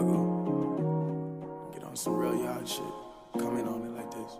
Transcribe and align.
Fargo. 0.00 1.70
Get 1.74 1.84
on 1.84 1.94
some 1.94 2.14
real 2.16 2.34
yard 2.34 2.66
shit. 2.66 2.82
Coming 3.38 3.68
on 3.68 3.82
it 3.82 3.90
like 3.90 4.10
this. 4.10 4.32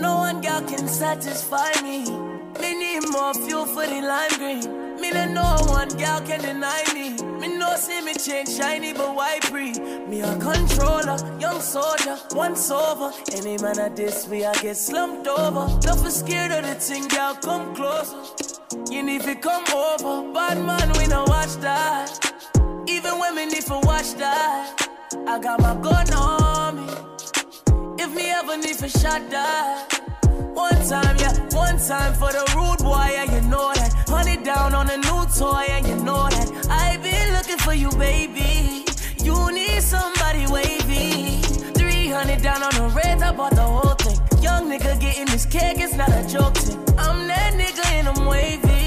No 0.00 0.16
one 0.16 0.40
girl 0.40 0.62
can 0.62 0.88
satisfy 0.88 1.70
me. 1.82 2.08
Me 2.58 2.72
need 2.74 3.06
more 3.10 3.34
fuel 3.34 3.66
for 3.66 3.86
the 3.86 4.00
lime 4.00 4.38
green. 4.38 4.98
Me 4.98 5.10
know 5.10 5.26
no 5.26 5.56
one 5.66 5.88
girl 5.88 6.20
can 6.20 6.40
deny 6.40 6.82
me. 6.94 7.10
Me 7.38 7.58
know 7.58 7.76
see 7.76 8.00
me 8.00 8.14
change 8.14 8.48
shiny 8.48 8.94
but 8.94 9.14
white 9.14 9.44
free. 9.44 9.74
Me 10.08 10.22
a 10.22 10.34
controller, 10.38 11.18
young 11.38 11.60
soldier, 11.60 12.18
once 12.30 12.70
over. 12.70 13.12
Any 13.32 13.58
man 13.58 13.78
at 13.78 13.94
this 13.94 14.26
way 14.26 14.46
I 14.46 14.54
get 14.54 14.78
slumped 14.78 15.28
over. 15.28 15.68
Don't 15.80 16.02
be 16.02 16.10
scared 16.10 16.52
of 16.52 16.64
the 16.64 16.74
thing, 16.76 17.08
girl, 17.08 17.34
come 17.34 17.74
closer. 17.74 18.16
You 18.90 19.02
need 19.02 19.20
to 19.22 19.34
come 19.34 19.66
over. 19.66 20.32
Bad 20.32 20.64
man, 20.64 20.92
we 20.98 21.06
no 21.08 21.24
watch 21.28 21.56
that. 21.56 22.24
Even 22.88 23.20
women 23.20 23.34
me 23.38 23.46
need 23.46 23.66
to 23.66 23.78
watch 23.84 24.14
that. 24.14 24.77
I 25.28 25.38
got 25.38 25.60
my 25.60 25.74
gun 25.74 26.10
on 26.14 26.76
me. 26.76 28.02
If 28.02 28.14
me 28.14 28.30
ever 28.30 28.56
need 28.56 28.76
for 28.76 28.88
shot 28.88 29.28
that. 29.28 30.00
One 30.54 30.80
time, 30.88 31.18
yeah, 31.18 31.34
one 31.52 31.76
time 31.76 32.14
for 32.14 32.32
the 32.32 32.44
rude 32.56 32.78
boy, 32.78 33.10
yeah, 33.12 33.24
you 33.24 33.42
know 33.42 33.70
that. 33.74 33.92
Honey 34.08 34.42
down 34.42 34.74
on 34.74 34.88
a 34.88 34.96
new 34.96 35.26
toy, 35.38 35.66
and 35.68 35.86
you 35.86 35.96
know 35.96 36.30
that. 36.30 36.68
I 36.70 36.96
been 36.96 37.34
looking 37.34 37.58
for 37.58 37.74
you, 37.74 37.90
baby. 37.98 38.86
You 39.22 39.52
need 39.52 39.82
somebody 39.82 40.46
wavy. 40.46 41.42
300 41.76 42.40
down 42.40 42.62
on 42.62 42.74
the 42.74 42.88
red, 42.96 43.20
I 43.20 43.30
bought 43.30 43.54
the 43.54 43.60
whole 43.60 43.96
thing. 43.96 44.42
Young 44.42 44.70
nigga 44.70 44.98
getting 44.98 45.26
this 45.26 45.44
cake, 45.44 45.78
it's 45.78 45.94
not 45.94 46.08
a 46.08 46.26
joke 46.26 46.56
thing. 46.56 46.78
I'm 46.96 47.28
that 47.28 47.52
nigga 47.52 47.84
and 47.92 48.08
I'm 48.08 48.24
wavy. 48.24 48.77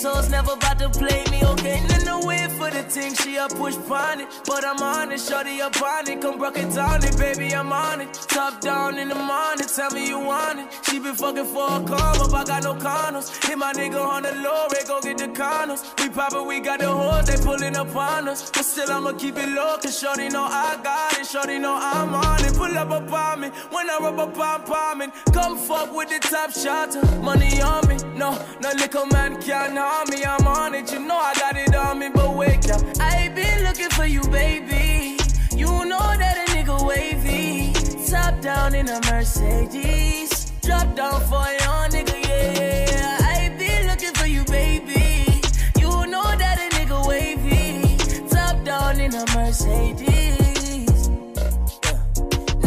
Souls 0.00 0.30
never 0.30 0.52
about 0.52 0.78
to 0.78 0.88
play 0.88 1.22
me, 1.30 1.44
okay? 1.44 1.76
In 1.76 2.04
the 2.06 2.22
way 2.24 2.48
for 2.56 2.70
the 2.70 2.82
thing, 2.84 3.14
she 3.16 3.36
a 3.36 3.46
push 3.48 3.76
on 3.90 4.22
it. 4.22 4.28
But 4.46 4.64
I'm 4.64 4.80
on 4.82 5.12
it, 5.12 5.20
shorty 5.20 5.60
up 5.60 5.76
on 5.82 6.08
it. 6.08 6.22
Come 6.22 6.38
broke 6.38 6.56
it 6.56 6.72
down 6.74 7.04
it, 7.04 7.18
baby, 7.18 7.54
I'm 7.54 7.70
on 7.70 8.00
it. 8.00 8.14
Top 8.14 8.62
down 8.62 8.96
in 8.96 9.10
the 9.10 9.14
morning, 9.14 9.66
tell 9.66 9.90
me 9.90 10.08
you 10.08 10.18
want 10.18 10.60
it. 10.60 10.68
She 10.88 11.00
been 11.00 11.14
fucking 11.14 11.44
for 11.44 11.66
a 11.66 11.84
come 11.84 12.22
up, 12.24 12.32
I 12.32 12.44
got 12.44 12.62
no 12.62 12.74
condoms. 12.76 13.28
Hit 13.44 13.58
my 13.58 13.74
nigga 13.74 14.02
on 14.02 14.22
the 14.22 14.32
low, 14.36 14.68
red, 14.72 14.86
go 14.86 15.02
get 15.02 15.18
the 15.18 15.28
condoms. 15.28 15.82
We 16.00 16.08
poppin', 16.08 16.46
we 16.46 16.60
got 16.60 16.80
the 16.80 16.88
hoes, 16.88 17.26
they 17.26 17.36
pulling 17.44 17.76
up 17.76 17.94
on 17.94 18.28
us. 18.28 18.50
But 18.50 18.64
still, 18.64 18.90
I'ma 18.90 19.12
keep 19.18 19.36
it 19.36 19.50
low, 19.50 19.76
cause 19.82 20.00
shorty 20.00 20.30
know 20.30 20.44
I 20.44 20.80
got 20.82 21.18
it. 21.18 21.26
Shorty 21.26 21.58
know 21.58 21.76
I'm 21.78 22.14
on 22.14 22.42
it. 22.42 22.54
Pull 22.56 22.78
up 22.78 22.90
upon 22.90 23.40
me 23.42 23.48
when 23.70 23.90
I 23.90 23.98
rub 24.00 24.18
up 24.18 24.38
on 24.38 24.62
palming. 24.62 25.12
Come 25.34 25.58
fuck 25.58 25.94
with 25.94 26.08
the 26.08 26.20
top 26.26 26.52
shot, 26.52 26.96
money 27.22 27.60
on 27.60 27.86
me. 27.86 27.96
No, 28.16 28.30
no 28.62 28.70
little 28.72 29.04
man 29.06 29.40
can't 29.42 29.74
harm 29.90 30.08
me. 30.10 30.24
I'm 30.24 30.46
on 30.46 30.74
it, 30.74 30.92
you 30.92 31.00
know 31.00 31.16
I 31.16 31.34
got 31.34 31.56
it 31.56 31.74
on 31.74 31.98
me. 31.98 32.08
But 32.12 32.34
wake 32.36 32.68
up, 32.70 32.82
I 33.00 33.28
been 33.34 33.64
looking 33.64 33.90
for 33.90 34.06
you, 34.06 34.22
baby. 34.28 35.18
You 35.62 35.70
know 35.90 36.06
that 36.22 36.34
a 36.42 36.44
nigga 36.54 36.76
wavy. 36.86 37.72
Top 38.10 38.40
down 38.40 38.74
in 38.74 38.88
a 38.88 39.00
Mercedes. 39.10 40.52
Drop 40.62 40.88
down 40.94 41.20
for 41.30 41.46
your 41.62 41.80
nigga, 41.94 42.16
yeah. 42.28 43.18
I 43.34 43.54
been 43.58 43.86
looking 43.90 44.14
for 44.14 44.26
you, 44.26 44.44
baby. 44.44 45.42
You 45.82 45.92
know 46.12 46.28
that 46.42 46.56
a 46.64 46.68
nigga 46.76 46.98
wavy. 47.10 47.96
Top 48.28 48.56
down 48.64 49.00
in 49.00 49.14
a 49.14 49.24
Mercedes. 49.34 51.08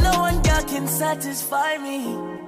No 0.05 0.11
one 0.27 0.41
girl 0.41 0.63
can 0.63 0.87
satisfy 0.87 1.77
me. 1.77 2.42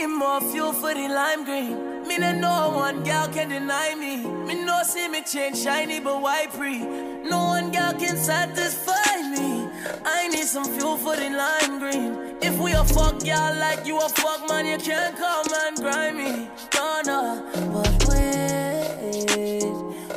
Need 0.00 0.06
more 0.06 0.40
fuel 0.40 0.72
for 0.72 0.94
the 0.94 1.08
lime 1.08 1.44
green. 1.44 2.08
Me 2.08 2.16
know 2.16 2.32
no 2.32 2.70
one 2.74 3.04
girl 3.04 3.28
can 3.28 3.50
deny 3.50 3.94
me. 3.94 4.16
Me 4.46 4.54
know 4.64 4.82
see 4.82 5.08
me 5.08 5.20
change 5.22 5.58
shiny 5.58 6.00
but 6.00 6.22
white 6.22 6.50
free. 6.50 6.78
No 6.78 7.48
one 7.56 7.70
girl 7.70 7.92
can 7.92 8.16
satisfy 8.16 9.20
me. 9.28 9.68
I 10.06 10.28
need 10.28 10.46
some 10.46 10.64
fuel 10.64 10.96
for 10.96 11.16
the 11.16 11.28
lime 11.28 11.78
green. 11.78 12.38
If 12.40 12.58
we 12.58 12.72
a 12.72 12.82
fuck 12.82 13.22
y'all 13.26 13.54
like 13.58 13.84
you 13.84 13.98
a 13.98 14.08
fuck 14.08 14.48
man, 14.48 14.64
you 14.64 14.78
can't 14.78 15.14
come 15.18 15.46
and 15.66 15.76
grind 15.76 16.16
me. 16.16 16.48
No, 16.74 17.02
no, 17.04 17.42
but 17.70 18.08
wait, 18.08 19.60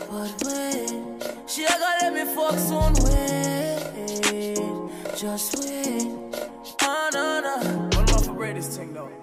but 0.10 0.44
wait. 0.46 0.94
She 1.46 1.66
a 1.66 1.68
gonna 1.68 1.98
let 2.04 2.14
me 2.14 2.24
fuck 2.34 2.58
soon. 2.58 2.94
Wait, 3.04 3.82
just 5.18 5.60
wait. 5.60 6.08
Oh, 6.84 7.10
no, 7.14 7.42
no. 7.42 7.56
One 7.98 8.10
of 8.10 8.12
my 8.12 8.22
favorite 8.22 8.64
thing 8.64 8.94
though. 8.94 9.23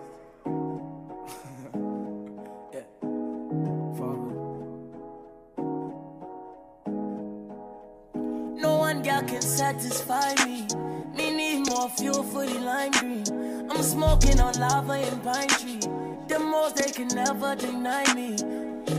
One 8.95 9.03
girl 9.03 9.23
can 9.23 9.41
satisfy 9.41 10.35
me. 10.45 10.67
Me 11.15 11.31
need 11.31 11.69
more 11.69 11.89
fuel 11.91 12.25
for 12.25 12.45
the 12.45 12.59
lime 12.59 12.91
green. 12.91 13.71
I'm 13.71 13.83
smoking 13.85 14.41
on 14.41 14.53
lava 14.55 14.95
and 14.95 15.23
pine 15.23 15.47
tree. 15.47 15.79
The 16.27 16.39
most 16.41 16.75
they 16.75 16.91
can 16.91 17.07
never 17.09 17.55
deny 17.55 18.03
me. 18.15 18.35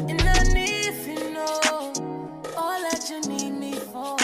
And 0.09 0.21
I 0.21 0.43
need 0.53 0.85
if 0.93 1.07
you 1.07 1.33
know 1.33 1.59
all 2.55 2.79
that 2.87 3.05
you 3.09 3.19
need 3.29 3.51
me 3.51 3.73
for. 3.73 4.15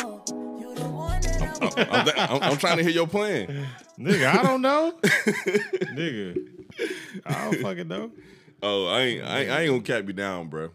You 0.57 0.73
the 0.73 0.87
one 0.87 1.19
that 1.21 1.61
I 1.61 1.83
I'm, 1.83 2.31
I'm, 2.35 2.51
I'm 2.51 2.57
trying 2.57 2.77
to 2.77 2.83
hear 2.83 2.93
your 2.93 3.07
plan. 3.07 3.67
Nigga, 3.99 4.39
I 4.39 4.43
don't 4.43 4.61
know. 4.61 4.93
Nigga, 5.03 6.47
I 7.25 7.43
don't 7.43 7.61
fucking 7.61 7.89
know. 7.89 8.11
Oh, 8.63 8.87
I 8.87 9.01
ain't, 9.01 9.23
I 9.25 9.39
ain't, 9.41 9.51
I 9.51 9.61
ain't 9.63 9.69
gonna 9.71 9.99
cap 9.99 10.07
you 10.07 10.13
down, 10.13 10.47
bro. 10.47 10.69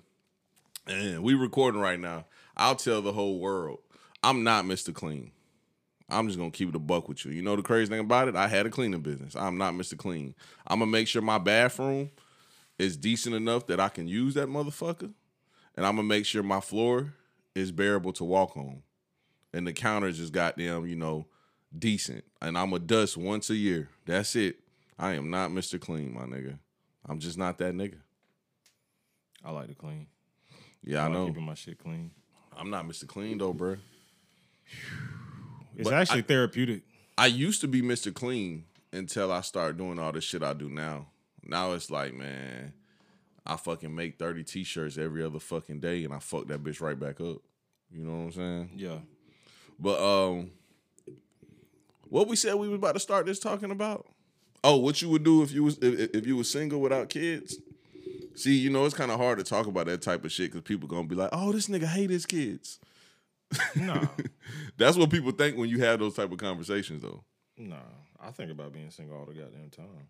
And 0.87 1.23
we 1.23 1.33
recording 1.33 1.81
right 1.81 1.99
now. 1.99 2.27
I'll 2.59 2.77
tell 2.77 3.01
the 3.01 3.13
whole 3.13 3.39
world, 3.39 3.79
I'm 4.23 4.45
not 4.45 4.65
Mr. 4.65 4.95
Clean. 4.95 5.33
I'm 6.09 6.27
just 6.27 6.39
gonna 6.39 6.51
keep 6.51 6.69
it 6.69 6.75
a 6.77 6.79
buck 6.79 7.09
with 7.09 7.25
you. 7.25 7.33
You 7.33 7.43
know 7.43 7.57
the 7.57 7.63
crazy 7.63 7.89
thing 7.91 8.01
about 8.01 8.29
it? 8.29 8.37
I 8.37 8.47
had 8.47 8.67
a 8.67 8.71
cleaning 8.71 9.01
business. 9.01 9.35
I'm 9.35 9.57
not 9.57 9.75
Mr. 9.75 9.97
Clean. 9.97 10.35
I'm 10.67 10.79
gonna 10.79 10.91
make 10.91 11.09
sure 11.09 11.23
my 11.23 11.39
bathroom 11.39 12.11
is 12.79 12.97
decent 12.97 13.35
enough 13.35 13.67
that 13.69 13.81
I 13.81 13.89
can 13.89 14.07
use 14.07 14.35
that 14.35 14.49
motherfucker, 14.49 15.13
and 15.77 15.87
I'm 15.87 15.97
gonna 15.97 16.03
make 16.05 16.27
sure 16.27 16.43
my 16.43 16.61
floor 16.61 17.15
is 17.55 17.73
bearable 17.73 18.13
to 18.15 18.25
walk 18.25 18.57
on, 18.57 18.83
and 19.53 19.67
the 19.67 19.73
counters 19.73 20.21
is 20.21 20.31
goddamn, 20.31 20.87
you 20.87 20.97
know, 20.97 21.27
decent. 21.77 22.25
And 22.41 22.59
I'm 22.59 22.73
a 22.73 22.79
dust 22.79 23.17
once 23.17 23.49
a 23.51 23.57
year. 23.57 23.89
That's 24.07 24.37
it. 24.37 24.57
I 24.99 25.13
am 25.15 25.31
not 25.31 25.51
Mr. 25.51 25.81
Clean, 25.81 26.13
my 26.13 26.23
nigga. 26.25 26.59
I'm 27.09 27.19
just 27.19 27.39
not 27.39 27.59
that 27.59 27.75
nigga. 27.75 27.99
I 29.45 29.51
like 29.51 29.69
to 29.69 29.75
clean. 29.75 30.07
Yeah, 30.85 31.01
I 31.01 31.05
like 31.05 31.13
know. 31.13 31.27
keeping 31.27 31.43
my 31.47 31.55
shit 31.55 31.79
clean. 31.79 32.11
I'm 32.57 32.71
not 32.71 32.87
Mr. 32.87 33.07
Clean 33.07 33.39
though, 33.39 33.53
bro. 33.53 33.77
It's 35.77 35.89
But 35.89 35.95
actually 35.95 36.21
I- 36.21 36.23
therapeutic. 36.23 36.83
I 37.19 37.27
used 37.27 37.61
to 37.61 37.69
be 37.69 37.83
Mr. 37.83 38.13
Clean 38.13 38.65
until 38.93 39.31
I 39.33 39.43
started 39.43 39.79
doing 39.79 39.99
all 39.99 40.13
the 40.13 40.21
shit 40.21 40.43
I 40.43 40.53
do 40.55 40.69
now. 40.69 41.09
Now 41.45 41.73
it's 41.73 41.91
like, 41.91 42.15
man, 42.15 42.73
I 43.47 43.57
fucking 43.57 43.95
make 43.95 44.19
30 44.19 44.45
t-shirts 44.45 44.97
every 44.99 45.23
other 45.25 45.39
fucking 45.39 45.81
day 45.81 46.05
and 46.05 46.13
I 46.15 46.19
fuck 46.21 46.47
that 46.49 46.63
bitch 46.63 46.81
right 46.81 46.99
back 46.99 47.21
up. 47.21 47.39
You 47.91 48.05
know 48.05 48.13
what 48.13 48.25
I'm 48.25 48.33
saying? 48.33 48.71
Yeah. 48.77 48.99
But 49.79 50.01
um 50.01 50.51
what 52.09 52.29
we 52.29 52.37
said 52.37 52.55
we 52.55 52.69
was 52.69 52.77
about 52.79 52.93
to 52.95 53.01
start 53.01 53.27
this 53.27 53.39
talking 53.39 53.71
about? 53.71 54.07
Oh, 54.65 54.77
what 54.77 55.01
you 55.03 55.09
would 55.09 55.25
do 55.25 55.43
if 55.43 55.53
you 55.53 55.65
was 55.65 55.79
if, 55.79 56.11
if 56.15 56.27
you 56.27 56.37
was 56.37 56.49
single 56.51 56.81
without 56.81 57.09
kids? 57.09 57.57
See, 58.35 58.57
you 58.57 58.71
know, 58.71 58.85
it's 58.87 58.95
kind 58.95 59.11
of 59.11 59.19
hard 59.19 59.39
to 59.39 59.45
talk 59.45 59.67
about 59.67 59.87
that 59.87 60.03
type 60.03 60.25
of 60.25 60.33
shit 60.33 60.51
because 60.51 60.63
people 60.63 60.89
gonna 60.89 61.07
be 61.07 61.15
like, 61.15 61.31
"Oh, 61.33 61.53
this 61.53 61.67
nigga 61.69 61.85
hate 61.87 62.11
his 62.11 62.25
kids." 62.27 62.79
No, 63.77 64.09
That's 64.77 64.97
what 64.97 65.11
people 65.11 65.33
think 65.33 65.57
when 65.57 65.69
you 65.69 65.81
have 65.81 65.99
those 66.01 66.15
type 66.15 66.31
of 66.33 66.39
conversations, 66.39 67.03
though. 67.03 67.23
no. 67.57 67.79
I 68.25 68.31
think 68.31 68.53
about 68.53 68.73
being 68.73 68.91
single 68.91 69.19
all 69.19 69.25
the 69.27 69.33
goddamn 69.35 69.69
time. 69.71 70.07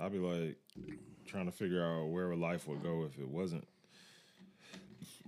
I'd 0.00 0.10
be 0.10 0.18
like 0.18 0.56
trying 1.26 1.46
to 1.46 1.52
figure 1.52 1.80
out 1.84 2.06
where 2.08 2.34
life 2.34 2.66
would 2.66 2.82
go 2.82 3.04
if 3.04 3.16
it 3.20 3.28
wasn't. 3.28 3.68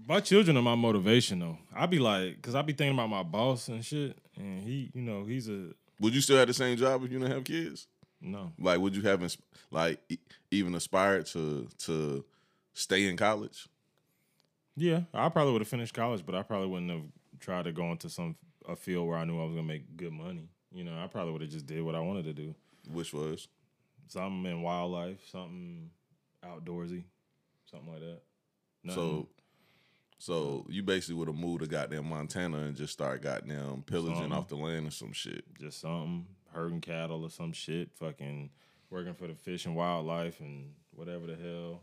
My 0.06 0.18
children 0.20 0.56
are 0.56 0.62
my 0.62 0.74
motivation 0.74 1.38
though. 1.38 1.58
I'd 1.75 1.90
be 1.90 2.00
like, 2.00 2.42
cause 2.42 2.56
I'd 2.56 2.66
be 2.66 2.72
thinking 2.72 2.94
about 2.98 3.08
my 3.08 3.22
boss 3.22 3.69
and 3.69 3.84
shit, 3.84 4.19
and 4.37 4.62
he, 4.64 4.90
you 4.94 5.02
know, 5.02 5.25
he's 5.25 5.48
a 5.48 5.69
Would 6.00 6.14
you 6.14 6.20
still 6.20 6.37
have 6.37 6.48
the 6.48 6.54
same 6.54 6.76
job 6.76 7.04
if 7.04 7.12
you 7.12 7.19
didn't 7.20 7.32
have 7.32 7.44
kids? 7.44 7.87
no. 8.20 8.52
Like, 8.58 8.80
would 8.80 8.96
you 8.96 9.02
have 9.02 9.37
like 9.70 10.00
even 10.50 10.75
aspired 10.75 11.26
to 11.26 11.69
to 11.84 12.25
stay 12.72 13.06
in 13.06 13.16
college? 13.16 13.69
Yeah, 14.76 15.03
I 15.12 15.29
probably 15.29 15.53
would 15.53 15.61
have 15.62 15.69
finished 15.69 15.94
college, 15.94 16.25
but 16.26 16.35
I 16.35 16.43
probably 16.43 16.69
wouldn't 16.69 16.91
have 16.91 17.05
tried 17.41 17.65
to 17.65 17.73
go 17.73 17.91
into 17.93 18.09
some 18.11 18.37
a 18.69 18.75
field 18.76 19.06
where 19.09 19.19
I 19.19 19.25
knew 19.25 19.41
I 19.41 19.44
was 19.44 19.55
gonna 19.55 19.67
make 19.67 19.97
good 19.97 20.12
money. 20.12 20.49
You 20.73 20.85
know, 20.85 20.97
I 20.97 21.06
probably 21.06 21.32
would 21.32 21.43
have 21.43 21.50
just 21.50 21.67
did 21.67 21.82
what 21.82 21.94
I 21.94 22.00
wanted 22.00 22.25
to 22.25 22.32
do. 22.32 22.55
Which 22.91 23.12
was 23.12 23.49
Something 24.06 24.44
in 24.50 24.62
wildlife, 24.62 25.26
something 25.29 25.91
outdoorsy, 26.44 27.05
something 27.71 27.91
like 27.91 28.00
that. 28.00 28.21
Nothing- 28.82 29.03
so. 29.03 29.29
So 30.19 30.67
you 30.71 30.82
basically 30.82 31.17
would 31.17 31.29
have 31.29 31.37
moved 31.37 31.61
to 31.62 31.67
goddamn 31.67 32.09
Montana 32.09 32.59
and 32.62 32.76
just 32.76 32.93
start 32.94 33.21
goddamn 33.23 33.82
pillaging 33.82 34.15
Something. 34.17 34.32
off 34.32 34.49
the 34.49 34.56
land 34.56 34.87
or 34.87 34.91
some 34.91 35.12
shit. 35.12 35.44
just 35.59 35.81
something 35.81 36.26
herding 36.53 36.81
cattle 36.81 37.25
or 37.25 37.31
some 37.31 37.53
shit, 37.53 37.93
fucking 37.94 38.50
working 38.91 39.12
for 39.15 39.26
the 39.26 39.35
fish 39.35 39.67
and 39.67 39.75
wildlife 39.76 40.41
and 40.41 40.73
whatever 40.93 41.26
the 41.26 41.37
hell. 41.37 41.82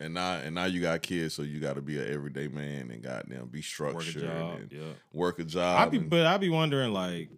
And 0.00 0.14
now 0.14 0.34
and 0.36 0.54
now 0.54 0.64
you 0.64 0.80
got 0.80 1.02
kids, 1.02 1.34
so 1.34 1.42
you 1.42 1.60
got 1.60 1.74
to 1.74 1.82
be 1.82 1.98
an 1.98 2.12
everyday 2.12 2.48
man 2.48 2.90
and 2.90 3.02
goddamn 3.02 3.46
be 3.46 3.58
Work 3.58 3.60
a 3.60 3.62
structured 3.62 4.22
job. 4.22 4.56
and 4.60 4.72
Yeah. 4.72 4.92
work 5.12 5.38
a 5.38 5.44
job. 5.44 5.80
I 5.80 5.88
be, 5.90 5.98
and- 5.98 6.10
but 6.10 6.26
I 6.26 6.38
be 6.38 6.48
wondering 6.48 6.92
like, 6.92 7.28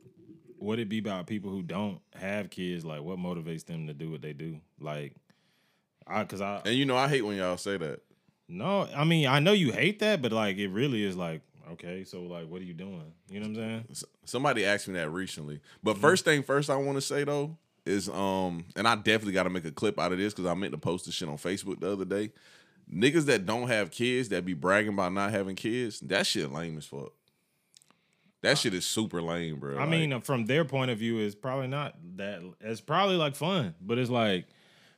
would 0.58 0.78
it 0.78 0.88
be 0.88 0.98
about 0.98 1.26
people 1.26 1.50
who 1.50 1.62
don't 1.62 2.00
have 2.14 2.48
kids? 2.50 2.84
Like, 2.84 3.02
what 3.02 3.18
motivates 3.18 3.66
them 3.66 3.86
to 3.88 3.92
do 3.94 4.10
what 4.10 4.22
they 4.22 4.32
do? 4.32 4.60
Like, 4.80 5.14
I 6.06 6.22
because 6.22 6.40
I 6.40 6.62
and 6.64 6.74
you 6.74 6.86
know 6.86 6.96
I 6.96 7.08
hate 7.08 7.22
when 7.22 7.36
y'all 7.36 7.56
say 7.56 7.76
that. 7.76 8.00
no, 8.48 8.88
I 8.94 9.04
mean 9.04 9.26
I 9.26 9.40
know 9.40 9.52
you 9.52 9.72
hate 9.72 9.98
that, 10.00 10.22
but 10.22 10.32
like 10.32 10.56
it 10.58 10.68
really 10.68 11.02
is 11.04 11.16
like 11.16 11.42
okay, 11.72 12.04
so 12.04 12.22
like 12.22 12.46
what 12.48 12.60
are 12.60 12.64
you 12.64 12.74
doing? 12.74 13.12
You 13.28 13.40
know 13.40 13.48
what 13.48 13.58
I'm 13.58 13.84
saying? 13.94 14.08
Somebody 14.26 14.64
asked 14.66 14.86
me 14.86 14.94
that 14.94 15.10
recently. 15.10 15.56
Mm-hmm. 15.56 15.78
But 15.82 15.98
first 15.98 16.24
thing 16.24 16.42
first, 16.42 16.70
I 16.70 16.76
want 16.76 16.96
to 16.96 17.02
say 17.02 17.24
though 17.24 17.56
is 17.86 18.08
um, 18.08 18.64
and 18.76 18.88
I 18.88 18.94
definitely 18.96 19.32
got 19.32 19.44
to 19.44 19.50
make 19.50 19.64
a 19.64 19.70
clip 19.70 19.98
out 19.98 20.12
of 20.12 20.18
this 20.18 20.32
because 20.32 20.46
I 20.50 20.54
meant 20.54 20.72
to 20.72 20.78
post 20.78 21.06
this 21.06 21.14
shit 21.14 21.28
on 21.28 21.36
Facebook 21.36 21.80
the 21.80 21.92
other 21.92 22.04
day. 22.04 22.30
Niggas 22.92 23.24
that 23.26 23.46
don't 23.46 23.68
have 23.68 23.90
kids 23.90 24.28
that 24.28 24.44
be 24.44 24.54
bragging 24.54 24.92
about 24.92 25.12
not 25.12 25.30
having 25.30 25.56
kids, 25.56 26.00
that 26.00 26.26
shit 26.26 26.52
lame 26.52 26.76
as 26.76 26.84
fuck. 26.86 27.12
That 28.42 28.58
shit 28.58 28.74
is 28.74 28.84
super 28.84 29.22
lame, 29.22 29.58
bro. 29.58 29.76
I 29.76 29.80
Like, 29.80 29.88
mean, 29.88 30.20
from 30.20 30.44
their 30.44 30.66
point 30.66 30.90
of 30.90 30.98
view, 30.98 31.18
it's 31.18 31.34
probably 31.34 31.66
not 31.66 31.96
that. 32.16 32.42
It's 32.60 32.82
probably 32.82 33.16
like 33.16 33.36
fun, 33.36 33.74
but 33.80 33.98
it's 33.98 34.10
like 34.10 34.46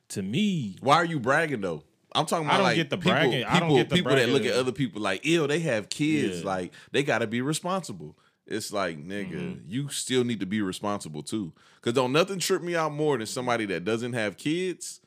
to 0.09 0.21
me, 0.21 0.75
why 0.81 0.95
are 0.95 1.05
you 1.05 1.19
bragging 1.19 1.61
though? 1.61 1.83
I'm 2.13 2.25
talking 2.25 2.45
I 2.47 2.49
about 2.49 2.57
don't 2.57 2.63
like 2.65 2.75
get 2.75 2.89
the 2.89 2.97
people, 2.97 3.11
bragging. 3.11 3.43
I 3.43 3.59
don't 3.59 3.75
get 3.75 3.89
the 3.89 3.95
people 3.95 4.15
that 4.15 4.29
look 4.29 4.45
at 4.45 4.53
other 4.53 4.71
people 4.71 5.01
like, 5.01 5.25
ew, 5.25 5.45
they 5.47 5.59
have 5.59 5.87
kids. 5.89 6.39
Yeah. 6.39 6.45
Like 6.45 6.73
they 6.91 7.03
got 7.03 7.19
to 7.19 7.27
be 7.27 7.41
responsible. 7.41 8.17
It's 8.47 8.71
like, 8.71 8.97
nigga, 8.97 9.31
Mm-hmm. 9.33 9.59
you 9.67 9.89
still 9.89 10.23
need 10.23 10.39
to 10.39 10.45
be 10.45 10.61
responsible 10.61 11.23
too. 11.23 11.51
Cause 11.81 11.93
don't 11.93 12.11
nothing 12.11 12.39
trip 12.39 12.61
me 12.61 12.75
out 12.75 12.91
more 12.93 13.17
than 13.17 13.27
somebody 13.27 13.65
that 13.67 13.83
doesn't 13.85 14.13
have 14.13 14.37
kids 14.37 14.99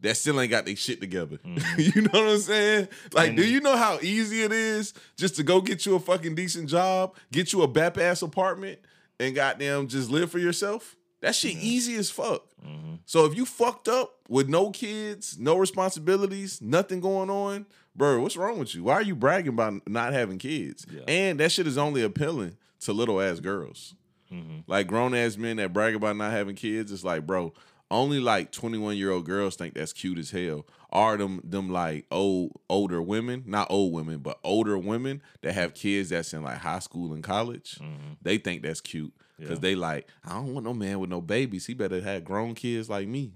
that 0.00 0.16
still 0.16 0.38
ain't 0.40 0.50
got 0.50 0.66
their 0.66 0.76
shit 0.76 1.00
together. 1.00 1.38
you 1.78 2.02
know 2.02 2.10
what 2.12 2.32
I'm 2.32 2.38
saying? 2.38 2.88
Like, 3.12 3.34
do 3.36 3.42
Mm-hmm. 3.42 3.50
You 3.52 3.60
know 3.60 3.76
how 3.76 3.98
easy 4.02 4.42
it 4.42 4.52
is 4.52 4.92
just 5.16 5.36
to 5.36 5.42
go 5.42 5.60
get 5.60 5.86
you 5.86 5.94
a 5.94 6.00
fucking 6.00 6.34
decent 6.34 6.68
job, 6.68 7.14
get 7.32 7.52
you 7.52 7.62
a 7.62 7.68
bap 7.68 7.96
ass 7.98 8.20
apartment, 8.22 8.78
and 9.18 9.34
goddamn 9.34 9.88
just 9.88 10.10
live 10.10 10.30
for 10.30 10.38
yourself? 10.38 10.96
That 11.22 11.34
shit 11.34 11.56
easy 11.56 11.94
as 11.96 12.10
fuck. 12.10 12.44
Mm-hmm. 12.66 12.96
So 13.06 13.24
if 13.24 13.34
you 13.34 13.46
fucked 13.46 13.88
up 13.88 14.16
with 14.28 14.48
no 14.50 14.70
kids, 14.70 15.38
no 15.38 15.56
responsibilities, 15.56 16.60
nothing 16.60 17.00
going 17.00 17.30
on, 17.30 17.64
bro, 17.94 18.20
what's 18.20 18.36
wrong 18.36 18.58
with 18.58 18.74
you? 18.74 18.84
Why 18.84 18.94
are 18.94 19.02
you 19.02 19.14
bragging 19.16 19.48
about 19.54 19.88
not 19.88 20.12
having 20.12 20.36
kids? 20.38 20.84
Yeah. 20.92 21.00
And 21.08 21.40
that 21.40 21.52
shit 21.52 21.66
is 21.66 21.78
only 21.78 22.02
appealing 22.02 22.56
to 22.80 22.92
little 22.92 23.20
ass 23.20 23.40
girls. 23.40 23.94
Mm-hmm. 24.32 24.60
Like 24.66 24.86
grown 24.86 25.14
ass 25.14 25.36
men 25.36 25.56
that 25.58 25.72
brag 25.72 25.94
about 25.94 26.16
not 26.16 26.32
having 26.32 26.56
kids, 26.56 26.90
it's 26.90 27.04
like, 27.04 27.26
bro, 27.26 27.52
only 27.90 28.18
like 28.18 28.50
21 28.50 28.96
year 28.96 29.10
old 29.12 29.24
girls 29.24 29.54
think 29.56 29.74
that's 29.74 29.92
cute 29.92 30.18
as 30.18 30.30
hell. 30.32 30.66
Are 30.90 31.16
them 31.16 31.40
them 31.44 31.70
like 31.70 32.06
old 32.10 32.52
older 32.68 33.00
women, 33.00 33.44
not 33.46 33.68
old 33.70 33.92
women, 33.92 34.18
but 34.18 34.38
older 34.42 34.76
women 34.78 35.22
that 35.42 35.52
have 35.54 35.74
kids 35.74 36.08
that's 36.10 36.32
in 36.34 36.42
like 36.42 36.58
high 36.58 36.80
school 36.80 37.12
and 37.12 37.22
college, 37.22 37.78
they 38.22 38.38
think 38.38 38.62
that's 38.62 38.80
cute. 38.80 39.12
Cause 39.40 39.50
Yeah. 39.50 39.54
they 39.56 39.74
like, 39.74 40.08
I 40.24 40.30
don't 40.30 40.54
want 40.54 40.64
no 40.64 40.72
man 40.72 40.98
with 40.98 41.10
no 41.10 41.20
babies. 41.20 41.66
He 41.66 41.74
better 41.74 42.00
have 42.00 42.24
grown 42.24 42.54
kids 42.54 42.88
like 42.88 43.06
me. 43.06 43.32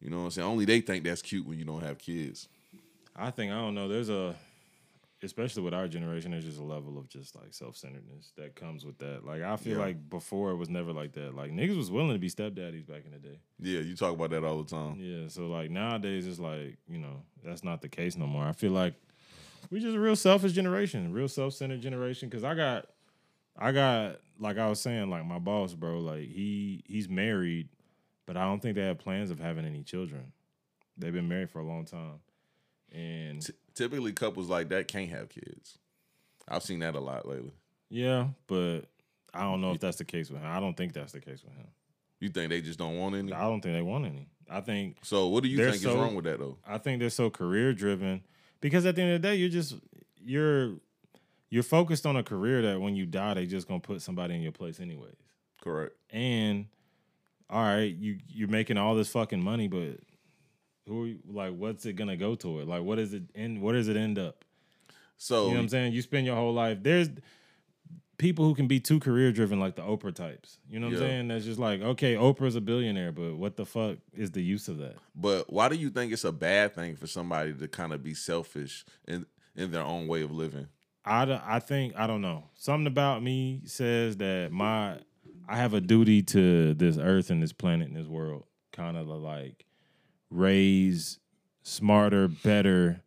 You 0.00 0.10
know 0.10 0.18
what 0.18 0.24
I'm 0.24 0.30
saying? 0.30 0.46
Only 0.48 0.64
they 0.66 0.80
think 0.82 1.04
that's 1.04 1.22
cute 1.22 1.46
when 1.46 1.58
you 1.58 1.64
don't 1.64 1.82
have 1.82 1.98
kids. 1.98 2.48
I 3.16 3.30
think 3.32 3.50
I 3.50 3.56
don't 3.56 3.74
know. 3.74 3.88
There's 3.88 4.10
a, 4.10 4.36
especially 5.22 5.62
with 5.62 5.74
our 5.74 5.88
generation, 5.88 6.30
there's 6.30 6.44
just 6.44 6.60
a 6.60 6.64
level 6.64 6.96
of 6.98 7.08
just 7.08 7.34
like 7.34 7.52
self 7.52 7.76
centeredness 7.76 8.32
that 8.36 8.54
comes 8.54 8.84
with 8.84 8.98
that. 8.98 9.24
Like 9.24 9.42
I 9.42 9.56
feel 9.56 9.78
Yeah. 9.78 9.84
like 9.84 10.08
before 10.10 10.50
it 10.50 10.56
was 10.56 10.68
never 10.68 10.92
like 10.92 11.12
that. 11.14 11.34
Like 11.34 11.50
niggas 11.52 11.76
was 11.76 11.90
willing 11.90 12.12
to 12.12 12.18
be 12.18 12.28
stepdaddies 12.30 12.86
back 12.86 13.04
in 13.04 13.10
the 13.12 13.18
day. 13.18 13.38
Yeah, 13.58 13.80
you 13.80 13.96
talk 13.96 14.14
about 14.14 14.30
that 14.30 14.44
all 14.44 14.62
the 14.62 14.70
time. 14.70 14.96
Yeah. 15.00 15.28
So 15.28 15.46
like 15.48 15.70
nowadays 15.70 16.26
it's 16.26 16.38
like 16.38 16.78
you 16.88 16.98
know 16.98 17.22
that's 17.44 17.64
not 17.64 17.82
the 17.82 17.88
case 17.88 18.16
no 18.16 18.26
more. 18.26 18.44
I 18.44 18.52
feel 18.52 18.72
like 18.72 18.94
we 19.70 19.80
just 19.80 19.96
a 19.96 20.00
real 20.00 20.16
selfish 20.16 20.52
generation, 20.52 21.12
real 21.12 21.28
self 21.28 21.52
centered 21.54 21.80
generation. 21.80 22.30
Cause 22.30 22.44
I 22.44 22.54
got, 22.54 22.86
I 23.56 23.72
got 23.72 24.20
like 24.38 24.56
I 24.56 24.68
was 24.68 24.80
saying 24.80 25.10
like 25.10 25.26
my 25.26 25.38
boss, 25.40 25.74
bro. 25.74 25.98
Like 25.98 26.28
he 26.28 26.84
he's 26.86 27.08
married, 27.08 27.68
but 28.24 28.36
I 28.36 28.44
don't 28.44 28.60
think 28.62 28.76
they 28.76 28.82
have 28.84 28.98
plans 28.98 29.30
of 29.32 29.40
having 29.40 29.64
any 29.66 29.82
children. 29.82 30.32
They've 30.96 31.12
been 31.12 31.28
married 31.28 31.50
for 31.50 31.58
a 31.60 31.64
long 31.66 31.84
time, 31.84 32.20
and 32.92 33.42
T- 33.42 33.52
typically, 33.78 34.12
couples 34.12 34.48
like 34.48 34.68
that 34.70 34.88
can't 34.88 35.08
have 35.10 35.28
kids. 35.28 35.78
I've 36.48 36.62
seen 36.62 36.80
that 36.80 36.94
a 36.94 37.00
lot 37.00 37.26
lately. 37.26 37.52
Yeah, 37.90 38.28
but 38.46 38.80
I 39.32 39.42
don't 39.42 39.60
know 39.60 39.72
if 39.72 39.80
that's 39.80 39.98
the 39.98 40.04
case 40.04 40.30
with 40.30 40.40
him. 40.40 40.46
I 40.50 40.60
don't 40.60 40.76
think 40.76 40.92
that's 40.92 41.12
the 41.12 41.20
case 41.20 41.42
with 41.42 41.54
him. 41.54 41.66
You 42.20 42.28
think 42.28 42.50
they 42.50 42.60
just 42.60 42.78
don't 42.78 42.98
want 42.98 43.14
any? 43.14 43.32
I 43.32 43.42
don't 43.42 43.60
think 43.60 43.74
they 43.74 43.82
want 43.82 44.04
any. 44.06 44.28
I 44.50 44.60
think 44.60 44.96
So 45.02 45.28
what 45.28 45.42
do 45.42 45.48
you 45.48 45.56
think 45.58 45.76
so- 45.82 45.90
is 45.90 45.96
wrong 45.96 46.14
with 46.14 46.24
that 46.24 46.38
though? 46.38 46.58
I 46.66 46.78
think 46.78 47.00
they're 47.00 47.10
so 47.10 47.30
career 47.30 47.72
driven 47.72 48.22
because 48.60 48.84
at 48.86 48.96
the 48.96 49.02
end 49.02 49.14
of 49.14 49.22
the 49.22 49.28
day, 49.28 49.36
you're 49.36 49.48
just 49.50 49.74
you're 50.22 50.74
you're 51.50 51.62
focused 51.62 52.04
on 52.06 52.16
a 52.16 52.22
career 52.22 52.60
that 52.62 52.80
when 52.80 52.96
you 52.96 53.06
die, 53.06 53.34
they 53.34 53.46
just 53.46 53.68
gonna 53.68 53.80
put 53.80 54.02
somebody 54.02 54.34
in 54.34 54.40
your 54.42 54.52
place 54.52 54.80
anyways. 54.80 55.16
Correct. 55.62 55.94
And 56.10 56.66
all 57.50 57.62
right, 57.62 57.94
you 57.94 58.18
you're 58.28 58.48
making 58.48 58.76
all 58.78 58.94
this 58.94 59.08
fucking 59.10 59.42
money, 59.42 59.68
but 59.68 60.00
who 60.88 61.04
you, 61.06 61.18
like 61.30 61.54
what's 61.54 61.86
it 61.86 61.94
gonna 61.94 62.16
go 62.16 62.34
toward? 62.34 62.66
Like 62.66 62.82
what 62.82 62.98
is 62.98 63.12
it 63.14 63.22
end 63.34 63.62
what 63.62 63.72
does 63.72 63.88
it 63.88 63.96
end 63.96 64.18
up? 64.18 64.44
So 65.16 65.44
You 65.44 65.50
know 65.50 65.56
what 65.56 65.62
I'm 65.62 65.68
saying? 65.68 65.92
You 65.92 66.02
spend 66.02 66.26
your 66.26 66.36
whole 66.36 66.52
life. 66.52 66.78
There's 66.82 67.08
people 68.18 68.44
who 68.44 68.54
can 68.54 68.66
be 68.66 68.80
too 68.80 68.98
career 68.98 69.30
driven, 69.32 69.60
like 69.60 69.76
the 69.76 69.82
Oprah 69.82 70.14
types. 70.14 70.58
You 70.68 70.80
know 70.80 70.86
what 70.88 70.94
Yeah. 70.94 70.98
I'm 71.02 71.06
saying? 71.08 71.28
That's 71.28 71.44
just 71.44 71.58
like, 71.60 71.80
okay, 71.80 72.14
Oprah's 72.14 72.56
a 72.56 72.60
billionaire, 72.60 73.12
but 73.12 73.36
what 73.36 73.56
the 73.56 73.64
fuck 73.64 73.98
is 74.12 74.32
the 74.32 74.42
use 74.42 74.66
of 74.68 74.78
that? 74.78 74.96
But 75.14 75.52
why 75.52 75.68
do 75.68 75.76
you 75.76 75.90
think 75.90 76.12
it's 76.12 76.24
a 76.24 76.32
bad 76.32 76.74
thing 76.74 76.96
for 76.96 77.06
somebody 77.06 77.52
to 77.54 77.68
kind 77.68 77.92
of 77.92 78.02
be 78.02 78.14
selfish 78.14 78.84
in 79.06 79.26
in 79.56 79.70
their 79.70 79.84
own 79.84 80.06
way 80.08 80.22
of 80.22 80.30
living? 80.32 80.66
I, 81.04 81.40
I 81.46 81.58
think 81.60 81.94
I 81.96 82.06
don't 82.06 82.20
know. 82.20 82.44
Something 82.54 82.86
about 82.86 83.22
me 83.22 83.62
says 83.64 84.16
that 84.18 84.50
my 84.52 84.98
I 85.48 85.56
have 85.56 85.72
a 85.74 85.80
duty 85.80 86.22
to 86.22 86.74
this 86.74 86.98
earth 86.98 87.30
and 87.30 87.42
this 87.42 87.52
planet 87.54 87.88
and 87.88 87.96
this 87.96 88.06
world, 88.06 88.44
kind 88.72 88.96
of 88.96 89.06
like 89.06 89.64
raise 90.30 91.18
smarter, 91.62 92.28
better, 92.28 93.02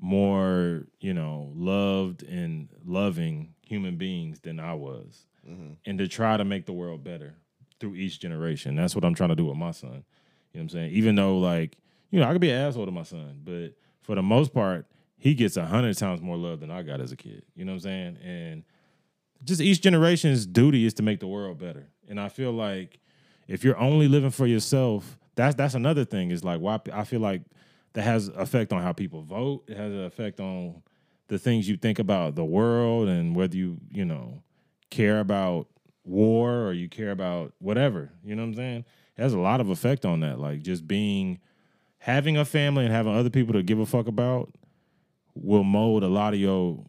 more 0.00 0.86
you 1.00 1.12
know 1.12 1.52
loved 1.54 2.22
and 2.22 2.68
loving 2.84 3.54
human 3.60 3.96
beings 3.96 4.40
than 4.40 4.60
I 4.60 4.74
was, 4.74 5.26
mm-hmm. 5.48 5.72
and 5.84 5.98
to 5.98 6.08
try 6.08 6.36
to 6.36 6.44
make 6.44 6.66
the 6.66 6.72
world 6.72 7.02
better 7.02 7.34
through 7.80 7.94
each 7.96 8.20
generation. 8.20 8.76
That's 8.76 8.94
what 8.94 9.04
I'm 9.04 9.14
trying 9.14 9.30
to 9.30 9.36
do 9.36 9.46
with 9.46 9.56
my 9.56 9.72
son. 9.72 9.90
You 9.90 9.94
know 9.94 10.02
what 10.52 10.60
I'm 10.60 10.68
saying? 10.70 10.92
Even 10.92 11.14
though 11.14 11.38
like 11.38 11.76
you 12.10 12.20
know 12.20 12.28
I 12.28 12.32
could 12.32 12.40
be 12.40 12.50
an 12.50 12.60
asshole 12.60 12.86
to 12.86 12.92
my 12.92 13.02
son, 13.02 13.40
but 13.44 13.74
for 14.02 14.14
the 14.14 14.22
most 14.22 14.54
part 14.54 14.86
he 15.18 15.34
gets 15.34 15.56
a 15.56 15.66
hundred 15.66 15.98
times 15.98 16.20
more 16.20 16.36
love 16.36 16.60
than 16.60 16.70
I 16.70 16.82
got 16.82 17.00
as 17.00 17.12
a 17.12 17.16
kid. 17.16 17.42
You 17.56 17.64
know 17.64 17.72
what 17.72 17.76
I'm 17.76 17.80
saying? 17.80 18.18
And 18.24 18.62
just 19.44 19.60
each 19.60 19.80
generation's 19.82 20.46
duty 20.46 20.86
is 20.86 20.94
to 20.94 21.02
make 21.02 21.20
the 21.20 21.26
world 21.26 21.58
better. 21.58 21.88
And 22.08 22.20
I 22.20 22.28
feel 22.28 22.52
like 22.52 23.00
if 23.48 23.64
you're 23.64 23.78
only 23.78 24.06
living 24.08 24.30
for 24.30 24.46
yourself, 24.46 25.18
that's 25.38 25.54
that's 25.54 25.74
another 25.74 26.04
thing. 26.04 26.30
Is 26.30 26.44
like 26.44 26.60
why 26.60 26.80
I 26.92 27.04
feel 27.04 27.20
like 27.20 27.42
that 27.94 28.02
has 28.02 28.28
effect 28.28 28.72
on 28.72 28.82
how 28.82 28.92
people 28.92 29.22
vote. 29.22 29.64
It 29.68 29.76
has 29.76 29.92
an 29.92 30.04
effect 30.04 30.40
on 30.40 30.82
the 31.28 31.38
things 31.38 31.68
you 31.68 31.76
think 31.76 31.98
about 31.98 32.34
the 32.34 32.44
world 32.44 33.08
and 33.08 33.36
whether 33.36 33.56
you 33.56 33.78
you 33.90 34.04
know 34.04 34.42
care 34.90 35.20
about 35.20 35.68
war 36.04 36.64
or 36.64 36.72
you 36.72 36.88
care 36.88 37.12
about 37.12 37.52
whatever. 37.58 38.10
You 38.24 38.34
know 38.34 38.42
what 38.42 38.48
I'm 38.48 38.54
saying? 38.54 38.84
It 39.16 39.22
has 39.22 39.32
a 39.32 39.38
lot 39.38 39.60
of 39.60 39.70
effect 39.70 40.04
on 40.04 40.20
that. 40.20 40.40
Like 40.40 40.62
just 40.62 40.88
being 40.88 41.38
having 41.98 42.36
a 42.36 42.44
family 42.44 42.84
and 42.84 42.92
having 42.92 43.14
other 43.14 43.30
people 43.30 43.52
to 43.54 43.62
give 43.62 43.78
a 43.78 43.86
fuck 43.86 44.08
about 44.08 44.52
will 45.34 45.64
mold 45.64 46.02
a 46.02 46.08
lot 46.08 46.34
of 46.34 46.40
your 46.40 46.84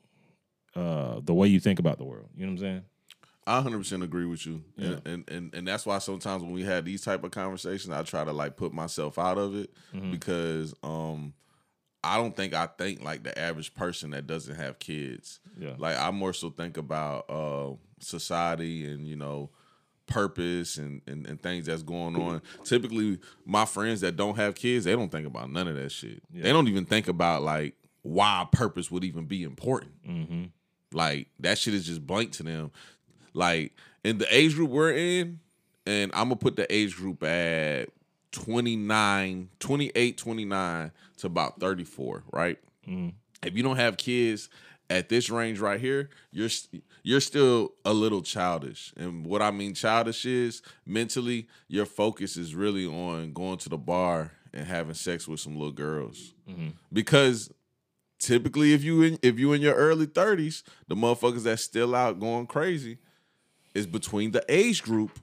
uh 0.75 1.20
the 1.24 1.34
way 1.36 1.48
you 1.48 1.60
think 1.60 1.77
about 1.77 2.00
the 2.00 2.06
world. 2.06 2.29
You 2.36 2.48
know 2.48 2.53
what 2.53 2.60
I'm 2.62 2.65
saying? 2.65 2.84
I 3.50 3.62
100% 3.62 4.03
agree 4.03 4.25
with 4.25 4.46
you. 4.46 4.63
Yeah. 4.75 4.88
And, 4.88 5.08
and 5.08 5.29
and 5.29 5.56
and 5.56 5.68
that's 5.68 5.86
why 5.86 5.98
sometimes 6.00 6.44
when 6.44 6.51
we 6.51 6.63
have 6.63 6.86
these 6.86 7.01
type 7.01 7.24
of 7.24 7.32
conversations, 7.32 7.94
I 7.94 8.03
try 8.03 8.24
to 8.24 8.32
like 8.32 8.56
put 8.58 8.74
myself 8.74 9.18
out 9.18 9.38
of 9.38 9.56
it 9.56 9.72
Mm-hmm. 9.94 10.12
because 10.12 10.74
um 10.84 11.34
I 12.03 12.18
don't 12.18 12.36
think 12.36 12.53
I 12.53 12.68
think 12.68 13.03
like 13.03 13.24
the 13.24 13.38
average 13.38 13.74
person 13.74 14.12
that 14.12 14.27
doesn't 14.27 14.56
have 14.56 14.79
kids. 14.79 15.39
Yeah. 15.58 15.74
Like 15.77 15.98
I 15.98 16.12
more 16.12 16.32
so 16.34 16.50
think 16.50 16.77
about 16.77 17.29
uh 17.29 17.72
society 18.00 18.86
and 18.86 19.08
you 19.08 19.15
know 19.15 19.50
purpose 20.06 20.77
and, 20.77 21.01
and, 21.08 21.27
and 21.27 21.41
things 21.41 21.65
that's 21.68 21.84
going 21.84 22.15
on. 22.15 22.41
Typically 22.63 23.20
my 23.46 23.65
friends 23.65 24.01
that 24.01 24.15
don't 24.15 24.36
have 24.38 24.56
kids, 24.56 24.86
they 24.86 24.94
don't 24.94 25.12
think 25.12 25.27
about 25.27 25.51
none 25.51 25.68
of 25.68 25.75
that 25.75 25.91
shit. 25.91 26.22
They 26.34 26.51
don't 26.51 26.68
even 26.68 26.86
think 26.86 27.08
about 27.08 27.44
like 27.44 27.75
why 28.01 28.48
purpose 28.51 28.89
would 28.89 29.03
even 29.03 29.25
be 29.25 29.44
important. 29.44 29.91
Mm-hmm. 30.08 30.44
Like 30.94 31.27
that 31.41 31.58
shit 31.58 31.74
is 31.75 31.86
just 31.86 32.06
blank 32.08 32.32
to 32.34 32.44
them. 32.44 32.72
Like 33.34 33.74
in 34.04 34.18
the 34.18 34.36
age 34.36 34.56
group 34.56 34.70
we're 34.70 34.94
in, 34.94 35.40
and 35.86 36.12
I'm 36.14 36.26
gonna 36.26 36.36
put 36.36 36.56
the 36.56 36.72
age 36.74 36.96
group 36.96 37.24
at 37.24 37.90
29, 38.32 39.50
28, 39.60 40.18
29 40.18 40.92
to 41.18 41.28
about 41.28 41.60
34, 41.60 42.24
right? 42.32 42.58
If 43.44 43.56
you 43.56 43.64
don't 43.64 43.78
have 43.78 43.98
kids 43.98 44.50
at 44.90 45.10
this 45.10 45.30
range 45.30 45.60
right 45.60 45.80
here, 45.80 46.10
you're 46.32 46.50
st- 46.50 46.84
you're 47.04 47.22
still 47.22 47.74
a 47.86 47.94
little 47.94 48.22
childish. 48.22 48.94
And 48.98 49.26
what 49.26 49.42
I 49.42 49.52
mean 49.52 49.74
childish 49.74 50.26
is 50.26 50.62
mentally 50.86 51.48
your 51.68 51.86
focus 51.86 52.38
is 52.38 52.54
really 52.54 52.86
on 52.86 53.34
going 53.34 53.58
to 53.60 53.70
the 53.70 53.78
bar 53.78 54.32
and 54.54 54.66
having 54.66 54.96
sex 54.96 55.28
with 55.28 55.40
some 55.40 55.56
little 55.56 55.72
girls. 55.72 56.34
Mm-hmm. 56.50 56.70
Because 56.92 57.52
typically 58.20 58.74
if 58.74 58.84
you 58.84 59.02
in 59.02 59.20
if 59.22 59.40
you 59.40 59.54
in 59.54 59.62
your 59.62 59.76
early 59.76 60.08
30s, 60.08 60.64
the 60.88 60.96
motherfuckers 60.96 61.44
that's 61.44 61.64
still 61.64 61.96
out 61.96 62.20
going 62.20 62.48
crazy 62.48 62.98
is 63.74 63.86
between 63.86 64.32
the 64.32 64.44
age 64.50 64.84
group 64.84 65.20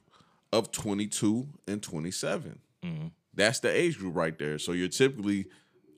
of 0.51 0.71
22 0.71 1.47
and 1.67 1.81
27. 1.81 2.59
Mm-hmm. 2.83 3.07
That's 3.33 3.59
the 3.59 3.69
age 3.69 3.97
group 3.99 4.15
right 4.15 4.37
there. 4.37 4.57
So 4.57 4.71
you're 4.71 4.87
typically 4.87 5.45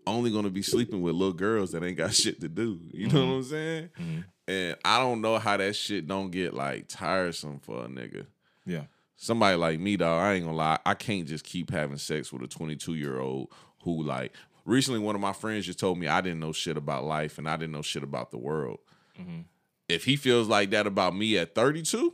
only 0.07 0.31
gonna 0.31 0.49
be 0.49 0.61
sleeping 0.61 1.01
with 1.01 1.15
little 1.15 1.33
girls 1.33 1.71
that 1.71 1.83
ain't 1.83 1.97
got 1.97 2.13
shit 2.15 2.41
to 2.41 2.49
do. 2.49 2.79
You 2.91 3.07
know 3.07 3.19
what 3.19 3.25
mm-hmm. 3.25 3.35
I'm 3.35 3.43
saying? 3.43 3.89
Mm-hmm. 3.99 4.19
And 4.47 4.75
I 4.83 4.99
don't 4.99 5.21
know 5.21 5.37
how 5.37 5.57
that 5.57 5.75
shit 5.75 6.07
don't 6.07 6.31
get 6.31 6.53
like 6.53 6.87
tiresome 6.87 7.59
for 7.59 7.85
a 7.85 7.87
nigga. 7.87 8.25
Yeah. 8.65 8.83
Somebody 9.15 9.57
like 9.57 9.79
me, 9.79 9.97
dog, 9.97 10.21
I 10.21 10.33
ain't 10.33 10.45
gonna 10.45 10.57
lie. 10.57 10.79
I 10.85 10.93
can't 10.95 11.27
just 11.27 11.43
keep 11.43 11.71
having 11.71 11.97
sex 11.97 12.33
with 12.33 12.41
a 12.41 12.47
22 12.47 12.95
year 12.95 13.19
old 13.19 13.49
who 13.83 14.03
like 14.03 14.33
recently 14.65 14.99
one 14.99 15.15
of 15.15 15.21
my 15.21 15.33
friends 15.33 15.65
just 15.65 15.79
told 15.79 15.97
me 15.97 16.07
I 16.07 16.21
didn't 16.21 16.39
know 16.39 16.51
shit 16.51 16.77
about 16.77 17.03
life 17.03 17.37
and 17.37 17.47
I 17.47 17.57
didn't 17.57 17.73
know 17.73 17.81
shit 17.81 18.03
about 18.03 18.31
the 18.31 18.37
world. 18.37 18.79
Mm-hmm. 19.19 19.41
If 19.87 20.05
he 20.05 20.15
feels 20.15 20.47
like 20.47 20.71
that 20.71 20.87
about 20.87 21.15
me 21.15 21.37
at 21.37 21.55
32, 21.55 22.13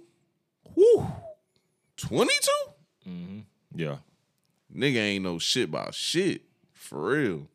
whoo, 0.73 1.07
22? 1.97 2.51
Yeah. 3.75 3.97
Nigga 4.75 4.97
ain't 4.97 5.23
no 5.23 5.37
shit 5.39 5.69
about 5.69 5.93
shit. 5.93 6.41
For 6.73 7.09
real. 7.09 7.47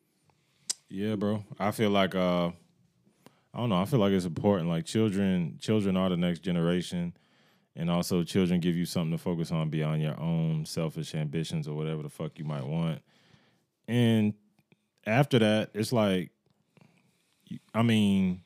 Yeah, 0.88 1.16
bro. 1.16 1.44
I 1.58 1.70
feel 1.70 1.90
like 1.90 2.14
uh 2.14 2.50
I 3.52 3.58
don't 3.58 3.68
know, 3.68 3.80
I 3.80 3.84
feel 3.84 3.98
like 3.98 4.12
it's 4.12 4.24
important. 4.26 4.68
Like 4.68 4.84
children 4.84 5.58
children 5.60 5.96
are 5.96 6.08
the 6.08 6.16
next 6.16 6.40
generation. 6.40 7.14
And 7.76 7.90
also 7.90 8.24
children 8.24 8.60
give 8.60 8.76
you 8.76 8.84
something 8.84 9.16
to 9.16 9.22
focus 9.22 9.52
on 9.52 9.70
beyond 9.70 10.02
your 10.02 10.18
own 10.20 10.66
selfish 10.66 11.14
ambitions 11.14 11.68
or 11.68 11.76
whatever 11.76 12.02
the 12.02 12.08
fuck 12.08 12.38
you 12.38 12.44
might 12.44 12.66
want. 12.66 13.00
And 13.86 14.34
after 15.06 15.38
that, 15.38 15.70
it's 15.74 15.92
like 15.92 16.30
I 17.74 17.82
mean 17.82 18.42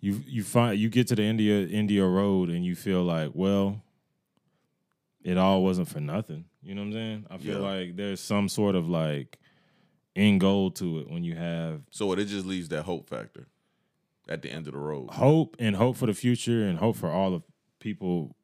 you 0.00 0.22
you 0.26 0.42
find 0.44 0.78
you 0.78 0.88
get 0.88 1.08
to 1.08 1.16
the 1.16 1.22
India 1.22 1.66
India 1.66 2.04
road 2.06 2.48
and 2.50 2.64
you 2.64 2.74
feel 2.76 3.02
like, 3.02 3.30
well, 3.34 3.82
it 5.22 5.36
all 5.36 5.62
wasn't 5.62 5.88
for 5.88 6.00
nothing. 6.00 6.44
You 6.62 6.74
know 6.74 6.82
what 6.82 6.86
I'm 6.88 6.92
saying? 6.92 7.26
I 7.30 7.38
feel 7.38 7.60
Yeah. 7.60 7.68
like 7.68 7.96
there's 7.96 8.20
some 8.20 8.48
sort 8.48 8.74
of 8.74 8.88
like 8.88 9.38
end 10.16 10.40
goal 10.40 10.70
to 10.72 11.00
it 11.00 11.10
when 11.10 11.24
you 11.24 11.34
have 11.34 11.82
So 11.90 12.12
it 12.12 12.24
just 12.26 12.46
leaves 12.46 12.68
that 12.68 12.82
hope 12.84 13.08
factor 13.08 13.46
at 14.28 14.42
the 14.42 14.50
end 14.50 14.66
of 14.66 14.72
the 14.74 14.78
road. 14.78 15.10
hope 15.10 15.56
and 15.58 15.74
hope 15.76 15.96
for 15.96 16.06
the 16.06 16.14
future 16.14 16.64
and 16.66 16.78
hope 16.78 16.96
for 16.96 17.10
all 17.10 17.34
of 17.34 17.42
people 17.80 18.36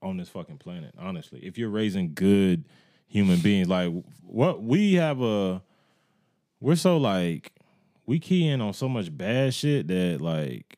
on 0.00 0.16
this 0.16 0.28
fucking 0.28 0.58
planet. 0.58 0.94
Honestly, 0.98 1.40
if 1.40 1.58
you're 1.58 1.68
raising 1.70 2.14
good 2.14 2.64
human 3.06 3.40
beings, 3.40 3.68
like 3.68 3.92
what 4.22 4.62
we 4.62 4.94
have 4.94 5.20
a, 5.20 5.60
we're 6.60 6.76
so 6.76 6.96
like 6.96 7.52
we 8.06 8.18
key 8.18 8.48
in 8.48 8.60
on 8.60 8.72
so 8.72 8.88
much 8.88 9.14
bad 9.16 9.52
shit 9.52 9.88
that 9.88 10.20
like, 10.20 10.77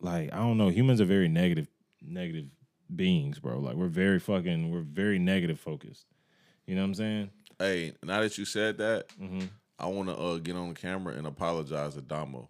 like 0.00 0.32
I 0.32 0.36
don't 0.38 0.56
know, 0.58 0.68
humans 0.68 1.00
are 1.00 1.04
very 1.06 1.28
negative, 1.28 1.68
negative 2.02 2.46
beings, 2.94 3.38
bro. 3.38 3.58
Like 3.58 3.76
we're 3.76 3.86
very 3.88 4.18
fucking, 4.18 4.70
we're 4.70 4.80
very 4.80 5.18
negative 5.18 5.60
focused. 5.60 6.06
You 6.66 6.74
know 6.74 6.82
what 6.82 6.88
I'm 6.88 6.94
saying? 6.94 7.30
Hey, 7.58 7.92
now 8.02 8.20
that 8.20 8.36
you 8.38 8.44
said 8.44 8.78
that, 8.78 9.08
Mm-hmm. 9.20 9.46
I 9.78 9.86
want 9.86 10.10
to 10.10 10.16
uh, 10.16 10.36
get 10.36 10.56
on 10.56 10.68
the 10.68 10.74
camera 10.74 11.14
and 11.14 11.26
apologize 11.26 11.94
to 11.94 12.02
Damo. 12.02 12.48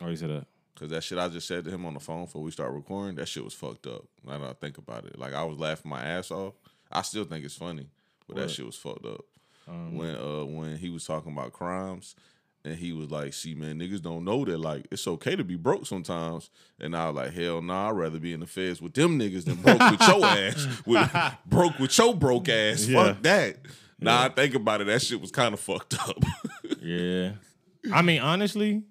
Oh, 0.00 0.08
you 0.08 0.16
said 0.16 0.30
that. 0.30 0.46
Cause 0.76 0.88
that 0.90 1.04
shit 1.04 1.18
I 1.18 1.28
just 1.28 1.46
said 1.46 1.64
to 1.66 1.70
him 1.70 1.84
on 1.86 1.92
the 1.94 2.00
phone 2.00 2.24
before 2.24 2.42
we 2.42 2.50
start 2.50 2.72
recording, 2.72 3.14
that 3.16 3.28
shit 3.28 3.44
was 3.44 3.52
fucked 3.54 3.86
up. 3.86 4.06
Now 4.26 4.38
that 4.38 4.48
I 4.48 4.52
think 4.54 4.78
about 4.78 5.04
it, 5.04 5.18
like 5.18 5.34
I 5.34 5.44
was 5.44 5.58
laughing 5.58 5.90
my 5.90 6.02
ass 6.02 6.30
off. 6.30 6.54
I 6.90 7.02
still 7.02 7.24
think 7.24 7.44
it's 7.44 7.54
funny, 7.54 7.86
but 8.26 8.36
that 8.36 8.50
shit 8.50 8.64
was 8.66 8.76
fucked 8.76 9.04
up. 9.04 9.24
Um, 9.68 9.94
when 9.96 10.16
uh 10.16 10.44
when 10.44 10.76
he 10.78 10.90
was 10.90 11.04
talking 11.04 11.32
about 11.32 11.52
crimes, 11.52 12.16
and 12.64 12.74
he 12.76 12.92
was 12.92 13.10
like, 13.10 13.32
"See, 13.34 13.54
man, 13.54 13.78
niggas 13.78 14.00
don't 14.02 14.24
know 14.24 14.44
that 14.44 14.58
like 14.58 14.86
it's 14.90 15.06
okay 15.06 15.36
to 15.36 15.44
be 15.44 15.56
broke 15.56 15.86
sometimes." 15.86 16.50
And 16.80 16.96
I 16.96 17.06
was 17.08 17.16
like, 17.16 17.32
"Hell 17.34 17.60
nah, 17.62 17.88
I'd 17.88 17.96
rather 17.96 18.18
be 18.18 18.32
in 18.32 18.40
the 18.40 18.46
feds 18.46 18.80
with 18.80 18.94
them 18.94 19.18
niggas 19.18 19.44
than 19.44 19.56
broke 19.56 19.80
with 19.90 20.00
your 20.08 20.24
ass, 20.24 20.66
with 20.86 21.10
broke 21.46 21.78
with 21.78 21.96
your 21.98 22.14
broke 22.14 22.48
ass. 22.48 22.86
Yeah. 22.86 23.04
Fuck 23.04 23.22
that." 23.22 23.56
Now 24.00 24.22
I 24.24 24.28
think 24.28 24.54
about 24.54 24.80
it, 24.82 24.86
that 24.88 25.00
shit 25.02 25.20
was 25.20 25.30
kind 25.30 25.54
of 25.54 25.60
fucked 25.60 25.94
up. 26.00 26.16
Yeah. 26.82 27.32
I 27.92 28.02
mean, 28.02 28.20
honestly, 28.20 28.82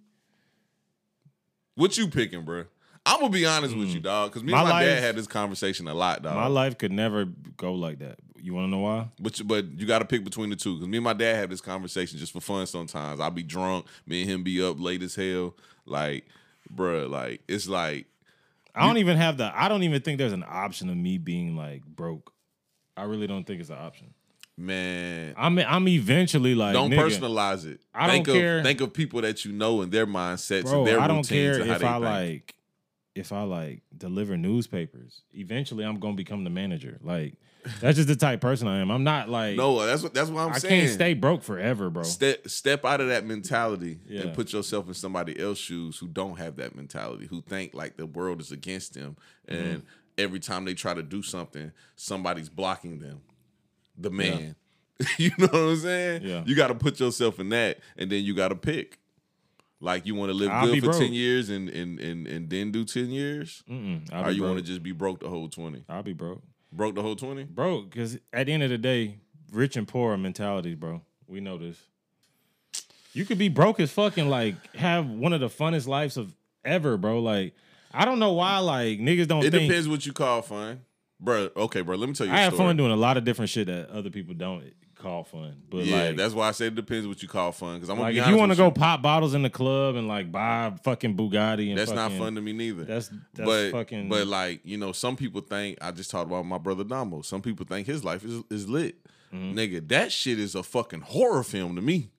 what 1.75 1.95
you 1.97 2.07
picking, 2.07 2.43
bro? 2.43 2.65
I'm 3.05 3.19
gonna 3.19 3.31
be 3.31 3.45
honest 3.45 3.75
with 3.75 3.89
you, 3.89 3.99
dog, 3.99 4.31
because 4.31 4.43
me 4.43 4.53
Mm. 4.53 4.55
My 4.55 4.61
and 4.61 4.69
my 4.69 4.83
dad 4.83 5.03
had 5.03 5.15
this 5.15 5.27
conversation 5.27 5.87
a 5.87 5.93
lot, 5.93 6.23
dog. 6.23 6.35
my 6.35 6.47
life 6.47 6.77
could 6.77 6.91
never 6.91 7.25
go 7.25 7.73
like 7.73 7.99
that. 7.99 8.17
You 8.43 8.53
want 8.53 8.65
to 8.67 8.71
know 8.71 8.79
why? 8.79 9.07
But 9.19 9.39
you- 9.39 9.45
but 9.45 9.65
you 9.79 9.85
got 9.87 9.99
to 9.99 10.05
pick 10.05 10.23
between 10.23 10.49
the 10.49 10.55
two 10.57 10.75
because 10.75 10.87
me 10.89 10.97
and 10.97 11.03
my 11.03 11.13
dad 11.13 11.37
have 11.37 11.49
this 11.49 11.61
conversation 11.61 12.19
just 12.19 12.33
for 12.33 12.41
fun. 12.41 12.67
Sometimes 12.67 13.19
I'll 13.21 13.31
be 13.31 13.41
drunk, 13.43 13.85
me 14.05 14.21
and 14.23 14.29
him 14.29 14.43
be 14.43 14.61
up 14.61 14.79
late 14.79 15.01
as 15.01 15.15
hell. 15.15 15.55
Like, 15.85 16.25
bruh, 16.75 17.09
like 17.09 17.41
it's 17.47 17.67
like 17.69 18.05
I 18.75 18.85
don't 18.85 18.97
even 18.97 19.15
have 19.17 19.37
the. 19.37 19.51
I 19.55 19.69
don't 19.69 19.83
even 19.83 20.01
think 20.01 20.17
there's 20.17 20.33
an 20.33 20.43
option 20.47 20.89
of 20.89 20.97
me 20.97 21.17
being 21.17 21.55
like 21.55 21.85
broke. 21.85 22.33
I 22.97 23.03
really 23.03 23.27
don't 23.27 23.45
think 23.47 23.61
it's 23.61 23.69
an 23.69 23.77
option. 23.77 24.13
man. 24.57 25.33
I'm 25.37 25.57
I'm 25.59 25.87
eventually 25.87 26.53
like 26.55 26.73
don't 26.73 26.91
nigga, 26.91 26.97
personalize 27.09 27.65
it. 27.65 27.79
I 27.93 28.09
think 28.09 28.25
don't 28.27 28.35
of 28.35 28.41
care. 28.41 28.63
think 28.63 28.81
of 28.81 28.93
people 28.93 29.21
that 29.21 29.45
you 29.45 29.51
know 29.53 29.81
and 29.81 29.91
their 29.91 30.05
mindsets 30.05 30.63
bro. 30.63 30.79
and 30.79 30.87
their 30.87 30.99
I 30.99 31.07
don't 31.07 31.17
routines 31.17 31.57
care 31.57 31.61
if 31.61 31.79
they 31.79 31.87
I 31.87 31.93
think. 31.93 32.03
like 32.03 32.55
if 33.15 33.31
I 33.31 33.43
like 33.43 33.81
deliver 33.95 34.35
newspapers. 34.37 35.21
Eventually, 35.33 35.83
I'm 35.85 35.99
gonna 35.99 36.15
become 36.15 36.43
the 36.43 36.49
manager. 36.49 36.99
Like 37.01 37.35
that's 37.79 37.95
just 37.97 38.07
the 38.07 38.15
type 38.15 38.35
of 38.35 38.41
person 38.41 38.67
I 38.67 38.79
am. 38.79 38.91
I'm 38.91 39.03
not 39.03 39.29
like 39.29 39.55
no, 39.55 39.85
that's 39.85 40.03
what 40.03 40.13
that's 40.13 40.29
what 40.29 40.41
I'm 40.41 40.53
I 40.53 40.57
saying. 40.57 40.73
I 40.73 40.85
can't 40.85 40.93
stay 40.93 41.13
broke 41.13 41.43
forever, 41.43 41.89
bro. 41.89 42.03
Step 42.03 42.47
step 42.47 42.85
out 42.85 43.01
of 43.01 43.07
that 43.09 43.25
mentality 43.25 43.99
Yeah. 44.07 44.21
and 44.21 44.33
put 44.33 44.53
yourself 44.53 44.87
in 44.87 44.93
somebody 44.93 45.39
else's 45.39 45.63
shoes 45.63 45.97
who 45.97 46.07
don't 46.07 46.37
have 46.37 46.55
that 46.57 46.75
mentality, 46.75 47.27
who 47.27 47.41
think 47.41 47.73
like 47.73 47.97
the 47.97 48.05
world 48.05 48.41
is 48.41 48.51
against 48.51 48.93
them, 48.93 49.17
Mm-hmm. 49.47 49.65
and 49.65 49.83
every 50.17 50.39
time 50.39 50.65
they 50.65 50.73
try 50.73 50.93
to 50.93 51.03
do 51.03 51.21
something, 51.23 51.71
somebody's 51.95 52.49
blocking 52.49 52.99
them. 52.99 53.21
The 53.97 54.09
man, 54.09 54.55
you 55.17 55.31
know 55.37 55.47
what 55.47 55.55
I'm 55.55 55.75
saying? 55.77 56.21
Yeah. 56.23 56.43
You 56.45 56.55
got 56.55 56.67
to 56.67 56.75
put 56.75 56.99
yourself 56.99 57.39
in 57.39 57.49
that, 57.49 57.79
and 57.97 58.11
then 58.11 58.23
you 58.23 58.33
got 58.35 58.49
to 58.49 58.55
pick. 58.55 58.99
Like 59.79 60.05
you 60.05 60.15
want 60.15 60.29
to 60.29 60.33
live 60.33 60.49
I'll 60.49 60.67
good 60.67 60.79
for 60.79 60.85
broke. 60.91 60.99
ten 61.01 61.11
years 61.11 61.49
and 61.49 61.67
and 61.67 61.99
and 61.99 62.25
and 62.25 62.49
then 62.49 62.71
do 62.71 62.85
ten 62.85 63.09
years, 63.09 63.63
Mm-mm, 63.69 64.07
or 64.13 64.31
you 64.31 64.43
want 64.43 64.57
to 64.59 64.63
just 64.63 64.81
be 64.81 64.93
broke 64.93 65.19
the 65.19 65.27
whole 65.27 65.49
twenty? 65.49 65.83
I'll 65.89 66.03
be 66.03 66.13
broke. 66.13 66.41
Broke 66.75 66.95
the 66.95 67.01
whole 67.01 67.15
twenty? 67.15 67.43
bro. 67.43 67.81
Because 67.81 68.17
at 68.31 68.47
the 68.47 68.53
end 68.53 68.63
of 68.63 68.69
the 68.69 68.77
day, 68.77 69.17
rich 69.51 69.77
and 69.77 69.87
poor 69.87 70.13
are 70.13 70.17
mentalities, 70.17 70.75
bro. 70.75 71.01
We 71.27 71.39
know 71.39 71.57
this. 71.57 71.77
You 73.13 73.25
could 73.25 73.37
be 73.37 73.47
broke 73.49 73.79
as 73.79 73.91
fucking 73.91 74.27
like 74.27 74.55
have 74.75 75.07
one 75.07 75.33
of 75.33 75.39
the 75.39 75.47
funnest 75.49 75.87
lives 75.87 76.17
of 76.17 76.35
ever, 76.65 76.97
bro. 76.97 77.19
Like 77.19 77.53
I 77.93 78.05
don't 78.05 78.17
know 78.19 78.33
why 78.33 78.57
like 78.59 78.99
niggas 78.99 79.27
don't 79.27 79.43
It 79.45 79.51
think. 79.51 79.69
depends 79.69 79.87
what 79.87 80.05
you 80.05 80.13
call 80.13 80.41
fun, 80.41 80.81
bro. 81.19 81.49
Okay, 81.55 81.81
bro. 81.81 81.95
Let 81.95 82.09
me 82.09 82.15
tell 82.15 82.25
you. 82.25 82.33
I 82.33 82.37
have 82.39 82.53
story. 82.53 82.69
fun 82.69 82.77
doing 82.77 82.91
a 82.91 82.95
lot 82.95 83.17
of 83.17 83.23
different 83.23 83.49
shit 83.51 83.67
that 83.67 83.89
other 83.91 84.09
people 84.09 84.33
don't 84.33 84.63
call 85.03 85.23
fun. 85.23 85.55
But 85.69 85.85
Yeah, 85.85 86.07
like, 86.07 86.15
that's 86.15 86.33
why 86.33 86.47
I 86.47 86.51
said 86.51 86.67
it 86.67 86.75
depends 86.75 87.05
what 87.07 87.21
you 87.21 87.27
call 87.27 87.51
fun. 87.51 87.75
Because 87.75 87.89
I'm 87.89 87.97
gonna 87.97 88.09
like 88.09 88.17
if 88.17 88.27
you 88.27 88.37
want 88.37 88.51
to 88.51 88.57
go 88.57 88.71
pop 88.71 89.01
bottles 89.01 89.33
in 89.33 89.43
the 89.43 89.49
club 89.49 89.95
and 89.95 90.07
like 90.07 90.31
buy 90.31 90.73
fucking 90.83 91.15
Bugatti 91.15 91.69
and 91.69 91.77
That's 91.77 91.91
not 91.91 92.11
fun 92.13 92.35
to 92.35 92.41
me 92.41 92.53
neither. 92.53 92.85
That's 92.85 93.09
that's 93.33 93.45
but 93.47 93.71
fucking. 93.71 94.09
but 94.09 94.27
like 94.27 94.61
you 94.63 94.77
know, 94.77 94.91
some 94.91 95.15
people 95.15 95.41
think 95.41 95.77
I 95.81 95.91
just 95.91 96.09
talked 96.09 96.27
about 96.27 96.45
my 96.45 96.57
brother 96.57 96.83
Damo. 96.83 97.21
Some 97.21 97.41
people 97.41 97.65
think 97.65 97.85
his 97.85 98.03
life 98.03 98.23
is 98.23 98.43
is 98.49 98.67
lit. 98.69 98.95
Mm-hmm. 99.33 99.57
Nigga, 99.57 99.87
that 99.89 100.11
shit 100.11 100.39
is 100.39 100.55
a 100.55 100.63
fucking 100.63 101.01
horror 101.01 101.43
film 101.43 101.75
to 101.75 101.81
me. 101.81 102.11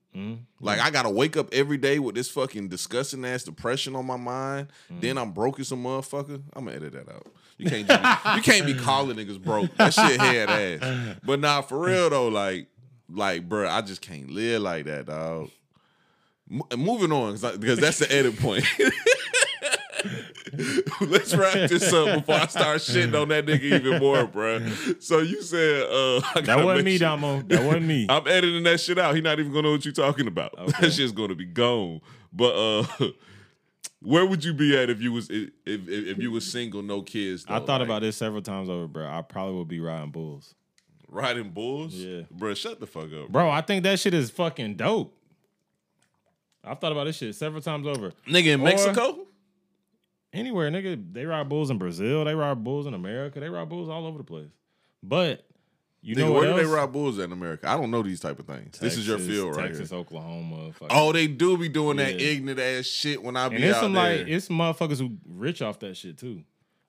Like 0.60 0.80
I 0.80 0.90
gotta 0.90 1.10
wake 1.10 1.36
up 1.36 1.52
every 1.52 1.76
day 1.76 1.98
with 1.98 2.14
this 2.14 2.30
fucking 2.30 2.68
disgusting 2.68 3.24
ass 3.24 3.42
depression 3.42 3.96
on 3.96 4.06
my 4.06 4.16
mind. 4.16 4.68
Mm-hmm. 4.88 5.00
Then 5.00 5.18
I'm 5.18 5.32
broke 5.32 5.58
as 5.58 5.72
a 5.72 5.74
motherfucker. 5.74 6.40
I'm 6.54 6.66
gonna 6.66 6.76
edit 6.76 6.92
that 6.92 7.08
out. 7.08 7.26
You 7.58 7.68
can't 7.68 7.86
be, 7.88 7.94
you 8.36 8.42
can't 8.42 8.66
be 8.66 8.74
calling 8.84 9.16
niggas 9.16 9.42
broke. 9.42 9.74
That 9.76 9.92
shit 9.92 10.20
head 10.20 10.48
ass. 10.82 11.16
But 11.24 11.40
nah, 11.40 11.62
for 11.62 11.80
real 11.80 12.10
though, 12.10 12.28
like 12.28 12.68
like 13.14 13.49
bruh, 13.49 13.68
I 13.68 13.80
just 13.83 14.00
can't 14.00 14.30
live 14.30 14.62
like 14.62 14.85
that, 14.87 15.06
dog. 15.06 15.50
Mo- 16.49 16.68
moving 16.76 17.11
on, 17.12 17.38
'cause 17.38 17.56
because 17.56 17.78
that's 17.78 17.99
the 17.99 18.12
edit 18.12 18.38
point. 18.38 18.64
Let's 21.00 21.35
wrap 21.35 21.68
this 21.68 21.92
up 21.92 22.18
before 22.21 22.35
I 22.37 22.47
start 22.47 22.78
shitting 22.78 23.21
on 23.21 23.28
that 23.28 23.47
nigga 23.47 23.62
even 23.62 23.99
more, 24.00 24.26
bruh. 24.26 25.02
So 25.02 25.18
you 25.18 25.42
said 25.42 25.83
uh, 25.85 26.40
that 26.42 26.62
wasn't 26.64 26.85
me, 26.85 26.99
Damo. 26.99 27.42
That 27.42 27.64
wasn't 27.64 27.87
me. 27.87 28.06
I'm 28.11 28.26
editing 28.28 28.62
that 28.64 28.80
shit 28.80 28.99
out. 28.99 29.14
He 29.14 29.21
not 29.21 29.38
even 29.40 29.52
gonna 29.52 29.62
know 29.62 29.73
what 29.73 29.85
you're 29.85 29.94
talking 29.94 30.26
about. 30.26 30.54
Okay. 30.59 30.73
That 30.83 30.92
shit's 30.92 31.12
gonna 31.12 31.35
be 31.35 31.47
gone. 31.47 32.00
But 32.33 32.54
uh, 32.54 32.87
where 34.00 34.26
would 34.26 34.44
you 34.44 34.52
be 34.54 34.76
at 34.76 34.90
if 34.90 35.00
you 35.00 35.12
was 35.12 35.28
if 35.30 35.50
if, 35.66 35.88
if 35.88 36.18
you 36.18 36.30
was 36.30 36.50
single, 36.50 36.83
no 36.83 37.02
kids? 37.02 37.44
I 37.49 37.59
thought 37.61 37.80
Like, 37.80 37.88
about 37.88 38.02
this 38.02 38.16
several 38.16 38.42
times 38.42 38.68
over, 38.68 38.87
bro. 38.87 39.06
I 39.09 39.23
probably 39.23 39.54
would 39.54 39.68
be 39.68 39.80
riding 39.80 40.11
bulls. 40.11 40.54
Riding 41.14 41.50
bulls. 41.50 41.94
Yeah. 41.94 42.23
bro, 42.30 42.54
shut 42.54 42.80
the 42.80 42.87
fuck 42.87 43.12
up, 43.12 43.28
Bro, 43.30 43.49
I 43.50 43.61
think 43.62 43.85
that 43.85 43.99
shit 44.00 44.12
is 44.14 44.30
fucking 44.30 44.75
dope. 44.76 45.16
I've 46.62 46.78
thought 46.80 46.92
about 46.92 47.04
this 47.04 47.16
shit 47.16 47.35
several 47.35 47.62
times 47.62 47.87
over. 47.87 48.12
Nigga 48.26 48.54
in 48.54 48.61
Or- 48.61 48.64
Mexico. 48.64 49.26
Anywhere, 50.33 50.68
nigga, 50.71 51.12
they 51.12 51.25
ride 51.26 51.49
bulls 51.49 51.71
in 51.71 51.78
Brazil, 51.78 52.25
they 52.25 52.35
ride 52.35 52.64
bulls 52.64 52.87
in 52.87 52.94
America, 52.94 53.38
they 53.38 53.49
ride 53.49 53.68
bulls 53.68 53.88
all 53.88 54.04
over 54.06 54.18
the 54.18 54.25
place. 54.25 54.49
But 55.02 55.47
You 56.02 56.16
Nigga, 56.16 56.18
know 56.18 56.33
where 56.33 56.50
what 56.50 56.56
do 56.59 56.62
they 56.66 56.68
ride 56.75 56.92
bulls 56.92 57.18
at 57.18 57.26
in 57.26 57.33
America? 57.33 57.68
I 57.68 57.76
don't 57.76 57.90
know 57.90 58.02
these 58.02 58.18
type 58.21 58.38
of 58.40 58.47
things. 58.47 58.78
this 58.78 58.97
is 58.99 59.06
your 59.06 59.16
Texas, 59.18 59.33
field 59.35 59.56
right 59.56 59.66
Texas, 59.68 59.90
here. 59.90 59.99
Oklahoma. 60.00 60.73
fucking- 60.73 60.88
Oh, 60.90 61.12
they 61.12 61.26
do 61.28 61.56
be 61.56 61.68
doing 61.68 61.99
that 61.99 62.21
ignorant 62.21 62.59
ass 62.61 62.85
shit 62.87 63.23
when 63.23 63.37
I 63.37 63.49
be 63.49 63.56
and 63.56 63.64
it's 63.64 63.76
out 63.76 63.83
some 63.85 63.92
there. 63.92 64.18
like 64.18 64.26
it's 64.28 64.47
some 64.47 64.59
motherfuckers 64.59 64.99
who 64.99 65.16
rich 65.26 65.62
off 65.62 65.78
that 65.80 65.97
shit 65.97 66.18
too. 66.18 66.42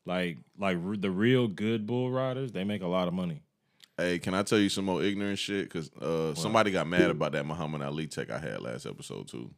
Like 0.06 0.38
like 0.58 0.78
r- 0.84 0.98
the 0.98 1.12
real 1.12 1.48
good 1.48 1.86
bull 1.86 2.12
riders, 2.12 2.52
they 2.52 2.64
make 2.66 2.82
a 2.82 2.88
lot 2.88 3.08
of 3.08 3.14
money. 3.14 3.42
Hey, 3.98 4.20
can 4.20 4.34
I 4.34 4.44
tell 4.44 4.60
you 4.60 4.68
some 4.70 4.86
more 4.86 5.02
ignorant 5.02 5.40
shit? 5.40 5.66
Because 5.72 5.90
uh, 5.94 6.34
somebody 6.36 6.72
got 6.72 6.86
mad 6.88 7.10
about 7.10 7.32
that 7.32 7.46
Muhammad 7.46 7.82
Ali 7.82 8.08
tech 8.08 8.30
I 8.30 8.40
had 8.40 8.62
last 8.62 8.86
episode 8.86 9.28
too. 9.30 9.50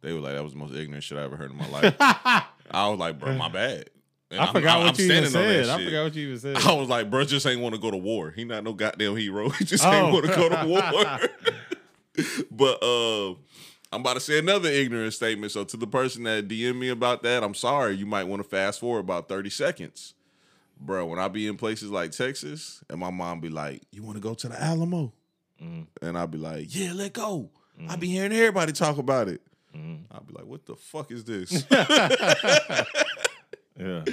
They 0.00 0.12
were 0.12 0.20
like, 0.20 0.34
"That 0.34 0.42
was 0.44 0.52
the 0.52 0.58
most 0.58 0.74
ignorant 0.74 1.04
shit 1.04 1.16
I 1.18 1.22
ever 1.22 1.36
heard 1.36 1.50
in 1.52 1.56
my 1.56 1.68
life." 1.70 1.94
I 2.00 2.88
was 2.88 2.98
like, 2.98 3.18
"Bro, 3.20 3.34
my 3.36 3.48
bad." 3.48 3.90
And 4.30 4.40
I 4.40 4.44
I'm- 4.44 4.52
forgot 4.52 4.76
I'm- 4.76 4.86
what 4.86 4.94
I'm 4.94 5.00
you 5.06 5.12
even 5.12 5.30
standing 5.30 5.48
on 5.48 5.48
that 5.56 5.64
said. 5.66 5.80
I 5.80 5.84
forgot 5.84 6.02
what 6.04 6.14
you 6.16 6.26
even 6.26 6.38
said. 6.40 6.56
I 6.66 6.72
was 6.74 6.88
like, 6.88 7.08
bro, 7.10 7.24
just 7.24 7.46
ain't 7.46 7.60
want 7.62 7.74
to 7.76 7.80
go 7.80 7.90
to 7.90 7.96
war. 7.96 8.30
He 8.30 8.44
not 8.44 8.62
no 8.64 8.72
goddamn 8.74 9.16
hero. 9.16 9.48
He 9.58 9.64
just 9.64 9.84
Oh. 9.86 9.90
ain't 9.92 10.12
want 10.12 10.26
to 10.26 10.34
go 10.34 10.48
to 10.48 10.66
war. 10.66 12.24
but 12.50 12.82
uh, 12.82 13.30
I'm 13.92 14.00
about 14.00 14.14
to 14.14 14.20
say 14.20 14.38
another 14.38 14.68
ignorant 14.68 15.14
statement. 15.14 15.52
So 15.52 15.64
to 15.64 15.76
the 15.76 15.86
person 15.86 16.24
that 16.24 16.48
DM 16.48 16.76
me 16.78 16.88
about 16.90 17.22
that, 17.22 17.42
I'm 17.42 17.54
sorry. 17.54 17.94
You 17.94 18.06
might 18.06 18.24
want 18.24 18.42
to 18.42 18.48
fast 18.48 18.80
forward 18.80 19.00
about 19.00 19.28
30 19.28 19.50
seconds. 19.50 20.14
Bro, 20.80 21.06
when 21.06 21.18
I 21.18 21.28
be 21.28 21.46
in 21.48 21.56
places 21.56 21.90
like 21.90 22.12
Texas, 22.12 22.82
and 22.88 23.00
my 23.00 23.10
mom 23.10 23.40
be 23.40 23.48
like, 23.48 23.82
You 23.90 24.02
want 24.02 24.16
to 24.16 24.20
go 24.22 24.34
to 24.34 24.48
the 24.48 24.60
Alamo? 24.62 25.12
And 25.60 26.16
I'll 26.16 26.26
be 26.28 26.38
like, 26.38 26.74
Yeah, 26.74 26.92
let 26.94 27.12
go. 27.12 27.50
I 27.88 27.96
be 27.96 28.08
hearing 28.08 28.32
everybody 28.32 28.72
talk 28.72 28.98
about 28.98 29.28
it. 29.28 29.40
I'll 30.10 30.22
be 30.24 30.32
like, 30.34 30.46
What 30.46 30.66
the 30.66 30.76
fuck 30.76 31.10
is 31.10 31.24
this? 31.24 31.64
yeah. 33.78 34.04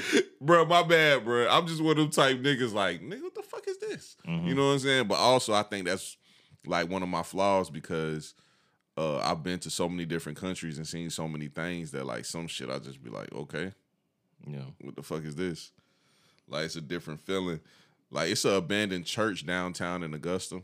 bro, 0.41 0.65
my 0.65 0.83
bad, 0.83 1.25
bro. 1.25 1.47
I'm 1.49 1.67
just 1.67 1.81
one 1.81 1.91
of 1.91 1.97
them 1.97 2.09
type 2.11 2.37
niggas 2.39 2.73
like, 2.73 3.01
nigga, 3.01 3.21
what 3.23 3.35
the 3.35 3.41
fuck 3.43 3.67
is 3.67 3.77
this? 3.77 4.15
Mm-hmm. 4.27 4.47
You 4.47 4.55
know 4.55 4.67
what 4.67 4.73
I'm 4.73 4.79
saying? 4.79 5.07
But 5.07 5.15
also, 5.15 5.53
I 5.53 5.63
think 5.63 5.85
that's 5.85 6.17
like 6.65 6.89
one 6.89 7.03
of 7.03 7.09
my 7.09 7.23
flaws 7.23 7.69
because 7.69 8.33
uh, 8.97 9.17
I've 9.19 9.43
been 9.43 9.59
to 9.59 9.69
so 9.69 9.89
many 9.89 10.05
different 10.05 10.37
countries 10.37 10.77
and 10.77 10.87
seen 10.87 11.09
so 11.09 11.27
many 11.27 11.47
things 11.47 11.91
that 11.91 12.05
like 12.05 12.25
some 12.25 12.47
shit 12.47 12.69
I 12.69 12.79
just 12.79 13.03
be 13.03 13.09
like, 13.09 13.33
okay, 13.33 13.71
Yeah. 14.47 14.65
what 14.81 14.95
the 14.95 15.03
fuck 15.03 15.23
is 15.23 15.35
this? 15.35 15.71
Like 16.47 16.65
it's 16.65 16.75
a 16.75 16.81
different 16.81 17.21
feeling. 17.21 17.59
Like 18.11 18.31
it's 18.31 18.45
an 18.45 18.55
abandoned 18.55 19.05
church 19.05 19.45
downtown 19.45 20.03
in 20.03 20.13
Augusta. 20.13 20.61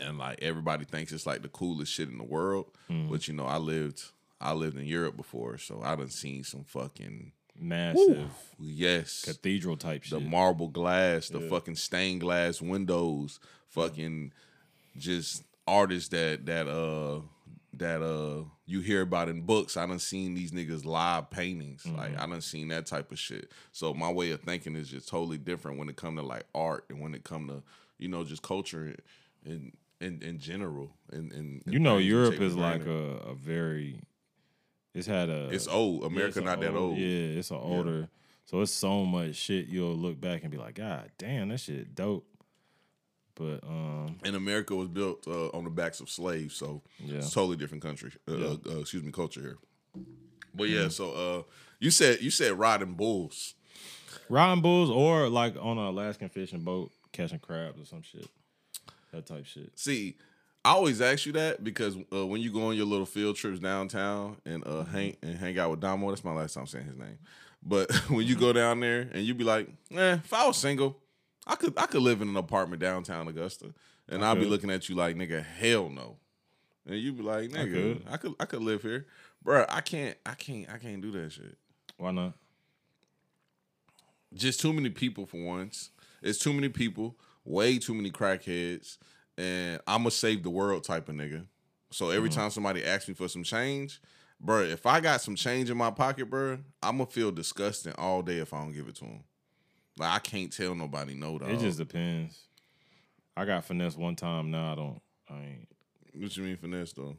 And 0.00 0.18
like 0.18 0.38
everybody 0.42 0.84
thinks 0.84 1.12
it's 1.12 1.26
like 1.26 1.42
the 1.42 1.48
coolest 1.48 1.92
shit 1.92 2.08
in 2.08 2.18
the 2.18 2.24
world. 2.24 2.66
Mm-hmm. 2.90 3.10
But 3.10 3.28
you 3.28 3.34
know, 3.34 3.46
I 3.46 3.58
lived 3.58 4.02
I 4.40 4.52
lived 4.52 4.76
in 4.76 4.86
Europe 4.86 5.16
before, 5.16 5.58
so 5.58 5.80
I 5.82 5.96
done 5.96 6.10
seen 6.10 6.44
some 6.44 6.64
fucking 6.64 7.32
Massive 7.60 8.30
yes 8.60 9.24
cathedral 9.24 9.76
type 9.76 10.04
the 10.04 10.20
marble 10.20 10.68
glass, 10.68 11.28
the 11.28 11.40
fucking 11.40 11.74
stained 11.74 12.20
glass 12.20 12.62
windows, 12.62 13.40
fucking 13.68 14.32
just 14.96 15.42
artists 15.66 16.08
that 16.10 16.46
that 16.46 16.68
uh 16.68 17.20
that 17.72 18.00
uh 18.00 18.44
you 18.68 18.80
hear 18.80 19.00
about 19.00 19.30
in 19.30 19.40
books. 19.40 19.78
I 19.78 19.86
done 19.86 19.98
seen 19.98 20.34
these 20.34 20.52
niggas 20.52 20.84
live 20.84 21.30
paintings. 21.30 21.86
Like 21.86 22.12
mm-hmm. 22.12 22.20
I 22.20 22.26
done 22.26 22.42
seen 22.42 22.68
that 22.68 22.84
type 22.84 23.10
of 23.10 23.18
shit. 23.18 23.50
So 23.72 23.94
my 23.94 24.12
way 24.12 24.30
of 24.30 24.42
thinking 24.42 24.76
is 24.76 24.90
just 24.90 25.08
totally 25.08 25.38
different 25.38 25.78
when 25.78 25.88
it 25.88 25.96
come 25.96 26.16
to 26.16 26.22
like 26.22 26.44
art 26.54 26.84
and 26.90 27.00
when 27.00 27.14
it 27.14 27.24
come 27.24 27.48
to, 27.48 27.62
you 27.96 28.08
know, 28.08 28.24
just 28.24 28.42
culture 28.42 28.94
in 29.46 29.72
in 30.02 30.20
in 30.22 30.38
general. 30.38 30.90
And, 31.10 31.32
and 31.32 31.62
you 31.64 31.78
know, 31.78 31.96
Europe 31.96 32.40
is 32.42 32.54
like 32.54 32.84
a, 32.84 33.30
a 33.30 33.34
very. 33.34 34.02
It's 34.94 35.06
had 35.06 35.30
a. 35.30 35.48
it's 35.50 35.66
old. 35.66 36.02
yeah, 36.02 36.06
America 36.08 36.28
it's 36.28 36.36
a 36.36 36.40
not 36.42 36.60
that 36.60 36.74
old. 36.74 36.98
Yeah, 36.98 37.38
it's 37.38 37.50
an 37.50 37.56
older. 37.56 38.10
So 38.44 38.60
it's 38.60 38.72
so 38.72 39.06
much 39.06 39.34
shit 39.34 39.66
you'll 39.68 39.96
look 39.96 40.20
back 40.20 40.42
and 40.42 40.50
be 40.50 40.58
like, 40.58 40.74
God 40.74 41.10
damn, 41.16 41.48
that 41.48 41.60
shit 41.60 41.94
dope. 41.94 42.26
But 43.38 43.62
um, 43.62 44.16
and 44.24 44.34
America 44.34 44.74
was 44.74 44.88
built 44.88 45.26
uh, 45.28 45.48
on 45.50 45.62
the 45.64 45.70
backs 45.70 46.00
of 46.00 46.10
slaves, 46.10 46.56
so 46.56 46.82
Yeah. 46.98 47.18
it's 47.18 47.30
a 47.30 47.34
totally 47.34 47.56
different 47.56 47.82
country. 47.84 48.10
Uh, 48.28 48.36
Yeah. 48.36 48.56
Uh, 48.68 48.78
excuse 48.80 49.02
me, 49.04 49.12
culture 49.12 49.40
here. 49.40 49.58
But 50.54 50.68
yeah, 50.70 50.88
so 50.88 51.12
uh, 51.12 51.42
you 51.78 51.90
said 51.92 52.20
you 52.20 52.30
said 52.30 52.58
riding 52.58 52.94
bulls. 52.94 53.54
riding 54.28 54.60
bulls 54.62 54.90
or 54.90 55.28
like 55.28 55.54
on 55.60 55.78
an 55.78 55.84
Alaskan 55.84 56.28
fishing 56.30 56.60
boat 56.64 56.90
catching 57.12 57.38
crabs 57.38 57.80
or 57.80 57.84
some 57.84 58.02
shit. 58.02 58.28
That 59.12 59.26
type 59.26 59.46
shit. 59.46 59.70
See, 59.78 60.16
I 60.64 60.70
always 60.72 61.00
ask 61.00 61.24
you 61.26 61.32
that 61.32 61.62
because 61.62 61.96
uh, 62.12 62.26
when 62.26 62.40
you 62.40 62.52
go 62.52 62.66
on 62.68 62.76
your 62.76 62.86
little 62.86 63.06
field 63.06 63.36
trips 63.36 63.60
downtown 63.60 64.36
and 64.44 64.66
uh, 64.66 64.70
Mm-hmm. 64.82 64.90
hang 64.92 65.16
and 65.22 65.36
hang 65.36 65.58
out 65.58 65.70
with 65.70 65.80
Damo, 65.80 66.08
that's 66.10 66.24
my 66.24 66.32
last 66.34 66.54
time 66.54 66.66
saying 66.66 66.86
his 66.86 66.96
name. 66.96 67.18
But 67.62 67.92
when 68.10 68.26
you 68.26 68.34
go 68.34 68.52
down 68.52 68.80
there 68.80 69.08
and 69.12 69.22
you 69.24 69.34
be 69.34 69.44
like, 69.44 69.68
eh, 69.94 70.14
if 70.14 70.32
I 70.32 70.46
was 70.46 70.56
single, 70.56 70.96
I 71.48 71.56
could 71.56 71.74
I 71.76 71.86
could 71.86 72.02
live 72.02 72.22
in 72.22 72.28
an 72.28 72.36
apartment 72.36 72.80
downtown 72.80 73.26
Augusta, 73.26 73.72
and 74.08 74.24
I'll 74.24 74.36
be 74.36 74.44
looking 74.44 74.70
at 74.70 74.88
you 74.88 74.94
like, 74.94 75.16
nigga, 75.16 75.44
hell 75.44 75.88
no. 75.88 76.18
And 76.86 76.96
you'd 76.96 77.16
be 77.16 77.22
like, 77.22 77.50
nigga, 77.50 77.72
could. 77.72 78.02
I 78.08 78.16
could 78.18 78.34
I 78.38 78.44
could 78.44 78.62
live 78.62 78.82
here, 78.82 79.06
bro. 79.42 79.64
I 79.68 79.80
can't 79.80 80.16
I 80.24 80.34
can't 80.34 80.70
I 80.70 80.78
can't 80.78 81.00
do 81.00 81.10
that 81.12 81.32
shit. 81.32 81.56
Why 81.96 82.12
not? 82.12 82.34
just 84.34 84.60
too 84.60 84.72
many 84.72 84.90
people 84.90 85.26
for 85.26 85.42
once. 85.42 85.90
It's 86.22 86.38
too 86.38 86.52
many 86.52 86.68
people, 86.68 87.16
way 87.44 87.78
too 87.78 87.94
many 87.94 88.10
crackheads, 88.10 88.98
and 89.36 89.80
I'm 89.86 90.06
a 90.06 90.10
save 90.10 90.42
the 90.42 90.50
world 90.50 90.84
type 90.84 91.08
of 91.08 91.14
nigga. 91.14 91.46
So 91.90 92.10
every 92.10 92.28
mm-hmm. 92.28 92.40
time 92.40 92.50
somebody 92.50 92.84
asks 92.84 93.08
me 93.08 93.14
for 93.14 93.28
some 93.28 93.44
change, 93.44 94.00
bro, 94.40 94.62
if 94.62 94.84
I 94.84 95.00
got 95.00 95.20
some 95.20 95.36
change 95.36 95.70
in 95.70 95.76
my 95.76 95.90
pocket, 95.90 96.28
bro, 96.28 96.58
I'm 96.82 96.98
gonna 96.98 97.06
feel 97.06 97.30
disgusting 97.30 97.94
all 97.96 98.22
day 98.22 98.38
if 98.38 98.52
I 98.52 98.58
don't 98.58 98.72
give 98.72 98.88
it 98.88 98.96
to 98.96 99.04
them. 99.04 99.24
Like 99.98 100.12
I 100.12 100.18
can't 100.18 100.52
tell 100.52 100.74
nobody 100.74 101.14
no. 101.14 101.38
Dog. 101.38 101.50
It 101.50 101.60
just 101.60 101.78
depends. 101.78 102.38
I 103.36 103.44
got 103.44 103.64
finesse 103.64 103.96
one 103.96 104.16
time. 104.16 104.50
Now 104.50 104.72
I 104.72 104.74
don't. 104.74 105.00
I 105.30 105.34
ain't 105.44 105.68
what 106.14 106.36
you 106.36 106.42
mean 106.44 106.56
finesse 106.56 106.92
though? 106.92 107.16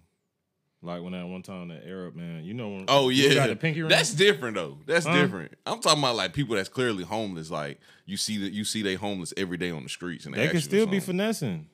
like 0.81 1.01
when 1.01 1.11
that 1.11 1.25
one 1.27 1.41
time 1.41 1.67
that 1.69 1.85
Arab 1.85 2.15
man. 2.15 2.43
You 2.45 2.53
know 2.53 2.69
when? 2.69 2.85
Oh 2.87 3.09
you 3.09 3.27
yeah, 3.29 3.35
got 3.35 3.47
the 3.49 3.55
pinky 3.55 3.81
ring. 3.81 3.89
that's 3.89 4.13
different 4.13 4.55
though. 4.55 4.77
That's 4.85 5.05
Huh? 5.05 5.13
different. 5.21 5.53
I'm 5.65 5.79
talking 5.81 5.99
about 5.99 6.15
like 6.15 6.33
people 6.33 6.55
that's 6.55 6.69
clearly 6.69 7.03
homeless. 7.03 7.51
Like 7.51 7.79
you 8.05 8.15
see 8.17 8.37
that 8.39 8.53
you 8.53 8.63
see 8.63 8.81
they 8.81 8.95
homeless 8.95 9.33
every 9.37 9.57
day 9.57 9.71
on 9.71 9.83
the 9.83 9.89
streets, 9.89 10.25
and 10.25 10.33
they, 10.33 10.45
they 10.47 10.51
can 10.51 10.61
still 10.61 10.87
be 10.87 10.99
finessing. 11.01 11.67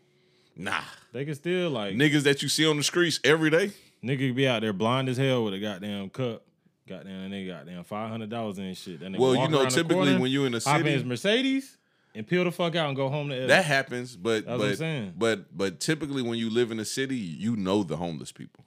nah. 0.56 0.82
They 1.14 1.24
can 1.26 1.36
still 1.36 1.70
like 1.70 1.94
Niggas 1.96 2.24
that 2.24 2.42
you 2.42 2.50
see 2.50 2.68
on 2.68 2.78
the 2.78 2.84
streets 2.84 3.20
every 3.24 3.50
day. 3.50 3.72
nigga 4.04 4.36
be 4.36 4.48
out 4.48 4.62
there 4.62 4.74
blind 4.74 5.08
as 5.10 5.18
hell 5.18 5.44
with 5.46 5.54
a 5.54 5.60
goddamn 5.60 6.10
cup. 6.10 6.44
Goddamn, 6.88 7.24
and 7.24 7.34
they 7.34 7.46
goddamn 7.48 7.84
five 7.84 8.10
hundred 8.12 8.30
dollars 8.30 8.58
and 8.60 8.78
shit. 8.78 9.00
That 9.00 9.12
nigga 9.12 9.18
Well, 9.20 9.36
you 9.36 9.48
know, 9.48 9.68
typically 9.70 9.96
corner, 9.96 10.20
when 10.20 10.32
you're 10.32 10.46
in 10.46 10.54
a 10.54 10.60
hop 10.60 10.82
in 10.82 10.86
his 10.86 11.04
Mercedes 11.04 11.78
and 12.14 12.28
peel 12.28 12.44
the 12.44 12.52
fuck 12.52 12.76
out 12.76 12.88
and 12.90 12.96
go 12.96 13.10
home 13.10 13.30
to 13.30 13.42
L. 13.42 13.48
that 13.48 13.66
happens. 13.66 14.16
But 14.16 14.46
That's 14.46 14.80
but 14.80 15.18
but 15.20 15.58
but 15.58 15.80
typically 15.80 16.22
when 16.22 16.38
you 16.38 16.50
live 16.52 16.72
in 16.72 16.80
a 16.80 16.86
city, 16.86 17.16
you 17.18 17.56
know 17.56 17.82
the 17.84 17.98
homeless 17.98 18.32
people. 18.32 18.66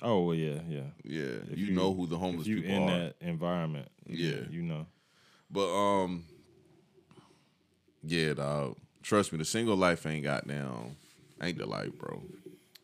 Oh 0.00 0.22
well, 0.22 0.34
yeah, 0.36 0.60
yeah. 0.68 0.80
Yeah, 1.02 1.22
If 1.50 1.58
you, 1.58 1.72
know 1.72 1.92
who 1.92 2.06
the 2.06 2.16
homeless 2.16 2.46
you 2.46 2.62
people 2.62 2.70
in 2.70 2.82
are. 2.84 2.98
that 3.00 3.16
environment, 3.20 3.88
Yeah. 4.06 4.36
you 4.48 4.62
know. 4.62 4.86
But 5.50 5.66
um, 5.74 6.24
yeah, 8.04 8.34
dog. 8.34 8.76
Trust 9.02 9.32
me, 9.32 9.38
the 9.38 9.44
single 9.44 9.76
life 9.76 10.06
ain't 10.06 10.22
got 10.22 10.46
down. 10.46 10.94
Ain't 11.42 11.58
the 11.58 11.66
life, 11.66 11.90
bro. 11.98 12.22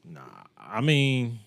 Nah, 0.04 0.20
I 0.58 0.80
mean, 0.80 1.38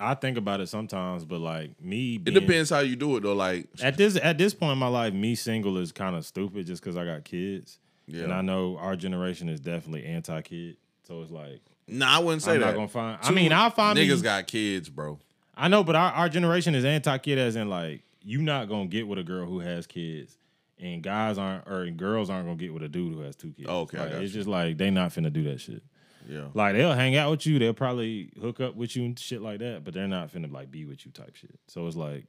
I 0.00 0.14
think 0.14 0.36
about 0.38 0.60
it 0.60 0.68
sometimes, 0.68 1.24
but 1.24 1.40
like 1.40 1.80
me, 1.80 2.16
It 2.16 2.24
depends 2.34 2.70
how 2.70 2.80
you 2.80 2.96
do 2.96 3.16
it 3.16 3.22
though. 3.22 3.34
Like, 3.34 3.66
At 3.82 3.96
this 3.96 4.18
at 4.22 4.38
this 4.38 4.54
point 4.54 4.72
in 4.72 4.78
my 4.78 4.88
life, 4.88 5.12
me 5.14 5.34
single 5.34 5.78
is 5.78 5.92
kind 5.92 6.16
of 6.16 6.24
stupid 6.26 6.66
just 6.66 6.82
because 6.82 6.96
I 6.96 7.04
got 7.04 7.24
kids, 7.24 7.78
yeah, 8.06 8.24
and 8.24 8.32
I 8.32 8.40
know 8.42 8.76
our 8.78 8.96
generation 8.96 9.48
is 9.48 9.60
definitely 9.60 10.04
anti-kid. 10.04 10.76
So 11.06 11.20
it's 11.22 11.30
like 11.30 11.60
nah, 11.86 12.16
I 12.16 12.18
wouldn't 12.18 12.42
say 12.42 12.54
I'm 12.54 12.60
that. 12.60 12.66
not 12.66 12.74
gonna 12.74 12.88
find. 12.88 13.18
I 13.22 13.30
mean, 13.30 13.52
I'll 13.52 13.70
find 13.70 13.98
niggas 13.98 14.16
me, 14.16 14.22
got 14.22 14.46
kids, 14.46 14.88
bro. 14.88 15.18
I 15.56 15.68
know, 15.68 15.84
but 15.84 15.94
our, 15.94 16.10
our 16.12 16.28
generation 16.28 16.74
is 16.74 16.84
anti-kid, 16.84 17.38
as 17.38 17.56
in 17.56 17.68
like 17.68 18.02
you 18.22 18.40
not 18.42 18.68
gonna 18.68 18.86
get 18.86 19.06
with 19.06 19.18
a 19.18 19.22
girl 19.22 19.46
who 19.46 19.60
has 19.60 19.86
kids, 19.86 20.36
and 20.80 21.02
guys 21.02 21.38
aren't 21.38 21.68
or 21.68 21.88
girls 21.90 22.30
aren't 22.30 22.46
gonna 22.46 22.56
get 22.56 22.72
with 22.72 22.82
a 22.82 22.88
dude 22.88 23.12
who 23.14 23.20
has 23.20 23.36
two 23.36 23.52
kids. 23.52 23.68
Okay, 23.68 23.98
Like, 23.98 24.12
it's 24.12 24.32
you. 24.32 24.40
just 24.40 24.48
like 24.48 24.78
they 24.78 24.90
not 24.90 25.10
finna 25.12 25.32
do 25.32 25.42
that 25.44 25.60
shit. 25.60 25.82
Yeah, 26.28 26.46
Like 26.54 26.74
they'll 26.74 26.92
hang 26.94 27.16
out 27.16 27.30
with 27.30 27.46
you, 27.46 27.58
they'll 27.58 27.74
probably 27.74 28.30
hook 28.40 28.60
up 28.60 28.74
with 28.76 28.96
you 28.96 29.04
and 29.04 29.18
shit 29.18 29.42
like 29.42 29.58
that, 29.60 29.84
but 29.84 29.94
they're 29.94 30.08
not 30.08 30.32
finna 30.32 30.50
like 30.52 30.70
be 30.70 30.84
with 30.84 31.04
you 31.04 31.12
type 31.12 31.36
shit. 31.36 31.58
So 31.66 31.86
it's 31.86 31.96
like, 31.96 32.26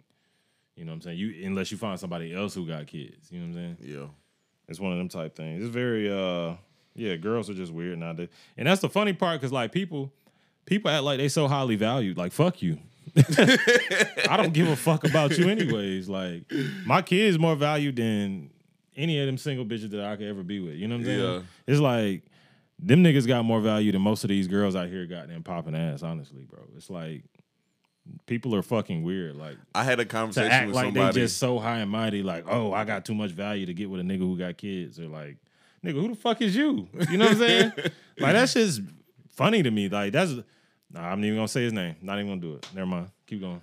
you 0.75 0.84
know 0.86 0.91
what 0.91 0.95
I'm 0.97 1.01
saying? 1.01 1.17
You 1.17 1.45
unless 1.47 1.71
you 1.71 1.77
find 1.77 1.99
somebody 1.99 2.34
else 2.34 2.53
who 2.53 2.67
got 2.67 2.88
kids, 2.88 3.31
you 3.31 3.39
know 3.39 3.47
what 3.47 3.60
I'm 3.62 3.77
saying? 3.77 3.77
yeah. 3.97 4.05
It's 4.67 4.79
one 4.79 4.91
of 4.91 4.97
them 4.97 5.10
type 5.10 5.36
things. 5.36 5.63
It's 5.63 5.73
very 5.73 6.12
uh 6.12 6.55
yeah, 6.95 7.15
girls 7.17 7.49
are 7.49 7.53
just 7.53 7.71
weird 7.71 7.99
nowadays. 7.99 8.29
And 8.58 8.67
that's 8.67 8.81
the 8.81 8.89
funny 8.89 9.13
part 9.13 9.39
cuz 9.41 9.51
like 9.51 9.71
people 9.71 10.12
people 10.65 10.89
act 10.91 11.03
like 11.03 11.17
they 11.19 11.27
so 11.29 11.47
highly 11.47 11.75
valued. 11.75 12.17
Like 12.17 12.31
fuck 12.31 12.62
you. 12.62 12.79
I 14.27 14.36
don't 14.38 14.53
give 14.53 14.67
a 14.67 14.75
fuck 14.75 15.03
about 15.03 15.38
you 15.38 15.47
anyways. 15.49 16.10
Like 16.10 16.51
my 16.86 17.01
kid's 17.01 17.38
more 17.39 17.55
valued 17.55 17.95
than 17.97 18.49
any 18.95 19.19
of 19.19 19.27
them 19.27 19.38
single 19.38 19.65
bitches 19.65 19.91
that 19.91 20.03
I 20.03 20.15
could 20.15 20.27
ever 20.27 20.43
be 20.43 20.60
with. 20.60 20.73
You 20.75 20.88
know 20.88 20.95
what 20.95 21.01
I'm 21.01 21.05
saying? 21.05 21.34
Yeah. 21.34 21.41
It's 21.67 21.79
like 21.79 22.23
them 22.79 23.03
niggas 23.03 23.27
got 23.27 23.45
more 23.45 23.61
value 23.61 23.91
than 23.91 24.01
most 24.01 24.23
of 24.23 24.29
these 24.29 24.47
girls 24.47 24.75
out 24.75 24.89
here 24.89 25.05
got 25.05 25.27
them 25.27 25.43
popping 25.43 25.75
ass, 25.75 26.03
honestly, 26.03 26.43
bro. 26.43 26.59
It's 26.75 26.89
like 26.89 27.23
people 28.25 28.55
are 28.55 28.61
fucking 28.61 29.03
weird. 29.03 29.35
Like 29.35 29.57
I 29.73 29.83
had 29.83 29.99
a 29.99 30.05
to 30.05 30.09
conversation 30.09 30.51
act 30.51 30.67
with 30.67 30.75
like 30.75 30.85
somebody. 30.88 31.13
they 31.13 31.21
just 31.21 31.38
so 31.38 31.59
high 31.59 31.79
and 31.79 31.91
mighty, 31.91 32.23
like, 32.23 32.45
oh, 32.47 32.73
I 32.73 32.83
got 32.83 33.05
too 33.05 33.15
much 33.15 33.31
value 33.31 33.65
to 33.65 33.73
get 33.73 33.89
with 33.89 34.01
a 34.01 34.03
nigga 34.03 34.19
who 34.19 34.38
got 34.38 34.57
kids, 34.57 34.99
or 34.99 35.07
like, 35.07 35.38
nigga, 35.83 36.01
who 36.01 36.09
the 36.09 36.15
fuck 36.15 36.41
is 36.41 36.55
you? 36.55 36.88
You 37.09 37.17
know 37.17 37.25
what 37.25 37.33
I'm 37.33 37.39
saying? 37.39 37.71
like 38.19 38.33
that's 38.33 38.53
just 38.53 38.81
funny 39.29 39.63
to 39.63 39.71
me. 39.71 39.89
Like 39.89 40.13
that's 40.13 40.31
nah, 40.91 41.11
I'm 41.11 41.21
not 41.21 41.25
even 41.25 41.38
gonna 41.38 41.47
say 41.47 41.63
his 41.63 41.73
name. 41.73 41.95
Not 42.01 42.19
even 42.19 42.27
gonna 42.27 42.41
do 42.41 42.55
it. 42.55 42.67
Never 42.73 42.88
mind. 42.88 43.09
Keep 43.27 43.41
going. 43.41 43.61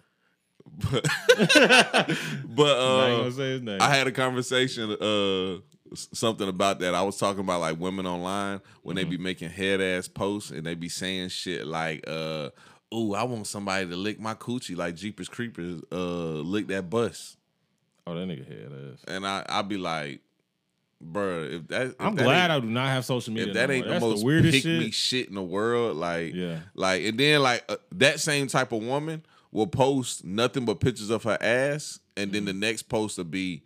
But 0.91 1.05
even 1.39 2.61
uh, 2.61 3.17
gonna 3.19 3.33
say 3.33 3.53
his 3.53 3.63
name. 3.63 3.81
I 3.81 3.95
had 3.95 4.07
a 4.07 4.13
conversation, 4.13 4.91
uh, 4.91 5.61
something 5.95 6.49
about 6.49 6.79
that. 6.81 6.95
I 6.95 7.03
was 7.03 7.19
talking 7.19 7.41
about 7.41 7.61
like 7.61 7.79
women 7.79 8.07
online 8.07 8.61
when 8.83 8.97
they 8.97 9.05
be 9.05 9.19
making 9.19 9.51
head 9.51 9.81
ass 9.81 10.09
posts 10.09 10.51
and 10.51 10.65
they 10.65 10.75
be 10.75 10.89
saying 10.89 11.29
shit 11.31 11.67
like, 11.67 12.05
uh, 12.07 12.51
"Ooh, 12.95 13.15
I 13.15 13.23
want 13.25 13.47
somebody 13.47 13.89
to 13.89 13.97
lick 13.97 14.21
my 14.21 14.35
coochie 14.35 14.77
like 14.77 14.95
Jeepers 14.97 15.29
Creepers, 15.29 15.83
uh, 15.93 15.97
lick 15.97 16.67
that 16.69 16.89
bus." 16.91 17.37
oh, 18.07 18.15
that 18.15 18.27
nigga 18.27 18.47
head 18.49 18.73
ass. 18.93 19.05
And 19.07 19.27
I, 19.27 19.45
I'd 19.49 19.69
be 19.69 19.77
like, 19.77 20.21
"Bruh, 21.05 21.61
if 21.61 21.69
that, 21.69 21.83
if 21.89 21.95
I'm 22.01 22.15
that 22.17 22.25
glad 22.25 22.51
I 22.51 22.61
do 22.61 22.67
not 22.69 22.89
have 22.89 23.05
social 23.05 23.33
media. 23.33 23.49
if 23.49 23.55
that 23.55 23.69
no 23.69 23.75
ain't 23.75 23.87
the 23.87 24.01
most 24.01 24.21
the 24.21 24.25
weirdest 24.27 24.63
shit. 24.63 24.95
shit 24.95 25.29
in 25.29 25.35
the 25.35 25.43
world, 25.43 25.97
like, 25.97 26.35
Yeah. 26.35 26.61
like, 26.75 27.05
and 27.05 27.19
then 27.19 27.43
like 27.43 27.65
uh, 27.69 27.77
that 27.93 28.21
same 28.21 28.47
type 28.49 28.73
of 28.73 28.83
woman 28.83 29.25
will 29.53 29.67
post 29.67 30.25
nothing 30.25 30.65
but 30.65 30.81
pictures 30.81 31.11
of 31.11 31.23
her 31.25 31.39
ass, 31.41 32.01
and 32.17 32.33
then 32.33 32.45
the 32.45 32.53
next 32.53 32.85
post 32.85 33.19
will 33.19 33.25
be, 33.25 33.63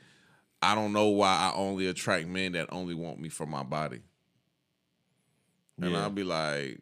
I 0.66 0.74
don't 0.74 0.92
know 0.92 1.09
why 1.09 1.29
I 1.29 1.52
only 1.55 1.87
attract 1.87 2.26
men 2.26 2.52
that 2.52 2.72
only 2.72 2.94
want 2.94 3.20
me 3.20 3.29
for 3.29 3.46
my 3.46 3.62
body, 3.62 4.00
and 5.81 5.92
Yeah. 5.92 6.02
I'll 6.02 6.11
be 6.11 6.24
like, 6.24 6.81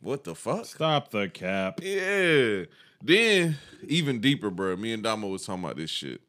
what 0.00 0.24
the 0.24 0.34
fuck? 0.34 0.66
Stop 0.66 1.10
the 1.10 1.28
cap. 1.28 1.80
Yeah. 1.82 2.64
Then 3.02 3.56
even 3.86 4.20
deeper, 4.20 4.50
bro. 4.50 4.76
Me 4.76 4.92
and 4.92 5.02
Damo 5.02 5.28
was 5.28 5.46
talking 5.46 5.64
about 5.64 5.76
this 5.76 5.90
shit. 5.90 6.20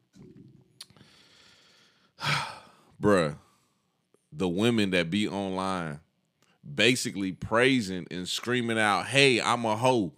Bruh, 3.02 3.36
the 4.32 4.48
women 4.48 4.90
that 4.90 5.10
be 5.10 5.28
online 5.28 6.00
basically 6.74 7.32
praising 7.32 8.06
and 8.10 8.28
screaming 8.28 8.78
out, 8.78 9.06
hey, 9.06 9.40
I'm 9.40 9.64
a 9.64 9.76
hoe. 9.76 10.12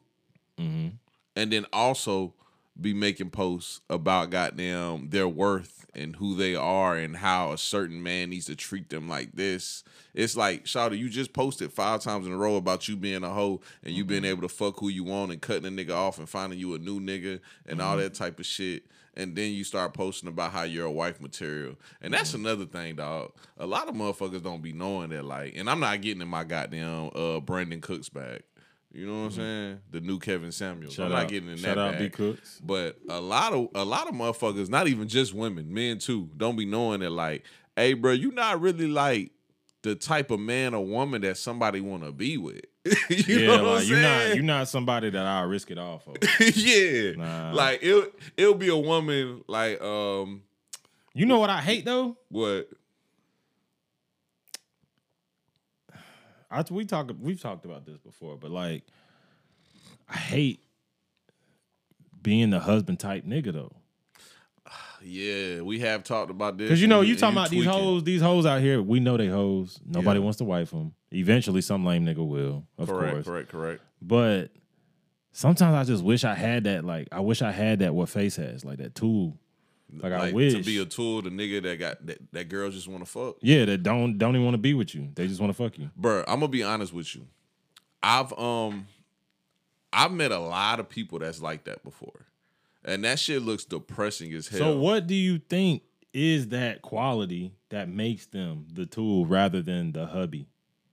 Mm-hmm. 0.58 0.88
And 1.36 1.52
then 1.52 1.66
also 1.72 2.34
be 2.80 2.94
making 2.94 3.30
posts 3.30 3.80
about 3.90 4.30
goddamn 4.30 5.10
their 5.10 5.28
worth 5.28 5.86
and 5.94 6.16
who 6.16 6.34
they 6.34 6.54
are 6.54 6.96
and 6.96 7.16
how 7.16 7.52
a 7.52 7.58
certain 7.58 8.02
man 8.02 8.30
needs 8.30 8.46
to 8.46 8.56
treat 8.56 8.88
them 8.88 9.08
like 9.08 9.32
this. 9.32 9.84
It's 10.14 10.36
like, 10.36 10.64
Shawty, 10.64 10.98
you 10.98 11.08
just 11.08 11.32
posted 11.32 11.72
five 11.72 12.00
times 12.00 12.26
in 12.26 12.32
a 12.32 12.36
row 12.36 12.56
about 12.56 12.88
you 12.88 12.96
being 12.96 13.24
a 13.24 13.30
hoe 13.30 13.60
and 13.84 13.94
you 13.94 14.04
being 14.04 14.22
mm-hmm. 14.22 14.30
able 14.30 14.42
to 14.42 14.48
fuck 14.48 14.80
who 14.80 14.88
you 14.88 15.04
want 15.04 15.32
and 15.32 15.40
cutting 15.40 15.66
a 15.66 15.70
nigga 15.70 15.94
off 15.94 16.18
and 16.18 16.28
finding 16.28 16.58
you 16.58 16.74
a 16.74 16.78
new 16.78 17.00
nigga 17.00 17.40
and 17.66 17.82
all 17.82 17.92
mm-hmm. 17.92 18.04
that 18.04 18.14
type 18.14 18.38
of 18.38 18.46
shit. 18.46 18.84
And 19.14 19.36
then 19.36 19.52
you 19.52 19.64
start 19.64 19.92
posting 19.92 20.30
about 20.30 20.52
how 20.52 20.62
you're 20.62 20.86
a 20.86 20.90
wife 20.90 21.20
material. 21.20 21.74
And 22.00 22.14
that's 22.14 22.32
mm-hmm. 22.32 22.46
another 22.46 22.64
thing, 22.64 22.96
dog. 22.96 23.32
A 23.58 23.66
lot 23.66 23.88
of 23.88 23.94
motherfuckers 23.94 24.42
don't 24.42 24.62
be 24.62 24.72
knowing 24.72 25.10
that, 25.10 25.26
like, 25.26 25.54
and 25.54 25.68
I'm 25.68 25.80
not 25.80 26.00
getting 26.00 26.22
in 26.22 26.28
my 26.28 26.44
goddamn 26.44 27.10
uh 27.14 27.40
Brandon 27.40 27.82
Cooks 27.82 28.08
bag. 28.08 28.42
You 28.94 29.06
know 29.06 29.20
what 29.20 29.26
I'm 29.26 29.30
saying? 29.32 29.78
The 29.90 30.00
new 30.00 30.18
Kevin 30.18 30.52
Samuels. 30.52 30.94
Shout 30.94 31.06
I'm 31.06 31.12
out, 31.12 31.22
not 31.22 31.28
getting 31.28 31.48
in 31.48 31.56
shout 31.56 31.76
that 31.76 31.80
out 31.82 31.92
B 31.98 32.04
bag. 32.04 32.12
Cooks. 32.12 32.60
But 32.62 32.98
a 33.08 33.20
lot 33.20 33.52
of 33.52 33.68
a 33.74 33.84
lot 33.84 34.06
of 34.08 34.14
motherfuckers, 34.14 34.68
not 34.68 34.86
even 34.88 35.08
just 35.08 35.32
women, 35.34 35.72
men 35.72 35.98
too, 35.98 36.28
don't 36.36 36.56
be 36.56 36.66
knowing 36.66 37.00
that 37.00 37.10
like, 37.10 37.44
hey, 37.76 37.94
bro, 37.94 38.12
you 38.12 38.32
not 38.32 38.60
really 38.60 38.86
like 38.88 39.32
the 39.82 39.94
type 39.94 40.30
of 40.30 40.40
man 40.40 40.74
or 40.74 40.84
woman 40.84 41.22
that 41.22 41.36
somebody 41.38 41.80
want 41.80 42.04
to 42.04 42.12
be 42.12 42.36
with. 42.36 42.60
you 43.08 43.24
yeah, 43.38 43.46
know 43.56 43.62
what 43.62 43.62
like 43.62 43.82
I'm 43.82 43.86
saying? 43.86 43.88
you're 43.90 44.00
not 44.02 44.34
you're 44.36 44.44
not 44.44 44.68
somebody 44.68 45.10
that 45.10 45.24
I'll 45.26 45.46
risk 45.46 45.70
it 45.70 45.78
all 45.78 45.98
for. 45.98 46.14
yeah, 46.54 47.12
Nah. 47.12 47.52
like 47.54 47.78
it 47.82 48.12
it'll 48.36 48.54
be 48.54 48.68
a 48.68 48.76
woman 48.76 49.42
like 49.48 49.80
um 49.80 50.42
You 51.14 51.26
know 51.26 51.38
what 51.38 51.48
I 51.50 51.60
hate 51.60 51.84
though? 51.84 52.16
what 52.28 52.68
I 56.52 56.62
we 56.70 56.84
talk 56.84 57.10
we've 57.20 57.40
talked 57.40 57.64
about 57.64 57.86
this 57.86 57.98
before, 57.98 58.36
but 58.36 58.50
like 58.50 58.84
I 60.08 60.16
hate 60.16 60.60
being 62.22 62.50
the 62.50 62.60
husband 62.60 63.00
type 63.00 63.24
nigga 63.24 63.52
though. 63.52 63.72
yeah 65.02 65.60
we 65.62 65.80
have 65.80 66.04
talked 66.04 66.30
about 66.30 66.58
this 66.58 66.66
Because 66.68 66.80
you 66.82 66.86
know, 66.88 67.00
you 67.00 67.16
talking 67.16 67.36
about 67.38 67.50
these 67.50 67.64
tweaking. 67.64 67.80
hoes, 67.82 68.04
these 68.04 68.20
hoes 68.20 68.46
out 68.46 68.60
here. 68.60 68.80
We 68.82 69.00
know 69.00 69.16
they 69.16 69.28
hoes. 69.28 69.80
Nobody 69.84 70.20
Yeah. 70.20 70.24
wants 70.24 70.38
to 70.38 70.44
wife 70.44 70.70
them. 70.70 70.94
Eventually, 71.10 71.60
some 71.60 71.84
lame 71.84 72.06
nigga 72.06 72.26
will, 72.26 72.66
of 72.78 72.88
correct 72.88 73.12
course. 73.14 73.24
correct 73.26 73.48
correct 73.50 73.82
But 74.00 74.50
sometimes 75.32 75.74
I 75.74 75.90
just 75.90 76.04
wish 76.04 76.24
I 76.24 76.34
had 76.34 76.64
that. 76.64 76.84
Like 76.84 77.08
I 77.12 77.20
wish 77.20 77.42
I 77.42 77.50
had 77.50 77.78
that. 77.80 77.94
What 77.94 78.08
face 78.08 78.36
has 78.36 78.64
like 78.64 78.78
that 78.78 78.94
tool. 78.94 79.38
Like, 79.94 80.12
I 80.12 80.32
wish. 80.32 80.54
to 80.54 80.62
be 80.62 80.78
a 80.78 80.84
tool 80.84 81.22
the 81.22 81.30
nigga 81.30 81.62
that 81.62 81.78
got 81.78 82.06
that, 82.06 82.18
that 82.32 82.48
girls 82.48 82.74
just 82.74 82.88
want 82.88 83.04
to 83.04 83.10
fuck 83.10 83.36
yeah, 83.40 83.64
that 83.64 83.82
don't 83.82 84.18
don't 84.18 84.34
even 84.34 84.44
want 84.44 84.54
to 84.54 84.58
be 84.58 84.74
with 84.74 84.94
you. 84.94 85.08
They 85.14 85.26
just 85.26 85.40
want 85.40 85.54
to 85.54 85.62
fuck 85.62 85.78
you. 85.78 85.90
Bruh, 86.00 86.24
I'm 86.26 86.40
gonna 86.40 86.48
be 86.48 86.62
honest 86.62 86.92
with 86.92 87.14
you. 87.14 87.26
I've 88.02 88.32
um 88.38 88.86
I've 89.92 90.12
met 90.12 90.32
a 90.32 90.38
lot 90.38 90.80
of 90.80 90.88
people 90.88 91.18
that's 91.18 91.40
like 91.40 91.64
that 91.64 91.84
before. 91.84 92.26
And 92.84 93.04
that 93.04 93.18
shit 93.18 93.42
looks 93.42 93.64
depressing 93.64 94.32
as 94.32 94.48
hell. 94.48 94.58
So 94.58 94.76
what 94.78 95.06
do 95.06 95.14
you 95.14 95.38
think 95.38 95.82
is 96.12 96.48
that 96.48 96.82
quality 96.82 97.52
that 97.68 97.88
makes 97.88 98.26
them 98.26 98.66
the 98.72 98.86
tool 98.86 99.26
rather 99.26 99.62
than 99.62 99.92
the 99.92 100.06
hubby? 100.06 100.48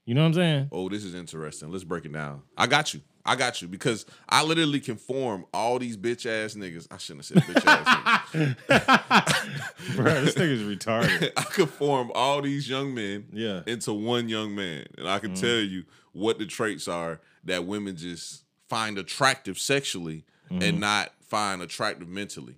You 0.06 0.16
know 0.16 0.22
what 0.22 0.28
I'm 0.28 0.34
saying? 0.34 0.70
Oh, 0.72 0.90
this 0.90 1.04
is 1.04 1.14
interesting. 1.14 1.72
Let's 1.72 1.84
break 1.84 2.06
it 2.06 2.14
down. 2.14 2.42
I 2.58 2.68
got 2.68 2.94
you. 2.94 3.02
I 3.26 3.36
got 3.36 3.62
you 3.62 3.68
because 3.68 4.06
I 4.28 4.44
literally 4.44 4.80
can 4.80 4.96
form 4.96 5.46
all 5.54 5.78
these 5.80 5.98
bitch 5.98 6.26
ass 6.26 6.56
niggas. 6.56 6.88
I 6.90 6.98
shouldn't 6.98 7.28
have 7.28 7.44
said 7.44 7.56
bitch 7.56 7.66
ass 7.66 8.30
niggas. 8.32 9.96
Bro, 9.96 10.22
this 10.26 10.36
nigga's 10.36 10.64
retarded. 10.64 11.32
I 11.38 11.44
could 11.44 11.70
form 11.70 12.12
all 12.16 12.42
these 12.42 12.70
young 12.70 12.94
men 12.94 13.28
Yeah. 13.32 13.62
into 13.68 13.94
one 13.94 14.30
young 14.30 14.56
man. 14.56 14.86
And 14.98 15.08
I 15.08 15.20
can 15.20 15.32
mm. 15.32 15.40
tell 15.40 15.60
you 15.60 15.84
what 16.14 16.40
the 16.40 16.46
traits 16.46 16.88
are 16.88 17.20
that 17.44 17.66
women 17.66 17.96
just 17.96 18.44
find 18.68 18.98
attractive 18.98 19.60
sexually 19.60 20.24
and 20.50 20.62
mm-hmm. 20.62 20.80
not 20.80 21.14
find 21.22 21.62
attractive 21.62 22.08
mentally. 22.08 22.56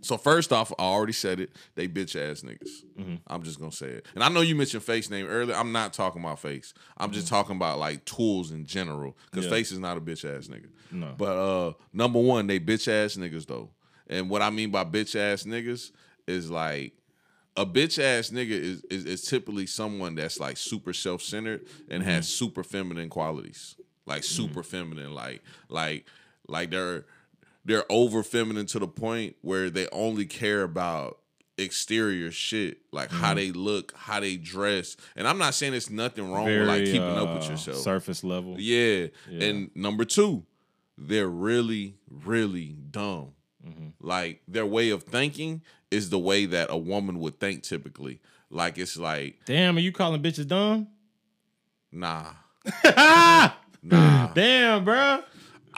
So 0.00 0.16
first 0.16 0.52
off, 0.52 0.72
I 0.78 0.82
already 0.84 1.12
said 1.12 1.40
it. 1.40 1.50
They 1.74 1.88
bitch 1.88 2.14
ass 2.14 2.42
niggas. 2.42 3.18
I'm 3.26 3.42
just 3.42 3.58
gonna 3.58 3.72
say 3.72 3.88
it. 3.88 4.06
And 4.14 4.22
I 4.22 4.28
know 4.28 4.40
you 4.40 4.54
mentioned 4.54 4.82
face 4.84 5.10
name 5.10 5.26
earlier. 5.26 5.56
I'm 5.56 5.72
not 5.72 5.92
talking 5.92 6.22
about 6.22 6.38
face. 6.38 6.72
I'm 6.96 7.10
just 7.10 7.26
talking 7.26 7.56
about 7.56 7.78
like 7.78 8.04
tools 8.04 8.52
in 8.52 8.64
general. 8.66 9.16
Because 9.30 9.46
Yeah. 9.46 9.50
face 9.50 9.72
is 9.72 9.78
not 9.80 9.96
a 9.96 10.00
bitch 10.00 10.24
ass 10.24 10.46
nigga. 10.46 10.68
No. 10.92 11.14
But 11.18 11.36
uh, 11.36 11.72
number 11.92 12.20
one, 12.20 12.46
they 12.46 12.60
bitch 12.60 12.86
ass 12.86 13.16
niggas 13.16 13.46
though. 13.46 13.70
And 14.06 14.30
what 14.30 14.40
I 14.40 14.50
mean 14.50 14.70
by 14.70 14.84
bitch 14.84 15.16
ass 15.18 15.42
niggas 15.42 15.90
is 16.28 16.48
like 16.50 16.92
a 17.56 17.66
bitch 17.66 17.98
ass 18.00 18.30
nigga 18.30 18.50
is, 18.50 18.84
is 18.90 19.04
is 19.04 19.22
typically 19.22 19.66
someone 19.66 20.14
that's 20.14 20.38
like 20.38 20.56
super 20.58 20.92
self 20.92 21.22
centered 21.22 21.66
and 21.90 22.02
has 22.04 22.28
super 22.28 22.62
feminine 22.62 23.08
qualities, 23.08 23.74
like 24.06 24.22
super 24.22 24.62
feminine, 24.62 25.12
like 25.12 25.42
like 25.68 26.06
like 26.46 26.70
they're 26.70 27.06
they're 27.66 27.84
over 27.90 28.22
feminine 28.22 28.66
to 28.66 28.78
the 28.78 28.86
point 28.86 29.36
where 29.42 29.68
they 29.70 29.88
only 29.90 30.24
care 30.24 30.62
about 30.62 31.18
exterior 31.58 32.30
shit, 32.30 32.78
like 32.92 33.10
how 33.10 33.34
they 33.34 33.50
look, 33.50 33.92
how 33.96 34.20
they 34.20 34.36
dress. 34.36 34.96
And 35.16 35.26
I'm 35.26 35.36
not 35.36 35.52
saying 35.54 35.72
there's 35.72 35.90
nothing 35.90 36.30
wrong 36.30 36.44
with 36.44 36.68
like 36.68 36.84
keeping 36.84 37.02
up 37.02 37.34
with 37.34 37.48
uh, 37.48 37.50
yourself. 37.50 37.78
Surface 37.78 38.22
level. 38.22 38.54
Yeah. 38.58 39.08
Yeah. 39.28 39.48
And 39.48 39.70
number 39.74 40.04
two, 40.04 40.44
they're 40.96 41.28
really, 41.28 41.96
really 42.08 42.76
dumb. 42.90 43.32
Mm-hmm. 43.66 43.88
Like 44.00 44.42
their 44.46 44.66
way 44.66 44.90
of 44.90 45.02
thinking 45.02 45.62
is 45.90 46.10
the 46.10 46.20
way 46.20 46.46
that 46.46 46.68
a 46.70 46.76
woman 46.76 47.18
would 47.18 47.40
think 47.40 47.64
typically. 47.64 48.20
Like 48.48 48.78
it's 48.78 48.96
like, 48.96 49.40
Damn, 49.44 49.76
are 49.76 49.80
you 49.80 49.90
calling 49.90 50.22
bitches 50.22 50.46
dumb? 50.46 50.86
nah. 51.90 52.26
nah. 53.82 54.28
Damn, 54.34 54.84
bro. 54.84 55.22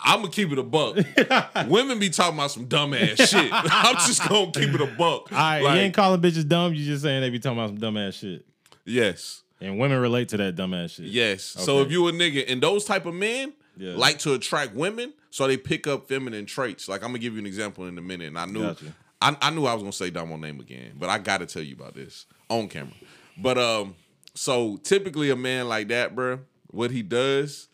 I'm 0.03 0.21
gonna 0.21 0.33
keep 0.33 0.51
it 0.53 0.59
a 0.59 0.63
buck. 0.63 0.97
Women 1.69 1.99
be 1.99 2.11
talking 2.11 2.39
about 2.39 2.51
some 2.51 2.67
dumb 2.67 2.95
ass 2.95 3.29
shit. 3.29 3.51
I'm 3.53 3.97
just 3.97 4.27
gonna 4.29 4.51
keep 4.53 4.75
it 4.75 4.81
a 4.81 4.87
buck. 4.87 5.31
All 5.33 5.39
right, 5.39 5.61
Like, 5.63 5.75
you 5.77 5.81
ain't 5.83 5.95
calling 5.95 6.21
bitches 6.21 6.47
dumb. 6.49 6.75
You 6.75 6.85
just 6.85 7.03
saying 7.03 7.21
they 7.21 7.31
be 7.31 7.39
talking 7.39 7.59
about 7.59 7.71
some 7.71 7.79
dumb 7.79 7.97
ass 7.97 8.15
shit. 8.15 8.45
yes. 8.85 9.43
And 9.61 9.77
women 9.77 9.99
relate 9.99 10.29
to 10.29 10.37
that 10.37 10.55
dumb 10.55 10.73
ass 10.73 10.93
shit. 10.93 11.07
Yes. 11.07 11.43
So 11.43 11.81
if 11.81 11.91
you 11.91 12.07
a 12.07 12.13
nigga 12.13 12.45
and 12.49 12.63
those 12.63 12.85
type 12.85 13.07
of 13.07 13.15
men 13.15 13.53
Yeah. 13.77 13.95
like 13.97 14.21
to 14.21 14.35
attract 14.35 14.73
women, 14.75 15.13
so 15.31 15.49
they 15.49 15.57
pick 15.57 15.89
up 15.89 16.07
feminine 16.09 16.47
traits. 16.47 16.89
Like 16.89 17.03
I'm 17.03 17.09
gonna 17.09 17.19
give 17.19 17.33
you 17.33 17.41
an 17.41 17.47
example 17.47 17.87
in 17.87 17.99
a 17.99 18.03
minute, 18.03 18.29
and 18.29 18.39
I 18.39 18.47
knew 18.47 18.61
Gotcha. 18.63 18.95
I, 19.21 19.37
I 19.43 19.51
knew 19.51 19.67
I 19.67 19.75
was 19.75 19.83
gonna 19.83 19.93
say 19.93 20.11
Damo 20.11 20.37
name 20.37 20.61
again, 20.61 20.93
but 20.97 21.09
I 21.09 21.19
gotta 21.19 21.45
tell 21.45 21.63
you 21.63 21.75
about 21.75 21.95
this 21.97 22.27
on 22.49 22.69
camera. 22.69 22.93
But 23.37 23.59
um, 23.59 23.97
so 24.35 24.77
typically 24.77 25.31
a 25.31 25.37
man 25.37 25.67
like 25.69 25.89
that, 25.89 26.15
bruh, 26.15 26.39
what 26.69 26.91
he 26.93 27.03
does 27.03 27.68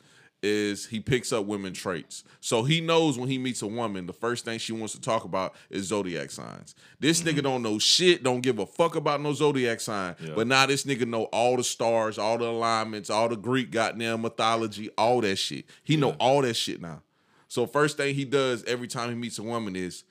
is 0.44 0.86
he 0.86 1.00
picks 1.00 1.32
up 1.32 1.46
women 1.46 1.72
traits. 1.72 2.22
So 2.40 2.62
he 2.64 2.80
knows 2.80 3.18
when 3.18 3.28
he 3.30 3.38
meets 3.38 3.62
a 3.62 3.66
woman, 3.66 4.06
the 4.06 4.12
first 4.12 4.44
thing 4.44 4.58
she 4.58 4.72
wants 4.72 4.92
to 4.94 5.00
talk 5.00 5.24
about 5.24 5.54
is 5.70 5.86
zodiac 5.86 6.30
signs. 6.30 6.74
This 7.00 7.22
nigga 7.22 7.42
don't 7.42 7.62
know 7.62 7.78
shit, 7.78 8.22
don't 8.22 8.42
give 8.42 8.58
a 8.58 8.66
fuck 8.66 8.94
about 8.94 9.20
no 9.22 9.32
zodiac 9.32 9.80
sign. 9.80 10.14
Yeah. 10.20 10.32
But 10.36 10.46
now 10.46 10.66
this 10.66 10.84
nigga 10.84 11.06
know 11.08 11.24
all 11.24 11.56
the 11.56 11.64
stars, 11.64 12.18
all 12.18 12.36
the 12.36 12.44
alignments, 12.44 13.08
all 13.08 13.28
the 13.28 13.36
Greek 13.36 13.70
goddamn 13.70 14.20
mythology, 14.22 14.90
all 14.98 15.22
that 15.22 15.36
shit. 15.36 15.64
He 15.82 15.96
know 15.96 16.10
all 16.20 16.42
that 16.42 16.54
shit 16.54 16.80
now. 16.82 17.02
So 17.48 17.66
first 17.66 17.96
thing 17.96 18.14
he 18.14 18.24
does 18.26 18.62
every 18.64 18.88
time 18.88 19.08
he 19.08 19.14
meets 19.14 19.38
a 19.38 19.42
woman 19.42 19.76
is, 19.76 20.04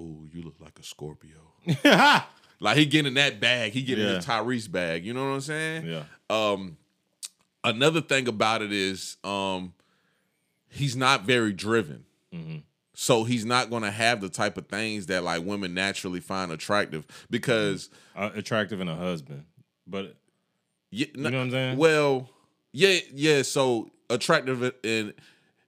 "Ooh, 0.00 0.28
you 0.32 0.42
look 0.42 0.56
like 0.60 0.78
a 0.78 0.82
Scorpio." 0.82 1.36
Like 2.60 2.76
he 2.76 2.86
getting 2.86 3.14
that 3.14 3.38
bag, 3.38 3.70
he 3.70 3.82
getting 3.82 4.04
Yeah. 4.04 4.14
the 4.14 4.18
Tyrese 4.18 4.68
bag. 4.68 5.04
You 5.06 5.14
know 5.14 5.22
what 5.28 5.34
I'm 5.34 5.40
saying? 5.42 5.86
Yeah. 5.86 6.02
Um, 6.28 6.76
another 7.64 8.00
thing 8.00 8.28
about 8.28 8.62
it 8.62 8.72
is, 8.72 9.16
um, 9.24 9.74
he's 10.68 10.96
not 10.96 11.22
very 11.22 11.52
driven. 11.52 12.04
Mm-hmm. 12.34 12.58
So 12.94 13.22
he's 13.22 13.44
not 13.44 13.70
going 13.70 13.84
to 13.84 13.92
have 13.92 14.20
the 14.20 14.28
type 14.28 14.58
of 14.58 14.66
things 14.66 15.06
that 15.06 15.22
like 15.22 15.44
women 15.44 15.72
naturally 15.72 16.20
find 16.20 16.50
attractive 16.50 17.06
because 17.30 17.90
Uh, 18.16 18.30
attractive 18.34 18.80
in 18.80 18.88
a 18.88 18.96
husband, 18.96 19.44
but 19.86 20.16
you, 20.90 21.06
know 21.14 21.30
what 21.30 21.34
I'm 21.34 21.50
saying? 21.50 21.78
Well, 21.78 22.28
yeah, 22.72 22.98
yeah. 23.12 23.42
So 23.42 23.92
attractive 24.10 24.74
in 24.82 25.14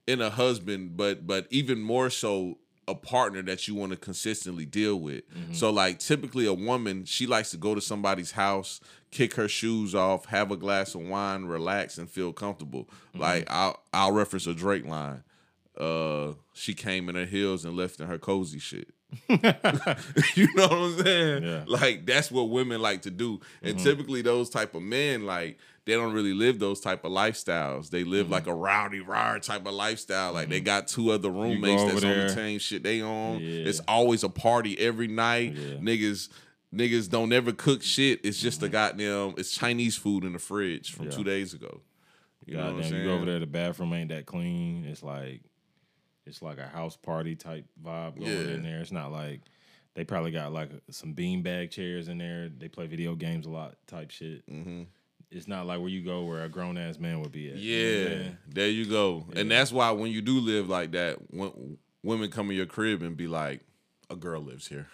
in 0.09 0.21
a 0.21 0.29
husband, 0.29 0.97
but 0.97 1.25
but 1.25 1.47
even 1.51 1.81
more 1.81 2.11
so 2.11 2.59
a 2.89 2.95
partner 2.97 3.43
that 3.43 3.69
you 3.69 3.77
want 3.77 3.93
to 3.93 3.97
consistently 3.97 4.67
deal 4.67 4.99
with. 4.99 5.23
Mm-hmm. 5.31 5.53
So 5.53 5.71
like 5.71 6.01
typically 6.01 6.47
a 6.47 6.55
woman, 6.55 7.05
she 7.05 7.27
likes 7.29 7.53
to 7.53 7.57
go 7.57 7.77
to 7.77 7.81
somebody's 7.81 8.33
house, 8.33 8.81
kick 9.11 9.35
her 9.35 9.49
shoes 9.49 9.95
off, 9.95 10.27
have 10.27 10.51
a 10.51 10.57
glass 10.57 10.95
of 10.95 11.03
wine, 11.03 11.45
relax, 11.45 11.99
and 11.99 12.09
feel 12.09 12.33
comfortable. 12.33 12.85
Mm-hmm. 13.11 13.21
Like 13.21 13.45
I'll 13.51 13.81
I'll 13.93 14.13
reference 14.13 14.47
a 14.47 14.55
Drake 14.55 14.87
line. 14.87 15.23
Uh, 15.79 16.33
she 16.53 16.75
came 16.75 17.09
in 17.09 17.15
her 17.15 17.25
heels 17.25 17.65
and 17.65 17.77
left 17.77 18.01
in 18.01 18.07
her 18.07 18.19
cozy 18.19 18.59
shit. 18.59 18.89
you 19.29 20.49
know 20.55 20.69
what 20.69 20.73
I'm 20.73 21.03
saying? 21.03 21.43
Yeah. 21.43 21.65
Like 21.67 22.07
that's 22.07 22.31
what 22.31 22.51
women 22.51 22.81
like 22.81 23.03
to 23.03 23.11
do. 23.11 23.41
And 23.63 23.79
typically 23.79 24.23
those 24.23 24.51
type 24.51 24.75
of 24.75 24.83
men, 24.83 25.27
like, 25.27 25.59
they 25.87 25.95
don't 25.95 26.13
really 26.13 26.35
live 26.35 26.59
those 26.59 26.81
type 26.81 27.05
of 27.05 27.11
lifestyles. 27.11 27.91
They 27.91 28.05
live 28.05 28.31
like 28.31 28.47
a 28.47 28.55
rowdy 28.55 29.01
rar 29.01 29.41
type 29.41 29.67
of 29.67 29.73
lifestyle. 29.73 30.33
Like 30.33 30.49
they 30.49 30.61
got 30.61 30.87
two 30.87 31.11
other 31.11 31.31
roommates 31.31 31.83
that's 31.83 32.05
on 32.05 32.11
the 32.11 32.17
there. 32.17 32.29
same 32.29 32.59
shit 32.59 32.83
they 32.83 33.01
on. 33.01 33.41
Yeah. 33.41 33.65
It's 33.65 33.81
always 33.89 34.23
a 34.23 34.29
party 34.29 34.79
every 34.79 35.09
night. 35.09 35.55
Yeah. 35.55 35.77
Niggas 35.79 36.29
niggas 36.75 37.09
don't 37.11 37.33
ever 37.33 37.53
cook 37.53 37.83
shit. 37.83 38.21
It's 38.25 38.41
just 38.41 38.63
a 38.63 38.69
goddamn 38.69 39.35
it's 39.37 39.53
Chinese 39.53 39.97
food 39.97 40.25
in 40.25 40.33
the 40.33 40.39
fridge 40.39 40.93
from 40.93 41.07
Yeah. 41.07 41.11
two 41.13 41.25
days 41.25 41.55
ago. 41.55 41.81
You 42.47 42.57
know 42.57 42.67
what 42.73 42.75
I'm 42.77 42.83
saying? 42.91 42.95
you 43.03 43.05
go 43.09 43.15
over 43.15 43.27
there, 43.27 43.39
the 43.39 43.47
bathroom 43.47 43.93
ain't 43.93 44.09
that 44.11 44.27
clean. 44.27 44.85
It's 44.85 45.03
like 45.03 45.43
it's 46.27 46.43
like 46.43 46.59
a 46.59 46.67
house 46.67 46.97
party 46.97 47.35
type 47.35 47.65
vibe 47.83 48.19
going 48.19 48.31
Yeah. 48.31 48.55
in 48.55 48.63
there. 48.63 48.81
It's 48.81 48.93
not 48.93 49.11
like 49.13 49.41
they 49.95 50.05
probably 50.05 50.31
got 50.31 50.53
like 50.53 50.71
some 50.91 51.15
beanbag 51.15 51.71
chairs 51.71 52.09
in 52.09 52.19
there. 52.19 52.49
They 52.49 52.69
play 52.69 52.87
video 52.87 53.15
games 53.15 53.47
a 53.47 53.51
lot 53.51 53.75
type 53.87 54.11
shit. 54.11 54.47
Mm-hmm. 54.49 54.83
It's 55.31 55.47
not 55.49 55.67
like 55.67 55.79
where 55.81 55.89
you 55.89 56.03
go 56.03 56.25
where 56.25 56.45
a 56.45 56.49
grown 56.49 56.77
ass 56.79 56.99
man 56.99 57.21
would 57.21 57.31
be 57.33 57.51
at. 57.51 57.57
you 57.57 58.05
know 58.09 58.15
Yeah, 58.25 58.29
there 58.49 58.69
you 58.69 58.85
go. 58.87 59.27
And 59.35 59.51
that's 59.51 59.71
why 59.73 59.91
when 59.93 60.11
you 60.11 60.23
do 60.23 60.39
live 60.41 60.69
like 60.69 60.93
that, 60.93 61.19
when 61.33 61.79
women 62.03 62.31
come 62.31 62.51
in 62.51 62.57
your 62.57 62.67
crib 62.67 63.03
and 63.03 63.17
be 63.17 63.27
like, 63.29 63.61
"A 64.09 64.17
girl 64.17 64.41
lives 64.41 64.67
here," 64.69 64.89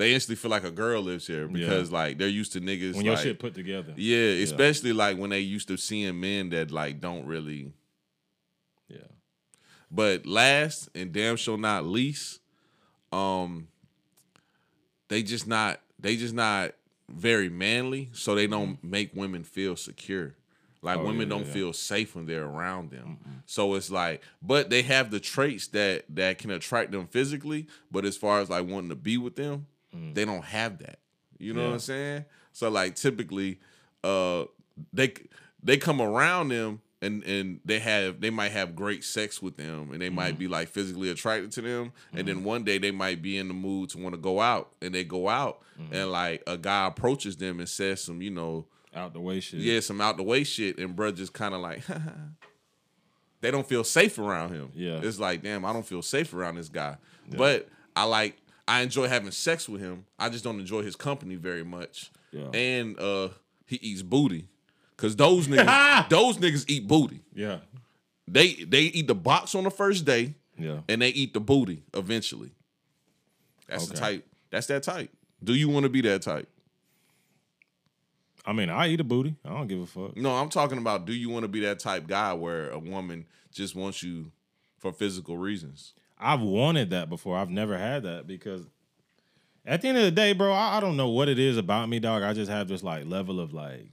they 0.00 0.14
instantly 0.14 0.36
feel 0.36 0.50
like 0.50 0.64
a 0.64 0.70
girl 0.70 1.02
lives 1.02 1.26
here 1.26 1.46
because 1.46 1.92
like 1.92 2.16
they're 2.18 2.26
used 2.28 2.52
to 2.54 2.60
niggas. 2.60 2.94
when 2.94 3.04
your 3.04 3.14
like- 3.14 3.22
shit 3.22 3.38
put 3.38 3.54
together. 3.54 3.92
yeah, 3.96 4.42
especially 4.42 4.92
like 4.94 5.18
when 5.18 5.30
they 5.30 5.40
used 5.40 5.68
to 5.68 5.76
seeing 5.76 6.18
men 6.18 6.48
that 6.50 6.70
like 6.70 7.00
don't 7.00 7.26
really. 7.26 7.72
Yeah. 8.88 8.98
But 9.90 10.24
last 10.26 10.88
and 10.94 11.12
damn 11.12 11.36
sure 11.36 11.58
not 11.58 11.84
least, 11.84 12.40
um, 13.12 13.68
they 15.08 15.22
just 15.22 15.46
not 15.46 15.80
they 15.98 16.16
just 16.16 16.34
not 16.34 16.72
very 17.08 17.48
manly, 17.50 18.08
so 18.12 18.34
they 18.34 18.46
don't 18.46 18.82
make 18.82 19.10
women 19.14 19.44
feel 19.44 19.76
secure. 19.76 20.34
Like 20.82 20.96
Mm-hmm. 20.96 21.04
Oh, 21.04 21.08
women 21.10 21.28
yeah, 21.28 21.36
don't 21.36 21.46
yeah. 21.46 21.52
feel 21.52 21.72
safe 21.74 22.14
when 22.16 22.24
they're 22.24 22.46
around 22.46 22.90
them. 22.90 23.18
So 23.44 23.74
it's 23.74 23.90
like, 23.90 24.22
but 24.40 24.70
they 24.70 24.80
have 24.82 25.10
the 25.10 25.20
traits 25.20 25.66
that 25.68 26.04
that 26.10 26.38
can 26.38 26.50
attract 26.50 26.90
them 26.92 27.06
physically. 27.06 27.66
But 27.90 28.06
as 28.06 28.16
far 28.16 28.40
as 28.40 28.48
like 28.48 28.66
wanting 28.66 28.88
to 28.88 28.96
be 28.96 29.18
with 29.18 29.36
them, 29.36 29.66
they 29.92 30.24
don't 30.24 30.44
have 30.44 30.78
that. 30.78 30.98
You 31.38 31.54
know 31.54 31.62
what 31.64 31.70
Mm. 31.70 31.74
I'm 31.74 31.78
saying? 31.80 32.24
So 32.52 32.68
like 32.70 32.96
typically, 32.96 33.60
uh, 34.04 34.44
they 34.92 35.14
they 35.62 35.76
come 35.76 36.00
around 36.00 36.48
them 36.48 36.80
and 37.02 37.22
and 37.24 37.60
they 37.64 37.78
have 37.78 38.20
they 38.20 38.30
might 38.30 38.52
have 38.52 38.76
great 38.76 39.04
sex 39.04 39.40
with 39.40 39.56
them 39.56 39.90
and 39.92 40.00
they 40.02 40.10
might 40.10 40.32
Mm-hmm. 40.32 40.38
be 40.38 40.48
like 40.48 40.68
physically 40.68 41.10
attracted 41.10 41.50
to 41.52 41.62
them 41.62 41.92
and 42.12 42.28
then 42.28 42.44
one 42.44 42.62
day 42.64 42.76
they 42.78 42.90
might 42.90 43.22
be 43.22 43.38
in 43.38 43.48
the 43.48 43.54
mood 43.54 43.88
to 43.90 43.98
want 43.98 44.14
to 44.14 44.20
go 44.20 44.40
out 44.40 44.72
and 44.82 44.94
they 44.94 45.04
go 45.04 45.28
out 45.28 45.62
Mm-hmm. 45.80 45.94
and 45.94 46.10
like 46.12 46.42
a 46.46 46.58
guy 46.58 46.86
approaches 46.86 47.36
them 47.36 47.58
and 47.58 47.66
says 47.68 48.02
some 48.04 48.20
you 48.20 48.30
know 48.30 48.66
Out 48.94 49.14
the 49.14 49.20
way 49.20 49.40
shit. 49.40 49.60
yeah 49.60 49.80
some 49.80 49.98
out 50.02 50.18
the 50.18 50.22
way 50.22 50.44
shit 50.44 50.78
and 50.78 50.94
bruh 50.94 51.14
just 51.16 51.32
kind 51.32 51.54
of 51.54 51.60
like 51.62 51.82
they 53.40 53.50
don't 53.50 53.66
feel 53.66 53.84
safe 53.84 54.18
around 54.18 54.50
him 54.52 54.70
Yeah. 54.74 55.00
it's 55.02 55.18
like 55.18 55.42
damn 55.42 55.64
I 55.64 55.72
don't 55.72 55.86
feel 55.86 56.02
safe 56.02 56.34
around 56.34 56.56
this 56.56 56.68
guy 56.68 56.96
but 57.34 57.68
I 57.96 58.04
like 58.04 58.36
I 58.70 58.82
enjoy 58.82 59.08
having 59.08 59.30
sex 59.32 59.68
with 59.68 59.80
him 59.80 60.04
I 60.18 60.28
just 60.28 60.44
don't 60.44 60.60
enjoy 60.60 60.82
his 60.82 60.96
company 60.96 61.34
very 61.36 61.64
much 61.64 62.10
Yeah. 62.32 62.48
and 62.54 62.98
uh 62.98 63.28
he 63.66 63.76
eats 63.76 64.02
booty 64.02 64.46
Cause 64.96 65.16
those 65.16 65.46
niggas, 65.52 66.08
those 66.10 66.36
niggas 66.36 66.66
eat 66.68 66.86
booty. 66.86 67.20
Yeah. 67.34 67.60
They 68.28 68.52
they 68.52 68.82
eat 68.82 69.06
the 69.06 69.14
box 69.14 69.54
on 69.54 69.64
the 69.64 69.70
first 69.70 70.04
day, 70.04 70.34
Yeah. 70.58 70.80
and 70.90 71.00
they 71.00 71.08
eat 71.08 71.32
the 71.32 71.40
booty 71.40 71.84
eventually. 71.94 72.50
That's 73.66 73.86
the 73.86 73.96
type. 73.96 74.26
That's 74.50 74.66
that 74.66 74.82
type. 74.82 75.10
Do 75.42 75.54
you 75.54 75.70
want 75.70 75.84
to 75.84 75.88
be 75.88 76.02
that 76.02 76.20
type? 76.20 76.48
I 78.44 78.52
mean, 78.52 78.68
I 78.70 78.88
eat 78.88 79.00
a 79.00 79.04
booty. 79.04 79.36
I 79.44 79.50
don't 79.50 79.66
give 79.68 79.80
a 79.80 79.86
fuck. 79.86 80.16
No, 80.18 80.34
I'm 80.34 80.48
talking 80.48 80.76
about. 80.78 81.06
Do 81.06 81.12
you 81.14 81.30
want 81.30 81.44
to 81.44 81.48
be 81.48 81.60
that 81.60 81.78
type 81.78 82.06
guy 82.06 82.32
where 82.34 82.68
a 82.70 82.78
woman 82.78 83.26
just 83.52 83.74
wants 83.74 84.02
you 84.02 84.32
for 84.78 84.92
physical 84.92 85.36
reasons? 85.38 85.94
I've 86.20 86.40
wanted 86.40 86.90
that 86.90 87.08
before. 87.08 87.36
I've 87.36 87.50
never 87.50 87.76
had 87.78 88.02
that 88.04 88.26
because 88.26 88.66
at 89.66 89.82
the 89.82 89.88
end 89.88 89.98
of 89.98 90.04
the 90.04 90.10
day, 90.10 90.32
bro, 90.32 90.52
I, 90.52 90.76
I 90.76 90.80
don't 90.80 90.96
know 90.96 91.08
what 91.08 91.28
it 91.28 91.38
is 91.38 91.56
about 91.56 91.88
me, 91.88 91.98
dog. 91.98 92.22
I 92.22 92.32
just 92.32 92.50
have 92.50 92.68
this 92.68 92.82
like 92.82 93.06
level 93.06 93.40
of 93.40 93.52
like 93.52 93.88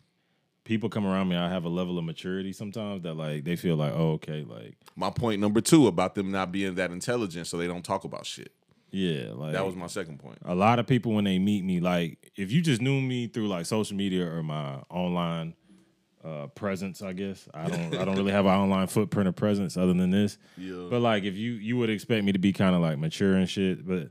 people 0.63 0.89
come 0.89 1.05
around 1.05 1.29
me. 1.29 1.35
I 1.35 1.49
have 1.49 1.63
a 1.65 1.69
level 1.69 1.97
of 1.97 2.03
maturity 2.03 2.51
sometimes 2.53 3.03
that 3.03 3.13
like 3.15 3.43
they 3.43 3.55
feel 3.55 3.75
like, 3.75 3.93
oh, 3.95 4.11
okay, 4.13 4.43
like 4.47 4.75
My 4.95 5.09
point 5.09 5.39
number 5.41 5.61
two 5.61 5.87
about 5.87 6.15
them 6.15 6.31
not 6.31 6.51
being 6.51 6.75
that 6.75 6.91
intelligent, 6.91 7.47
so 7.47 7.57
they 7.57 7.67
don't 7.67 7.83
talk 7.85 8.03
about 8.03 8.25
shit. 8.25 8.51
yeah, 8.91 9.31
like 9.33 9.53
That 9.53 9.65
was 9.65 9.75
my 9.75 9.87
second 9.87 10.19
point. 10.19 10.37
a 10.45 10.55
lot 10.55 10.79
of 10.79 10.87
people 10.87 11.13
when 11.13 11.23
they 11.25 11.39
meet 11.39 11.63
me, 11.63 11.79
like 11.79 12.31
if 12.35 12.51
you 12.51 12.61
just 12.61 12.81
knew 12.81 12.99
me 13.01 13.27
through 13.27 13.47
like 13.47 13.65
social 13.65 13.95
media 13.95 14.25
or 14.29 14.43
my 14.43 14.75
online 14.89 15.53
uh 16.27 16.47
presence, 16.47 17.01
I 17.01 17.13
guess. 17.13 17.47
I 17.53 17.69
don't 17.69 17.95
I 17.95 18.03
don't 18.05 18.15
really 18.21 18.31
have 18.31 18.45
an 18.45 18.51
online 18.51 18.87
footprint 18.87 19.27
or 19.29 19.31
presence 19.31 19.77
other 19.77 19.93
than 19.93 20.09
this. 20.09 20.37
Yeah. 20.57 20.87
But 20.89 21.01
like 21.01 21.23
if 21.23 21.35
you 21.35 21.53
you 21.53 21.77
would 21.77 21.89
expect 21.89 22.25
me 22.25 22.31
to 22.33 22.39
be 22.39 22.51
kind 22.53 22.75
of 22.75 22.81
like 22.81 22.97
mature 22.99 23.35
and 23.35 23.49
shit, 23.49 23.87
but 23.87 24.09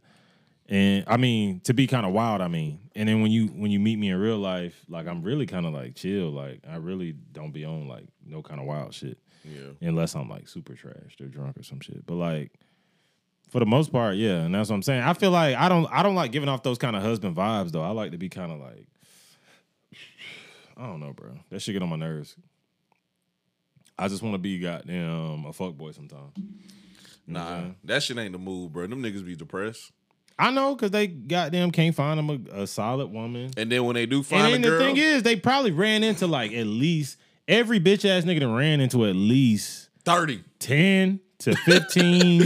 and 0.68 1.04
I 1.06 1.16
mean 1.16 1.60
to 1.60 1.74
be 1.74 1.86
kind 1.86 2.06
of 2.06 2.12
wild, 2.12 2.40
I 2.40 2.48
mean. 2.48 2.80
And 2.96 3.08
then 3.08 3.20
when 3.22 3.30
you 3.30 3.46
when 3.48 3.70
you 3.70 3.78
meet 3.78 3.96
me 3.98 4.08
in 4.10 4.16
real 4.18 4.38
life, 4.38 4.84
like 4.88 5.06
I'm 5.06 5.22
really 5.22 5.46
kind 5.46 5.66
of 5.66 5.74
like 5.74 5.94
chill, 5.94 6.30
like 6.30 6.60
I 6.68 6.76
really 6.76 7.12
don't 7.32 7.52
be 7.52 7.64
on 7.64 7.86
like 7.88 8.06
no 8.24 8.42
kind 8.42 8.60
of 8.60 8.66
wild 8.66 8.94
shit 8.94 9.18
Yeah. 9.44 9.72
unless 9.88 10.14
I'm 10.16 10.28
like 10.30 10.48
super 10.48 10.72
trashed 10.74 11.20
or 11.20 11.26
drunk 11.28 11.58
or 11.58 11.62
some 11.62 11.80
shit. 11.80 12.06
But 12.06 12.14
like 12.14 12.52
for 13.50 13.60
the 13.60 13.66
most 13.66 13.92
part, 13.92 14.16
yeah, 14.16 14.40
and 14.42 14.52
that's 14.54 14.70
what 14.70 14.74
I'm 14.76 14.82
saying. 14.82 15.02
I 15.02 15.12
feel 15.12 15.30
like 15.30 15.54
I 15.56 15.68
don't 15.68 15.86
I 15.92 16.02
don't 16.02 16.14
like 16.16 16.32
giving 16.32 16.48
off 16.48 16.62
those 16.62 16.78
kind 16.78 16.96
of 16.96 17.02
husband 17.02 17.36
vibes 17.36 17.70
though. 17.70 17.82
I 17.82 17.90
like 17.90 18.10
to 18.12 18.18
be 18.18 18.28
kind 18.28 18.50
of 18.50 18.58
like 18.58 18.86
I 20.76 20.86
don't 20.86 21.00
know, 21.00 21.12
bro. 21.12 21.30
That 21.50 21.60
shit 21.60 21.74
get 21.74 21.82
on 21.82 21.88
my 21.88 21.96
nerves. 21.96 22.36
I 23.98 24.08
just 24.08 24.22
want 24.22 24.34
to 24.34 24.38
be 24.38 24.58
goddamn 24.58 25.46
a 25.46 25.52
fuck 25.52 25.74
boy 25.74 25.92
sometimes. 25.92 26.32
Nah, 27.26 27.62
that 27.84 28.02
shit 28.02 28.18
ain't 28.18 28.32
the 28.32 28.38
move, 28.38 28.72
bro. 28.72 28.86
Them 28.86 29.02
niggas 29.02 29.24
be 29.24 29.34
depressed. 29.34 29.90
I 30.38 30.50
know 30.50 30.74
because 30.74 30.90
they 30.90 31.06
goddamn 31.06 31.70
can't 31.70 31.94
find 31.94 32.18
them 32.18 32.30
a, 32.30 32.62
a 32.62 32.66
solid 32.66 33.06
woman. 33.06 33.50
And 33.56 33.72
then 33.72 33.84
when 33.84 33.94
they 33.94 34.04
do 34.04 34.22
find 34.22 34.54
And 34.54 34.64
then 34.64 34.70
girl, 34.70 34.78
the 34.78 34.84
thing 34.84 34.96
is, 34.98 35.22
they 35.22 35.36
probably 35.36 35.70
ran 35.70 36.04
into 36.04 36.26
like 36.26 36.52
at 36.52 36.66
least 36.66 37.16
every 37.48 37.80
bitch 37.80 38.04
ass 38.04 38.24
nigga 38.24 38.40
that 38.40 38.48
ran 38.48 38.80
into 38.80 39.06
at 39.06 39.16
least 39.16 39.88
thirty. 40.04 40.44
10 40.58 41.20
to 41.38 41.54
15 41.54 42.42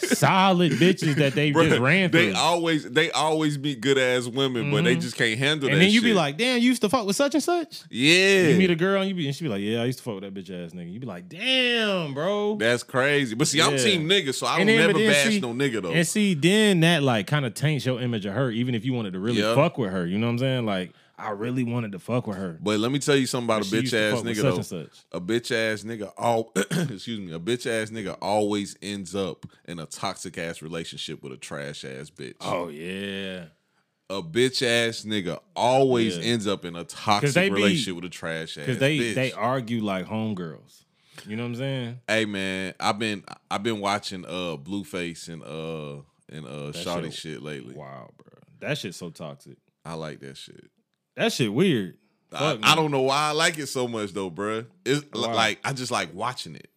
solid 0.00 0.72
bitches 0.72 1.16
that 1.16 1.34
they 1.34 1.50
just 1.50 1.80
ran 1.80 2.10
through. 2.10 2.32
They 2.32 2.32
always 2.32 2.88
they 2.90 3.10
always 3.10 3.58
meet 3.58 3.80
good 3.80 3.98
ass 3.98 4.26
women, 4.28 4.70
but 4.70 4.84
they 4.84 4.96
just 4.96 5.16
can't 5.16 5.38
handle 5.38 5.68
Mm-hmm. 5.68 5.72
and 5.74 5.80
that. 5.82 5.84
then 5.86 5.92
you 5.92 6.02
be 6.02 6.14
like, 6.14 6.36
damn, 6.38 6.60
you 6.60 6.68
used 6.68 6.82
to 6.82 6.88
fuck 6.88 7.06
with 7.06 7.16
such 7.16 7.34
and 7.34 7.42
such? 7.42 7.82
yeah, 7.90 8.48
You 8.48 8.58
meet 8.58 8.70
a 8.70 8.74
girl 8.76 9.00
and 9.00 9.08
you 9.08 9.14
be 9.14 9.26
and 9.26 9.34
she 9.34 9.44
be 9.44 9.48
like, 9.50 9.60
Yeah, 9.62 9.82
I 9.82 9.84
used 9.86 9.98
to 9.98 10.04
fuck 10.04 10.20
with 10.20 10.22
that 10.24 10.34
bitch 10.34 10.50
ass 10.50 10.72
nigga. 10.72 10.92
You 10.92 11.00
be 11.00 11.06
like, 11.06 11.28
damn, 11.28 12.14
bro. 12.14 12.56
that's 12.56 12.82
crazy. 12.82 13.34
But 13.34 13.48
see, 13.48 13.60
I'm 13.60 13.76
team 13.76 14.08
nigga, 14.08 14.34
so 14.34 14.46
I 14.46 14.52
don't 14.58 14.60
And 14.62 14.68
then- 14.70 14.78
never 14.92 14.92
bash 14.98 15.26
see- 15.28 15.40
no 15.40 15.52
nigga 15.52 15.82
though. 15.82 15.92
And 15.92 16.06
see, 16.06 16.34
then 16.34 16.80
that 16.80 17.02
like 17.02 17.26
kind 17.26 17.44
of 17.44 17.54
taints 17.54 17.84
your 17.86 18.00
image 18.00 18.24
of 18.26 18.34
her, 18.34 18.50
even 18.50 18.74
if 18.74 18.84
you 18.84 18.92
wanted 18.92 19.12
to 19.14 19.18
really 19.20 19.40
Yeah. 19.40 19.54
fuck 19.54 19.78
with 19.78 19.90
her. 19.90 20.06
You 20.06 20.18
know 20.18 20.26
what 20.26 20.32
I'm 20.34 20.38
saying? 20.38 20.66
Like, 20.66 20.92
I 21.22 21.30
really 21.30 21.62
wanted 21.64 21.92
to 21.92 21.98
fuck 21.98 22.26
with 22.26 22.36
her. 22.36 22.58
But 22.60 22.80
let 22.80 22.90
me 22.92 22.98
tell 22.98 23.16
you 23.16 23.26
something 23.26 23.44
about 23.46 23.62
a 23.62 23.70
bitch 23.70 23.92
ass 23.94 24.22
nigga 24.22 24.42
though. 24.42 24.62
such. 24.62 24.90
A 25.12 25.20
bitch 25.20 25.50
ass 25.52 25.82
nigga 25.84 26.12
all 26.18 26.52
excuse 26.56 27.20
me, 27.20 27.32
a 27.32 27.38
bitch 27.38 27.66
ass 27.66 27.90
nigga 27.90 28.16
always 28.20 28.76
ends 28.82 29.14
up 29.14 29.46
in 29.66 29.78
a 29.78 29.86
toxic 29.86 30.36
ass 30.38 30.62
relationship 30.62 31.22
with 31.22 31.32
a 31.32 31.36
trash 31.36 31.84
ass 31.84 32.10
bitch. 32.10 32.34
Oh 32.40 32.68
yeah. 32.68 33.44
A 34.10 34.22
bitch 34.22 34.62
ass 34.66 35.04
nigga 35.04 35.38
always 35.56 36.18
Yeah. 36.18 36.24
ends 36.24 36.46
up 36.46 36.64
in 36.64 36.76
a 36.76 36.84
toxic 36.84 37.34
be- 37.34 37.50
relationship 37.50 37.94
with 37.94 38.04
a 38.04 38.10
trash 38.10 38.58
ass 38.58 38.66
Because 38.66 38.78
they 38.78 38.98
bitch. 38.98 39.14
they 39.14 39.32
argue 39.32 39.80
like 39.82 40.06
homegirls. 40.06 40.84
You 41.26 41.36
know 41.36 41.44
what 41.44 41.48
I'm 41.50 41.54
saying? 41.56 42.00
Hey 42.08 42.24
man, 42.24 42.74
I've 42.80 42.98
been 42.98 43.22
I've 43.50 43.62
been 43.62 43.80
watching 43.80 44.24
uh 44.24 44.56
Blueface 44.56 45.28
and 45.28 45.42
uh 45.42 46.02
and 46.34 46.46
uh 46.46 46.72
Shawty 46.76 47.04
shit- 47.04 47.14
shit 47.14 47.42
lately. 47.42 47.74
Wow, 47.74 48.10
bro. 48.16 48.26
That 48.60 48.76
shit's 48.78 48.96
so 48.96 49.10
toxic. 49.10 49.56
I 49.84 49.94
like 49.94 50.20
that 50.20 50.36
shit. 50.36 50.70
That 51.16 51.32
shit 51.32 51.52
weird. 51.52 51.96
I, 52.34 52.58
I 52.62 52.74
don't 52.74 52.90
know 52.90 53.02
why 53.02 53.28
I 53.28 53.30
like 53.32 53.58
it 53.58 53.66
so 53.66 53.86
much 53.86 54.12
though, 54.12 54.30
bruh. 54.30 54.64
It's 54.86 55.02
li- 55.14 55.28
Why? 55.28 55.34
like 55.34 55.60
I 55.64 55.72
just 55.74 55.90
like 55.90 56.14
watching 56.14 56.54
it. 56.54 56.68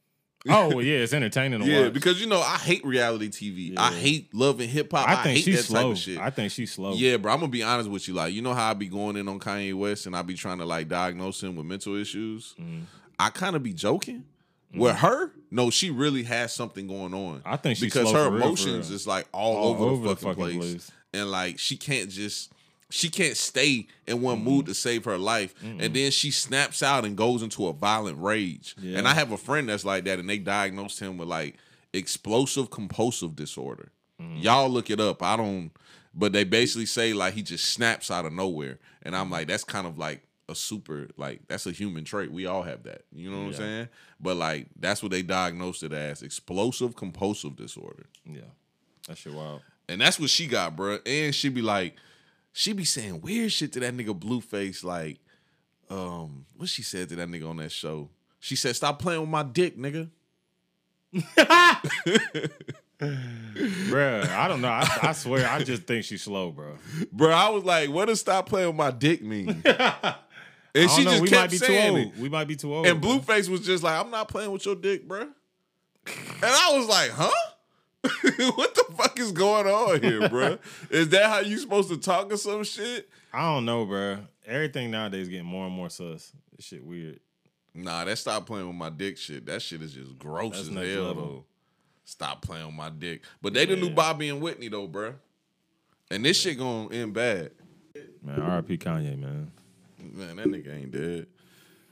Oh 0.47 0.67
well, 0.67 0.81
yeah, 0.81 0.97
it's 0.97 1.13
entertaining 1.13 1.61
Yeah, 1.63 1.83
watch. 1.85 1.93
because 1.93 2.19
you 2.21 2.27
know 2.27 2.39
I 2.41 2.57
hate 2.57 2.85
reality 2.85 3.29
TV. 3.29 3.73
I 3.77 3.91
hate 3.93 4.33
love 4.35 4.59
and 4.59 4.69
hip 4.69 4.91
hop. 4.91 5.07
I, 5.07 5.13
I 5.13 5.23
think 5.23 5.37
hate 5.37 5.43
she's 5.45 5.67
that 5.67 5.73
type 5.73 5.81
slow. 5.81 5.91
of 5.91 5.97
shit. 5.97 6.19
I 6.19 6.29
think 6.29 6.51
she's 6.51 6.73
slow. 6.73 6.93
Yeah, 6.93 7.17
bro. 7.17 7.31
I'm 7.33 7.39
gonna 7.39 7.51
be 7.51 7.63
honest 7.63 7.89
with 7.89 8.07
you. 8.07 8.13
Like, 8.13 8.33
you 8.33 8.41
know 8.41 8.53
how 8.53 8.69
I 8.69 8.73
be 8.73 8.87
going 8.87 9.15
in 9.15 9.27
on 9.29 9.39
Kanye 9.39 9.73
West 9.73 10.05
and 10.07 10.15
I 10.15 10.21
be 10.23 10.33
trying 10.35 10.57
to 10.57 10.65
like 10.65 10.89
diagnose 10.89 11.41
him 11.41 11.55
with 11.55 11.65
mental 11.65 11.95
issues. 11.95 12.53
Mm-hmm. 12.59 12.81
I 13.17 13.29
kind 13.29 13.55
of 13.55 13.63
be 13.63 13.73
joking. 13.73 14.25
With 14.73 14.97
her, 14.97 15.31
no, 15.51 15.69
she 15.69 15.89
really 15.89 16.23
has 16.23 16.51
something 16.53 16.85
going 16.85 17.13
on. 17.13 17.41
I 17.45 17.55
think 17.55 17.77
she's 17.77 17.93
because 17.93 18.11
her 18.11 18.29
real, 18.29 18.43
emotions 18.43 18.91
is 18.91 19.07
like 19.07 19.25
all, 19.31 19.55
All 19.55 19.67
over, 19.69 19.83
over 19.85 20.07
the 20.09 20.09
the 20.09 20.15
fucking, 20.17 20.43
fucking 20.43 20.59
place. 20.59 20.71
place. 20.73 20.91
and 21.13 21.31
like 21.31 21.59
she 21.59 21.77
can't 21.77 22.09
just 22.09 22.51
she 22.95 23.09
can't 23.09 23.35
stay 23.35 23.87
in 24.07 24.21
one 24.21 24.37
Mm-hmm. 24.37 24.45
mood 24.45 24.65
to 24.67 24.73
save 24.73 25.03
her 25.05 25.17
life, 25.17 25.53
and 25.61 25.93
then 25.93 26.11
she 26.11 26.31
snaps 26.31 26.81
out 26.81 27.03
and 27.05 27.17
goes 27.17 27.41
into 27.43 27.67
a 27.67 27.73
violent 27.73 28.17
rage. 28.21 28.73
Yeah. 28.79 28.97
And 28.99 29.07
I 29.07 29.13
have 29.13 29.31
a 29.31 29.37
friend 29.37 29.67
that's 29.67 29.83
like 29.83 30.05
that, 30.05 30.17
and 30.19 30.29
they 30.29 30.37
diagnosed 30.37 30.99
him 31.01 31.17
with 31.17 31.27
like 31.27 31.55
explosive 31.93 32.69
compulsive 32.69 33.35
disorder. 33.35 33.91
Mm-hmm. 34.21 34.37
Y'all 34.37 34.69
look 34.69 34.89
it 34.89 34.99
up. 34.99 35.21
I 35.21 35.35
don't, 35.35 35.71
but 36.13 36.31
they 36.31 36.43
basically 36.45 36.85
say 36.85 37.13
like 37.13 37.33
he 37.33 37.41
just 37.41 37.65
snaps 37.65 38.09
out 38.09 38.25
of 38.25 38.33
nowhere, 38.33 38.79
and 39.03 39.15
I'm 39.15 39.29
like 39.29 39.47
that's 39.47 39.63
kind 39.63 39.85
of 39.87 39.97
like 39.97 40.21
a 40.47 40.55
super 40.55 41.07
like 41.17 41.41
that's 41.47 41.65
a 41.65 41.71
human 41.71 42.03
trait. 42.05 42.31
We 42.31 42.45
all 42.45 42.63
have 42.63 42.83
that. 42.83 43.03
You 43.11 43.29
know 43.29 43.39
what 43.39 43.47
I'm 43.47 43.53
saying? 43.55 43.87
But 44.21 44.37
like 44.37 44.67
that's 44.79 45.01
what 45.03 45.11
they 45.11 45.21
diagnosed 45.21 45.83
it 45.83 45.91
as 45.91 46.21
explosive 46.23 46.95
compulsive 46.95 47.55
disorder. 47.57 48.05
yeah, 48.25 48.41
that 49.07 49.17
shit 49.17 49.33
wild. 49.33 49.61
And 49.89 49.99
that's 50.01 50.19
what 50.19 50.29
she 50.29 50.47
got, 50.47 50.75
bruh. 50.75 50.99
And 51.05 51.35
she 51.35 51.49
be 51.49 51.61
like, 51.61 51.95
she 52.57 52.71
be 52.71 52.85
saying 52.85 53.19
weird 53.19 53.51
shit 53.51 53.73
to 53.73 53.81
that 53.81 53.93
nigga 53.95 54.17
Blueface. 54.17 54.81
Like, 54.81 55.19
um, 55.89 56.45
what 56.55 56.69
she 56.69 56.83
said 56.83 57.09
to 57.09 57.15
that 57.17 57.27
nigga 57.27 57.49
on 57.49 57.57
that 57.57 57.71
show? 57.71 58.09
She 58.39 58.55
said, 58.55 58.77
"Stop 58.77 58.99
playing 58.99 59.19
with 59.19 59.29
my 59.29 59.43
dick, 59.43 59.77
nigga." 59.77 60.09
Bruh, 62.97 64.29
I 64.29 64.47
don't 64.47 64.61
know. 64.61 64.69
I, 64.69 64.87
I 65.01 65.11
swear, 65.11 65.45
I 65.49 65.63
just 65.63 65.83
think 65.83 66.05
she's 66.05 66.23
slow, 66.23 66.51
bro. 66.51 66.77
Bro, 67.11 67.31
I 67.31 67.49
was 67.49 67.65
like, 67.65 67.89
what 67.89 68.05
does 68.05 68.21
stop 68.21 68.47
playing 68.47 68.67
with 68.67 68.77
my 68.77 68.91
dick 68.91 69.21
mean? 69.21 69.49
and 69.65 70.89
she 70.91 71.03
know. 71.03 71.11
just 71.11 71.21
we 71.21 71.27
kept 71.27 71.41
might 71.41 71.51
be 71.51 71.57
too 71.57 71.65
saying 71.65 71.97
old. 71.97 72.07
it. 72.07 72.17
We 72.17 72.29
might 72.29 72.47
be 72.47 72.55
too 72.55 72.73
old. 72.73 72.87
And 72.87 73.01
bro. 73.01 73.19
Blueface 73.19 73.49
was 73.49 73.61
just 73.61 73.83
like, 73.83 73.99
I'm 73.99 74.11
not 74.11 74.29
playing 74.29 74.51
with 74.51 74.65
your 74.65 74.75
dick, 74.75 75.07
bruh. 75.07 75.29
And 76.07 76.43
I 76.43 76.77
was 76.77 76.87
like, 76.87 77.11
huh? 77.11 77.31
what 78.55 78.75
the 78.75 78.85
fuck 78.97 79.19
is 79.19 79.31
going 79.31 79.67
on 79.67 80.01
here, 80.01 80.19
bruh? 80.29 80.59
Is 80.89 81.09
that 81.09 81.25
how 81.29 81.39
you 81.39 81.57
supposed 81.57 81.89
to 81.89 81.97
talk 81.97 82.31
or 82.31 82.37
some 82.37 82.63
shit? 82.63 83.09
I 83.33 83.41
don't 83.53 83.65
know, 83.65 83.85
bro. 83.85 84.19
Everything 84.45 84.91
nowadays 84.91 85.27
getting 85.29 85.45
more 85.45 85.65
and 85.65 85.75
more 85.75 85.89
sus. 85.89 86.31
This 86.55 86.65
shit 86.65 86.83
weird. 86.83 87.19
Nah, 87.73 88.05
that 88.05 88.17
stop 88.17 88.45
playing 88.45 88.67
with 88.67 88.75
my 88.75 88.89
dick 88.89 89.17
shit. 89.17 89.45
That 89.47 89.61
shit 89.61 89.81
is 89.81 89.93
just 89.93 90.17
gross 90.17 90.55
That's 90.55 90.69
as 90.69 90.73
hell 90.93 91.03
level. 91.05 91.15
though. 91.25 91.45
Stop 92.05 92.41
playing 92.41 92.67
with 92.67 92.75
my 92.75 92.89
dick. 92.89 93.23
But 93.41 93.53
they 93.53 93.65
the 93.65 93.75
new 93.75 93.87
Yeah. 93.87 93.93
Bobby 93.93 94.29
and 94.29 94.41
Whitney 94.41 94.69
though, 94.69 94.87
bruh. 94.87 95.15
And 96.11 96.23
this 96.23 96.39
shit 96.39 96.57
gonna 96.57 96.93
end 96.93 97.13
bad. 97.13 97.51
Man, 98.23 98.39
R.I.P. 98.41 98.77
Kanye, 98.77 99.17
man. 99.19 99.51
Man, 99.99 100.35
that 100.37 100.47
nigga 100.47 100.73
ain't 100.75 100.91
dead. 100.91 101.27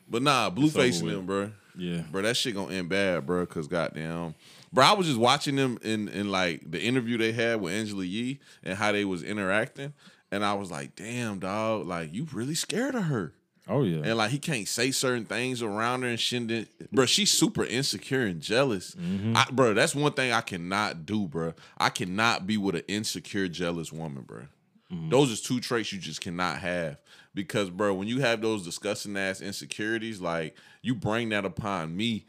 But 0.07 0.21
nah, 0.21 0.49
Blueface 0.49 1.01
and 1.01 1.11
over 1.11 1.15
them, 1.15 1.27
bruh. 1.27 1.51
Yeah. 1.75 2.01
Bro, 2.11 2.21
that 2.23 2.37
shit 2.37 2.53
gonna 2.55 2.73
end 2.73 2.89
bad, 2.89 3.25
bro. 3.25 3.45
Cause 3.45 3.67
goddamn, 3.67 4.35
bro, 4.73 4.83
I 4.85 4.93
was 4.93 5.07
just 5.07 5.19
watching 5.19 5.55
them 5.55 5.77
in 5.83 6.09
in 6.09 6.29
like 6.31 6.69
the 6.69 6.81
interview 6.81 7.17
they 7.17 7.31
had 7.31 7.61
with 7.61 7.73
Angela 7.73 8.03
Yee 8.03 8.39
and 8.63 8.77
how 8.77 8.91
they 8.91 9.05
was 9.05 9.23
interacting, 9.23 9.93
and 10.31 10.43
I 10.43 10.53
was 10.55 10.69
like, 10.71 10.95
damn, 10.95 11.39
dog, 11.39 11.85
like 11.87 12.13
you 12.13 12.27
really 12.33 12.55
scared 12.55 12.95
of 12.95 13.03
her, 13.05 13.33
Oh 13.67 13.83
yeah. 13.83 14.01
and 14.03 14.17
like 14.17 14.31
he 14.31 14.39
can't 14.39 14.67
say 14.67 14.91
certain 14.91 15.25
things 15.25 15.61
around 15.61 16.01
her 16.01 16.09
and 16.09 16.19
shit. 16.19 16.47
That- 16.49 16.91
Bro, 16.91 17.05
she's 17.05 17.31
super 17.31 17.63
insecure 17.63 18.23
and 18.25 18.41
jealous, 18.41 18.95
mm-hmm. 18.95 19.37
I, 19.37 19.45
bro. 19.51 19.73
That's 19.73 19.95
one 19.95 20.11
thing 20.13 20.31
I 20.31 20.41
cannot 20.41 21.05
do, 21.05 21.27
bro. 21.27 21.53
I 21.77 21.89
cannot 21.89 22.45
be 22.45 22.57
with 22.57 22.75
an 22.75 22.83
insecure, 22.87 23.47
jealous 23.47 23.91
woman, 23.93 24.23
bro. 24.23 24.43
Mm-hmm. 24.91 25.09
Those 25.09 25.31
is 25.31 25.41
two 25.41 25.59
traits 25.59 25.91
you 25.91 25.99
just 25.99 26.21
cannot 26.21 26.57
have. 26.59 26.97
Because, 27.33 27.71
bro, 27.71 27.95
when 27.95 28.07
you 28.07 28.19
have 28.21 28.41
those 28.41 28.63
disgusting 28.63 29.17
ass 29.17 29.41
insecurities, 29.41 30.21
like 30.21 30.55
you 30.83 30.93
bring 30.93 31.29
that 31.29 31.45
upon 31.45 31.97
me, 31.97 32.27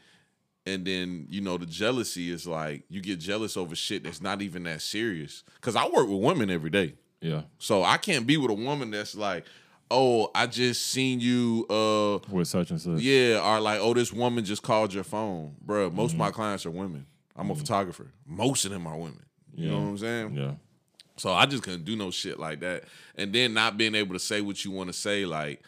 and 0.65 0.85
then 0.85 1.27
you 1.29 1.41
know 1.41 1.57
the 1.57 1.65
jealousy 1.65 2.31
is 2.31 2.47
like 2.47 2.83
you 2.89 3.01
get 3.01 3.19
jealous 3.19 3.55
over 3.57 3.75
shit 3.75 4.03
that's 4.03 4.21
not 4.21 4.41
even 4.41 4.63
that 4.63 4.81
serious. 4.81 5.43
Because 5.55 5.75
I 5.75 5.85
work 5.85 6.07
with 6.07 6.19
women 6.21 6.49
every 6.49 6.69
day, 6.69 6.95
yeah. 7.21 7.41
so 7.59 7.83
I 7.83 7.97
can't 7.97 8.25
be 8.25 8.37
with 8.37 8.51
a 8.51 8.55
woman 8.55 8.91
that's 8.91 9.15
like, 9.15 9.45
oh, 9.91 10.31
I 10.33 10.47
just 10.47 10.87
seen 10.87 11.19
you, 11.19 11.65
uh, 11.69 12.19
With 12.33 12.47
such 12.47 12.71
and 12.71 12.81
such. 12.81 12.99
yeah, 12.99 13.39
or 13.43 13.59
like, 13.59 13.79
oh, 13.79 13.93
this 13.93 14.11
woman 14.11 14.43
just 14.43 14.63
called 14.63 14.93
your 14.93 15.03
phone, 15.03 15.55
bro. 15.61 15.89
Most 15.89 16.13
of 16.13 16.17
my 16.17 16.31
clients 16.31 16.65
are 16.65 16.71
women. 16.71 17.05
I'm 17.35 17.51
a 17.51 17.55
photographer. 17.55 18.11
Most 18.25 18.65
of 18.65 18.71
them 18.71 18.87
are 18.87 18.95
women. 18.97 19.25
You 19.53 19.69
know 19.69 19.79
what 19.79 19.87
I'm 19.87 19.97
saying? 19.97 20.35
Yeah. 20.35 20.51
So 21.17 21.31
I 21.31 21.45
just 21.45 21.63
couldn't 21.63 21.85
do 21.85 21.95
no 21.95 22.11
shit 22.11 22.39
like 22.39 22.59
that. 22.59 22.83
And 23.15 23.31
then 23.31 23.53
not 23.53 23.77
being 23.77 23.95
able 23.95 24.13
to 24.13 24.19
say 24.19 24.41
what 24.41 24.63
you 24.65 24.71
want 24.71 24.87
to 24.87 24.93
say, 24.93 25.25
like 25.25 25.61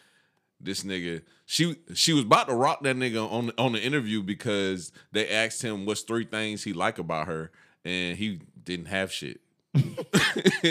this 0.60 0.82
nigga, 0.84 1.22
she 1.46 1.76
she 1.94 2.12
was 2.12 2.24
about 2.24 2.48
to 2.48 2.54
rock 2.54 2.82
that 2.82 2.96
nigga 2.96 3.30
on 3.30 3.52
on 3.58 3.72
the 3.72 3.80
interview 3.82 4.22
because 4.22 4.92
they 5.12 5.28
asked 5.28 5.62
him 5.62 5.86
what's 5.86 6.02
three 6.02 6.24
things 6.24 6.64
he 6.64 6.72
like 6.72 6.98
about 6.98 7.26
her, 7.28 7.50
and 7.84 8.16
he 8.16 8.40
didn't 8.64 8.86
have 8.86 9.12
shit. 9.12 9.40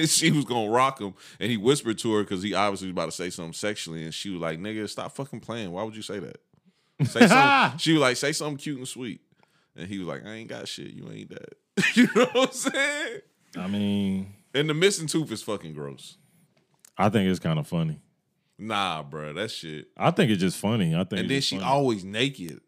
she 0.05 0.31
was 0.31 0.45
gonna 0.45 0.69
rock 0.69 0.99
him, 0.99 1.13
and 1.39 1.49
he 1.49 1.57
whispered 1.57 1.97
to 1.99 2.13
her 2.13 2.23
because 2.23 2.43
he 2.43 2.53
obviously 2.53 2.87
was 2.87 2.93
about 2.93 3.05
to 3.05 3.11
say 3.11 3.29
something 3.29 3.53
sexually, 3.53 4.03
and 4.03 4.13
she 4.13 4.29
was 4.29 4.41
like, 4.41 4.59
"Nigga, 4.59 4.89
stop 4.89 5.13
fucking 5.13 5.39
playing. 5.39 5.71
Why 5.71 5.83
would 5.83 5.95
you 5.95 6.01
say 6.01 6.19
that?" 6.19 6.37
Say 7.05 7.27
something. 7.27 7.77
she 7.79 7.93
was 7.93 8.01
like, 8.01 8.17
"Say 8.17 8.31
something 8.33 8.57
cute 8.57 8.77
and 8.77 8.87
sweet," 8.87 9.21
and 9.75 9.87
he 9.87 9.99
was 9.99 10.07
like, 10.07 10.25
"I 10.25 10.31
ain't 10.31 10.49
got 10.49 10.67
shit. 10.67 10.91
You 10.91 11.09
ain't 11.11 11.29
that." 11.29 11.53
you 11.95 12.07
know 12.15 12.25
what 12.33 12.49
I'm 12.49 12.53
saying? 12.53 13.19
I 13.55 13.67
mean, 13.67 14.33
And 14.53 14.69
the 14.69 14.73
missing 14.73 15.07
tooth 15.07 15.31
is 15.31 15.43
fucking 15.43 15.73
gross. 15.73 16.17
I 16.97 17.09
think 17.09 17.29
it's 17.29 17.39
kind 17.39 17.59
of 17.59 17.67
funny. 17.67 17.99
Nah, 18.59 19.03
bro, 19.03 19.33
that 19.33 19.51
shit. 19.51 19.87
I 19.95 20.11
think 20.11 20.31
it's 20.31 20.41
just 20.41 20.57
funny. 20.57 20.95
I 20.95 21.03
think. 21.03 21.21
And 21.21 21.29
then 21.29 21.41
she 21.41 21.57
funny. 21.57 21.67
always 21.69 22.03
naked. 22.03 22.59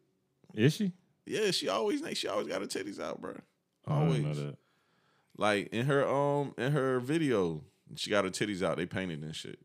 is 0.54 0.76
she? 0.76 0.92
Yeah, 1.26 1.52
she 1.52 1.68
always 1.68 2.02
naked. 2.02 2.18
She 2.18 2.28
always 2.28 2.48
got 2.48 2.62
her 2.62 2.68
titties 2.68 3.00
out, 3.00 3.20
bro. 3.22 3.36
I 3.88 3.92
know 3.94 4.02
Always. 4.06 4.38
that. 4.38 4.58
Like 5.38 5.68
in 5.74 5.86
her 5.86 6.08
um 6.08 6.54
in 6.58 6.72
her 6.74 7.00
video, 7.00 7.64
she 7.96 8.10
got 8.10 8.24
her 8.26 8.30
titties 8.30 8.62
out. 8.62 8.78
They 8.78 8.86
painted 8.86 9.24
and 9.24 9.36
shit. 9.36 9.60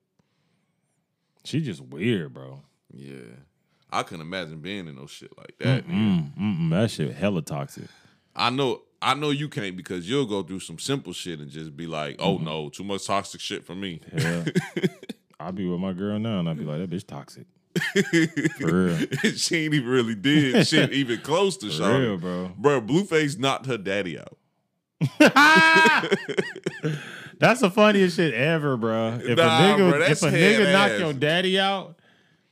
She 1.44 1.60
just 1.60 1.80
weird, 1.82 2.32
bro. 2.32 2.62
Yeah, 2.92 3.16
I 3.90 4.02
couldn't 4.02 4.22
imagine 4.26 4.60
being 4.60 4.86
in 4.88 4.94
no 4.96 5.06
shit 5.06 5.36
like 5.36 5.56
that. 5.58 5.86
nigga. 5.86 5.92
Mm, 5.92 6.38
mm, 6.38 6.58
mm, 6.60 6.70
that 6.70 6.90
shit 6.90 7.14
hella 7.14 7.42
toxic. 7.42 7.84
I 8.34 8.50
know. 8.50 8.82
I 9.02 9.12
know 9.14 9.30
you 9.30 9.50
can't 9.50 9.76
because 9.76 10.08
you'll 10.08 10.24
go 10.24 10.42
through 10.42 10.60
some 10.60 10.78
simple 10.78 11.12
shit 11.12 11.38
and 11.40 11.50
just 11.50 11.76
be 11.76 11.86
like, 11.86 12.16
"Oh 12.18 12.38
no, 12.38 12.70
too 12.70 12.84
much 12.84 13.06
toxic 13.06 13.40
shit 13.40 13.64
for 13.64 13.74
me." 13.74 14.00
Yeah. 14.16 14.44
I 15.46 15.50
be 15.50 15.66
with 15.68 15.80
my 15.80 15.92
girl 15.92 16.18
now, 16.18 16.40
and 16.40 16.48
I'd 16.48 16.58
be 16.58 16.64
like, 16.64 16.78
that 16.78 16.90
bitch 16.90 17.06
toxic. 17.06 17.46
For 18.60 18.72
real. 18.86 18.96
she 19.36 19.64
ain't 19.64 19.74
even 19.74 19.88
really 19.88 20.14
did 20.14 20.66
shit 20.66 20.92
even 21.00 21.20
close 21.20 21.56
to 21.58 21.70
show. 21.70 21.84
For 21.84 22.00
real, 22.00 22.16
bro. 22.18 22.52
Bro, 22.56 22.80
Blueface 22.82 23.38
knocked 23.38 23.66
her 23.66 23.76
daddy 23.78 24.18
out. 24.18 24.36
That's 27.40 27.60
the 27.60 27.70
funniest 27.70 28.16
shit 28.16 28.32
ever, 28.32 28.76
bro. 28.76 29.18
If 29.22 29.36
Nah, 29.38 29.42
a 29.74 29.76
nigga, 29.76 29.90
bro, 29.90 30.02
if 30.02 30.22
a 30.22 30.26
nigga 30.30 30.72
knock 30.72 30.92
ass. 30.92 31.00
your 31.00 31.12
daddy 31.12 31.58
out, 31.58 31.96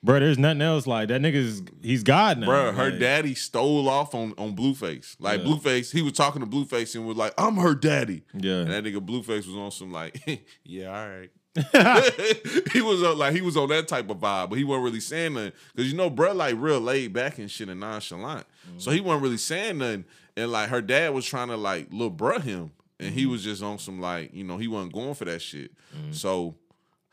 bro, 0.02 0.18
there's 0.18 0.38
nothing 0.38 0.60
else 0.62 0.86
like 0.88 1.08
that. 1.08 1.20
Nigga's 1.20 1.62
he's 1.82 2.02
God 2.02 2.38
now. 2.38 2.46
Bro, 2.46 2.72
her 2.72 2.90
Like, 2.90 2.98
daddy 2.98 3.34
stole 3.36 3.88
off 3.88 4.14
on, 4.14 4.34
on 4.36 4.56
Blueface. 4.56 5.16
Like 5.20 5.40
Yeah. 5.40 5.46
Blueface, 5.46 5.92
he 5.92 6.02
was 6.02 6.12
talking 6.14 6.40
to 6.40 6.46
Blueface 6.48 6.94
and 6.96 7.06
was 7.06 7.16
like, 7.16 7.32
"I'm 7.38 7.56
her 7.56 7.74
daddy." 7.76 8.24
Yeah. 8.34 8.62
And 8.62 8.70
that 8.72 8.82
nigga 8.84 8.98
Blueface 8.98 9.46
was 9.46 9.56
on 9.56 9.70
some 9.70 9.92
like, 9.92 10.20
"Yeah, 10.64 10.88
all 10.88 11.08
right." 11.08 11.30
he 12.72 12.80
was 12.80 13.02
on, 13.02 13.18
like 13.18 13.34
he 13.34 13.42
was 13.42 13.58
on 13.58 13.68
that 13.68 13.86
type 13.86 14.08
of 14.08 14.18
vibe, 14.18 14.48
but 14.48 14.56
he 14.56 14.64
wasn't 14.64 14.84
really 14.84 15.00
saying 15.00 15.34
nothing. 15.34 15.52
Because 15.74 15.90
you 15.90 15.98
know, 15.98 16.08
bro, 16.08 16.32
like 16.32 16.54
real 16.56 16.80
laid 16.80 17.12
back 17.12 17.38
and 17.38 17.50
shit 17.50 17.68
and 17.68 17.80
nonchalant. 17.80 18.46
So 18.78 18.90
he 18.90 18.98
mm-hmm. 18.98 19.08
wasn't 19.08 19.22
really 19.22 19.36
saying 19.36 19.78
nothing. 19.78 20.04
And 20.36 20.50
like 20.50 20.70
her 20.70 20.80
dad 20.80 21.12
was 21.12 21.26
trying 21.26 21.48
to 21.48 21.58
like 21.58 21.88
little 21.92 22.10
bruh 22.10 22.40
him, 22.40 22.70
and 22.98 23.12
he 23.12 23.22
mm-hmm. 23.22 23.32
was 23.32 23.44
just 23.44 23.62
on 23.62 23.78
some 23.78 24.00
like 24.00 24.32
you 24.32 24.44
know 24.44 24.56
he 24.56 24.66
wasn't 24.66 24.94
going 24.94 25.14
for 25.14 25.26
that 25.26 25.42
shit. 25.42 25.72
Mm-hmm. 25.94 26.12
So 26.12 26.54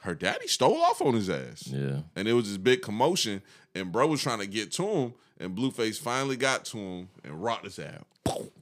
her 0.04 0.16
daddy 0.16 0.48
stole 0.48 0.78
off 0.78 1.02
on 1.02 1.16
his 1.16 1.30
ass. 1.30 1.68
Yeah. 1.68 2.02
and 2.16 2.28
it 2.28 2.34
was 2.34 2.48
this 2.48 2.58
big 2.58 2.82
commotion, 2.82 3.42
and 3.76 3.92
bro 3.92 4.08
was 4.08 4.22
trying 4.22 4.40
to 4.40 4.48
get 4.48 4.72
to 4.74 4.88
him, 4.88 5.14
and 5.38 5.54
Blueface 5.54 6.00
finally 6.00 6.38
got 6.38 6.64
to 6.66 6.78
him 6.78 7.10
and 7.26 7.44
rocked 7.44 7.66
his 7.66 7.78
ass, 7.78 8.04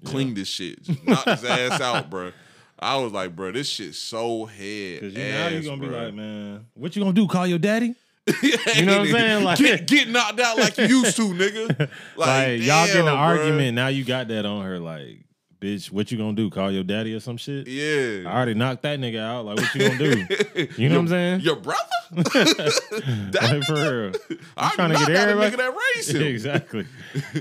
cleaned 0.03 0.37
his 0.37 0.47
shit, 0.47 0.81
just 0.81 1.05
knocked 1.05 1.29
his 1.29 1.45
ass 1.45 1.79
out, 1.81 2.09
bro. 2.09 2.31
I 2.79 2.97
was 2.97 3.11
like, 3.11 3.35
bro, 3.35 3.51
this 3.51 3.67
shit's 3.69 3.97
so 3.97 4.45
head. 4.45 5.01
Cause 5.01 5.13
you 5.13 5.19
now 5.19 5.47
you 5.47 5.57
ass, 5.59 5.65
gonna 5.65 5.81
be 5.81 5.87
bro. 5.87 6.03
like, 6.05 6.13
man, 6.13 6.65
what 6.75 6.95
you 6.95 7.01
gonna 7.01 7.13
do? 7.13 7.27
Call 7.27 7.47
your 7.47 7.57
daddy? 7.59 7.95
you 8.43 8.85
know 8.85 8.99
what 8.99 9.07
I'm 9.07 9.11
saying? 9.11 9.43
Like- 9.43 9.57
get, 9.57 9.87
get 9.87 10.09
knocked 10.09 10.39
out 10.39 10.57
like 10.57 10.77
you 10.77 10.85
used 10.85 11.15
to, 11.15 11.21
nigga. 11.33 11.79
Like, 11.79 11.89
Like, 12.17 12.61
y'all 12.61 12.85
get 12.85 12.95
in 12.95 13.01
an 13.01 13.05
damn, 13.05 13.15
argument, 13.17 13.75
now 13.75 13.87
you 13.87 14.03
got 14.03 14.27
that 14.27 14.45
on 14.45 14.63
her. 14.65 14.79
Like, 14.79 15.23
bitch, 15.61 15.91
what 15.91 16.11
you 16.11 16.17
gonna 16.17 16.33
do? 16.33 16.49
Call 16.49 16.69
your 16.71 16.83
daddy 16.83 17.13
or 17.15 17.19
some 17.19 17.37
shit? 17.37 17.67
Yeah. 17.67 18.29
I 18.29 18.35
already 18.35 18.53
knocked 18.53 18.83
that 18.83 18.99
nigga 18.99 19.19
out. 19.21 19.45
Like, 19.45 19.57
what 19.57 19.73
you 19.75 19.87
gonna 19.87 19.97
do? 19.97 20.27
You 20.77 20.89
know 20.89 20.95
what 20.95 21.01
I'm 21.01 21.07
saying? 21.07 21.39
Your 21.41 21.55
brother? 21.55 21.81
like 22.11 23.63
for 23.63 23.73
real. 23.73 24.11
I'm 24.55 24.71
trying 24.71 24.91
to 24.91 24.97
get 24.97 25.09
everybody- 25.09 25.55
that 25.55 25.73
him. 26.15 26.21
exactly. 26.27 26.85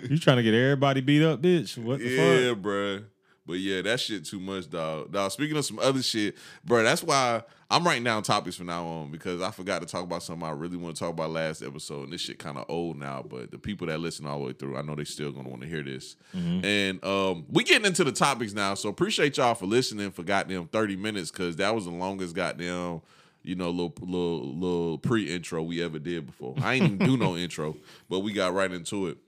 You 0.08 0.18
trying 0.18 0.36
to 0.38 0.42
get 0.42 0.54
everybody 0.54 1.00
beat 1.00 1.22
up, 1.22 1.42
bitch? 1.42 1.76
What 1.78 1.98
the 1.98 2.16
fuck? 2.16 2.40
Yeah, 2.40 2.48
fuck? 2.54 2.58
bruh. 2.62 3.04
But 3.46 3.54
yeah, 3.54 3.82
that 3.82 4.00
shit 4.00 4.24
too 4.24 4.40
much, 4.40 4.68
dog. 4.68 5.12
Dog. 5.12 5.30
Speaking 5.30 5.56
of 5.56 5.64
some 5.64 5.78
other 5.78 6.02
shit, 6.02 6.36
bruh, 6.66 6.82
that's 6.82 7.02
why 7.02 7.42
I'm 7.70 7.84
writing 7.84 8.04
down 8.04 8.22
topics 8.22 8.56
from 8.56 8.66
now 8.66 8.84
on 8.84 9.10
because 9.10 9.40
I 9.40 9.50
forgot 9.50 9.80
to 9.82 9.86
talk 9.86 10.02
about 10.04 10.22
something 10.22 10.46
I 10.46 10.50
really 10.52 10.76
want 10.76 10.96
to 10.96 11.00
talk 11.00 11.10
about 11.10 11.30
last 11.30 11.62
episode. 11.62 12.04
And 12.04 12.12
this 12.12 12.20
shit 12.20 12.38
kind 12.38 12.58
of 12.58 12.64
old 12.68 12.96
now, 12.98 13.24
but 13.28 13.50
the 13.50 13.58
people 13.58 13.86
that 13.88 14.00
listen 14.00 14.26
all 14.26 14.40
the 14.40 14.46
way 14.46 14.52
through, 14.52 14.76
I 14.76 14.82
know 14.82 14.94
they 14.94 15.04
still 15.04 15.30
gonna 15.32 15.48
want 15.48 15.62
to 15.62 15.68
hear 15.68 15.82
this. 15.82 16.16
And 16.64 17.04
um, 17.04 17.44
we 17.48 17.64
getting 17.64 17.86
into 17.86 18.04
the 18.04 18.12
topics 18.12 18.52
now, 18.52 18.74
so 18.74 18.88
appreciate 18.88 19.36
y'all 19.36 19.54
for 19.54 19.66
listening 19.66 20.10
for 20.10 20.22
goddamn 20.22 20.66
30 20.68 20.96
minutes 20.96 21.30
because 21.30 21.56
that 21.56 21.74
was 21.74 21.84
the 21.84 21.90
longest 21.92 22.34
goddamn. 22.34 23.00
You 23.42 23.54
know, 23.54 23.70
little 23.70 23.94
little 24.00 24.54
little 24.56 24.98
pre 24.98 25.32
intro 25.32 25.62
we 25.62 25.80
ever 25.80 26.00
did 26.00 26.26
before. 26.26 26.56
I 26.60 26.74
ain't 26.74 26.84
even 26.84 26.98
do 26.98 27.16
no 27.16 27.36
intro, 27.36 27.76
but 28.08 28.20
we 28.20 28.32
got 28.32 28.52
right 28.54 28.72
into 28.72 29.06
it. 29.06 29.18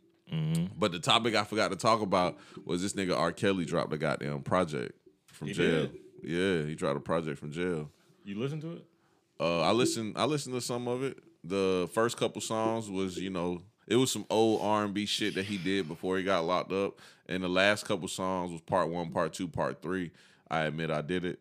But 0.79 0.93
the 0.93 0.99
topic 0.99 1.35
I 1.35 1.45
forgot 1.45 1.71
to 1.71 1.77
talk 1.77 2.01
about 2.03 2.37
was 2.65 2.83
this 2.83 2.93
nigga 2.93 3.17
R. 3.19 3.33
Kelly 3.33 3.65
dropped 3.65 3.93
a 3.93 3.99
goddamn 3.99 4.43
project 4.43 4.93
from 5.27 5.49
He 5.49 5.55
jail. 5.55 5.87
did? 5.87 5.99
Yeah, 6.23 6.63
he 6.67 6.75
dropped 6.75 6.97
a 6.97 7.01
project 7.01 7.39
from 7.39 7.51
jail. 7.53 7.91
You 8.25 8.39
listen 8.39 8.61
to 8.61 8.73
it? 8.73 8.85
Uh, 9.41 9.61
I 9.61 9.71
listened. 9.73 10.15
I 10.17 10.25
listened 10.25 10.55
to 10.55 10.61
some 10.61 10.87
of 10.89 11.03
it. 11.03 11.19
The 11.45 11.89
first 11.95 12.17
couple 12.17 12.41
songs 12.41 12.91
was, 12.91 13.17
you 13.17 13.31
know, 13.31 13.63
it 13.87 13.97
was 13.97 14.11
some 14.11 14.27
old 14.29 14.61
R 14.63 14.85
and 14.85 14.93
B 14.93 15.07
shit 15.07 15.35
that 15.37 15.47
he 15.47 15.57
did 15.57 15.89
before 15.89 16.19
he 16.19 16.25
got 16.25 16.45
locked 16.45 16.73
up. 16.73 16.99
And 17.27 17.43
the 17.43 17.49
last 17.49 17.87
couple 17.87 18.09
songs 18.09 18.51
was 18.53 18.61
part 18.61 18.89
one, 18.91 19.11
part 19.11 19.33
two, 19.33 19.49
part 19.49 19.81
three. 19.81 20.11
I 20.51 20.63
admit 20.63 20.91
I 20.91 21.01
did 21.03 21.25
it. 21.25 21.39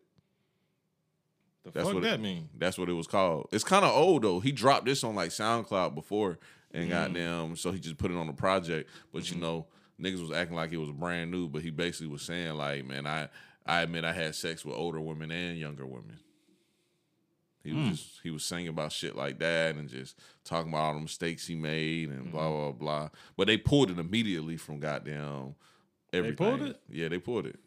The 1.64 1.70
That's 1.72 1.86
fuck 1.86 1.94
what 1.96 2.04
it- 2.04 2.10
that 2.10 2.20
mean? 2.20 2.48
That's 2.56 2.78
what 2.78 2.88
it 2.88 2.92
was 2.94 3.06
called. 3.06 3.48
It's 3.52 3.64
kind 3.64 3.84
of 3.84 3.94
old 3.94 4.22
though. 4.22 4.40
He 4.40 4.52
dropped 4.52 4.86
this 4.86 5.02
on 5.04 5.14
like 5.14 5.30
SoundCloud 5.30 5.94
before, 5.94 6.38
Mm. 6.74 6.80
and 6.80 6.90
goddamn, 6.90 7.56
so 7.56 7.70
he 7.72 7.78
just 7.78 7.96
put 7.98 8.10
it 8.10 8.16
on 8.16 8.26
the 8.26 8.32
project. 8.32 8.90
But 9.12 9.30
you 9.30 9.36
know, 9.38 9.66
niggas 10.00 10.20
was 10.20 10.32
acting 10.32 10.56
like 10.56 10.72
it 10.72 10.76
was 10.78 10.90
brand 10.90 11.30
new, 11.30 11.48
but 11.48 11.62
he 11.62 11.70
basically 11.70 12.08
was 12.08 12.22
saying 12.22 12.54
like, 12.54 12.84
man, 12.86 13.06
I 13.06 13.28
I 13.66 13.82
admit 13.82 14.04
I 14.04 14.12
had 14.12 14.34
sex 14.34 14.64
with 14.64 14.74
older 14.76 15.00
women 15.00 15.30
and 15.30 15.58
younger 15.58 15.86
women. 15.86 16.18
He 17.64 17.70
Mm. 17.72 17.90
was 17.90 17.98
just 17.98 18.20
he 18.22 18.30
was 18.30 18.44
singing 18.44 18.68
about 18.68 18.92
shit 18.92 19.16
like 19.16 19.38
that 19.40 19.76
and 19.76 19.88
just 19.88 20.16
talking 20.44 20.70
about 20.72 20.84
all 20.84 20.94
the 20.94 21.00
mistakes 21.00 21.46
he 21.46 21.54
made 21.54 22.08
and 22.10 22.30
blah 22.30 22.42
Mm-hmm. 22.48 22.78
blah 22.78 22.98
blah. 23.00 23.08
But 23.36 23.46
they 23.48 23.56
pulled 23.58 23.90
it 23.90 23.98
immediately 23.98 24.56
from 24.56 24.78
goddamn 24.78 25.54
everything. 26.12 26.36
They 26.36 26.50
pulled 26.58 26.62
it? 26.70 26.80
Yeah, 26.88 27.08
they 27.08 27.18
pulled 27.18 27.46
it. 27.46 27.58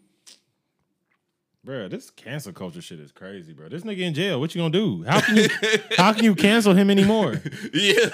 Bro, 1.64 1.90
this 1.90 2.10
cancel 2.10 2.54
culture 2.54 2.82
shit 2.82 3.00
is 3.00 3.12
crazy, 3.12 3.54
bro. 3.54 3.70
This 3.70 3.84
nigga 3.84 4.00
in 4.00 4.16
jail. 4.16 4.40
What 4.40 4.56
you 4.56 4.62
gonna 4.62 4.72
do? 4.72 5.04
How 5.04 5.22
can 5.22 5.36
you 5.38 5.48
how 5.96 6.12
can 6.12 6.24
you 6.24 6.34
cancel 6.34 6.74
him 6.74 6.90
anymore? 6.90 7.40
yeah. 7.74 8.10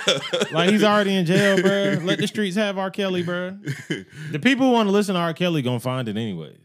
Like 0.51 0.69
he's 0.69 0.83
already 0.83 1.15
in 1.15 1.25
jail, 1.25 1.61
bro. 1.61 2.03
Let 2.03 2.19
the 2.19 2.27
streets 2.27 2.57
have 2.57 2.77
R. 2.77 2.91
Kelly, 2.91 3.23
bro. 3.23 3.51
The 4.31 4.39
people 4.41 4.65
who 4.65 4.73
want 4.73 4.87
to 4.87 4.91
listen 4.91 5.15
to 5.15 5.21
R. 5.21 5.33
Kelly 5.33 5.61
gonna 5.61 5.79
find 5.79 6.09
it 6.09 6.17
anyways. 6.17 6.59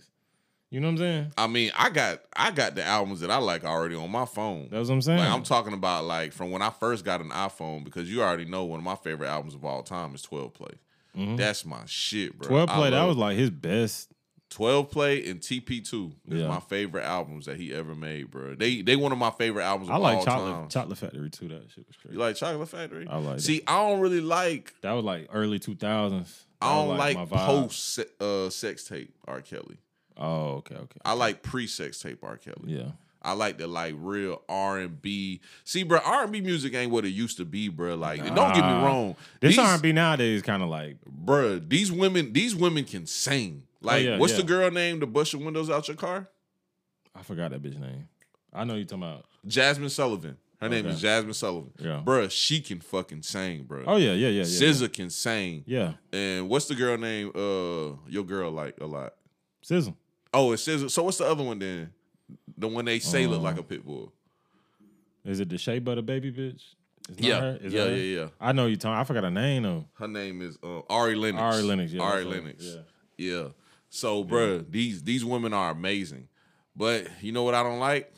You 0.70 0.80
know 0.80 0.88
what 0.88 0.92
I'm 0.92 0.98
saying? 0.98 1.32
I 1.38 1.46
mean, 1.46 1.70
I 1.78 1.90
got 1.90 2.22
I 2.34 2.50
got 2.50 2.74
the 2.74 2.82
albums 2.82 3.20
that 3.20 3.30
I 3.30 3.36
like 3.36 3.64
already 3.64 3.94
on 3.94 4.10
my 4.10 4.24
phone. 4.24 4.68
That's 4.70 4.88
what 4.88 4.94
I'm 4.94 5.02
saying. 5.02 5.20
Like 5.20 5.28
I'm 5.28 5.44
talking 5.44 5.74
about 5.74 6.04
like 6.04 6.32
from 6.32 6.50
when 6.50 6.62
I 6.62 6.70
first 6.70 7.04
got 7.04 7.20
an 7.20 7.28
iPhone 7.28 7.84
because 7.84 8.10
you 8.10 8.22
already 8.22 8.46
know 8.46 8.64
one 8.64 8.80
of 8.80 8.84
my 8.84 8.96
favorite 8.96 9.28
albums 9.28 9.54
of 9.54 9.64
all 9.64 9.84
time 9.84 10.16
is 10.16 10.22
12 10.22 10.52
Play. 10.52 10.74
Mm-hmm. 11.16 11.36
That's 11.36 11.64
my 11.64 11.82
shit, 11.86 12.38
bro. 12.38 12.48
12 12.48 12.68
play, 12.70 12.90
that 12.90 13.04
was 13.04 13.18
like 13.18 13.36
his 13.36 13.50
best. 13.50 14.11
12 14.52 14.90
Play 14.90 15.28
and 15.28 15.40
TP2 15.40 16.12
is 16.30 16.40
Yeah. 16.40 16.48
my 16.48 16.60
favorite 16.60 17.04
albums 17.04 17.46
that 17.46 17.56
he 17.56 17.72
ever 17.74 17.94
made, 17.94 18.30
bro. 18.30 18.54
They 18.54 18.82
they 18.82 18.96
one 18.96 19.10
of 19.12 19.18
my 19.18 19.30
favorite 19.30 19.64
albums 19.64 19.88
of 19.90 19.94
I 19.96 19.98
like 19.98 20.24
Chocolate 20.24 20.52
time. 20.54 20.68
Chocolate 20.68 20.98
Factory 20.98 21.30
too. 21.30 21.48
That 21.48 21.62
shit 21.74 21.86
was 21.86 21.96
crazy. 21.96 22.14
you 22.14 22.18
like 22.20 22.36
Chocolate 22.36 22.68
Factory? 22.68 23.06
I 23.08 23.16
like 23.18 23.38
it. 23.38 23.40
See, 23.42 23.62
I 23.66 23.76
don't 23.88 24.00
really 24.00 24.20
like 24.20 24.74
that 24.82 24.92
was 24.92 25.04
like 25.04 25.28
early 25.32 25.58
2000s. 25.58 25.82
I 25.82 26.68
That 26.68 26.86
was, 26.86 26.88
don't 26.88 26.96
like, 26.98 27.16
vibe. 27.16 27.46
post 27.46 27.98
uh, 28.20 28.48
sex 28.50 28.84
tape 28.84 29.14
R. 29.26 29.40
Kelly. 29.40 29.78
Oh, 30.16 30.56
okay, 30.56 30.76
okay. 30.76 31.00
I 31.04 31.14
like 31.14 31.42
pre 31.42 31.66
sex 31.66 32.00
tape 32.00 32.22
R. 32.22 32.36
Kelly. 32.36 32.56
Yeah. 32.74 32.90
I 33.24 33.32
like 33.34 33.56
the 33.56 33.68
like 33.68 33.94
real 33.98 34.42
R 34.48 34.80
and 34.80 35.00
B. 35.00 35.40
See, 35.64 35.84
bro, 35.84 36.00
R 36.04 36.24
and 36.24 36.32
B 36.32 36.40
music 36.40 36.74
ain't 36.74 36.90
what 36.90 37.04
it 37.04 37.10
used 37.10 37.36
to 37.36 37.44
be, 37.44 37.68
bro. 37.68 37.94
Like, 37.94 38.18
and 38.20 38.34
don't 38.34 38.52
get 38.52 38.64
me 38.66 38.72
wrong. 38.72 39.14
This 39.40 39.56
R&B 39.58 39.92
nowadays 39.92 40.42
kind 40.42 40.60
of 40.62 40.68
like 40.68 40.96
bro. 41.06 41.60
These 41.60 41.92
women, 41.92 42.32
these 42.32 42.54
women 42.56 42.84
can 42.84 43.06
sing. 43.06 43.62
Like, 43.82 43.94
Oh, 44.06 44.10
yeah, 44.10 44.18
what's 44.18 44.32
yeah. 44.32 44.38
the 44.38 44.44
girl 44.44 44.70
name 44.70 45.00
to 45.00 45.06
bust 45.06 45.32
your 45.32 45.42
windows 45.42 45.70
out 45.70 45.88
your 45.88 45.96
car? 45.96 46.28
I 47.14 47.22
forgot 47.22 47.50
that 47.50 47.62
bitch 47.62 47.78
name. 47.78 48.08
I 48.52 48.64
know 48.64 48.74
you 48.74 48.84
talking 48.84 49.02
about. 49.04 49.24
Jazmine 49.46 49.90
Sullivan. 49.90 50.36
Her 50.60 50.68
name 50.68 50.86
is 50.86 51.02
Jazmine 51.02 51.34
Sullivan. 51.34 51.72
Yeah. 51.78 52.02
Bruh, 52.04 52.30
she 52.30 52.60
can 52.60 52.80
fucking 52.80 53.22
sing, 53.22 53.64
bro. 53.64 53.82
Oh 53.86 53.96
yeah, 53.96 54.12
yeah, 54.12 54.28
yeah, 54.28 54.42
yeah. 54.42 54.42
SZA 54.44 54.92
can 54.92 55.10
sing. 55.10 55.64
Yeah, 55.66 55.94
And 56.12 56.48
what's 56.48 56.66
the 56.66 56.76
girl 56.76 56.96
name? 56.96 57.32
Uh, 57.34 57.96
your 58.08 58.24
girl 58.24 58.50
like 58.52 58.76
a 58.80 58.86
lot. 58.86 59.14
Sizzle. 59.62 59.96
Oh, 60.32 60.52
it's 60.52 60.66
SZA. 60.66 60.88
So 60.90 61.02
what's 61.02 61.18
the 61.18 61.26
other 61.26 61.42
one 61.42 61.58
then? 61.58 61.90
The 62.56 62.68
one 62.68 62.84
they 62.84 63.00
say 63.00 63.26
look 63.26 63.42
like 63.42 63.58
a 63.58 63.62
pit 63.62 63.84
bull. 63.84 64.12
Is 65.24 65.40
it 65.40 65.48
the 65.48 65.58
Shea 65.58 65.78
Butter 65.80 66.02
Baby 66.02 66.32
bitch? 66.32 66.62
Yeah, 67.16 67.40
her? 67.40 67.58
Is 67.60 67.72
yeah, 67.72 67.86
yeah, 67.86 68.20
yeah. 68.20 68.28
I 68.40 68.52
know 68.52 68.66
you 68.66 68.76
talking. 68.76 68.96
I 68.98 69.02
forgot 69.04 69.24
her 69.24 69.30
name 69.30 69.64
though. 69.64 69.84
Her 69.94 70.06
name 70.08 70.40
is 70.42 70.56
uh, 70.62 70.80
Ari 70.88 71.16
Lennox. 71.16 71.56
Ari 71.56 71.62
Lennox. 71.64 71.92
Yeah, 71.92 72.02
Ari. 72.02 72.24
Lennox. 72.24 72.64
Yeah. 72.64 72.80
Yeah. 73.18 73.48
So, 73.94 74.24
bruh, 74.24 74.64
these 74.70 75.02
these 75.02 75.22
women 75.22 75.52
are 75.52 75.70
amazing. 75.70 76.28
But 76.74 77.08
you 77.20 77.30
know 77.30 77.42
what 77.42 77.54
I 77.54 77.62
don't 77.62 77.78
like? 77.78 78.10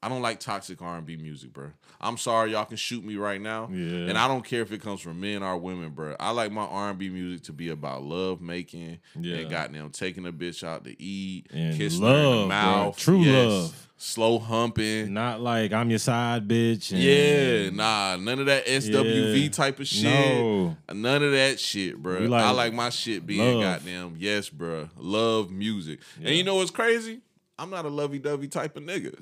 I 0.00 0.08
don't 0.08 0.22
like 0.22 0.38
toxic 0.38 0.80
R 0.80 0.96
and 0.98 1.04
B 1.06 1.16
music, 1.16 1.52
bro. 1.52 1.70
I'm 2.00 2.16
sorry, 2.18 2.52
y'all 2.52 2.64
can 2.64 2.76
shoot 2.76 3.04
me 3.04 3.16
right 3.16 3.40
now. 3.40 3.68
Yeah. 3.72 4.06
And 4.08 4.16
I 4.16 4.28
don't 4.28 4.44
care 4.44 4.62
if 4.62 4.70
it 4.70 4.80
comes 4.80 5.00
from 5.00 5.20
men 5.20 5.42
or 5.42 5.56
women, 5.56 5.90
bro. 5.90 6.14
I 6.20 6.30
like 6.30 6.52
my 6.52 6.62
R 6.64 6.90
and 6.90 6.98
B 6.98 7.08
music 7.10 7.42
to 7.46 7.52
be 7.52 7.70
about 7.70 8.02
love 8.04 8.40
making 8.40 8.98
Yeah. 9.20 9.36
and 9.38 9.50
goddamn 9.50 9.90
taking 9.90 10.24
a 10.26 10.32
bitch 10.32 10.62
out 10.62 10.84
to 10.84 11.02
eat, 11.02 11.48
And 11.52 11.76
kissing 11.76 12.02
her 12.02 12.08
in 12.14 12.24
love, 12.24 12.40
the 12.42 12.46
mouth, 12.46 12.96
True 12.96 13.24
love. 13.24 13.88
slow 13.96 14.38
humping. 14.38 15.12
Not 15.12 15.40
like 15.40 15.72
I'm 15.72 15.90
your 15.90 15.98
side 15.98 16.46
bitch. 16.46 16.92
and- 16.92 17.02
Yeah, 17.02 17.70
nah, 17.70 18.16
none 18.18 18.38
of 18.38 18.46
that 18.46 18.68
SWV 18.68 19.42
Yeah. 19.42 19.48
type 19.50 19.80
of 19.80 19.88
shit. 19.88 20.04
No. 20.04 20.76
None 20.94 21.24
of 21.24 21.32
that 21.32 21.58
shit, 21.58 21.96
bro. 22.00 22.20
Like 22.20 22.44
I 22.44 22.50
like 22.52 22.72
my 22.72 22.90
shit 22.90 23.26
being 23.26 23.60
love. 23.60 23.80
goddamn 23.82 24.14
yes, 24.16 24.48
bro. 24.48 24.90
Love 24.96 25.50
music. 25.50 25.98
And 26.22 26.36
you 26.36 26.44
know 26.44 26.54
what's 26.54 26.70
crazy? 26.70 27.18
I'm 27.58 27.70
not 27.70 27.84
a 27.84 27.88
lovey 27.88 28.20
dovey 28.20 28.46
type 28.46 28.76
of 28.76 28.84
nigga. 28.84 29.20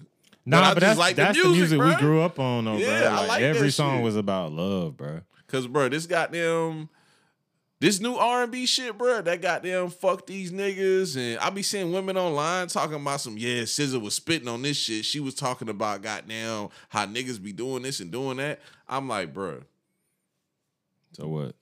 Nah, 0.49 0.75
but, 0.75 0.81
just 0.81 0.81
that's, 0.81 0.99
like 0.99 1.17
the 1.17 1.23
that's 1.23 1.43
the 1.43 1.49
music, 1.49 1.81
we 1.81 1.95
grew 1.97 2.23
up 2.23 2.39
on, 2.39 2.65
though, 2.67 2.77
Yeah, 2.77 3.01
bro. 3.01 3.09
I 3.09 3.17
Like, 3.17 3.29
like 3.29 3.43
every 3.43 3.71
song 3.73 3.97
shit. 3.97 4.05
was 4.05 4.17
about 4.17 4.53
love, 4.53 4.97
bro. 4.97 5.21
Cause 5.49 5.67
bro, 5.67 5.89
this 5.89 6.07
goddamn 6.07 6.89
this 7.79 8.01
new 8.01 8.15
R 8.15 8.45
and 8.45 8.53
B 8.53 8.65
shit, 8.65 8.97
bro. 8.97 9.21
That 9.21 9.43
goddamn 9.43 9.91
fuck 9.91 10.27
these 10.27 10.51
niggas, 10.51 11.17
and 11.17 11.39
I 11.41 11.51
be 11.51 11.63
seeing 11.63 11.93
women 11.93 12.17
online 12.17 12.69
talking 12.69 12.97
about 12.97 13.21
some. 13.21 13.37
Yeah, 13.37 13.63
SZA 13.63 14.01
was 14.01 14.15
spitting 14.15 14.49
on 14.49 14.63
this 14.63 14.77
shit. 14.79 15.05
She 15.05 15.21
was 15.21 15.35
talking 15.35 15.69
about 15.69 16.01
goddamn 16.03 16.69
how 16.89 17.07
niggas 17.07 17.43
be 17.43 17.53
doing 17.53 17.83
this 17.83 18.01
and 18.01 18.11
doing 18.11 18.39
that. 18.39 18.61
I'm 18.89 19.09
like, 19.09 19.35
bro, 19.35 19.63
So 21.13 21.29
what? 21.29 21.55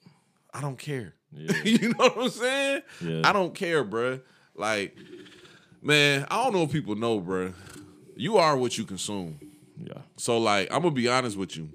I 0.52 0.60
don't 0.60 0.78
care. 0.78 1.14
Yeah. 1.32 1.52
you 1.64 1.88
know 1.88 2.08
what 2.10 2.18
I'm 2.18 2.28
saying? 2.30 2.82
Yeah. 3.00 3.22
I 3.24 3.32
don't 3.32 3.54
care, 3.54 3.84
bruh. 3.84 4.20
Like, 4.54 4.96
man, 5.82 6.26
I 6.30 6.44
don't 6.44 6.52
know 6.52 6.62
if 6.62 6.70
people 6.70 6.94
know, 6.94 7.20
bruh. 7.20 7.54
You 8.16 8.36
are 8.38 8.56
what 8.56 8.76
you 8.78 8.84
consume. 8.84 9.38
Yeah. 9.82 10.02
So, 10.16 10.38
like, 10.38 10.68
I'm 10.72 10.82
gonna 10.82 10.94
be 10.94 11.08
honest 11.08 11.36
with 11.36 11.56
you. 11.56 11.68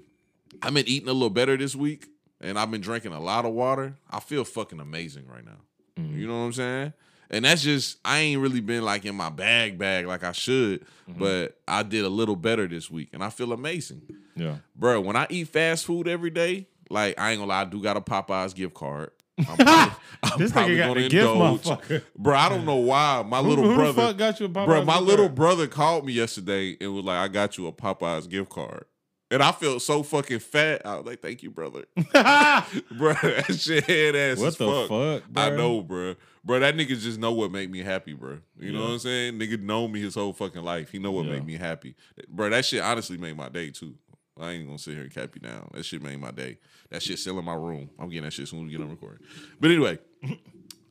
I've 0.62 0.74
been 0.74 0.88
eating 0.88 1.08
a 1.08 1.12
little 1.12 1.30
better 1.30 1.56
this 1.56 1.74
week, 1.76 2.06
and 2.40 2.58
I've 2.58 2.70
been 2.70 2.80
drinking 2.80 3.12
a 3.12 3.20
lot 3.20 3.44
of 3.44 3.52
water. 3.52 3.94
I 4.10 4.20
feel 4.20 4.44
fucking 4.44 4.80
amazing 4.80 5.26
right 5.26 5.44
now. 5.44 5.58
Mm-hmm. 6.02 6.18
You 6.18 6.26
know 6.26 6.38
what 6.40 6.44
I'm 6.46 6.52
saying? 6.52 6.92
And 7.32 7.44
that's 7.44 7.62
just 7.62 7.98
I 8.04 8.18
ain't 8.18 8.40
really 8.40 8.60
been 8.60 8.82
like 8.84 9.04
in 9.04 9.14
my 9.14 9.30
bag 9.30 9.78
bag 9.78 10.06
like 10.06 10.24
I 10.24 10.32
should, 10.32 10.80
Mm-hmm. 11.08 11.18
but 11.18 11.58
I 11.68 11.82
did 11.82 12.04
a 12.04 12.08
little 12.08 12.36
better 12.36 12.66
this 12.68 12.90
week, 12.90 13.10
and 13.12 13.22
I 13.22 13.30
feel 13.30 13.52
amazing, 13.52 14.02
Yeah. 14.36 14.56
bro. 14.76 15.00
When 15.00 15.16
I 15.16 15.26
eat 15.30 15.48
fast 15.48 15.84
food 15.84 16.08
every 16.08 16.30
day, 16.30 16.66
like 16.88 17.18
I 17.20 17.30
ain't 17.32 17.40
gonna 17.40 17.48
lie, 17.48 17.62
I 17.62 17.64
do 17.64 17.82
got 17.82 17.96
a 17.96 18.00
Popeyes 18.00 18.54
gift 18.54 18.74
card. 18.74 19.10
I'm 19.48 19.56
probably, 19.56 19.94
I'm 20.22 20.38
This 20.38 20.52
nigga 20.52 20.76
got 20.76 20.86
gonna 20.88 21.00
the 21.02 21.08
gift, 21.08 21.26
indulge. 21.28 21.62
motherfucker. 21.62 22.02
Bro, 22.16 22.36
I 22.36 22.48
don't 22.48 22.64
know 22.66 22.76
why. 22.76 23.24
My 23.26 23.40
little 23.40 23.64
who 23.64 23.70
the 23.70 23.92
brother, 23.92 24.12
got 24.12 24.38
you 24.40 24.46
a 24.46 24.48
Popeyes 24.48 24.66
bro, 24.66 24.84
my 24.84 24.98
little 24.98 25.26
card? 25.26 25.34
brother 25.34 25.66
called 25.66 26.04
me 26.06 26.12
yesterday 26.12 26.76
and 26.80 26.94
was 26.94 27.04
like, 27.04 27.16
"I 27.18 27.28
got 27.28 27.56
you 27.58 27.66
a 27.68 27.72
Popeyes 27.72 28.28
gift 28.28 28.50
card," 28.50 28.84
and 29.30 29.42
I 29.42 29.52
felt 29.52 29.80
so 29.82 30.02
fucking 30.02 30.40
fat. 30.40 30.82
I 30.84 30.96
was 30.96 31.06
like, 31.06 31.20
"Thank 31.22 31.42
you, 31.42 31.50
brother." 31.50 31.84
bro, 31.96 33.14
that 33.14 33.56
shit 33.58 33.84
head 33.84 34.16
ass 34.16 34.38
What 34.38 34.58
the 34.58 34.66
fuck. 34.88 34.88
fuck, 34.88 35.22
I 35.36 35.50
know, 35.50 35.80
bro. 35.80 36.16
Bro, 36.44 36.60
that 36.60 36.74
nigga 36.74 36.98
just 36.98 37.18
know 37.18 37.32
what 37.32 37.50
make 37.52 37.68
me 37.70 37.80
happy, 37.82 38.14
bro. 38.14 38.38
You 38.58 38.72
know 38.72 38.80
what 38.82 38.90
I'm 38.92 38.98
saying? 38.98 39.38
Nigga 39.38 39.60
know 39.60 39.86
me 39.88 40.00
his 40.00 40.14
whole 40.14 40.32
fucking 40.32 40.62
life. 40.62 40.90
He 40.90 40.98
know 40.98 41.12
what 41.12 41.26
Yeah. 41.26 41.32
make 41.32 41.44
me 41.44 41.56
happy. 41.56 41.94
Bro, 42.28 42.50
that 42.50 42.64
shit 42.64 42.80
honestly 42.82 43.18
made 43.18 43.36
my 43.36 43.48
day 43.50 43.70
too. 43.70 43.94
I 44.38 44.52
ain't 44.52 44.66
gonna 44.66 44.78
sit 44.78 44.94
here 44.94 45.02
and 45.02 45.14
cap 45.14 45.30
you 45.34 45.40
down. 45.40 45.70
That 45.74 45.84
shit 45.84 46.02
made 46.02 46.18
my 46.20 46.30
day. 46.30 46.58
That 46.90 47.02
shit 47.02 47.18
still 47.18 47.38
in 47.38 47.44
my 47.44 47.54
room. 47.54 47.90
I'm 47.98 48.08
getting 48.08 48.24
that 48.24 48.32
shit 48.32 48.48
soon 48.48 48.60
as 48.60 48.64
we 48.66 48.70
get 48.72 48.80
on 48.80 48.90
recording. 48.90 49.26
But 49.60 49.70
anyway, 49.70 49.98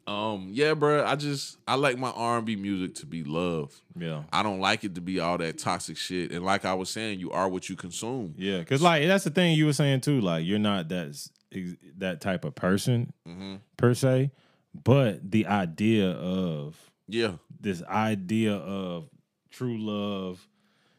Um, 0.08 0.50
yeah, 0.52 0.74
bro. 0.74 1.06
I 1.06 1.16
just 1.16 1.58
I 1.68 1.76
like 1.76 2.00
my 2.00 2.10
R 2.10 2.38
and 2.38 2.46
B 2.46 2.56
music 2.56 2.96
to 2.96 3.06
be 3.06 3.24
love. 3.24 3.80
Yeah. 3.96 4.24
I 4.34 4.42
don't 4.42 4.60
like 4.60 4.84
it 4.84 4.96
to 4.96 5.02
be 5.02 5.20
all 5.20 5.38
that 5.38 5.60
toxic 5.60 5.98
shit. 5.98 6.32
And 6.32 6.44
like 6.44 6.66
I 6.66 6.74
was 6.74 6.90
saying, 6.90 7.20
you 7.20 7.30
are 7.30 7.48
what 7.48 7.70
you 7.70 7.76
consume. 7.76 8.34
Yeah, 8.36 8.58
because 8.58 8.82
like 8.82 9.06
that's 9.06 9.24
the 9.24 9.30
thing 9.30 9.56
you 9.56 9.68
were 9.68 9.74
saying 9.74 10.02
too. 10.02 10.20
Like 10.20 10.46
you're 10.48 10.58
not 10.58 10.90
that 10.90 11.16
that 12.00 12.22
type 12.22 12.44
of 12.44 12.56
person 12.56 13.14
Mm-hmm. 13.28 13.56
per 13.78 13.94
se, 13.94 14.32
but 14.84 15.30
the 15.30 15.46
idea 15.46 16.10
of 16.10 16.76
Yeah, 17.08 17.34
this 17.60 17.84
idea 17.84 18.56
of 18.56 19.10
true 19.52 19.78
love, 19.78 20.44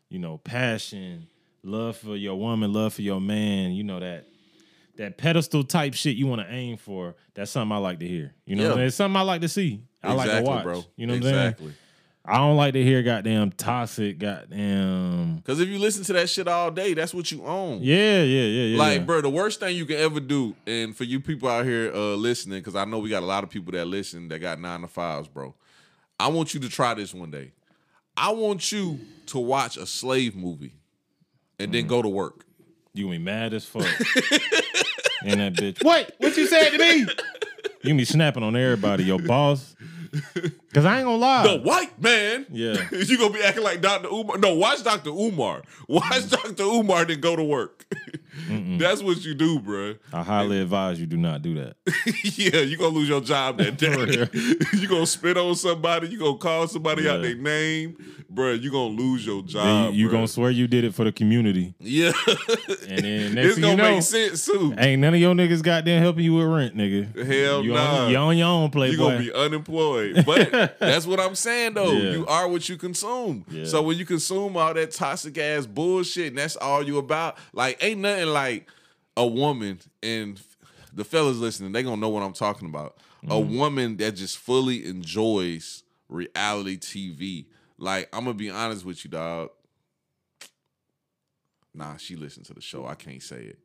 you 0.08 0.20
know, 0.20 0.38
passion, 0.38 1.26
love 1.62 1.96
for 1.96 2.16
your 2.16 2.36
woman, 2.36 2.72
love 2.72 2.94
for 2.94 3.02
your 3.02 3.20
man, 3.20 3.72
you 3.72 3.84
know 3.84 4.00
that 4.00 4.26
that 4.96 5.16
pedestal 5.16 5.64
type 5.64 5.94
shit 5.94 6.16
you 6.16 6.26
want 6.26 6.42
to 6.42 6.52
aim 6.52 6.76
for. 6.76 7.14
That's 7.34 7.50
something 7.50 7.72
I 7.74 7.78
like 7.78 8.00
to 8.00 8.06
hear. 8.08 8.34
You 8.44 8.56
know, 8.56 8.64
Yeah. 8.64 8.74
saying? 8.74 8.86
it's 8.88 8.96
something 8.96 9.16
I 9.16 9.22
like 9.22 9.40
to 9.40 9.48
see. 9.48 9.82
I 10.02 10.12
like 10.12 10.30
to 10.30 10.42
watch. 10.42 10.62
bro. 10.64 10.84
You 10.96 11.06
know 11.06 11.14
what 11.14 11.18
exactly. 11.24 11.66
I'm 11.66 11.72
saying? 11.72 11.76
I 12.22 12.36
don't 12.36 12.56
like 12.56 12.74
to 12.74 12.82
hear 12.84 13.02
goddamn 13.02 13.50
toxic, 13.52 14.18
goddamn. 14.18 15.36
Because 15.36 15.58
if 15.58 15.68
you 15.68 15.78
listen 15.78 16.04
to 16.04 16.12
that 16.12 16.28
shit 16.28 16.48
all 16.48 16.70
day, 16.70 16.92
that's 16.92 17.14
what 17.14 17.32
you 17.32 17.44
own. 17.46 17.80
Yeah, 17.82 18.22
yeah, 18.22 18.42
yeah, 18.42 18.64
yeah. 18.64 18.78
Like, 18.78 18.98
yeah. 18.98 19.04
bro, 19.06 19.20
the 19.22 19.30
worst 19.30 19.60
thing 19.60 19.74
you 19.74 19.86
can 19.86 19.96
ever 19.96 20.20
do, 20.20 20.54
and 20.66 20.94
for 20.94 21.04
you 21.04 21.18
people 21.20 21.48
out 21.48 21.64
here 21.64 21.90
uh, 21.94 22.14
listening, 22.14 22.58
because 22.58 22.76
I 22.76 22.84
know 22.84 22.98
we 22.98 23.08
got 23.08 23.22
a 23.22 23.26
lot 23.26 23.42
of 23.42 23.48
people 23.48 23.72
that 23.72 23.86
listen 23.86 24.28
that 24.28 24.38
got 24.40 24.60
nine 24.60 24.82
to 24.82 24.86
fives, 24.86 25.28
bro. 25.28 25.54
I 26.18 26.28
want 26.28 26.52
you 26.52 26.60
to 26.60 26.68
try 26.68 26.92
this 26.92 27.14
one 27.14 27.30
day. 27.30 27.52
I 28.16 28.32
want 28.32 28.70
you 28.70 29.00
to 29.26 29.38
watch 29.38 29.78
a 29.78 29.86
slave 29.86 30.36
movie 30.36 30.74
and 31.60 31.72
then 31.72 31.86
go 31.86 32.02
to 32.02 32.08
work. 32.08 32.44
You 32.94 33.04
gonna 33.04 33.18
be 33.18 33.24
mad 33.24 33.54
as 33.54 33.64
fuck. 33.64 33.82
and 35.24 35.40
that 35.40 35.52
bitch. 35.54 35.84
What? 35.84 36.12
What 36.18 36.36
you 36.36 36.46
said 36.46 36.70
to 36.70 36.78
me? 36.78 37.06
You 37.82 37.88
gonna 37.92 37.98
be 37.98 38.04
snapping 38.04 38.42
on 38.42 38.54
everybody, 38.56 39.04
your 39.04 39.18
boss. 39.18 39.74
Cause 40.74 40.84
I 40.84 40.98
ain't 40.98 41.06
gonna 41.06 41.16
lie. 41.16 41.46
The 41.46 41.62
white 41.62 41.98
man. 41.98 42.44
Yeah. 42.50 42.76
you 42.92 43.16
gonna 43.16 43.32
be 43.32 43.40
acting 43.42 43.62
like 43.62 43.80
Dr. 43.80 44.08
Umar. 44.08 44.36
No, 44.36 44.54
watch 44.54 44.84
Dr. 44.84 45.08
Umar. 45.08 45.62
Watch 45.88 46.28
Dr. 46.28 46.62
Umar, 46.64 47.06
then 47.06 47.20
go 47.20 47.36
to 47.36 47.42
work. 47.42 47.86
That's 48.50 49.02
what 49.02 49.24
you 49.24 49.32
do, 49.34 49.60
bro. 49.60 49.94
I 50.12 50.22
highly 50.22 50.60
advise 50.60 51.00
you 51.00 51.06
do 51.06 51.16
not 51.16 51.40
do 51.40 51.54
that. 51.54 51.76
yeah, 52.36 52.60
you 52.60 52.76
gonna 52.76 52.94
lose 52.94 53.08
your 53.08 53.22
job 53.22 53.56
that 53.56 53.78
day. 53.78 53.88
real. 53.96 54.28
you 54.78 54.86
gonna 54.86 55.06
spit 55.06 55.38
on 55.38 55.54
somebody. 55.54 56.08
You 56.08 56.18
gonna 56.18 56.36
call 56.36 56.68
somebody 56.68 57.08
out 57.08 57.22
Yeah. 57.22 57.28
their 57.28 57.34
name, 57.36 57.96
bro. 58.30 58.52
You 58.52 58.70
gonna 58.70 58.94
lose 58.94 59.26
your 59.26 59.42
Then 59.42 59.48
job. 59.48 59.94
you 59.94 60.06
you 60.06 60.10
gonna 60.10 60.28
swear 60.28 60.50
you 60.50 60.66
did 60.66 60.84
it 60.84 60.94
for 60.94 61.04
the 61.04 61.12
community. 61.12 61.74
yeah. 61.80 62.12
And 62.88 62.98
then 63.04 63.34
next 63.34 63.46
it's 63.46 63.54
thing 63.56 63.62
gonna 63.62 63.70
you 63.72 63.76
know, 63.76 63.94
make 63.94 64.02
sense 64.02 64.46
too. 64.46 64.74
ain't 64.78 65.00
none 65.00 65.12
of 65.14 65.20
your 65.20 65.34
niggas 65.34 65.62
goddamn 65.62 66.00
helping 66.02 66.24
you 66.24 66.34
with 66.34 66.46
rent, 66.46 66.76
nigga. 66.76 67.14
Hell 67.26 67.64
you 67.64 67.74
nah. 67.74 68.04
on, 68.04 68.10
you 68.10 68.16
on 68.16 68.38
your 68.38 68.46
own, 68.48 68.62
you 68.64 68.70
playboy. 68.70 68.96
gonna 68.96 69.18
be 69.18 69.32
unemployed. 69.32 70.24
But 70.24 70.50
that's 70.78 71.06
what 71.06 71.20
I'm 71.20 71.34
saying 71.34 71.74
though. 71.74 71.92
Yeah. 71.92 72.12
You 72.12 72.26
are 72.26 72.48
what 72.48 72.68
you 72.68 72.76
consume. 72.76 73.44
Yeah. 73.50 73.64
So 73.64 73.82
when 73.82 73.98
you 73.98 74.06
consume 74.06 74.56
all 74.56 74.72
that 74.74 74.92
toxic 74.92 75.36
ass 75.38 75.66
bullshit 75.66 76.28
and 76.28 76.38
that's 76.38 76.56
all 76.56 76.82
you 76.86 76.98
about, 76.98 77.36
like 77.52 77.82
ain't 77.84 78.00
nothing 78.00 78.28
like 78.28 78.68
a 79.16 79.26
woman 79.26 79.80
and 80.02 80.40
the 80.94 81.04
fellas 81.04 81.36
listening, 81.36 81.72
they 81.72 81.82
gonna 81.82 81.96
know 82.00 82.08
what 82.08 82.22
I'm 82.22 82.32
talking 82.32 82.68
about. 82.68 82.96
A 83.24 83.26
Mm-hmm. 83.34 83.58
woman 83.58 83.96
that 83.98 84.12
just 84.16 84.38
fully 84.38 84.86
enjoys 84.86 85.82
reality 86.08 86.78
TV. 86.78 87.44
Like, 87.80 88.08
I'm 88.12 88.24
gonna 88.24 88.34
be 88.34 88.50
honest 88.50 88.84
with 88.84 89.04
you, 89.04 89.10
dog. 89.10 89.50
Nah, 91.74 91.96
she 91.96 92.16
listened 92.16 92.46
to 92.46 92.54
the 92.54 92.60
show. 92.60 92.86
I 92.86 92.94
can't 92.94 93.22
say 93.22 93.36
it. 93.42 93.58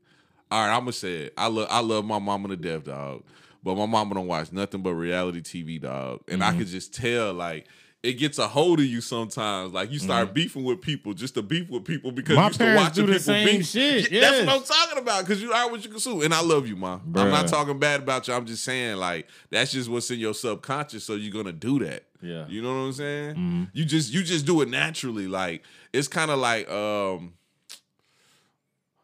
All 0.52 0.66
right, 0.66 0.74
I'm 0.74 0.82
gonna 0.82 0.94
say 0.94 1.14
it. 1.24 1.34
I 1.38 1.48
love 1.48 1.68
I 1.70 1.80
love 1.82 2.06
my 2.06 2.20
mama 2.20 2.48
to 2.50 2.56
death, 2.56 2.86
dog. 2.86 3.24
But 3.64 3.76
my 3.76 3.88
mama 3.88 4.14
don't 4.16 4.28
watch 4.28 4.52
nothing 4.52 4.82
but 4.84 4.94
reality 4.94 5.42
TV, 5.42 5.82
dog. 5.82 6.22
And 6.28 6.42
Mm-hmm. 6.42 6.56
I 6.56 6.58
could 6.58 6.68
just 6.68 6.94
tell, 6.94 7.34
like, 7.34 7.68
it 8.06 8.14
gets 8.14 8.38
a 8.38 8.48
hold 8.48 8.80
of 8.80 8.86
you 8.86 9.02
sometimes. 9.02 9.74
Like 9.74 9.92
you 9.92 10.00
start 10.00 10.34
beefing 10.34 10.64
with 10.64 10.82
people 10.82 11.14
just 11.14 11.34
to 11.36 11.42
beef 11.42 11.70
with 11.70 11.84
people 11.86 12.12
because 12.12 12.38
Mm-hmm. 12.38 12.60
My 12.60 12.66
you 12.66 12.72
to 12.72 12.76
watching 12.76 13.08
people 13.08 13.34
beef. 13.58 13.66
shit, 13.68 14.12
Yeah, 14.12 14.22
That's 14.22 14.46
what 14.46 14.56
I'm 14.56 14.64
talking 14.64 14.98
about. 15.00 15.26
Because 15.26 15.42
you 15.42 15.52
are 15.52 15.70
what 15.70 15.84
you 15.84 15.90
consume. 15.90 16.22
And 16.22 16.34
I 16.34 16.42
love 16.42 16.68
you, 16.68 16.76
ma. 16.76 17.00
I'm 17.16 17.30
not 17.32 17.48
talking 17.48 17.80
bad 17.80 18.02
about 18.02 18.28
you. 18.28 18.34
I'm 18.34 18.46
just 18.46 18.64
saying, 18.64 18.98
like, 18.98 19.28
that's 19.50 19.72
just 19.72 19.90
what's 19.90 20.10
in 20.12 20.20
your 20.20 20.34
subconscious. 20.34 21.04
So 21.04 21.16
you're 21.16 21.34
gonna 21.34 21.52
do 21.54 21.80
that. 21.80 22.04
Yeah. 22.22 22.46
You 22.48 22.62
know 22.62 22.70
what 22.70 22.86
I'm 22.86 22.94
saying? 22.94 23.36
Mm-hmm. 23.36 23.64
You 23.74 23.86
just 23.86 24.14
you 24.14 24.24
just 24.24 24.46
do 24.46 24.62
it 24.62 24.70
naturally. 24.70 25.28
Like 25.28 25.64
it's 25.94 26.08
kind 26.08 26.32
of 26.32 26.40
like 26.40 26.70
um 26.70 27.34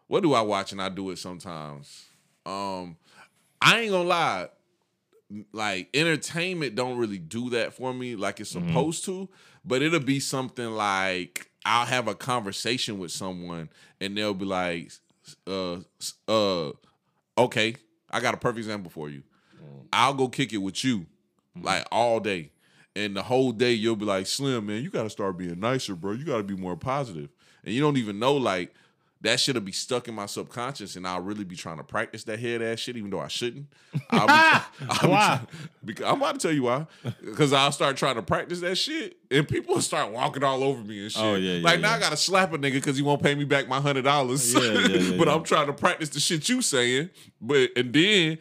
what 0.07 0.23
do 0.23 0.33
I 0.33 0.41
watch 0.41 0.71
and 0.71 0.81
I 0.81 0.89
do 0.89 1.09
it 1.11 1.17
sometimes. 1.17 2.05
Um 2.45 2.97
I 3.61 3.79
ain't 3.81 3.91
gonna 3.91 4.07
lie. 4.09 4.49
Like 5.53 5.89
entertainment 5.93 6.75
don't 6.75 6.97
really 6.97 7.17
do 7.19 7.49
that 7.51 7.73
for 7.73 7.93
me 7.93 8.15
like 8.15 8.39
it's 8.39 8.53
Mm-hmm. 8.53 8.67
supposed 8.67 9.05
to, 9.05 9.29
but 9.63 9.81
it'll 9.81 9.99
be 9.99 10.19
something 10.19 10.71
like 10.71 11.49
I'll 11.65 11.85
have 11.85 12.07
a 12.07 12.15
conversation 12.15 12.99
with 12.99 13.11
someone 13.11 13.69
and 13.99 14.17
they'll 14.17 14.33
be 14.33 14.45
like, 14.45 14.91
uh, 15.47 15.77
uh, 16.27 16.71
okay, 17.37 17.75
I 18.09 18.19
got 18.19 18.33
a 18.33 18.37
perfect 18.37 18.59
example 18.59 18.91
for 18.91 19.09
you. 19.09 19.23
I'll 19.93 20.13
go 20.13 20.27
kick 20.27 20.53
it 20.53 20.57
with 20.57 20.83
you 20.83 21.05
like 21.61 21.85
all 21.91 22.19
day. 22.19 22.51
And 22.95 23.15
the 23.15 23.23
whole 23.23 23.51
day 23.51 23.71
you'll 23.73 23.95
be 23.95 24.05
like, 24.05 24.27
Slim, 24.27 24.65
man, 24.65 24.83
you 24.83 24.89
gotta 24.89 25.09
start 25.09 25.37
being 25.37 25.59
nicer, 25.59 25.95
bro. 25.95 26.13
You 26.13 26.25
gotta 26.25 26.43
be 26.43 26.55
more. 26.55 26.77
And 27.63 27.73
you 27.75 27.81
don't 27.81 27.97
even 27.97 28.19
know, 28.19 28.35
like, 28.35 28.73
that 29.21 29.39
shit'll 29.39 29.61
be 29.61 29.71
stuck 29.71 30.07
in 30.07 30.15
my 30.15 30.25
subconscious, 30.25 30.95
and 30.95 31.07
I'll 31.07 31.21
really 31.21 31.43
be 31.43 31.55
trying 31.55 31.77
to 31.77 31.83
practice 31.83 32.23
that 32.23 32.39
head 32.39 32.61
ass 32.61 32.79
shit, 32.79 32.97
even 32.97 33.11
though 33.11 33.19
I 33.19 33.27
shouldn't. 33.27 33.67
I'll 34.09 34.27
be, 34.27 34.33
I'll 34.33 35.01
be 35.01 35.07
Why? 35.07 35.25
try- 35.27 35.41
because 35.85 36.05
I'm 36.05 36.17
about 36.17 36.39
to 36.39 36.39
tell 36.39 36.55
you 36.55 36.63
why. 36.63 36.87
Because 37.23 37.53
I'll 37.53 37.71
start 37.71 37.97
trying 37.97 38.15
to 38.15 38.23
practice 38.23 38.61
that 38.61 38.75
shit, 38.75 39.17
and 39.29 39.47
people 39.47 39.75
will 39.75 39.81
start 39.81 40.11
walking 40.11 40.43
all 40.43 40.63
over 40.63 40.83
me 40.83 40.99
and 40.99 41.05
oh, 41.05 41.09
shit. 41.09 41.23
Oh, 41.23 41.35
yeah, 41.35 41.53
yeah, 41.53 41.63
Like 41.63 41.79
now 41.79 41.91
yeah. 41.91 41.97
I 41.97 41.99
gotta 41.99 42.17
slap 42.17 42.53
a 42.53 42.57
nigga 42.57 42.73
because 42.73 42.97
he 42.97 43.03
won't 43.03 43.21
pay 43.21 43.35
me 43.35 43.43
back 43.43 43.67
my 43.67 43.79
hundred 43.79 44.03
dollars. 44.03 44.53
Yeah, 44.53 44.61
yeah, 44.61 44.87
yeah, 44.87 45.17
but. 45.17 45.31
I'm 45.31 45.43
trying 45.43 45.67
to 45.67 45.73
practice 45.73 46.09
the 46.09 46.19
shit 46.19 46.49
you 46.49 46.61
saying. 46.61 47.09
But 47.39 47.71
and 47.75 47.93
then 47.93 48.37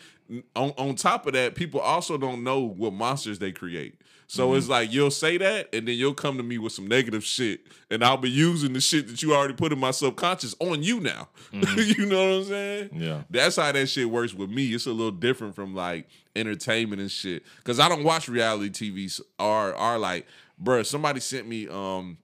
on 0.57 0.71
on 0.77 0.95
top 0.97 1.27
of 1.27 1.35
that, 1.35 1.55
people 1.55 1.81
also 1.81 2.19
don't 2.19 2.43
know 2.43 2.61
what 2.61 2.93
monsters 2.93 3.39
they 3.39 3.53
create. 3.53 4.01
So 4.33 4.47
Mm-hmm. 4.51 4.59
it's 4.59 4.69
like 4.69 4.93
you'll 4.93 5.11
say 5.11 5.39
that, 5.39 5.75
and 5.75 5.89
then 5.89 5.97
you'll 5.97 6.15
come 6.15 6.37
to 6.37 6.45
me 6.45 6.57
with 6.57 6.73
some 6.73 6.87
negative 6.87 7.25
shit, 7.25 7.63
and 7.91 8.05
I'll 8.05 8.17
be 8.17 8.31
using 8.31 8.73
the 8.75 8.81
shit 8.81 9.09
that 9.09 9.21
you 9.25 9.35
already 9.35 9.55
put 9.55 9.73
in 9.73 9.81
my 9.81 9.91
subconscious 9.91 10.55
on 10.61 10.85
you 10.85 11.01
now. 11.01 11.29
you 11.53 12.07
know 12.07 12.29
what 12.31 12.37
I'm 12.37 12.45
saying? 12.45 12.89
Mm-hmm. 12.91 13.03
Yeah. 13.03 13.23
That's 13.29 13.57
how 13.57 13.73
that 13.73 13.87
shit 13.89 14.09
works 14.09 14.33
with 14.33 14.49
me. 14.49 14.69
It's 14.73 14.87
a 14.87 14.93
little 14.93 15.11
different 15.11 15.57
from 15.57 15.75
like 15.75 16.09
entertainment 16.37 17.01
and 17.03 17.11
shit. 17.11 17.43
Cause 17.65 17.81
I 17.81 17.89
don't 17.89 18.05
watch 18.05 18.29
reality 18.29 18.71
TVs 18.93 19.21
or 19.41 19.75
are 19.75 19.99
like, 19.99 20.29
bruh, 20.63 20.87
somebody 20.87 21.19
sent 21.19 21.49
me 21.49 21.67
um 21.67 22.19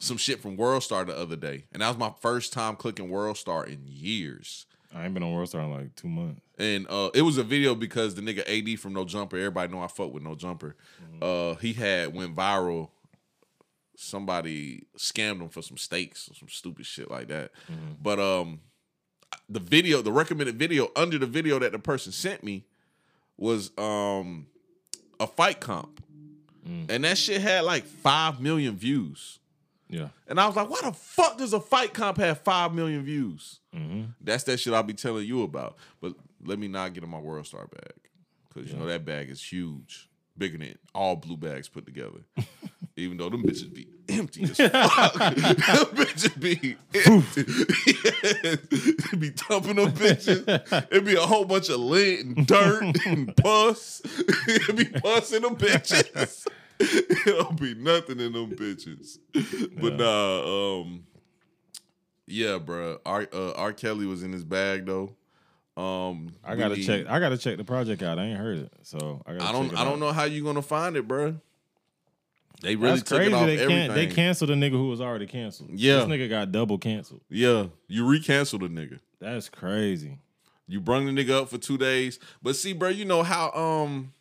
some 0.00 0.16
shit 0.18 0.40
from 0.40 0.56
World 0.56 0.84
Star 0.84 1.04
the 1.04 1.16
other 1.18 1.34
day. 1.34 1.64
And 1.72 1.82
that 1.82 1.88
was 1.88 1.98
my 1.98 2.12
first 2.20 2.52
time 2.52 2.76
clicking 2.76 3.10
World 3.10 3.36
Star 3.38 3.66
in 3.66 3.82
years. 3.86 4.66
I 4.94 5.04
ain't 5.04 5.14
been 5.14 5.24
on 5.24 5.32
World 5.32 5.48
Star 5.48 5.62
in 5.62 5.70
like 5.72 5.96
two 5.96 6.08
months. 6.08 6.40
And 6.62 6.86
uh, 6.88 7.10
it 7.12 7.22
was 7.22 7.38
a 7.38 7.42
video 7.42 7.74
because 7.74 8.14
the 8.14 8.22
nigga 8.22 8.46
AD 8.46 8.78
from 8.78 8.92
No 8.92 9.04
Jumper, 9.04 9.36
everybody 9.36 9.72
know 9.72 9.82
I 9.82 9.88
fuck 9.88 10.12
with 10.12 10.22
No 10.22 10.36
Jumper. 10.36 10.76
Uh, 11.20 11.54
he 11.56 11.72
had 11.72 12.14
went 12.14 12.36
viral. 12.36 12.90
Somebody 13.96 14.86
scammed 14.96 15.40
him 15.40 15.48
for 15.48 15.60
some 15.60 15.76
steaks 15.76 16.28
or 16.30 16.34
some 16.34 16.48
stupid 16.48 16.86
shit 16.86 17.10
like 17.10 17.26
that. 17.28 17.50
But 18.00 18.20
um, 18.20 18.60
the 19.48 19.58
video, 19.58 20.02
the 20.02 20.12
recommended 20.12 20.56
video 20.56 20.92
under 20.94 21.18
the 21.18 21.26
video 21.26 21.58
that 21.58 21.72
the 21.72 21.80
person 21.80 22.12
sent 22.12 22.44
me 22.44 22.64
was 23.36 23.76
um 23.76 24.46
a 25.18 25.26
fight 25.26 25.58
comp, 25.58 26.00
and 26.88 27.02
that 27.02 27.18
shit 27.18 27.40
had 27.40 27.64
like 27.64 27.84
five 27.84 28.40
million 28.40 28.76
views. 28.76 29.40
Yeah. 29.88 30.08
And 30.26 30.40
I 30.40 30.46
was 30.46 30.56
like, 30.56 30.70
why 30.70 30.80
the 30.82 30.92
fuck 30.92 31.36
does 31.38 31.52
a 31.52 31.60
fight 31.60 31.92
comp 31.92 32.16
have 32.18 32.38
five 32.40 32.72
million 32.72 33.02
views? 33.02 33.60
Mm-hmm. 33.76 34.04
That's 34.22 34.44
that 34.44 34.58
shit 34.58 34.72
I'll 34.72 34.82
be 34.82 34.94
telling 34.94 35.26
you 35.26 35.42
about. 35.42 35.76
But 36.00 36.14
let 36.44 36.58
me 36.58 36.68
not 36.68 36.94
get 36.94 37.04
in 37.04 37.10
my 37.10 37.18
World 37.18 37.46
Star 37.46 37.66
bag. 37.66 37.94
Cause 38.54 38.70
you 38.70 38.76
know 38.76 38.86
that 38.86 39.04
bag 39.04 39.30
is 39.30 39.42
huge. 39.42 40.08
Bigger 40.36 40.58
than 40.58 40.76
all 40.94 41.16
blue 41.16 41.36
bags 41.36 41.68
put 41.68 41.86
together. 41.86 42.20
Even 42.96 43.16
though 43.16 43.30
them 43.30 43.42
bitches 43.42 43.72
be 43.72 43.88
empty 44.08 44.44
as 44.44 44.56
fuck. 44.56 45.14
them 45.14 45.36
bitches 45.96 46.38
be 46.38 46.76
empty. 47.06 47.44
It 49.12 49.20
be 49.20 49.30
dumping 49.30 49.76
them 49.76 49.92
bitches. 49.92 50.86
It'd 50.90 51.04
be 51.04 51.14
a 51.14 51.20
whole 51.20 51.46
bunch 51.46 51.70
of 51.70 51.80
lint 51.80 52.20
and 52.36 52.46
dirt 52.46 53.06
and 53.06 53.34
pus. 53.36 54.02
It'd 54.46 54.76
be 54.76 54.84
pus 54.84 55.32
in 55.32 55.42
them 55.42 55.56
bitches. 55.56 56.46
it 56.80 57.24
don't 57.24 57.58
be 57.58 57.74
nothing 57.74 58.20
in 58.20 58.32
them 58.32 58.50
bitches. 58.50 59.18
But 59.80 59.96
nah, 59.96 60.80
um, 60.80 61.04
yeah, 62.26 62.58
bro. 62.58 62.98
R, 63.06 63.26
uh, 63.32 63.52
R. 63.52 63.72
Kelly 63.72 64.06
was 64.06 64.22
in 64.22 64.32
his 64.32 64.44
bag 64.44 64.84
though. 64.84 65.14
Um, 65.76 66.34
I 66.44 66.54
gotta 66.56 66.76
check. 66.76 67.06
I 67.08 67.18
gotta 67.18 67.38
check 67.38 67.56
the 67.56 67.64
project 67.64 68.02
out. 68.02 68.18
I 68.18 68.24
ain't 68.24 68.38
heard 68.38 68.58
it, 68.58 68.72
so 68.82 69.22
I. 69.26 69.32
I 69.32 69.52
don't. 69.52 69.74
I 69.76 69.84
don't 69.84 70.00
know 70.00 70.12
how 70.12 70.24
you 70.24 70.44
gonna 70.44 70.60
find 70.62 70.96
it, 70.96 71.08
bro. 71.08 71.36
They 72.60 72.76
really 72.76 72.96
That's 72.98 73.08
took 73.08 73.18
crazy. 73.18 73.32
it 73.32 73.34
off 73.34 73.46
They 73.46 73.54
everything. 73.58 73.68
can't. 73.88 73.94
They 73.94 74.06
canceled 74.06 74.50
a 74.50 74.54
nigga 74.54 74.72
who 74.72 74.88
was 74.88 75.00
already 75.00 75.26
canceled. 75.26 75.70
Yeah. 75.72 75.96
this 76.00 76.04
nigga 76.06 76.28
got 76.28 76.52
double 76.52 76.78
canceled. 76.78 77.22
Yeah, 77.28 77.66
you 77.88 78.04
recanceled 78.04 78.64
a 78.64 78.68
nigga. 78.68 79.00
That's 79.18 79.48
crazy. 79.48 80.18
You 80.68 80.80
brung 80.80 81.06
the 81.06 81.12
nigga 81.12 81.30
up 81.42 81.48
for 81.48 81.58
two 81.58 81.76
days. 81.78 82.18
But 82.42 82.54
see, 82.54 82.72
bro, 82.72 82.88
you 82.90 83.04
know 83.04 83.22
how 83.22 83.50
um 83.52 84.12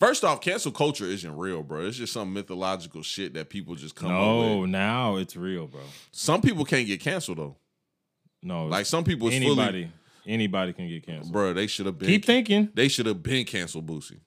First 0.00 0.24
off, 0.24 0.40
cancel 0.40 0.72
culture 0.72 1.04
isn't 1.04 1.36
real, 1.36 1.62
bro. 1.62 1.82
It's 1.86 1.96
just 1.96 2.12
some 2.12 2.32
mythological 2.32 3.02
shit 3.02 3.34
that 3.34 3.48
people 3.50 3.76
just 3.76 3.94
come 3.94 4.10
up 4.10 4.16
with. 4.40 4.48
No, 4.48 4.64
now 4.66 5.14
it's 5.16 5.36
real, 5.36 5.68
bro. 5.68 5.80
Some 6.10 6.42
people 6.42 6.64
can't 6.64 6.88
get 6.88 6.98
canceled 6.98 7.38
though. 7.38 7.56
No, 8.42 8.66
Like 8.66 8.86
some 8.86 9.04
people 9.04 9.28
anybody, 9.30 9.82
fully, 9.84 9.92
anybody 10.26 10.72
can 10.72 10.88
get 10.88 11.04
canceled. 11.06 11.32
bro. 11.32 11.52
They 11.52 11.66
should 11.66 11.86
have 11.86 11.98
been. 11.98 12.08
Keep 12.08 12.24
thinking, 12.24 12.68
They 12.74 12.88
should 12.88 13.06
have 13.06 13.22
been 13.22 13.44
canceled, 13.44 13.86
Boosie. 13.86 14.20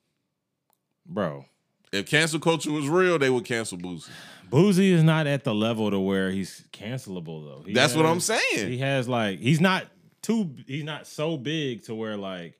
bro. 1.05 1.45
If 1.91 2.07
cancel 2.07 2.39
culture 2.39 2.71
was 2.71 2.89
real, 2.89 3.17
they 3.17 3.29
would 3.29 3.45
cancel 3.45 3.77
Boosie. 3.77 4.09
Boozy 4.49 4.91
is 4.91 5.03
not 5.03 5.27
at 5.27 5.43
the 5.43 5.55
level 5.55 5.89
to 5.91 5.99
where 5.99 6.29
he's 6.31 6.63
cancelable 6.71 7.43
though. 7.45 7.63
He 7.65 7.73
That's 7.73 7.95
what 7.95 8.05
I'm 8.05 8.19
saying. 8.19 8.41
He 8.69 8.77
has 8.79 9.07
like 9.07 9.39
he's 9.39 9.61
not 9.61 9.87
too 10.21 10.51
he's 10.67 10.83
not 10.83 11.07
so 11.07 11.37
big 11.37 11.83
to 11.85 11.95
where 11.95 12.17
like 12.17 12.57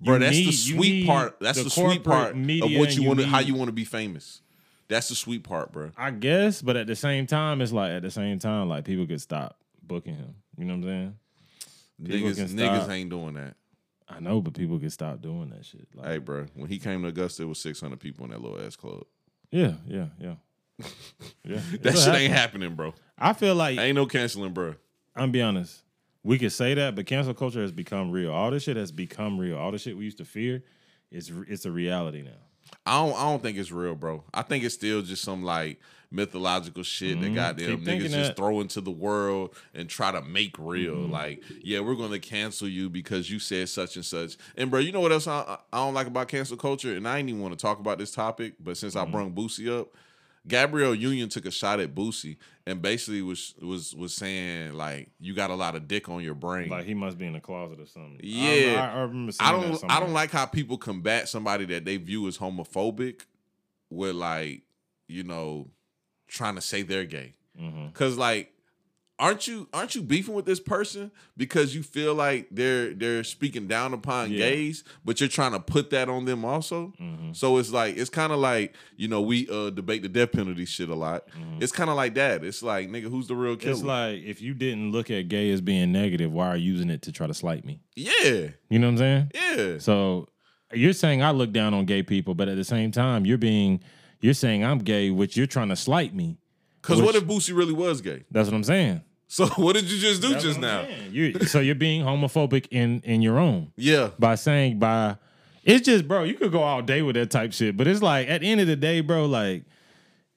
Bro, 0.00 0.18
that's 0.18 0.36
need- 0.36 0.48
the 0.48 0.52
sweet 0.52 1.06
part. 1.06 1.38
That's 1.40 1.62
the, 1.62 1.70
sweet 1.70 2.02
part 2.02 2.34
of 2.34 2.36
what 2.72 2.96
you 2.96 3.04
want 3.04 3.20
to, 3.20 3.26
how 3.26 3.38
you 3.38 3.54
want 3.54 3.68
to 3.68 3.72
be 3.72 3.84
famous. 3.84 4.40
That's 4.88 5.08
the 5.08 5.14
sweet 5.14 5.44
part, 5.44 5.72
bro. 5.72 5.90
I 5.96 6.10
guess, 6.10 6.60
but 6.60 6.76
at 6.76 6.86
the 6.88 6.96
same 6.96 7.26
time, 7.26 7.60
it's 7.60 7.72
like 7.72 7.92
at 7.92 8.02
the 8.02 8.10
same 8.10 8.38
time, 8.40 8.68
like 8.68 8.84
people 8.84 9.06
could 9.06 9.20
stop 9.20 9.58
booking 9.82 10.16
him. 10.16 10.34
You 10.58 10.64
know 10.64 10.74
what 10.74 10.78
I'm 10.78 10.82
saying? 10.88 11.18
People 12.04 12.30
Niggas, 12.30 12.52
niggas 12.52 12.88
ain't 12.90 13.10
doing 13.10 13.34
that. 13.34 13.56
I 14.08 14.20
know, 14.20 14.40
but 14.40 14.54
people 14.54 14.78
can 14.78 14.90
stop 14.90 15.22
doing 15.22 15.50
that 15.50 15.64
shit. 15.64 15.86
Like, 15.94 16.06
Hey, 16.06 16.18
bro, 16.18 16.46
when 16.54 16.68
he 16.68 16.78
came 16.78 17.02
to 17.02 17.08
Augusta, 17.08 17.42
it 17.44 17.46
was 17.46 17.58
600 17.60 17.98
people 17.98 18.24
in 18.24 18.30
that 18.32 18.42
little 18.42 18.60
ass 18.60 18.76
club. 18.76 19.04
yeah, 19.50 19.74
yeah, 19.86 20.06
yeah, 20.20 20.34
yeah. 21.44 21.60
That 21.80 21.92
shit 21.94 22.04
happen. 22.04 22.14
ain't 22.20 22.32
happening, 22.32 22.74
bro. 22.74 22.94
I 23.18 23.32
feel 23.32 23.54
like 23.54 23.78
Ain't 23.78 23.94
no 23.94 24.06
canceling, 24.06 24.52
bro. 24.52 24.74
I'm 25.14 25.30
be 25.30 25.40
honest. 25.40 25.82
We 26.24 26.38
could 26.38 26.52
say 26.52 26.74
that, 26.74 26.94
but 26.94 27.06
cancel 27.06 27.34
culture 27.34 27.62
has 27.62 27.72
become 27.72 28.10
real. 28.10 28.32
All 28.32 28.50
this 28.50 28.62
shit 28.64 28.76
has 28.76 28.92
become 28.92 29.38
real. 29.38 29.56
All 29.56 29.72
the 29.72 29.78
shit 29.78 29.96
we 29.96 30.04
used 30.04 30.18
to 30.18 30.24
fear 30.24 30.62
is 31.10 31.32
it's 31.48 31.64
a 31.64 31.70
reality 31.70 32.22
now. 32.22 32.30
I 32.86 33.04
don't. 33.04 33.14
I 33.18 33.24
don't 33.24 33.42
think 33.42 33.58
it's 33.58 33.72
real, 33.72 33.94
bro. 33.94 34.24
I 34.32 34.42
think 34.42 34.64
it's 34.64 34.74
still 34.74 35.02
just 35.02 35.22
some 35.22 35.42
like 35.42 35.80
mythological 36.12 36.82
shit 36.82 37.20
that 37.20 37.34
goddamn 37.34 37.78
Mm-hmm. 37.78 37.84
Keep 37.84 38.00
niggas 38.02 38.10
just 38.10 38.28
that. 38.30 38.36
throw 38.36 38.60
into 38.60 38.80
the 38.80 38.90
world 38.90 39.54
and 39.74 39.88
try 39.88 40.12
to 40.12 40.22
make 40.22 40.56
real. 40.58 40.94
Mm-hmm. 40.94 41.12
Like, 41.12 41.42
yeah, 41.62 41.80
we're 41.80 41.94
gonna 41.94 42.18
cancel 42.18 42.68
you 42.68 42.90
because 42.90 43.30
you 43.30 43.38
said 43.38 43.68
such 43.68 43.96
and 43.96 44.04
such. 44.04 44.36
And 44.56 44.70
bro, 44.70 44.80
you 44.80 44.92
know 44.92 45.00
what 45.00 45.12
else 45.12 45.26
I, 45.26 45.58
I 45.72 45.78
don't 45.78 45.94
like 45.94 46.06
about 46.06 46.28
cancel 46.28 46.56
culture? 46.56 46.94
And 46.94 47.08
I 47.08 47.18
ain't 47.18 47.28
even 47.28 47.40
want 47.40 47.58
to 47.58 47.60
talk 47.60 47.78
about 47.80 47.98
this 47.98 48.10
topic, 48.12 48.54
but 48.60 48.76
since 48.76 48.94
Mm-hmm. 48.94 49.08
I 49.08 49.10
brung 49.10 49.32
Boosie 49.32 49.80
up, 49.80 49.88
Gabrielle 50.46 50.94
Union 50.94 51.28
took 51.28 51.46
a 51.46 51.50
shot 51.50 51.78
at 51.80 51.94
Boosie 51.94 52.36
and 52.66 52.82
basically 52.82 53.22
was 53.22 53.54
was 53.62 53.94
was 53.94 54.12
saying 54.12 54.74
like 54.74 55.08
you 55.20 55.34
got 55.34 55.50
a 55.50 55.54
lot 55.54 55.76
of 55.76 55.86
dick 55.86 56.08
on 56.08 56.22
your 56.22 56.34
brain. 56.34 56.68
Like 56.68 56.84
he 56.84 56.94
must 56.94 57.16
be 57.16 57.26
in 57.26 57.32
the 57.32 57.40
closet 57.40 57.80
or 57.80 57.86
something. 57.86 58.20
Yeah. 58.22 58.90
I, 58.92 58.98
I 58.98 59.00
remember 59.02 59.32
I 59.40 59.52
don't 59.52 59.84
I 59.90 60.00
don't 60.00 60.12
like 60.12 60.30
how 60.30 60.46
people 60.46 60.76
combat 60.78 61.28
somebody 61.28 61.64
that 61.66 61.84
they 61.84 61.96
view 61.96 62.26
as 62.26 62.38
homophobic 62.38 63.22
with 63.88 64.16
like, 64.16 64.62
you 65.06 65.22
know, 65.22 65.68
trying 66.32 66.54
to 66.56 66.60
say 66.60 66.82
they're 66.82 67.04
gay. 67.04 67.34
Mhm. 67.60 67.92
Cause 67.94 68.16
like 68.16 68.48
aren't 69.18 69.46
you 69.46 69.68
aren't 69.72 69.94
you 69.94 70.02
beefing 70.02 70.34
with 70.34 70.46
this 70.46 70.58
person 70.58 71.12
because 71.36 71.74
you 71.76 71.82
feel 71.82 72.12
like 72.14 72.48
they're 72.50 72.92
they're 72.94 73.22
speaking 73.22 73.68
down 73.68 73.92
upon 73.92 74.32
Yeah. 74.32 74.38
gays, 74.38 74.82
but 75.04 75.20
you're 75.20 75.28
trying 75.28 75.52
to 75.52 75.60
put 75.60 75.90
that 75.90 76.08
on 76.08 76.24
them 76.24 76.44
also? 76.44 76.92
Mhm. 77.00 77.36
So 77.36 77.58
it's 77.58 77.70
like 77.70 77.96
it's 77.96 78.08
kind 78.10 78.32
of 78.32 78.38
like, 78.40 78.74
you 78.96 79.06
know, 79.08 79.20
we 79.20 79.46
uh 79.50 79.70
debate 79.70 80.02
the 80.02 80.08
death 80.08 80.32
penalty 80.32 80.64
shit 80.64 80.88
a 80.88 80.94
lot. 80.94 81.28
It's 81.60 81.70
kind 81.72 81.90
of 81.90 81.94
like 81.96 82.14
that. 82.14 82.42
It's 82.42 82.62
like, 82.62 82.88
nigga, 82.90 83.10
who's 83.10 83.28
the 83.28 83.36
real 83.36 83.54
killer? 83.56 83.74
Mm-hmm. 83.74 83.80
It's 83.80 83.86
like 83.86 84.22
if 84.24 84.40
you 84.42 84.54
didn't 84.54 84.90
look 84.90 85.10
at 85.10 85.28
gay 85.28 85.50
as 85.50 85.60
being 85.60 85.92
negative, 85.92 86.32
why 86.32 86.48
are 86.48 86.56
you 86.56 86.72
using 86.72 86.90
it 86.90 87.02
to 87.02 87.12
try 87.12 87.26
to 87.26 87.34
slight 87.34 87.64
me? 87.64 87.80
yeah. 87.94 88.48
You 88.70 88.78
know 88.78 88.86
what 88.90 88.92
I'm 88.92 88.98
saying? 88.98 89.30
Yeah. 89.34 89.78
So 89.78 90.28
you're 90.72 90.94
saying 90.94 91.22
I 91.22 91.30
look 91.32 91.52
down 91.52 91.74
on 91.74 91.84
gay 91.84 92.02
people, 92.02 92.34
but 92.34 92.48
at 92.48 92.56
the 92.56 92.64
same 92.64 92.90
time, 92.90 93.26
you're 93.26 93.36
being 93.38 93.80
you're 94.22 94.34
saying 94.34 94.64
I'm 94.64 94.78
gay, 94.78 95.10
which 95.10 95.36
you're 95.36 95.46
trying 95.46 95.68
to 95.68 95.76
slight 95.76 96.14
me. 96.14 96.38
Cause 96.80 97.00
what 97.00 97.14
if 97.14 97.24
Boosie 97.24 97.54
really 97.56 97.72
was 97.74 98.00
gay? 98.00 98.24
That's 98.30 98.48
what 98.48 98.56
I'm 98.56 98.64
saying. 98.64 99.02
So 99.28 99.46
what 99.56 99.74
did 99.74 99.90
you 99.90 99.98
just 99.98 100.20
do 100.22 100.30
That's 100.30 100.42
just 100.44 100.58
now? 100.60 100.86
You 101.10 101.32
so 101.40 101.60
you're 101.60 101.74
being 101.74 102.02
homophobic 102.02 102.66
in 102.70 103.00
in 103.04 103.22
your 103.22 103.38
own 103.38 103.72
Yeah. 103.76 104.10
by 104.18 104.34
saying 104.36 104.78
by 104.78 105.16
it's 105.64 105.84
just 105.86 106.08
bro, 106.08 106.24
you 106.24 106.34
could 106.34 106.50
go 106.52 106.62
all 106.62 106.82
day 106.82 107.02
with 107.02 107.14
that 107.16 107.30
type 107.30 107.52
shit, 107.52 107.76
but 107.76 107.86
it's 107.86 108.02
like 108.02 108.28
at 108.28 108.40
the 108.40 108.50
end 108.50 108.60
of 108.60 108.66
the 108.66 108.76
day, 108.76 109.00
bro, 109.00 109.26
like 109.26 109.64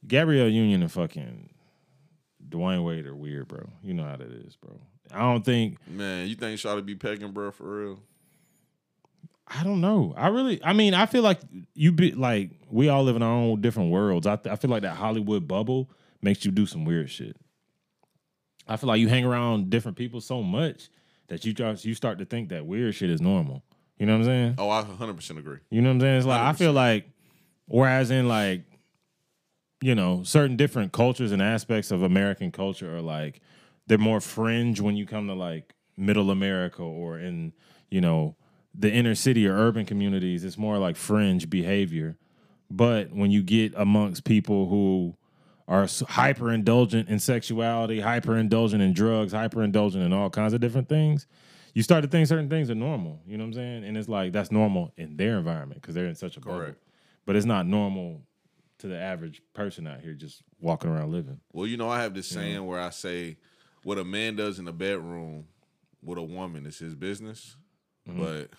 Gabrielle 0.07 0.49
Union 0.49 0.81
and 0.81 0.91
fucking 0.91 1.49
Dwyane 2.47 2.85
Wade 2.85 3.05
are 3.07 3.15
weird, 3.15 3.47
bro. 3.47 3.67
You 3.81 3.93
know 3.95 4.03
how 4.03 4.15
that 4.17 4.31
is, 4.31 4.55
bro. 4.55 4.79
I 5.11 5.19
don't 5.19 5.43
think 5.43 5.77
Man, 5.87 6.27
you 6.27 6.35
think 6.35 6.59
Shawty 6.59 6.85
be 6.85 6.95
pegging, 6.95 7.31
bro, 7.31 7.51
for 7.51 7.63
real? 7.63 7.99
I 9.47 9.63
don't 9.63 9.79
know. 9.81 10.13
I 10.17 10.27
really, 10.29 10.63
I 10.63 10.73
mean, 10.73 10.93
I 10.93 11.05
feel 11.05 11.21
like 11.21 11.39
you 11.75 11.91
be 11.91 12.11
like 12.11 12.51
we 12.69 12.89
all 12.89 13.03
live 13.03 13.15
in 13.15 13.21
our 13.23 13.31
own 13.31 13.61
different 13.61 13.91
worlds. 13.91 14.25
I, 14.25 14.39
I 14.45 14.55
feel 14.55 14.71
like 14.71 14.81
that 14.81 14.95
Hollywood 14.95 15.47
bubble 15.47 15.89
makes 16.21 16.45
you 16.45 16.51
do 16.51 16.65
some 16.65 16.83
weird 16.83 17.09
shit. 17.09 17.37
I 18.67 18.77
feel 18.77 18.87
like 18.87 18.99
you 18.99 19.07
hang 19.07 19.25
around 19.25 19.69
different 19.69 19.97
people 19.97 20.21
so 20.21 20.41
much 20.41 20.89
that 21.27 21.45
you 21.45 21.53
just 21.53 21.85
you 21.85 21.93
start 21.93 22.17
to 22.19 22.25
think 22.25 22.49
that 22.49 22.65
weird 22.65 22.95
shit 22.95 23.09
is 23.09 23.21
normal. 23.21 23.63
You 23.97 24.05
know 24.07 24.13
what 24.13 24.19
I'm 24.19 24.25
saying? 24.25 24.55
Oh, 24.57 24.69
I 24.69 24.83
100% 24.83 25.37
agree. 25.37 25.59
You 25.69 25.81
know 25.81 25.89
what 25.89 25.95
I'm 25.95 26.01
saying? 26.01 26.17
It's 26.17 26.25
like 26.25 26.41
I 26.41 26.53
feel 26.53 26.73
like, 26.73 27.07
whereas 27.67 28.11
in 28.11 28.27
like, 28.27 28.63
you 29.81 29.95
know, 29.95 30.23
certain 30.23 30.57
different 30.57 30.91
cultures 30.91 31.31
and 31.31 31.41
aspects 31.41 31.91
of 31.91 32.01
American 32.01 32.51
culture 32.51 32.95
are 32.95 33.01
like 33.01 33.41
they're 33.87 33.97
more 33.97 34.19
fringe 34.19 34.81
when 34.81 34.95
you 34.97 35.05
come 35.05 35.27
to 35.27 35.33
like 35.33 35.73
middle 35.95 36.31
America 36.31 36.81
or 36.81 37.19
in, 37.19 37.53
you 37.89 38.01
know, 38.01 38.35
the 38.77 38.91
inner 38.91 39.15
city 39.15 39.47
or 39.47 39.55
urban 39.55 39.85
communities, 39.85 40.43
it's 40.43 40.57
more 40.57 40.77
like 40.77 40.95
fringe 40.95 41.49
behavior. 41.49 42.17
But 42.69 43.11
when 43.11 43.31
you 43.31 43.43
get 43.43 43.73
amongst 43.75 44.23
people 44.23 44.67
who 44.67 45.15
are 45.67 45.87
hyper 46.09 46.51
indulgent 46.51 47.09
in 47.09 47.19
sexuality, 47.19 47.99
hyper 47.99 48.37
indulgent 48.37 48.81
in 48.81 48.93
drugs, 48.93 49.33
hyper 49.33 49.63
indulgent 49.63 50.03
in 50.03 50.13
all 50.13 50.29
kinds 50.29 50.53
of 50.53 50.61
different 50.61 50.89
things, 50.89 51.27
you 51.73 51.83
start 51.83 52.03
to 52.03 52.09
think 52.09 52.27
certain 52.27 52.49
things 52.49 52.69
are 52.69 52.75
normal. 52.75 53.19
You 53.27 53.37
know 53.37 53.43
what 53.43 53.49
I'm 53.49 53.53
saying? 53.53 53.83
And 53.83 53.97
it's 53.97 54.09
like 54.09 54.31
that's 54.31 54.51
normal 54.51 54.93
in 54.97 55.17
their 55.17 55.37
environment 55.37 55.81
because 55.81 55.95
they're 55.95 56.07
in 56.07 56.15
such 56.15 56.37
a 56.37 56.39
bubble. 56.39 56.59
Correct. 56.59 56.83
But 57.25 57.35
it's 57.35 57.45
not 57.45 57.65
normal 57.65 58.21
to 58.79 58.87
the 58.87 58.97
average 58.97 59.41
person 59.53 59.87
out 59.87 60.01
here 60.01 60.13
just 60.13 60.43
walking 60.59 60.89
around 60.89 61.11
living. 61.11 61.39
Well, 61.51 61.67
you 61.67 61.77
know, 61.77 61.89
I 61.89 62.01
have 62.01 62.13
this 62.13 62.27
saying 62.27 62.65
where 62.65 62.79
I 62.79 62.89
say, 62.89 63.37
what 63.83 63.97
a 63.97 64.03
man 64.03 64.35
does 64.35 64.59
in 64.59 64.65
the 64.65 64.73
bedroom 64.73 65.47
with 66.03 66.17
a 66.17 66.23
woman 66.23 66.65
is 66.65 66.77
his 66.79 66.95
business, 66.95 67.55
Mm-hmm. 68.09 68.21
but 68.23 68.49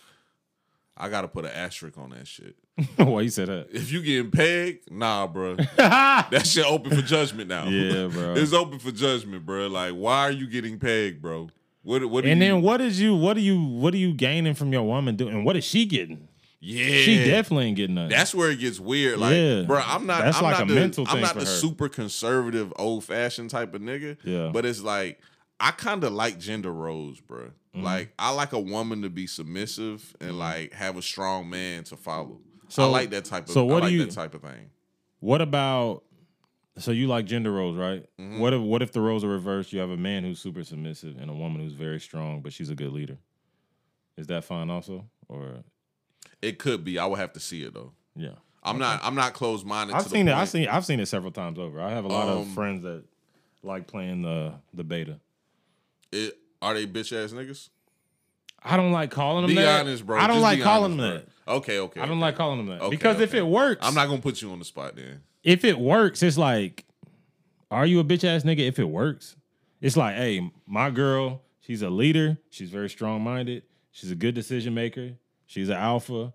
I 0.97 1.09
got 1.09 1.23
to 1.23 1.29
put 1.29 1.45
an 1.45 1.53
asterisk 1.53 1.99
on 1.99 2.11
that 2.11 2.27
shit. 2.27 2.57
Why 2.97 3.23
you 3.23 3.29
said 3.31 3.49
that? 3.49 3.69
If 3.71 3.93
you 3.93 4.03
getting 4.03 4.31
pegged, 4.31 4.91
nah, 4.91 5.27
bro. 5.27 5.57
that 5.77 6.43
shit 6.47 6.65
open 6.65 6.95
for 6.95 7.03
judgment 7.03 7.49
now. 7.49 7.67
Yeah, 7.69 8.07
bro. 8.11 8.35
it's 8.35 8.53
open 8.53 8.79
for 8.79 8.91
judgment, 8.91 9.45
bro. 9.47 9.67
Like, 9.67 9.93
why 9.93 10.23
are 10.23 10.31
you 10.31 10.47
getting 10.47 10.79
pegged, 10.79 11.21
bro? 11.23 11.49
What? 11.83 12.05
What? 12.07 12.25
And 12.25 12.41
you, 12.41 12.49
then 12.49 12.63
what 12.63 12.81
is 12.81 13.01
you? 13.01 13.15
What 13.15 13.37
are 13.37 13.41
you? 13.41 13.63
What 13.63 13.95
are 13.95 13.99
you 13.99 14.13
gaining 14.13 14.55
from 14.55 14.73
your 14.73 14.83
woman 14.83 15.17
doing? 15.17 15.35
And 15.35 15.45
what 15.45 15.57
is 15.57 15.65
she 15.65 15.87
getting? 15.87 16.29
Yeah, 16.59 16.97
She 17.03 17.25
definitely 17.25 17.67
ain't 17.67 17.77
getting 17.77 17.95
nothing. 17.95 18.11
That's 18.11 18.35
where 18.35 18.51
it 18.51 18.59
gets 18.59 18.81
weird. 18.81 19.19
Like, 19.19 19.35
Yeah. 19.35 19.63
bro, 19.63 19.81
I'm 19.85 20.07
not. 20.07 20.23
That's 20.25 20.39
I'm 20.39 20.43
like 20.45 20.59
not 20.59 20.63
a 20.63 20.75
the, 20.75 20.81
mental 20.81 21.05
I'm 21.09 21.21
not 21.21 21.35
the 21.35 21.41
her. 21.41 21.47
super 21.47 21.89
conservative, 21.89 22.73
old 22.77 23.05
fashioned 23.05 23.51
type 23.51 23.75
of 23.75 23.83
nigga. 23.83 24.17
Yeah. 24.25 24.51
But 24.53 24.65
it's 24.67 24.81
like 24.81 25.21
I 25.59 25.71
kind 25.71 26.05
of 26.05 26.13
like 26.13 26.39
gender 26.39 26.73
roles, 26.73 27.21
bro. 27.21 27.47
Mm-hmm. 27.75 27.83
Like 27.83 28.13
I 28.19 28.31
like 28.33 28.53
a 28.53 28.61
woman 28.61 29.03
to 29.03 29.11
be 29.11 29.27
submissive 29.27 30.15
and 30.21 30.39
like 30.39 30.73
have 30.75 30.97
a 30.97 31.03
strong 31.03 31.49
man 31.51 31.85
to 31.85 31.97
follow. 31.97 32.41
So- 32.69 32.83
I 32.85 32.87
like 32.87 33.11
that 33.11 33.25
type 33.25 33.45
of. 33.45 33.51
so 33.51 33.65
what 33.65 33.83
I 33.83 33.89
do 33.89 33.95
you- 33.95 34.05
that 34.05 34.13
type 34.15 34.35
of 34.35 34.43
thing. 34.43 34.71
What 35.21 35.41
about? 35.41 36.03
So 36.79 36.91
you 36.91 37.07
like 37.07 37.25
gender 37.25 37.51
roles, 37.51 37.75
right? 37.77 38.05
Mm-hmm. 38.21 38.39
What 38.39 38.53
if 38.53 38.61
what 38.61 38.83
if 38.83 38.93
the 38.93 39.01
roles 39.01 39.25
are 39.25 39.29
reversed? 39.29 39.73
You 39.73 39.81
have 39.81 39.89
a 39.89 39.97
man 39.97 40.25
who's 40.25 40.39
super 40.41 40.63
submissive 40.63 41.17
and 41.19 41.31
a 41.31 41.35
woman 41.35 41.63
who's 41.63 41.73
very 41.73 41.99
strong, 42.01 42.43
but 42.43 42.53
she's 42.53 42.69
a 42.69 42.75
good 42.75 42.93
leader. 42.93 43.17
Is 44.19 44.27
that 44.27 44.45
fine 44.45 44.69
also, 44.69 45.07
or 45.29 45.65
It 46.43 46.59
could 46.59 46.85
be. 46.85 46.99
I 46.99 47.07
would 47.07 47.19
have 47.19 47.33
to 47.33 47.41
see 47.41 47.63
it 47.63 47.73
though. 47.73 47.93
yeah? 48.15 48.31
I'm 48.63 48.79
not. 48.79 49.01
I'm 49.03 49.15
not 49.15 49.33
closed 49.33 49.65
minded. 49.65 49.95
I've 49.97 50.07
seen 50.09 50.29
it. 50.29 50.35
I've 50.35 50.49
seen. 50.51 50.69
I've 50.69 50.85
seen 50.85 51.01
it 51.01 51.07
several 51.07 51.31
times 51.33 51.59
over. 51.59 51.81
I 51.81 51.91
have 51.93 52.05
a 52.05 52.09
lot 52.09 52.29
Um, 52.29 52.39
of 52.39 52.49
friends 52.49 52.83
that 52.83 53.05
like 53.63 53.87
playing 53.87 54.23
the 54.23 54.55
the 54.75 54.85
beta. 54.85 55.19
It, 56.13 56.37
are 56.63 56.75
they 56.75 56.87
bitch 56.87 57.13
ass 57.13 57.33
niggas? 57.33 57.69
I 58.63 58.77
don't 58.77 58.93
like 58.93 59.11
calling 59.11 59.43
them 59.47 59.55
Be 59.55 59.63
that. 59.63 59.81
honest, 59.83 60.05
bro. 60.05 60.19
I 60.19 60.27
don't 60.27 60.37
Just 60.37 60.43
like 60.43 60.63
calling 60.63 60.99
honest, 60.99 60.99
them 60.99 61.11
bro. 61.47 61.55
that. 61.55 61.59
Okay, 61.63 61.79
okay. 61.79 62.01
I 62.01 62.07
don't 62.07 62.15
okay. 62.17 62.21
like 62.23 62.37
calling 62.37 62.59
them 62.59 62.67
that 62.67 62.81
Okay, 62.83 62.91
because 62.97 63.21
if 63.21 63.33
it 63.35 63.47
works, 63.47 63.87
I'm 63.87 63.95
not 63.95 64.09
gonna 64.09 64.21
put 64.21 64.43
you 64.43 64.51
on 64.51 64.59
the 64.59 64.65
spot 64.65 64.97
then. 64.97 65.23
if 65.45 65.65
it 65.65 65.79
works, 65.79 66.23
it's 66.23 66.37
like, 66.39 66.85
are 67.71 67.87
you 67.87 68.01
a 68.01 68.05
bitch 68.05 68.25
ass 68.25 68.43
nigga? 68.43 68.67
If 68.67 68.79
it 68.79 68.85
works, 68.89 69.37
it's 69.81 69.97
like, 69.97 70.17
hey, 70.17 70.51
my 70.67 70.91
girl, 70.91 71.43
she's 71.61 71.83
a 71.83 71.91
leader. 71.91 72.39
She's 72.51 72.71
very 72.71 72.89
strong 72.89 73.23
minded. 73.23 73.63
She's 73.93 74.11
a 74.11 74.17
good 74.17 74.35
decision 74.35 74.75
maker. 74.75 75.13
She's 75.47 75.69
an 75.69 75.77
alpha. 75.77 76.33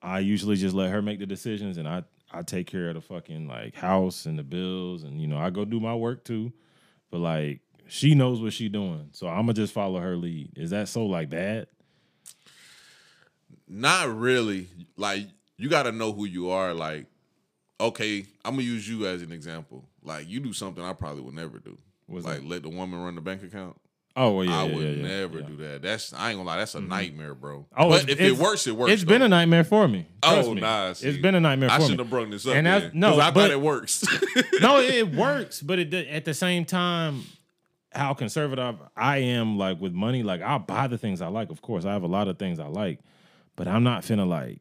I 0.00 0.20
usually 0.20 0.56
just 0.56 0.74
let 0.74 0.90
her 0.90 1.02
make 1.02 1.18
the 1.18 1.26
decisions, 1.26 1.78
and 1.78 1.88
I 1.88 2.04
I 2.30 2.42
take 2.42 2.66
care 2.68 2.88
of 2.88 2.94
the 2.94 3.00
fucking 3.00 3.48
like 3.48 3.74
house 3.74 4.26
and 4.26 4.38
the 4.38 4.42
bills, 4.44 5.02
and 5.02 5.20
you 5.20 5.26
know 5.26 5.38
I 5.38 5.50
go 5.50 5.64
do 5.64 5.80
my 5.80 5.94
work 5.96 6.24
too. 6.24 6.52
But 7.10 7.18
like 7.18 7.60
she 7.86 8.14
knows 8.14 8.40
what 8.40 8.52
she 8.52 8.68
doing, 8.68 9.08
so 9.12 9.28
I'm 9.28 9.42
gonna 9.42 9.54
just 9.54 9.72
follow 9.72 10.00
her 10.00 10.16
lead. 10.16 10.52
Is 10.56 10.70
that 10.70 10.88
so 10.88 11.06
like 11.06 11.30
bad? 11.30 11.66
Not 13.68 14.16
really. 14.16 14.68
Like 14.96 15.26
you 15.56 15.68
got 15.68 15.84
to 15.84 15.92
know 15.92 16.12
who 16.12 16.24
you 16.24 16.50
are. 16.50 16.74
Like, 16.74 17.06
okay, 17.80 18.26
I'm 18.44 18.54
gonna 18.54 18.62
use 18.62 18.88
you 18.88 19.06
as 19.06 19.22
an 19.22 19.32
example. 19.32 19.88
Like, 20.02 20.28
you 20.28 20.40
do 20.40 20.52
something 20.52 20.84
I 20.84 20.92
probably 20.92 21.22
would 21.22 21.34
never 21.34 21.58
do. 21.58 21.76
What's 22.06 22.26
like, 22.26 22.40
that? 22.40 22.48
let 22.48 22.62
the 22.62 22.68
woman 22.68 23.02
run 23.02 23.14
the 23.14 23.20
bank 23.20 23.42
account. 23.42 23.80
Oh 24.16 24.30
well, 24.30 24.44
yeah, 24.44 24.60
I 24.60 24.64
yeah, 24.66 24.76
would 24.76 24.96
yeah, 24.96 25.02
never 25.02 25.42
do 25.42 25.56
that. 25.56 25.82
That's 25.82 26.12
I 26.12 26.30
ain't 26.30 26.38
gonna 26.38 26.46
lie. 26.46 26.58
That's 26.58 26.76
a 26.76 26.78
mm-hmm. 26.78 26.88
nightmare, 26.88 27.34
bro. 27.34 27.66
Oh, 27.76 27.88
but 27.88 28.08
if 28.08 28.20
it 28.20 28.36
works, 28.36 28.64
it 28.68 28.76
works. 28.76 28.92
It's 28.92 29.02
been 29.02 29.22
a 29.22 29.28
nightmare 29.28 29.64
for 29.64 29.88
me. 29.88 30.06
Oh, 30.22 30.34
Trust 30.34 30.48
Oh 30.50 30.54
me. 30.54 30.60
nah, 30.60 30.92
see, 30.92 31.08
it's 31.08 31.18
been 31.18 31.34
a 31.34 31.40
nightmare 31.40 31.68
for 31.68 31.78
me. 31.78 31.84
I 31.84 31.88
shouldn't 31.88 32.00
have 32.00 32.10
brought 32.10 32.30
this 32.30 32.46
up. 32.46 32.54
And 32.54 32.66
that's- 32.66 32.92
no, 32.94 33.18
I 33.18 33.32
but- 33.32 33.40
thought 33.40 33.50
it 33.50 33.60
works. 33.60 34.04
no, 34.60 34.78
it, 34.78 34.94
it 34.94 35.14
works, 35.14 35.60
but 35.60 35.80
it 35.80 35.92
at 35.92 36.24
the 36.24 36.34
same 36.34 36.64
time, 36.64 37.24
how 37.94 38.14
conservative 38.14 38.76
I 38.96 39.18
am, 39.18 39.56
like 39.58 39.80
with 39.80 39.92
money, 39.92 40.22
like 40.22 40.42
I'll 40.42 40.58
buy 40.58 40.86
the 40.86 40.98
things 40.98 41.20
I 41.20 41.28
like. 41.28 41.50
Of 41.50 41.62
course, 41.62 41.84
I 41.84 41.92
have 41.92 42.02
a 42.02 42.08
lot 42.08 42.28
of 42.28 42.38
things 42.38 42.58
I 42.58 42.66
like, 42.66 43.00
but 43.56 43.68
I'm 43.68 43.82
not 43.84 44.02
finna 44.02 44.26
like 44.26 44.60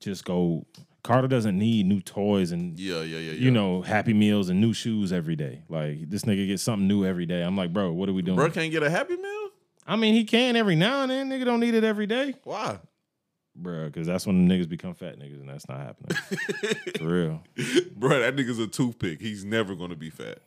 just 0.00 0.24
go. 0.24 0.66
Carter 1.02 1.28
doesn't 1.28 1.56
need 1.56 1.86
new 1.86 2.00
toys 2.00 2.50
and 2.50 2.76
yeah, 2.80 2.96
yeah, 2.96 3.18
yeah, 3.18 3.18
yeah. 3.18 3.32
you 3.34 3.50
know 3.52 3.80
Happy 3.80 4.12
Meals 4.12 4.48
and 4.48 4.60
new 4.60 4.72
shoes 4.72 5.12
every 5.12 5.36
day. 5.36 5.62
Like 5.68 6.10
this 6.10 6.22
nigga 6.22 6.46
gets 6.48 6.64
something 6.64 6.88
new 6.88 7.04
every 7.06 7.26
day. 7.26 7.42
I'm 7.42 7.56
like, 7.56 7.72
bro, 7.72 7.92
what 7.92 8.08
are 8.08 8.12
we 8.12 8.22
doing? 8.22 8.36
bro 8.36 8.50
can't 8.50 8.72
get 8.72 8.82
a 8.82 8.90
happy 8.90 9.16
meal. 9.16 9.50
I 9.86 9.94
mean, 9.94 10.14
he 10.14 10.24
can 10.24 10.56
every 10.56 10.74
now 10.74 11.02
and 11.02 11.10
then. 11.12 11.30
Nigga 11.30 11.44
don't 11.44 11.60
need 11.60 11.74
it 11.74 11.84
every 11.84 12.06
day, 12.08 12.34
Why? 12.42 12.80
bro, 13.54 13.86
because 13.86 14.06
that's 14.06 14.26
when 14.26 14.46
the 14.48 14.54
niggas 14.54 14.68
become 14.68 14.94
fat 14.94 15.18
niggas, 15.18 15.40
and 15.40 15.48
that's 15.48 15.68
not 15.68 15.78
happening 15.78 16.18
for 16.98 17.06
real. 17.06 17.42
bro, 17.96 18.20
that 18.20 18.34
nigga's 18.34 18.58
a 18.58 18.66
toothpick. 18.66 19.20
He's 19.20 19.44
never 19.44 19.76
gonna 19.76 19.94
be 19.96 20.10
fat. 20.10 20.38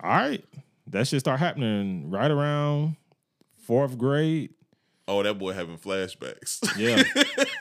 All 0.00 0.10
right, 0.10 0.42
that 0.88 1.06
should 1.08 1.20
start 1.20 1.38
happening 1.40 2.10
right 2.10 2.30
around 2.30 2.96
fourth 3.62 3.96
grade. 3.98 4.50
Oh, 5.08 5.22
that 5.22 5.38
boy 5.38 5.52
having 5.52 5.78
flashbacks. 5.78 6.60
Yeah. 6.76 7.02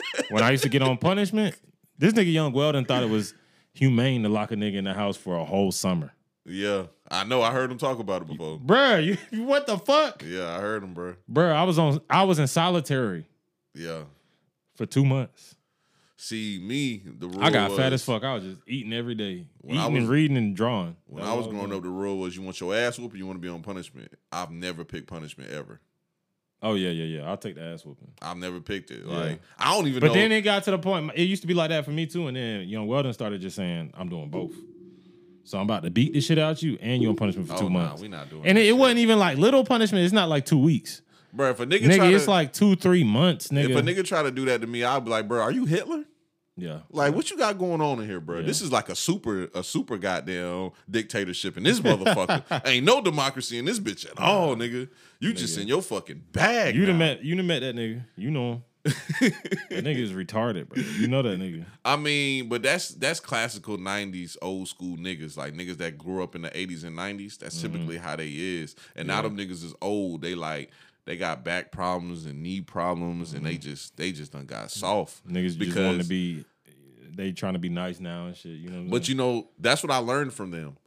when 0.29 0.43
I 0.43 0.51
used 0.51 0.63
to 0.63 0.69
get 0.69 0.81
on 0.81 0.97
punishment, 0.97 1.55
this 1.97 2.13
nigga 2.13 2.31
Young 2.31 2.51
Weldon 2.53 2.85
thought 2.85 3.03
it 3.03 3.09
was 3.09 3.33
humane 3.73 4.23
to 4.23 4.29
lock 4.29 4.51
a 4.51 4.55
nigga 4.55 4.75
in 4.75 4.85
the 4.85 4.93
house 4.93 5.15
for 5.17 5.35
a 5.37 5.45
whole 5.45 5.71
summer. 5.71 6.11
yeah, 6.45 6.85
I 7.11 7.23
know. 7.23 7.41
I 7.41 7.51
heard 7.51 7.71
him 7.71 7.77
talk 7.77 7.99
about 7.99 8.23
it 8.23 8.27
before. 8.27 8.57
Bruh, 8.59 9.17
you 9.31 9.43
what 9.45 9.67
the 9.67 9.77
fuck? 9.77 10.23
Yeah, 10.25 10.55
I 10.55 10.59
heard 10.59 10.83
him, 10.83 10.93
bro. 10.93 11.15
Bruh, 11.31 11.51
I 11.53 11.63
was 11.63 11.77
on 11.77 12.01
I 12.09 12.23
was 12.23 12.39
in 12.39 12.47
solitary 12.47 13.25
Yeah. 13.75 14.03
for 14.75 14.85
two 14.85 15.05
months. 15.05 15.54
See, 16.17 16.59
me, 16.63 17.03
the 17.05 17.27
rule 17.27 17.43
I 17.43 17.49
got 17.49 17.71
was, 17.71 17.79
fat 17.79 17.91
as 17.91 18.03
fuck. 18.03 18.23
I 18.23 18.35
was 18.35 18.43
just 18.43 18.61
eating 18.67 18.93
every 18.93 19.15
day. 19.15 19.47
When 19.59 19.77
I 19.77 19.81
eating 19.83 19.93
was- 19.93 20.03
and 20.03 20.09
reading 20.09 20.37
and 20.37 20.55
drawing. 20.55 20.95
When 21.07 21.23
That's 21.23 21.33
I 21.33 21.37
was 21.37 21.47
growing 21.47 21.73
up, 21.73 21.83
the 21.83 21.89
rule 21.89 22.17
was 22.17 22.35
you 22.35 22.41
want 22.41 22.59
your 22.59 22.73
ass 22.73 22.97
whooped, 22.97 23.15
or 23.15 23.17
you 23.17 23.25
want 23.25 23.37
to 23.37 23.41
be 23.41 23.49
on 23.49 23.61
punishment. 23.61 24.13
I've 24.31 24.51
never 24.51 24.85
picked 24.85 25.07
punishment 25.07 25.51
ever. 25.51 25.81
Oh 26.61 26.73
yeah, 26.73 26.89
yeah, 26.89 27.19
yeah. 27.19 27.29
I'll 27.29 27.37
take 27.37 27.55
the 27.55 27.63
ass 27.63 27.85
whooping. 27.85 28.11
I've 28.21 28.37
never 28.37 28.59
picked 28.61 28.89
it. 28.91 29.03
Yeah. 29.05 29.17
Like 29.17 29.41
I 29.59 29.73
don't 29.75 29.87
even 29.87 29.99
know. 29.99 30.07
But 30.07 30.15
know. 30.15 30.21
then 30.21 30.31
it 30.31 30.41
got 30.41 30.63
to 30.63 30.71
the 30.71 30.79
point. 30.79 31.11
It 31.13 31.23
used 31.23 31.41
to 31.43 31.47
be 31.47 31.53
like 31.53 31.69
that 31.69 31.85
for 31.85 31.91
me 31.91 32.05
too, 32.05 32.27
and 32.27 32.37
then 32.37 32.67
Young 32.67 32.87
Weldon 32.87 33.13
started 33.13 33.41
just 33.41 33.55
saying, 33.55 33.91
"I'm 33.93 34.09
doing 34.09 34.29
both." 34.29 34.53
So 35.43 35.59
I'm 35.59 35.65
about 35.65 35.83
to 35.83 35.91
beat 35.91 36.13
the 36.13 36.21
shit 36.21 36.39
out 36.39 36.63
you, 36.63 36.77
and 36.81 37.03
you 37.03 37.09
on 37.09 37.15
punishment 37.15 37.47
for 37.47 37.53
oh, 37.53 37.59
two 37.59 37.69
nah, 37.69 37.79
months. 37.79 38.01
we 38.01 38.07
not 38.07 38.31
doing. 38.31 38.45
and 38.45 38.57
it, 38.57 38.65
it 38.65 38.71
wasn't 38.71 38.97
even 38.99 39.19
like 39.19 39.37
little 39.37 39.63
punishment. 39.63 40.03
It's 40.03 40.13
not 40.13 40.27
like 40.27 40.45
two 40.45 40.57
weeks, 40.57 41.03
bro. 41.35 41.49
If 41.51 41.59
a 41.59 41.65
nigga, 41.65 41.85
try 41.95 42.07
nigga. 42.07 42.15
It's 42.15 42.25
to, 42.25 42.31
like 42.31 42.53
two, 42.53 42.75
three 42.75 43.03
months, 43.03 43.49
nigga. 43.49 43.69
if 43.69 43.75
a 43.77 43.81
nigga 43.81 44.03
try 44.05 44.23
to 44.23 44.31
do 44.31 44.45
that 44.45 44.61
to 44.61 44.67
me, 44.67 44.83
I'd 44.83 45.03
be 45.05 45.11
like, 45.11 45.27
bro, 45.27 45.41
are 45.41 45.51
you 45.51 45.65
Hitler? 45.65 46.03
yeah, 46.57 46.79
Like, 46.89 47.13
what 47.13 47.29
you 47.29 47.37
got 47.37 47.57
going 47.57 47.81
on 47.81 47.99
in 48.01 48.07
here, 48.07 48.21
bro? 48.21 48.39
Yeah. 48.39 48.45
This 48.45 48.61
is 48.61 48.71
like 48.71 48.87
a 48.87 48.95
super, 48.95 49.49
a 49.53 49.61
super 49.63 49.97
goddamn 49.97 50.71
dictatorship 50.89 51.57
in 51.57 51.63
this 51.63 51.81
motherfucker. 51.81 52.65
Ain't 52.65 52.85
no 52.85 53.01
democracy 53.01 53.57
in 53.57 53.65
this 53.65 53.79
bitch 53.79 54.09
at 54.09 54.17
all, 54.19 54.55
nigga. 54.55 54.87
You 55.19 55.33
just 55.33 55.57
in 55.57 55.67
your 55.67 55.81
fucking 55.81 56.23
bag. 56.31 56.75
you 56.75 56.85
done 56.85 56.97
met, 56.97 57.23
you 57.23 57.35
done 57.35 57.47
met 57.47 57.59
that 57.59 57.75
nigga. 57.75 58.05
You 58.15 58.31
know 58.31 58.51
him. 58.53 58.63
that 58.85 59.83
nigga 59.83 59.97
is 59.97 60.11
retarded, 60.13 60.69
bro. 60.69 60.81
You 60.99 61.07
know 61.07 61.23
that 61.23 61.39
nigga. 61.39 61.65
I 61.83 61.95
mean, 61.95 62.49
but 62.49 62.61
that's 62.61 62.89
that's 62.89 63.19
classical 63.19 63.77
'90s 63.79 64.37
old 64.43 64.67
school 64.67 64.95
niggas, 64.97 65.35
like 65.37 65.55
niggas 65.55 65.77
that 65.77 65.97
grew 65.97 66.21
up 66.21 66.35
in 66.35 66.43
the 66.43 66.49
'80s 66.51 66.83
and 66.83 66.95
'90s. 66.95 67.39
That's 67.39 67.55
Mm-hmm. 67.57 67.73
typically 67.73 67.97
how 67.97 68.15
they 68.15 68.27
is. 68.29 68.75
And 68.95 69.07
now 69.07 69.23
them 69.23 69.35
niggas 69.35 69.63
is 69.63 69.73
old. 69.81 70.21
They 70.21 70.35
like 70.35 70.69
they 71.05 71.17
got 71.17 71.43
back 71.43 71.71
problems 71.71 72.25
and 72.25 72.41
knee 72.41 72.61
problems, 72.61 73.33
and 73.33 73.45
they 73.45 73.57
just 73.57 73.95
they 73.97 74.11
just 74.11 74.31
done 74.31 74.45
got 74.45 74.71
soft. 74.71 75.25
Mm-hmm. 75.27 75.37
Niggas 75.37 75.57
just 75.57 75.77
want 75.77 76.01
to 76.01 76.07
be. 76.07 76.45
They 77.15 77.31
trying 77.31 77.53
to 77.53 77.59
be 77.59 77.69
nice 77.69 77.99
now 77.99 78.25
and 78.27 78.35
shit. 78.35 78.53
You 78.53 78.69
know. 78.69 78.81
What 78.81 78.89
But 78.91 79.05
saying? 79.05 79.17
you 79.17 79.23
know, 79.23 79.47
that's 79.59 79.81
what 79.83 79.91
I 79.91 79.97
learned 79.97 80.33
from 80.33 80.51
them. 80.51 80.77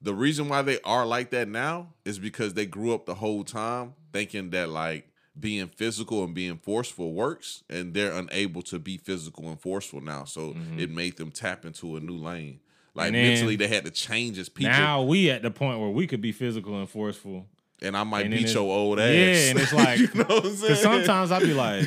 The 0.00 0.14
reason 0.14 0.48
why 0.48 0.62
they 0.62 0.80
are 0.82 1.06
like 1.06 1.30
that 1.30 1.48
now 1.48 1.88
is 2.04 2.18
because 2.18 2.54
they 2.54 2.66
grew 2.66 2.92
up 2.94 3.06
the 3.06 3.14
whole 3.14 3.44
time 3.44 3.94
thinking 4.12 4.50
that 4.50 4.68
like 4.68 5.08
being 5.38 5.66
physical 5.68 6.22
and 6.24 6.34
being 6.34 6.58
forceful 6.58 7.14
works, 7.14 7.64
and 7.70 7.94
they're 7.94 8.12
unable 8.12 8.62
to 8.62 8.78
be 8.78 8.96
physical 8.98 9.48
and 9.48 9.60
forceful 9.60 10.00
now. 10.00 10.24
So 10.24 10.54
it 10.76 10.90
made 10.90 11.16
them 11.16 11.30
tap 11.30 11.64
into 11.64 11.96
a 11.96 12.00
new 12.00 12.16
lane. 12.16 12.60
Like 12.94 13.12
Mm-hmm. 13.12 13.22
Mentally, 13.22 13.56
they 13.56 13.68
had 13.68 13.84
to 13.86 13.90
change 13.90 14.38
as 14.38 14.48
people. 14.50 14.70
now 14.72 15.02
we 15.02 15.30
at 15.30 15.42
the 15.42 15.50
point 15.50 15.80
where 15.80 15.88
we 15.88 16.06
could 16.06 16.20
be 16.20 16.30
physical 16.32 16.78
and 16.78 16.88
forceful. 16.88 17.46
And 17.82 17.96
I 17.96 18.04
might 18.04 18.26
and 18.26 18.34
beat 18.34 18.52
your 18.54 18.62
old 18.62 18.98
ass. 18.98 19.14
Yeah, 19.14 19.50
and 19.50 19.58
it's 19.58 19.72
like 19.72 19.98
you 19.98 20.08
know 20.14 20.24
what 20.24 20.44
I'm 20.44 20.54
saying? 20.54 20.76
Sometimes 20.76 21.32
I'd 21.32 21.42
be 21.42 21.54
like, 21.54 21.86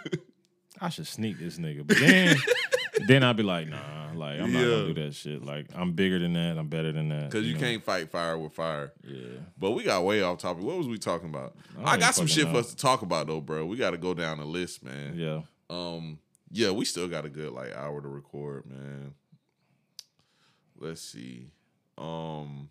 I 0.80 0.88
should 0.88 1.06
sneak 1.06 1.38
this 1.38 1.58
nigga. 1.58 1.86
But 1.86 1.98
then 1.98 2.36
then 3.06 3.22
I'd 3.22 3.36
be 3.36 3.42
like, 3.42 3.68
nah, 3.68 4.10
like 4.14 4.40
I'm 4.40 4.52
not 4.52 4.60
gonna 4.60 4.92
do 4.92 4.94
that 4.94 5.14
shit. 5.14 5.44
Like 5.44 5.66
I'm 5.74 5.92
bigger 5.92 6.18
than 6.18 6.32
that. 6.32 6.58
I'm 6.58 6.68
better 6.68 6.92
than 6.92 7.08
that. 7.10 7.30
Because 7.30 7.46
you 7.46 7.54
know? 7.54 7.60
can't 7.60 7.84
fight 7.84 8.10
fire 8.10 8.38
with 8.38 8.52
fire. 8.52 8.92
Yeah. 9.04 9.38
But 9.58 9.72
we 9.72 9.84
got 9.84 10.04
way 10.04 10.22
off 10.22 10.38
topic. 10.38 10.64
What 10.64 10.78
was 10.78 10.88
we 10.88 10.98
talking 10.98 11.28
about? 11.28 11.54
I 11.78 11.92
I, 11.92 11.96
got 11.96 12.14
some 12.14 12.26
shit 12.26 12.48
for 12.48 12.56
us 12.56 12.70
to 12.70 12.76
talk 12.76 13.02
about 13.02 13.26
though, 13.26 13.40
bro. 13.40 13.66
We 13.66 13.76
got 13.76 13.90
to 13.90 13.98
go 13.98 14.14
down 14.14 14.38
the 14.38 14.44
list, 14.44 14.84
man. 14.84 15.14
Yeah. 15.16 15.42
Um, 15.70 16.18
yeah, 16.50 16.70
we 16.70 16.84
still 16.84 17.08
got 17.08 17.24
a 17.24 17.28
good 17.28 17.52
like 17.52 17.74
hour 17.74 18.00
to 18.00 18.08
record, 18.08 18.64
man. 18.66 19.14
Let's 20.78 21.02
see. 21.02 21.50
Um, 21.98 22.70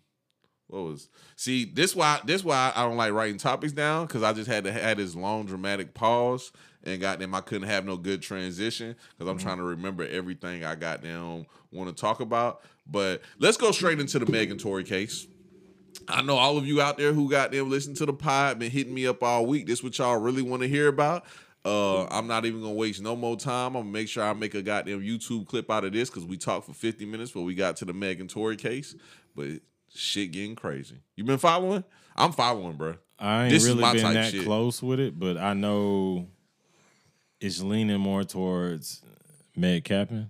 what 0.67 0.83
was 0.83 1.09
see 1.35 1.65
this 1.65 1.95
why 1.95 2.19
this 2.25 2.43
why 2.43 2.73
I 2.75 2.83
don't 2.83 2.97
like 2.97 3.13
writing 3.13 3.37
topics 3.37 3.73
down 3.73 4.05
because 4.05 4.23
I 4.23 4.33
just 4.33 4.49
had 4.49 4.65
to 4.65 4.71
had 4.71 4.97
this 4.97 5.15
long 5.15 5.45
dramatic 5.45 5.93
pause 5.93 6.51
and 6.83 7.01
goddamn 7.01 7.35
I 7.35 7.41
couldn't 7.41 7.67
have 7.67 7.85
no 7.85 7.97
good 7.97 8.21
transition 8.21 8.95
because 9.17 9.29
I'm 9.29 9.37
trying 9.37 9.57
to 9.57 9.63
remember 9.63 10.07
everything 10.07 10.63
I 10.63 10.75
got 10.75 11.01
goddamn 11.01 11.45
want 11.71 11.95
to 11.95 11.99
talk 11.99 12.19
about. 12.19 12.61
But 12.85 13.21
let's 13.39 13.57
go 13.57 13.71
straight 13.71 13.99
into 13.99 14.19
the 14.19 14.31
Megan 14.31 14.57
Tory 14.57 14.83
case. 14.83 15.27
I 16.07 16.21
know 16.21 16.37
all 16.37 16.57
of 16.57 16.65
you 16.65 16.81
out 16.81 16.97
there 16.97 17.11
who 17.11 17.29
got 17.29 17.51
them 17.51 17.69
listening 17.69 17.97
to 17.97 18.05
the 18.05 18.13
pod 18.13 18.59
been 18.59 18.71
hitting 18.71 18.93
me 18.93 19.07
up 19.07 19.21
all 19.23 19.45
week. 19.45 19.67
This 19.67 19.83
what 19.83 19.97
y'all 19.97 20.17
really 20.17 20.41
want 20.41 20.61
to 20.61 20.67
hear 20.67 20.87
about. 20.87 21.25
Uh, 21.65 22.05
I'm 22.05 22.27
not 22.27 22.45
even 22.45 22.61
gonna 22.61 22.73
waste 22.73 23.01
no 23.01 23.15
more 23.15 23.35
time. 23.35 23.75
I'm 23.75 23.83
gonna 23.83 23.91
make 23.91 24.07
sure 24.07 24.23
I 24.23 24.31
make 24.33 24.53
a 24.53 24.61
goddamn 24.61 25.01
YouTube 25.01 25.47
clip 25.47 25.69
out 25.69 25.83
of 25.83 25.91
this 25.91 26.09
because 26.09 26.25
we 26.25 26.37
talked 26.37 26.65
for 26.65 26.73
50 26.73 27.05
minutes 27.05 27.31
but 27.31 27.41
we 27.41 27.55
got 27.55 27.75
to 27.77 27.85
the 27.85 27.93
Megan 27.93 28.27
Tory 28.27 28.55
case. 28.55 28.95
But 29.35 29.59
shit 29.97 30.31
getting 30.31 30.55
crazy. 30.55 30.97
You 31.15 31.23
been 31.23 31.37
following? 31.37 31.83
I'm 32.15 32.31
following, 32.31 32.77
bro. 32.77 32.95
I 33.19 33.43
ain't 33.45 33.53
This 33.53 33.63
is 33.65 33.69
really 33.75 33.93
been 34.01 34.13
that 34.13 34.31
shit. 34.31 34.45
close 34.45 34.81
with 34.83 34.99
it, 34.99 35.17
but 35.19 35.37
I 35.37 35.53
know 35.53 36.27
it's 37.39 37.61
leaning 37.61 37.99
more 37.99 38.23
towards 38.23 39.01
Meg 39.55 39.83
Capping. 39.83 40.29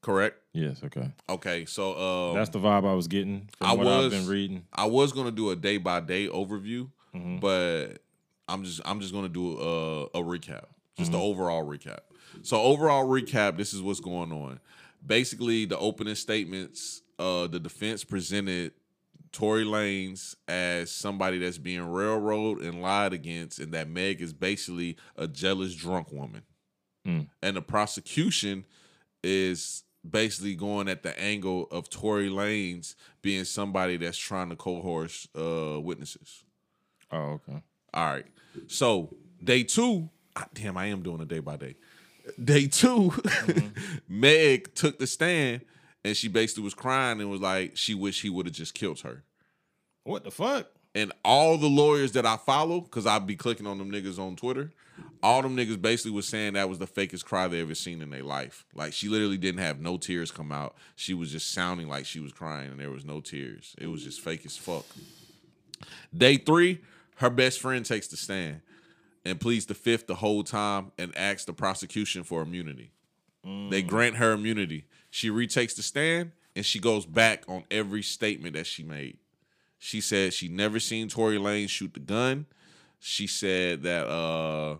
Correct. 0.00 0.36
Yes, 0.52 0.80
okay. 0.84 1.10
Okay, 1.28 1.64
so 1.64 2.30
um, 2.30 2.36
That's 2.36 2.50
the 2.50 2.58
vibe 2.58 2.86
I 2.88 2.94
was 2.94 3.08
getting 3.08 3.48
from 3.58 3.66
I 3.66 3.72
what 3.74 3.86
I've 3.86 4.04
was- 4.04 4.14
been 4.14 4.26
reading. 4.28 4.64
I 4.72 4.86
was 4.86 5.12
gonna 5.12 5.30
do 5.30 5.50
a 5.50 5.56
day 5.56 5.76
by 5.76 6.00
day 6.00 6.26
overview, 6.28 6.90
Mhm. 7.14 7.40
but 7.40 8.02
I'm 8.48 8.64
just 8.64 8.80
I'm 8.84 9.00
just 9.00 9.12
gonna 9.12 9.28
do 9.28 9.58
a, 9.58 10.04
a 10.06 10.22
recap, 10.22 10.64
just 10.96 11.10
Mm-hmm. 11.10 11.12
the 11.12 11.20
overall 11.20 11.64
recap. 11.64 12.00
So 12.42 12.60
overall 12.60 13.06
recap, 13.06 13.56
this 13.56 13.74
is 13.74 13.82
what's 13.82 14.00
going 14.00 14.32
on. 14.32 14.60
Basically, 15.04 15.64
the 15.64 15.78
opening 15.78 16.14
statements, 16.14 17.02
uh, 17.18 17.46
the 17.48 17.58
defense 17.60 18.04
presented 18.04 18.72
Tory 19.32 19.64
Lanez 19.64 20.34
as 20.46 20.90
somebody 20.90 21.38
that's 21.38 21.58
being 21.58 21.86
railroaded 21.90 22.64
and 22.64 22.82
lied 22.82 23.12
against, 23.12 23.58
and 23.58 23.72
that 23.72 23.88
Meg 23.88 24.20
is 24.20 24.32
basically 24.32 24.96
a 25.16 25.26
jealous 25.26 25.74
drunk 25.74 26.12
woman. 26.12 26.42
Mm. 27.06 27.28
And 27.42 27.56
the 27.56 27.62
prosecution 27.62 28.64
is 29.22 29.84
basically 30.08 30.54
going 30.54 30.88
at 30.88 31.02
the 31.02 31.18
angle 31.20 31.68
of 31.70 31.90
Tory 31.90 32.28
Lanez 32.28 32.94
being 33.22 33.44
somebody 33.44 33.96
that's 33.96 34.18
trying 34.18 34.50
to 34.50 34.56
coerce 34.56 35.28
uh, 35.36 35.80
witnesses. 35.80 36.44
Oh, 37.10 37.40
okay. 37.48 37.62
All 37.94 38.06
right. 38.06 38.26
So 38.66 39.14
day 39.42 39.62
two, 39.62 40.10
ah, 40.36 40.46
damn, 40.54 40.76
I 40.76 40.86
am 40.86 41.02
doing 41.02 41.20
a 41.20 41.24
day 41.24 41.40
by 41.40 41.56
day. 41.56 41.76
Day 42.42 42.66
2 42.66 43.12
Meg 44.08 44.74
took 44.74 44.98
the 44.98 45.06
stand 45.06 45.62
and 46.04 46.16
she 46.16 46.28
basically 46.28 46.64
was 46.64 46.74
crying 46.74 47.20
and 47.20 47.30
was 47.30 47.40
like, 47.40 47.76
she 47.76 47.94
wished 47.94 48.22
he 48.22 48.30
would 48.30 48.46
have 48.46 48.54
just 48.54 48.74
killed 48.74 49.00
her. 49.00 49.24
What 50.04 50.24
the 50.24 50.30
fuck? 50.30 50.68
And 50.94 51.12
all 51.24 51.58
the 51.58 51.68
lawyers 51.68 52.12
that 52.12 52.24
I 52.26 52.36
follow, 52.36 52.80
because 52.80 53.06
I'd 53.06 53.26
be 53.26 53.36
clicking 53.36 53.66
on 53.66 53.78
them 53.78 53.90
niggas 53.90 54.18
on 54.18 54.36
Twitter, 54.36 54.72
all 55.22 55.42
them 55.42 55.56
niggas 55.56 55.80
basically 55.80 56.12
was 56.12 56.26
saying 56.26 56.54
that 56.54 56.68
was 56.68 56.78
the 56.78 56.86
fakest 56.86 57.24
cry 57.24 57.46
they 57.46 57.60
ever 57.60 57.74
seen 57.74 58.00
in 58.00 58.10
their 58.10 58.22
life. 58.22 58.64
Like 58.74 58.92
she 58.92 59.08
literally 59.08 59.36
didn't 59.36 59.60
have 59.60 59.80
no 59.80 59.96
tears 59.96 60.30
come 60.30 60.50
out. 60.50 60.76
She 60.96 61.14
was 61.14 61.30
just 61.30 61.52
sounding 61.52 61.88
like 61.88 62.06
she 62.06 62.20
was 62.20 62.32
crying 62.32 62.70
and 62.70 62.80
there 62.80 62.90
was 62.90 63.04
no 63.04 63.20
tears. 63.20 63.74
It 63.78 63.88
was 63.88 64.02
just 64.02 64.20
fake 64.20 64.46
as 64.46 64.56
fuck. 64.56 64.86
Day 66.16 66.36
three, 66.36 66.80
her 67.16 67.30
best 67.30 67.60
friend 67.60 67.84
takes 67.84 68.08
the 68.08 68.16
stand 68.16 68.60
and 69.24 69.40
pleads 69.40 69.66
the 69.66 69.74
fifth 69.74 70.06
the 70.06 70.16
whole 70.16 70.42
time 70.42 70.92
and 70.98 71.16
asks 71.16 71.44
the 71.44 71.52
prosecution 71.52 72.22
for 72.22 72.42
immunity. 72.42 72.92
They 73.44 73.82
mm. 73.82 73.86
grant 73.86 74.16
her 74.16 74.32
immunity. 74.32 74.84
She 75.10 75.30
retakes 75.30 75.74
the 75.74 75.82
stand 75.82 76.32
and 76.54 76.64
she 76.64 76.78
goes 76.78 77.06
back 77.06 77.44
on 77.48 77.64
every 77.70 78.02
statement 78.02 78.54
that 78.54 78.66
she 78.66 78.82
made. 78.82 79.18
She 79.78 80.00
said 80.00 80.34
she 80.34 80.48
never 80.48 80.80
seen 80.80 81.08
Tory 81.08 81.38
Lane 81.38 81.68
shoot 81.68 81.94
the 81.94 82.00
gun. 82.00 82.46
She 82.98 83.26
said 83.26 83.82
that 83.84 84.08
uh 84.08 84.78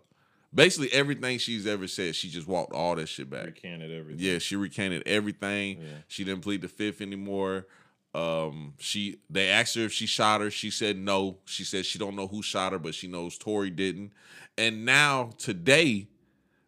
basically 0.53 0.93
everything 0.93 1.39
she's 1.39 1.66
ever 1.66 1.87
said, 1.87 2.14
she 2.16 2.29
just 2.29 2.49
walked 2.49 2.72
all 2.72 2.97
that 2.97 3.09
shit 3.09 3.31
back. 3.31 3.47
Recanted 3.47 3.93
everything. 3.93 4.24
Yeah, 4.24 4.39
she 4.39 4.57
recanted 4.57 5.03
everything. 5.07 5.81
Yeah. 5.81 5.87
She 6.09 6.24
didn't 6.24 6.43
plead 6.43 6.62
the 6.62 6.68
fifth 6.68 7.01
anymore. 7.01 7.66
Um, 8.14 8.74
she 8.79 9.20
they 9.29 9.49
asked 9.49 9.74
her 9.76 9.83
if 9.83 9.93
she 9.93 10.07
shot 10.07 10.41
her. 10.41 10.51
She 10.51 10.70
said 10.70 10.97
no. 10.97 11.39
She 11.45 11.64
said 11.64 11.85
she 11.87 11.99
don't 11.99 12.16
know 12.16 12.26
who 12.26 12.43
shot 12.43 12.72
her, 12.72 12.79
but 12.79 12.95
she 12.95 13.07
knows 13.07 13.37
Tory 13.39 13.70
didn't. 13.70 14.12
And 14.57 14.85
now 14.85 15.31
today, 15.39 16.09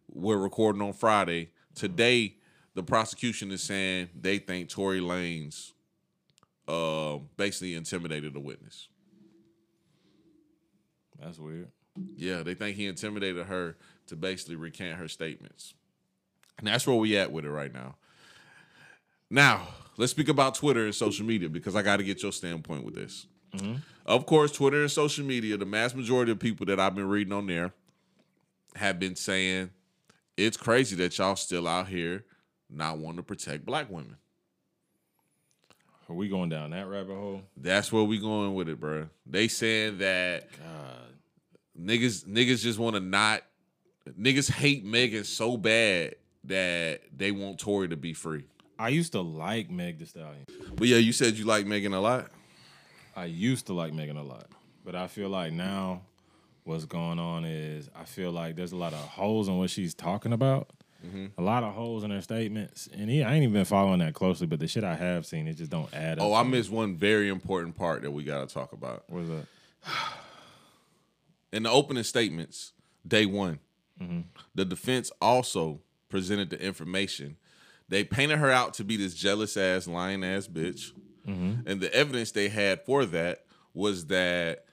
we're 0.09 0.37
recording 0.37 0.81
on 0.81 0.93
Friday. 0.93 1.51
Today, 1.73 2.35
the 2.73 2.83
prosecution 2.83 3.51
is 3.51 3.61
saying 3.61 4.09
they 4.19 4.37
think 4.37 4.69
Tory 4.69 5.01
Lanez 5.01 5.71
uh, 6.67 7.19
basically 7.37 7.75
intimidated 7.75 8.35
a 8.35 8.39
witness. 8.39 8.87
That's 11.19 11.37
weird. 11.37 11.69
Yeah, 12.15 12.43
they 12.43 12.53
think 12.53 12.77
he 12.77 12.87
intimidated 12.87 13.45
her 13.47 13.77
to 14.07 14.15
basically 14.15 14.55
recant 14.55 14.97
her 14.97 15.07
statements. 15.07 15.73
And 16.57 16.67
that's 16.67 16.87
where 16.87 16.95
we 16.95 17.17
at 17.17 17.31
with 17.31 17.45
it 17.45 17.51
right 17.51 17.73
now. 17.73 17.95
Now, 19.29 19.67
let's 19.97 20.11
speak 20.11 20.29
about 20.29 20.55
Twitter 20.55 20.85
and 20.85 20.95
social 20.95 21.25
media 21.25 21.49
because 21.49 21.75
I 21.75 21.81
got 21.81 21.97
to 21.97 22.03
get 22.03 22.23
your 22.23 22.31
standpoint 22.31 22.85
with 22.85 22.95
this. 22.95 23.27
Of 24.05 24.25
course, 24.25 24.51
Twitter 24.51 24.81
and 24.81 24.91
social 24.91 25.25
media, 25.25 25.57
the 25.57 25.65
mass 25.65 25.93
majority 25.93 26.31
of 26.31 26.39
people 26.39 26.65
that 26.67 26.79
I've 26.79 26.95
been 26.95 27.09
reading 27.09 27.33
on 27.33 27.47
there 27.47 27.73
have 28.75 28.99
been 28.99 29.15
saying 29.15 29.69
it's 30.37 30.57
crazy 30.57 30.95
that 30.97 31.17
y'all 31.17 31.35
still 31.35 31.67
out 31.67 31.87
here 31.87 32.23
not 32.71 32.97
wanting 32.97 33.17
to 33.17 33.23
protect 33.23 33.65
black 33.65 33.89
women. 33.89 34.15
Are 36.09 36.15
we 36.15 36.27
going 36.27 36.49
down 36.49 36.71
that 36.71 36.87
rabbit 36.87 37.15
hole? 37.15 37.41
That's 37.55 37.91
where 37.91 38.03
we 38.03 38.17
going 38.17 38.53
with 38.53 38.67
it, 38.67 38.79
bro. 38.79 39.07
They 39.25 39.47
saying 39.47 39.99
that 39.99 40.49
God. 40.51 41.15
niggas 41.79 42.25
niggas 42.25 42.61
just 42.61 42.79
want 42.79 42.95
to 42.95 42.99
not 42.99 43.43
niggas 44.19 44.51
hate 44.51 44.83
Megan 44.83 45.23
so 45.23 45.55
bad 45.55 46.15
that 46.45 47.01
they 47.15 47.31
want 47.31 47.59
Tory 47.59 47.87
to 47.89 47.97
be 47.97 48.13
free. 48.13 48.45
I 48.77 48.89
used 48.89 49.11
to 49.13 49.21
like 49.21 49.69
Meg 49.69 49.99
the 49.99 50.05
Stallion. 50.05 50.45
But 50.75 50.87
yeah, 50.87 50.97
you 50.97 51.13
said 51.13 51.35
you 51.35 51.45
like 51.45 51.65
Megan 51.65 51.93
a 51.93 52.01
lot. 52.01 52.29
I 53.15 53.25
used 53.25 53.67
to 53.67 53.73
like 53.73 53.93
Megan 53.93 54.17
a 54.17 54.23
lot, 54.23 54.47
but 54.83 54.95
I 54.95 55.07
feel 55.07 55.29
like 55.29 55.53
now 55.53 56.01
what's 56.63 56.85
going 56.85 57.19
on 57.19 57.45
is 57.45 57.89
I 57.95 58.05
feel 58.05 58.31
like 58.31 58.55
there's 58.55 58.71
a 58.71 58.77
lot 58.77 58.93
of 58.93 58.99
holes 58.99 59.47
in 59.47 59.57
what 59.57 59.69
she's 59.69 59.93
talking 59.93 60.33
about. 60.33 60.71
Mm-hmm. 61.05 61.25
A 61.37 61.41
lot 61.41 61.63
of 61.63 61.73
holes 61.73 62.03
in 62.03 62.11
her 62.11 62.21
statements, 62.21 62.87
and 62.95 63.09
he, 63.09 63.23
I 63.23 63.33
ain't 63.33 63.43
even 63.43 63.53
been 63.53 63.65
following 63.65 63.99
that 63.99 64.13
closely. 64.13 64.45
But 64.45 64.59
the 64.59 64.67
shit 64.67 64.83
I 64.83 64.95
have 64.95 65.25
seen, 65.25 65.47
it 65.47 65.55
just 65.55 65.71
don't 65.71 65.91
add 65.93 66.19
up. 66.19 66.25
Oh, 66.25 66.33
I 66.33 66.43
missed 66.43 66.69
one 66.69 66.95
very 66.95 67.29
important 67.29 67.75
part 67.75 68.03
that 68.03 68.11
we 68.11 68.23
got 68.23 68.47
to 68.47 68.53
talk 68.53 68.71
about. 68.73 69.03
What 69.07 69.23
is 69.23 69.29
that? 69.29 69.45
In 71.53 71.63
the 71.63 71.71
opening 71.71 72.03
statements, 72.03 72.73
day 73.05 73.25
one, 73.25 73.59
mm-hmm. 73.99 74.21
the 74.53 74.63
defense 74.63 75.11
also 75.21 75.81
presented 76.09 76.49
the 76.49 76.61
information. 76.61 77.37
They 77.89 78.03
painted 78.03 78.37
her 78.37 78.51
out 78.51 78.75
to 78.75 78.83
be 78.83 78.95
this 78.95 79.13
jealous 79.13 79.57
ass, 79.57 79.87
lying 79.87 80.23
ass 80.23 80.47
bitch. 80.47 80.91
Mm-hmm. 81.27 81.67
And 81.67 81.81
the 81.81 81.93
evidence 81.93 82.31
they 82.31 82.49
had 82.49 82.85
for 82.85 83.05
that 83.05 83.45
was 83.73 84.05
that 84.07 84.65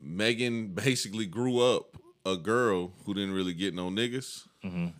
Megan 0.00 0.68
basically 0.68 1.26
grew 1.26 1.60
up 1.60 1.98
a 2.26 2.36
girl 2.36 2.92
who 3.04 3.14
didn't 3.14 3.34
really 3.34 3.54
get 3.54 3.74
no 3.74 3.88
niggas. 3.90 4.46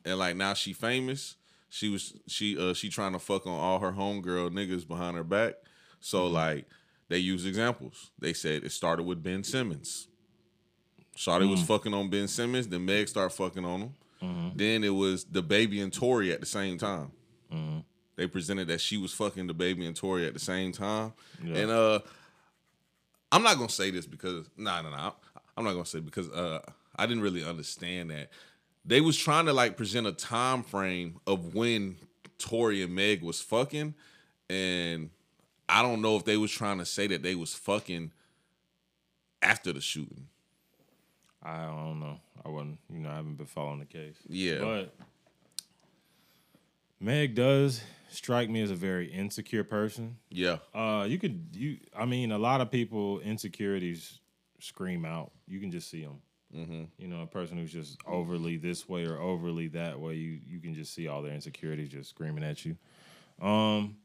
And 0.04 0.18
like 0.18 0.36
now 0.36 0.54
she 0.54 0.72
famous. 0.72 1.36
She 1.70 1.88
was 1.88 2.14
she 2.26 2.56
uh 2.58 2.74
she 2.74 2.88
trying 2.90 3.12
to 3.12 3.18
fuck 3.18 3.46
on 3.46 3.52
all 3.58 3.78
her 3.80 3.92
homegirl 3.92 4.50
niggas 4.50 4.86
behind 4.86 5.16
her 5.16 5.24
back. 5.24 5.54
So 6.00 6.26
like 6.26 6.66
they 7.08 7.18
use 7.18 7.46
examples. 7.46 8.10
They 8.18 8.32
said 8.32 8.62
it 8.64 8.72
started 8.72 9.04
with 9.04 9.22
Ben 9.22 9.42
Simmons. 9.42 10.08
Shawty 11.16 11.48
was 11.48 11.62
fucking 11.62 11.94
on 11.94 12.10
Ben 12.10 12.26
Simmons, 12.28 12.66
then 12.68 12.84
Meg 12.84 13.08
started 13.08 13.30
fucking 13.34 13.64
on 13.64 13.80
him. 13.80 14.52
Then 14.56 14.82
it 14.84 14.88
was 14.90 15.24
DaBaby 15.24 15.82
and 15.82 15.92
Tory 15.92 16.32
at 16.32 16.40
the 16.40 16.46
same 16.46 16.76
time. 16.78 17.12
They 18.16 18.26
presented 18.26 18.68
that 18.68 18.80
she 18.80 18.96
was 18.96 19.12
fucking 19.12 19.48
DaBaby 19.48 19.86
and 19.86 19.96
Tory 19.96 20.26
at 20.26 20.34
the 20.34 20.40
same 20.40 20.72
time. 20.72 21.12
Yeah. 21.42 21.56
And 21.56 21.70
uh 21.70 21.98
I'm 23.32 23.42
not 23.42 23.56
gonna 23.56 23.68
say 23.68 23.90
this 23.90 24.06
because 24.06 24.48
nah 24.56 24.82
nah 24.82 24.90
nah. 24.90 25.12
I'm 25.56 25.64
not 25.64 25.72
gonna 25.72 25.86
say 25.86 26.00
because 26.00 26.28
uh 26.30 26.60
I 26.96 27.06
didn't 27.06 27.22
really 27.22 27.44
understand 27.44 28.10
that. 28.10 28.30
They 28.84 29.00
was 29.00 29.16
trying 29.16 29.46
to 29.46 29.52
like 29.52 29.76
present 29.76 30.06
a 30.06 30.12
time 30.12 30.62
frame 30.62 31.20
of 31.26 31.54
when 31.54 31.96
Tory 32.38 32.82
and 32.82 32.94
Meg 32.94 33.22
was 33.22 33.40
fucking, 33.40 33.94
and 34.50 35.10
I 35.68 35.82
don't 35.82 36.02
know 36.02 36.16
if 36.16 36.24
they 36.24 36.36
was 36.36 36.50
trying 36.50 36.78
to 36.78 36.84
say 36.84 37.06
that 37.06 37.22
they 37.22 37.34
was 37.34 37.54
fucking 37.54 38.12
after 39.42 39.72
the 39.72 39.80
shooting. 39.80 40.28
I 41.42 41.64
don't 41.66 42.00
know. 42.00 42.18
I 42.44 42.48
wasn't. 42.48 42.78
You 42.92 43.00
know, 43.00 43.10
I 43.10 43.16
haven't 43.16 43.36
been 43.36 43.46
following 43.46 43.80
the 43.80 43.86
case. 43.86 44.16
Yeah. 44.28 44.58
But 44.60 44.94
Meg 47.00 47.34
does 47.34 47.82
strike 48.08 48.48
me 48.48 48.62
as 48.62 48.70
a 48.70 48.74
very 48.74 49.12
insecure 49.12 49.64
person. 49.64 50.16
Yeah. 50.30 50.58
Uh, 50.74 51.06
you 51.08 51.18
could 51.18 51.48
you. 51.52 51.78
I 51.96 52.04
mean, 52.06 52.32
a 52.32 52.38
lot 52.38 52.60
of 52.60 52.70
people 52.70 53.20
insecurities 53.20 54.20
scream 54.60 55.04
out. 55.04 55.32
You 55.46 55.60
can 55.60 55.70
just 55.70 55.90
see 55.90 56.02
them. 56.02 56.20
Mm-hmm. 56.56 56.84
You 56.98 57.08
know, 57.08 57.22
a 57.22 57.26
person 57.26 57.56
who's 57.58 57.72
just 57.72 57.98
overly 58.06 58.56
this 58.56 58.88
way 58.88 59.04
or 59.06 59.18
overly 59.18 59.68
that 59.68 59.98
way. 59.98 60.14
You 60.14 60.38
you 60.46 60.60
can 60.60 60.74
just 60.74 60.94
see 60.94 61.08
all 61.08 61.20
their 61.22 61.32
insecurities 61.32 61.88
just 61.88 62.10
screaming 62.10 62.44
at 62.44 62.64
you. 62.64 62.76
Um, 63.42 63.96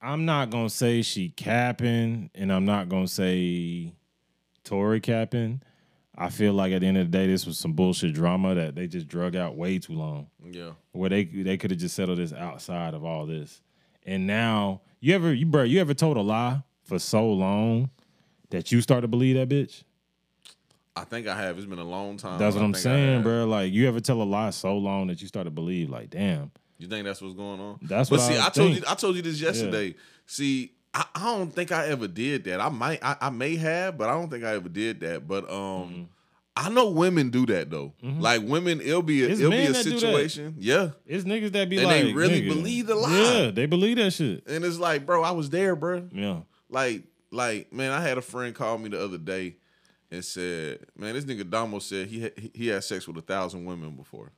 I'm 0.00 0.24
not 0.24 0.50
gonna 0.50 0.70
say 0.70 1.02
she 1.02 1.28
capping, 1.30 2.30
and 2.34 2.52
I'm 2.52 2.64
not 2.64 2.88
gonna 2.88 3.08
say 3.08 3.92
Tory 4.64 5.00
capping. 5.00 5.62
I 6.16 6.28
feel 6.28 6.52
like 6.52 6.72
at 6.72 6.80
the 6.82 6.86
end 6.86 6.98
of 6.98 7.10
the 7.10 7.18
day, 7.18 7.26
this 7.26 7.46
was 7.46 7.58
some 7.58 7.72
bullshit 7.72 8.12
drama 8.14 8.54
that 8.54 8.74
they 8.74 8.86
just 8.86 9.08
drug 9.08 9.34
out 9.34 9.56
way 9.56 9.78
too 9.78 9.94
long 9.94 10.28
Yeah. 10.44 10.72
where 10.92 11.08
they 11.08 11.24
they 11.24 11.56
could 11.56 11.70
have 11.70 11.80
just 11.80 11.96
settled 11.96 12.18
this 12.18 12.32
outside 12.32 12.94
of 12.94 13.04
all 13.04 13.26
this. 13.26 13.62
And 14.04 14.26
now 14.26 14.82
you 15.00 15.14
ever 15.14 15.32
you 15.32 15.46
bro, 15.46 15.62
you 15.62 15.80
ever 15.80 15.94
told 15.94 16.16
a 16.16 16.20
lie 16.20 16.62
for 16.84 16.98
so 16.98 17.28
long 17.32 17.90
that 18.50 18.70
you 18.70 18.80
start 18.80 19.02
to 19.02 19.08
believe 19.08 19.36
that 19.36 19.48
bitch? 19.48 19.84
I 20.94 21.04
think 21.04 21.26
I 21.26 21.36
have. 21.36 21.56
It's 21.56 21.66
been 21.66 21.78
a 21.78 21.84
long 21.84 22.16
time. 22.18 22.38
That's 22.38 22.54
what 22.54 22.62
I 22.62 22.66
I'm 22.66 22.74
saying, 22.74 23.22
bro. 23.22 23.46
Like 23.46 23.72
you 23.72 23.88
ever 23.88 24.00
tell 24.00 24.20
a 24.20 24.24
lie 24.24 24.50
so 24.50 24.76
long 24.76 25.06
that 25.08 25.22
you 25.22 25.28
start 25.28 25.46
to 25.46 25.50
believe, 25.50 25.88
like, 25.90 26.10
damn. 26.10 26.50
You 26.78 26.88
think 26.88 27.04
that's 27.06 27.22
what's 27.22 27.34
going 27.34 27.60
on? 27.60 27.78
That's 27.82 28.10
but 28.10 28.18
what 28.18 28.28
see, 28.28 28.36
I 28.36 28.46
I, 28.46 28.50
told 28.50 28.72
you 28.74 28.82
I 28.88 28.94
told 28.94 29.16
you 29.16 29.22
this 29.22 29.40
yesterday. 29.40 29.94
See, 30.26 30.72
I, 30.92 31.04
I 31.14 31.20
don't 31.36 31.50
think 31.54 31.70
I 31.72 31.86
ever 31.88 32.08
did 32.08 32.44
that. 32.44 32.60
I 32.60 32.68
might 32.68 32.98
I, 33.02 33.16
I 33.20 33.30
may 33.30 33.56
have, 33.56 33.96
but 33.96 34.08
I 34.08 34.12
don't 34.12 34.28
think 34.30 34.44
I 34.44 34.54
ever 34.54 34.68
did 34.68 35.00
that. 35.00 35.26
But 35.26 35.44
um 35.50 35.58
Mm-hmm. 35.88 36.02
I 36.54 36.68
know 36.68 36.90
women 36.90 37.30
do 37.30 37.46
that 37.46 37.70
though. 37.70 37.94
Like 38.02 38.42
women, 38.42 38.82
it'll 38.82 39.00
be 39.00 39.24
a, 39.24 39.28
It's 39.30 39.40
it'll 39.40 39.50
be 39.52 39.64
a 39.64 39.72
that 39.72 39.84
do 39.84 39.90
that. 39.90 40.00
situation. 40.00 40.56
Yeah. 40.58 40.90
It's 41.06 41.24
niggas 41.24 41.52
that 41.52 41.70
be 41.70 41.78
And 41.78 41.86
like 41.86 42.02
they 42.02 42.12
really 42.12 42.42
nigga. 42.42 42.48
believe 42.48 42.86
the 42.88 42.94
lie. 42.94 43.10
Yeah, 43.10 43.50
they 43.52 43.64
believe 43.64 43.96
that 43.96 44.10
shit. 44.10 44.46
And 44.46 44.62
it's 44.62 44.76
like, 44.78 45.06
bro, 45.06 45.22
I 45.22 45.30
was 45.30 45.48
there, 45.48 45.74
bro. 45.74 46.08
Yeah. 46.12 46.40
Like, 46.68 47.04
like, 47.30 47.72
man, 47.72 47.90
I 47.90 48.02
had 48.02 48.18
a 48.18 48.20
friend 48.20 48.54
call 48.54 48.76
me 48.76 48.90
the 48.90 49.02
other 49.02 49.16
day 49.16 49.56
and 50.12 50.22
said, 50.24 50.78
man, 50.96 51.14
this 51.14 51.24
nigga 51.24 51.48
Damo 51.48 51.78
said 51.80 52.06
he 52.06 52.20
had, 52.20 52.32
he 52.54 52.68
had 52.68 52.84
sex 52.84 53.08
with 53.08 53.16
a 53.16 53.22
thousand 53.22 53.64
women 53.64 53.96
before. 53.96 54.30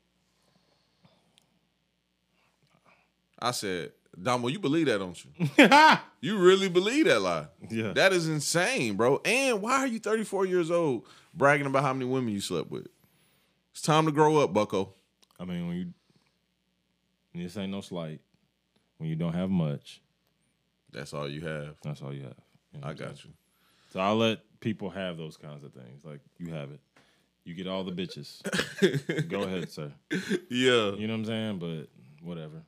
I 3.39 3.51
said, 3.51 3.93
Damo, 4.21 4.49
you 4.49 4.61
believe 4.61 4.87
that, 4.87 4.99
don't 4.99 5.19
you? 5.25 5.99
you 6.21 6.39
really 6.39 6.69
believe 6.69 7.07
that 7.07 7.21
lie? 7.21 7.49
Yeah. 7.69 7.93
That 7.93 8.13
is 8.13 8.29
insane, 8.29 8.95
bro. 8.97 9.21
And 9.25 9.61
why 9.61 9.79
are 9.81 9.87
you 9.89 9.99
34 9.99 10.47
years 10.47 10.71
old 10.71 11.07
bragging 11.35 11.67
about 11.67 11.83
how 11.83 11.93
many 11.93 12.07
women 12.07 12.33
you 12.33 12.41
slept 12.41 12.71
with? 12.71 12.87
It's 13.73 13.83
time 13.83 14.07
to 14.07 14.13
grow 14.13 14.37
up, 14.39 14.53
Bucko. 14.53 14.95
I 15.41 15.45
mean, 15.45 15.67
when 15.67 15.77
you 15.77 15.87
this 17.35 17.57
ain't 17.57 17.73
no 17.73 17.81
slight. 17.81 18.21
When 18.99 19.11
you 19.11 19.17
don't 19.17 19.33
have 19.33 19.51
much, 19.51 20.01
That's 20.93 21.13
all 21.13 21.29
you 21.29 21.41
have. 21.41 21.75
that's 21.83 22.01
all 22.01 22.15
you 22.15 22.23
have. 22.23 22.37
You 22.73 22.81
know 22.81 22.87
I 22.87 22.91
I'm 22.91 22.97
saying? 22.97 23.11
got 23.11 23.25
you. 23.25 23.31
So 23.93 23.99
I'll 23.99 24.17
let 24.17 24.39
people 24.65 24.91
have 24.91 25.17
those 25.17 25.37
kinds 25.37 25.63
of 25.63 25.73
things. 25.73 26.05
Like 26.05 26.21
you 26.39 26.53
have 26.53 26.71
it. 26.73 26.81
You 27.45 27.55
get 27.55 27.67
all 27.69 27.85
the 27.85 27.93
bitches. 27.93 28.41
Go 29.29 29.43
ahead, 29.43 29.71
sir. 29.71 29.93
Yeah. 30.51 30.93
You 30.93 31.07
know 31.07 31.13
what 31.13 31.19
I'm 31.21 31.25
saying? 31.27 31.59
But 31.59 31.89
whatever. 32.27 32.63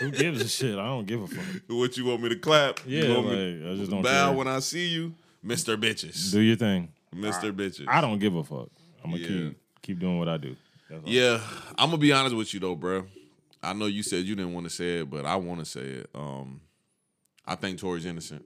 Who 0.00 0.10
gives 0.12 0.40
a 0.40 0.48
shit? 0.48 0.78
I 0.78 0.86
don't 0.86 1.06
give 1.06 1.20
a 1.22 1.26
fuck. 1.26 1.62
What 1.66 1.96
you 1.96 2.04
want 2.06 2.22
me 2.22 2.28
to 2.28 2.36
clap? 2.36 2.80
You 2.86 2.98
Yeah, 3.02 3.14
want 3.16 3.26
like 3.26 3.36
me 3.36 3.70
I 3.72 3.74
just 3.76 3.90
don't 3.90 4.02
bow 4.02 4.28
care. 4.28 4.36
when 4.36 4.46
I 4.46 4.60
see 4.60 4.86
you, 4.86 5.14
Mr. 5.44 5.76
Bitches. 5.76 6.30
Do 6.30 6.40
your 6.40 6.54
thing. 6.56 6.92
Mr. 7.14 7.52
Bitches. 7.52 7.86
I 7.88 8.00
don't 8.00 8.18
give 8.20 8.36
a 8.36 8.44
fuck. 8.44 8.68
I'm 9.04 9.10
gonna 9.10 9.22
Yeah. 9.22 9.26
keep 9.28 9.58
keep 9.82 9.98
doing 9.98 10.18
what 10.18 10.28
I 10.28 10.36
do. 10.36 10.54
That's 10.88 11.02
all. 11.04 11.10
yeah, 11.10 11.40
I'm 11.76 11.88
gonna 11.90 11.98
be 11.98 12.12
honest 12.12 12.36
with 12.36 12.54
you 12.54 12.60
though, 12.60 12.76
bro. 12.76 13.06
I 13.62 13.72
know 13.72 13.86
you 13.86 14.04
said 14.04 14.24
you 14.24 14.36
didn't 14.36 14.54
want 14.54 14.66
to 14.68 14.70
say 14.70 15.00
it, 15.00 15.10
but 15.10 15.26
I 15.26 15.34
want 15.34 15.58
to 15.60 15.64
say 15.66 15.80
it. 15.80 16.10
Um, 16.14 16.60
I 17.44 17.56
think 17.56 17.80
Tory's 17.80 18.06
innocent. 18.06 18.44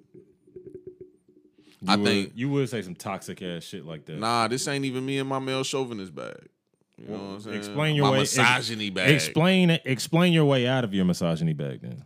You 1.82 1.92
I 1.92 1.96
would, 1.96 2.04
think 2.06 2.32
you 2.36 2.48
would 2.50 2.68
say 2.68 2.80
some 2.82 2.94
toxic 2.94 3.42
ass 3.42 3.64
shit 3.64 3.84
like 3.84 4.04
that. 4.06 4.18
nah, 4.18 4.46
this 4.46 4.68
ain't 4.68 4.84
even 4.84 5.04
me 5.04 5.18
and 5.18 5.28
my 5.28 5.40
male 5.40 5.64
chauvinist 5.64 6.14
bag. 6.14 6.48
You 6.96 7.08
know 7.08 7.14
what 7.14 7.20
I'm 7.22 7.40
saying? 7.40 7.56
Explain 7.56 7.96
your 7.96 8.04
My 8.04 8.12
way. 8.12 8.18
misogyny 8.20 8.86
ex- 8.86 8.94
bag. 8.94 9.10
Explain. 9.10 9.70
Explain 9.84 10.32
your 10.32 10.44
way 10.44 10.68
out 10.68 10.84
of 10.84 10.94
your 10.94 11.04
misogyny 11.04 11.54
bag. 11.54 11.80
Then, 11.82 12.04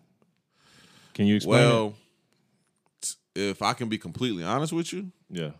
can 1.12 1.26
you 1.26 1.36
explain? 1.36 1.60
Well, 1.60 1.94
t- 3.02 3.14
if 3.34 3.60
I 3.60 3.74
can 3.74 3.90
be 3.90 3.98
completely 3.98 4.44
honest 4.44 4.72
with 4.72 4.92
you, 4.94 5.12
yeah. 5.28 5.50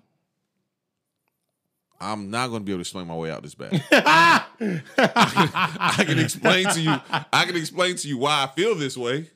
I'm 2.00 2.30
not 2.30 2.48
going 2.48 2.60
to 2.60 2.64
be 2.64 2.72
able 2.72 2.78
to 2.78 2.82
explain 2.82 3.06
my 3.06 3.14
way 3.14 3.30
out 3.30 3.42
this 3.42 3.54
bag. 3.54 3.82
I, 3.90 4.44
can, 4.58 4.82
I 4.96 6.04
can 6.06 6.18
explain 6.18 6.68
to 6.68 6.80
you. 6.80 6.94
I 7.32 7.44
can 7.44 7.56
explain 7.56 7.96
to 7.96 8.08
you 8.08 8.18
why 8.18 8.44
I 8.44 8.54
feel 8.54 8.74
this 8.74 8.96
way, 8.96 9.30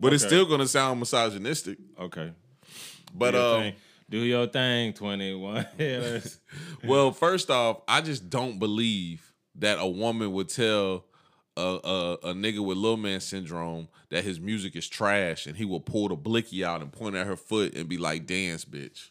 but 0.00 0.12
it's 0.12 0.24
still 0.24 0.46
going 0.46 0.60
to 0.60 0.68
sound 0.68 1.00
misogynistic. 1.00 1.78
Okay. 2.00 2.32
But 3.14 3.34
um. 3.36 3.72
Do 4.08 4.18
your 4.18 4.46
thing. 4.46 4.92
Twenty 4.92 5.34
one. 5.34 5.66
well, 6.84 7.12
first 7.12 7.50
off, 7.50 7.82
I 7.88 8.00
just 8.00 8.28
don't 8.30 8.58
believe 8.58 9.32
that 9.56 9.78
a 9.80 9.86
woman 9.86 10.32
would 10.32 10.48
tell 10.48 11.04
a, 11.56 11.60
a, 11.62 12.12
a 12.30 12.34
nigga 12.34 12.58
with 12.64 12.76
little 12.76 12.96
man 12.96 13.20
syndrome 13.20 13.88
that 14.10 14.24
his 14.24 14.40
music 14.40 14.74
is 14.76 14.88
trash 14.88 15.46
and 15.46 15.56
he 15.56 15.64
will 15.64 15.80
pull 15.80 16.08
the 16.08 16.16
blicky 16.16 16.64
out 16.64 16.82
and 16.82 16.90
point 16.92 17.14
at 17.16 17.26
her 17.26 17.36
foot 17.36 17.74
and 17.76 17.88
be 17.88 17.96
like, 17.98 18.26
"Dance, 18.26 18.64
bitch." 18.64 19.10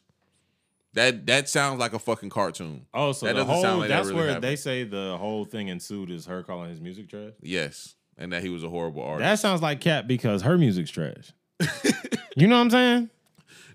That 0.94 1.26
that 1.26 1.50
sounds 1.50 1.80
like 1.80 1.94
a 1.94 2.00
fucking 2.00 2.30
cartoon. 2.30 2.86
oh, 2.94 3.14
so 3.14 3.26
That 3.26 3.36
the 3.36 3.46
whole 3.46 3.62
sound 3.64 3.80
like 3.80 3.90
that 3.90 3.96
that's 3.96 4.08
really 4.10 4.20
where 4.20 4.28
happened. 4.28 4.44
they 4.44 4.56
say 4.56 4.84
the 4.84 5.18
whole 5.18 5.44
thing 5.44 5.70
ensued 5.70 6.12
is 6.12 6.28
her 6.28 6.44
calling 6.44 6.70
his 6.70 6.80
music 6.80 7.10
trash. 7.10 7.32
Yes, 7.42 7.96
and 8.18 8.32
that 8.32 8.44
he 8.44 8.50
was 8.50 8.64
a 8.64 8.70
horrible 8.70 9.02
artist. 9.02 9.24
That 9.24 9.40
sounds 9.40 9.62
like 9.62 9.82
Cat 9.82 10.08
because 10.08 10.44
her 10.44 10.58
music's 10.58 10.92
trash. 10.92 11.32
you 12.36 12.48
know 12.48 12.58
what 12.58 12.62
I'm 12.64 12.70
saying? 12.70 13.10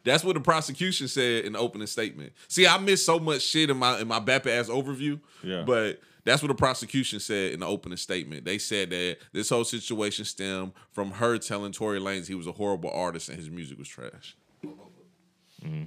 That's 0.05 0.25
what 0.25 0.35
the 0.35 0.41
prosecution 0.41 1.09
said 1.09 1.45
in 1.45 1.53
the 1.53 1.59
opening 1.59 1.87
statement. 1.87 2.33
See, 2.49 2.67
I 2.67 2.79
missed 2.79 3.07
so 3.07 3.19
much 3.19 3.43
shit 3.43 3.71
in 3.71 3.77
my 3.77 3.99
in 4.01 4.09
my 4.09 4.21
Bappa 4.21 4.51
ass 4.51 4.69
overview. 4.69 5.21
Yeah. 5.43 5.63
But 5.63 6.01
that's 6.25 6.43
what 6.43 6.49
the 6.49 6.55
prosecution 6.55 7.21
said 7.21 7.53
in 7.53 7.61
the 7.61 7.67
opening 7.67 7.97
statement. 7.97 8.45
They 8.45 8.59
said 8.59 8.91
that 8.91 9.19
this 9.33 9.49
whole 9.49 9.65
situation 9.65 10.25
stemmed 10.25 10.73
from 10.91 11.13
her 11.13 11.39
telling 11.39 11.73
Tory 11.73 12.01
Lanez 12.01 12.27
he 12.27 12.35
was 12.35 12.47
a 12.47 12.53
horrible 12.53 12.91
artist 12.91 13.29
and 13.29 13.39
his 13.39 13.49
music 13.49 13.79
was 13.79 13.89
trash. 13.89 14.37
Mm-hmm. 14.65 15.85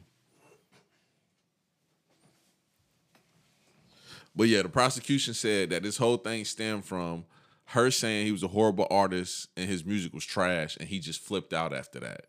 But 4.36 4.48
yeah, 4.48 4.62
the 4.62 4.70
prosecution 4.70 5.34
said 5.34 5.70
that 5.72 5.84
this 5.84 5.98
whole 5.98 6.18
thing 6.18 6.46
stemmed 6.46 6.86
from 6.86 7.26
her 7.66 7.92
saying 7.92 8.26
he 8.26 8.32
was 8.32 8.44
a 8.44 8.48
horrible 8.48 8.88
artist 8.90 9.48
and 9.56 9.70
his 9.70 9.86
music 9.86 10.14
was 10.14 10.26
trash, 10.26 10.78
and 10.78 10.90
he 10.90 11.00
just 11.00 11.22
flipped 11.22 11.54
out 11.54 11.74
after 11.74 12.00
that. 12.00 12.26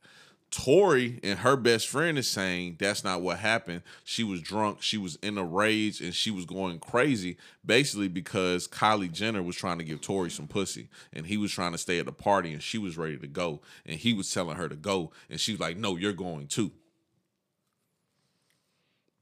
Tory 0.52 1.18
and 1.22 1.38
her 1.38 1.56
best 1.56 1.88
friend 1.88 2.18
is 2.18 2.28
saying 2.28 2.76
that's 2.78 3.02
not 3.02 3.22
what 3.22 3.38
happened. 3.38 3.82
She 4.04 4.22
was 4.22 4.42
drunk, 4.42 4.82
she 4.82 4.98
was 4.98 5.16
in 5.16 5.38
a 5.38 5.44
rage, 5.44 6.02
and 6.02 6.14
she 6.14 6.30
was 6.30 6.44
going 6.44 6.78
crazy, 6.78 7.38
basically 7.64 8.08
because 8.08 8.68
Kylie 8.68 9.10
Jenner 9.10 9.42
was 9.42 9.56
trying 9.56 9.78
to 9.78 9.84
give 9.84 10.02
Tory 10.02 10.30
some 10.30 10.46
pussy, 10.46 10.90
and 11.10 11.26
he 11.26 11.38
was 11.38 11.50
trying 11.50 11.72
to 11.72 11.78
stay 11.78 11.98
at 11.98 12.04
the 12.04 12.12
party, 12.12 12.52
and 12.52 12.62
she 12.62 12.76
was 12.76 12.98
ready 12.98 13.16
to 13.16 13.26
go, 13.26 13.62
and 13.86 13.98
he 13.98 14.12
was 14.12 14.30
telling 14.30 14.58
her 14.58 14.68
to 14.68 14.76
go, 14.76 15.10
and 15.30 15.40
she 15.40 15.52
was 15.52 15.60
like, 15.60 15.78
"No, 15.78 15.96
you're 15.96 16.12
going 16.12 16.48
too." 16.48 16.70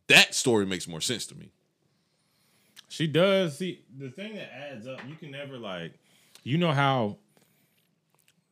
That 0.09 0.35
story 0.35 0.67
makes 0.67 0.89
more 0.89 1.01
sense 1.01 1.27
to 1.27 1.37
me. 1.37 1.53
She 2.89 3.07
does. 3.07 3.57
See, 3.57 3.85
the 3.97 4.11
thing 4.11 4.35
that 4.35 4.53
adds 4.53 4.89
up, 4.89 4.99
you 5.09 5.15
can 5.15 5.31
never 5.31 5.57
like, 5.57 5.93
you 6.43 6.59
know 6.59 6.73
how 6.73 7.19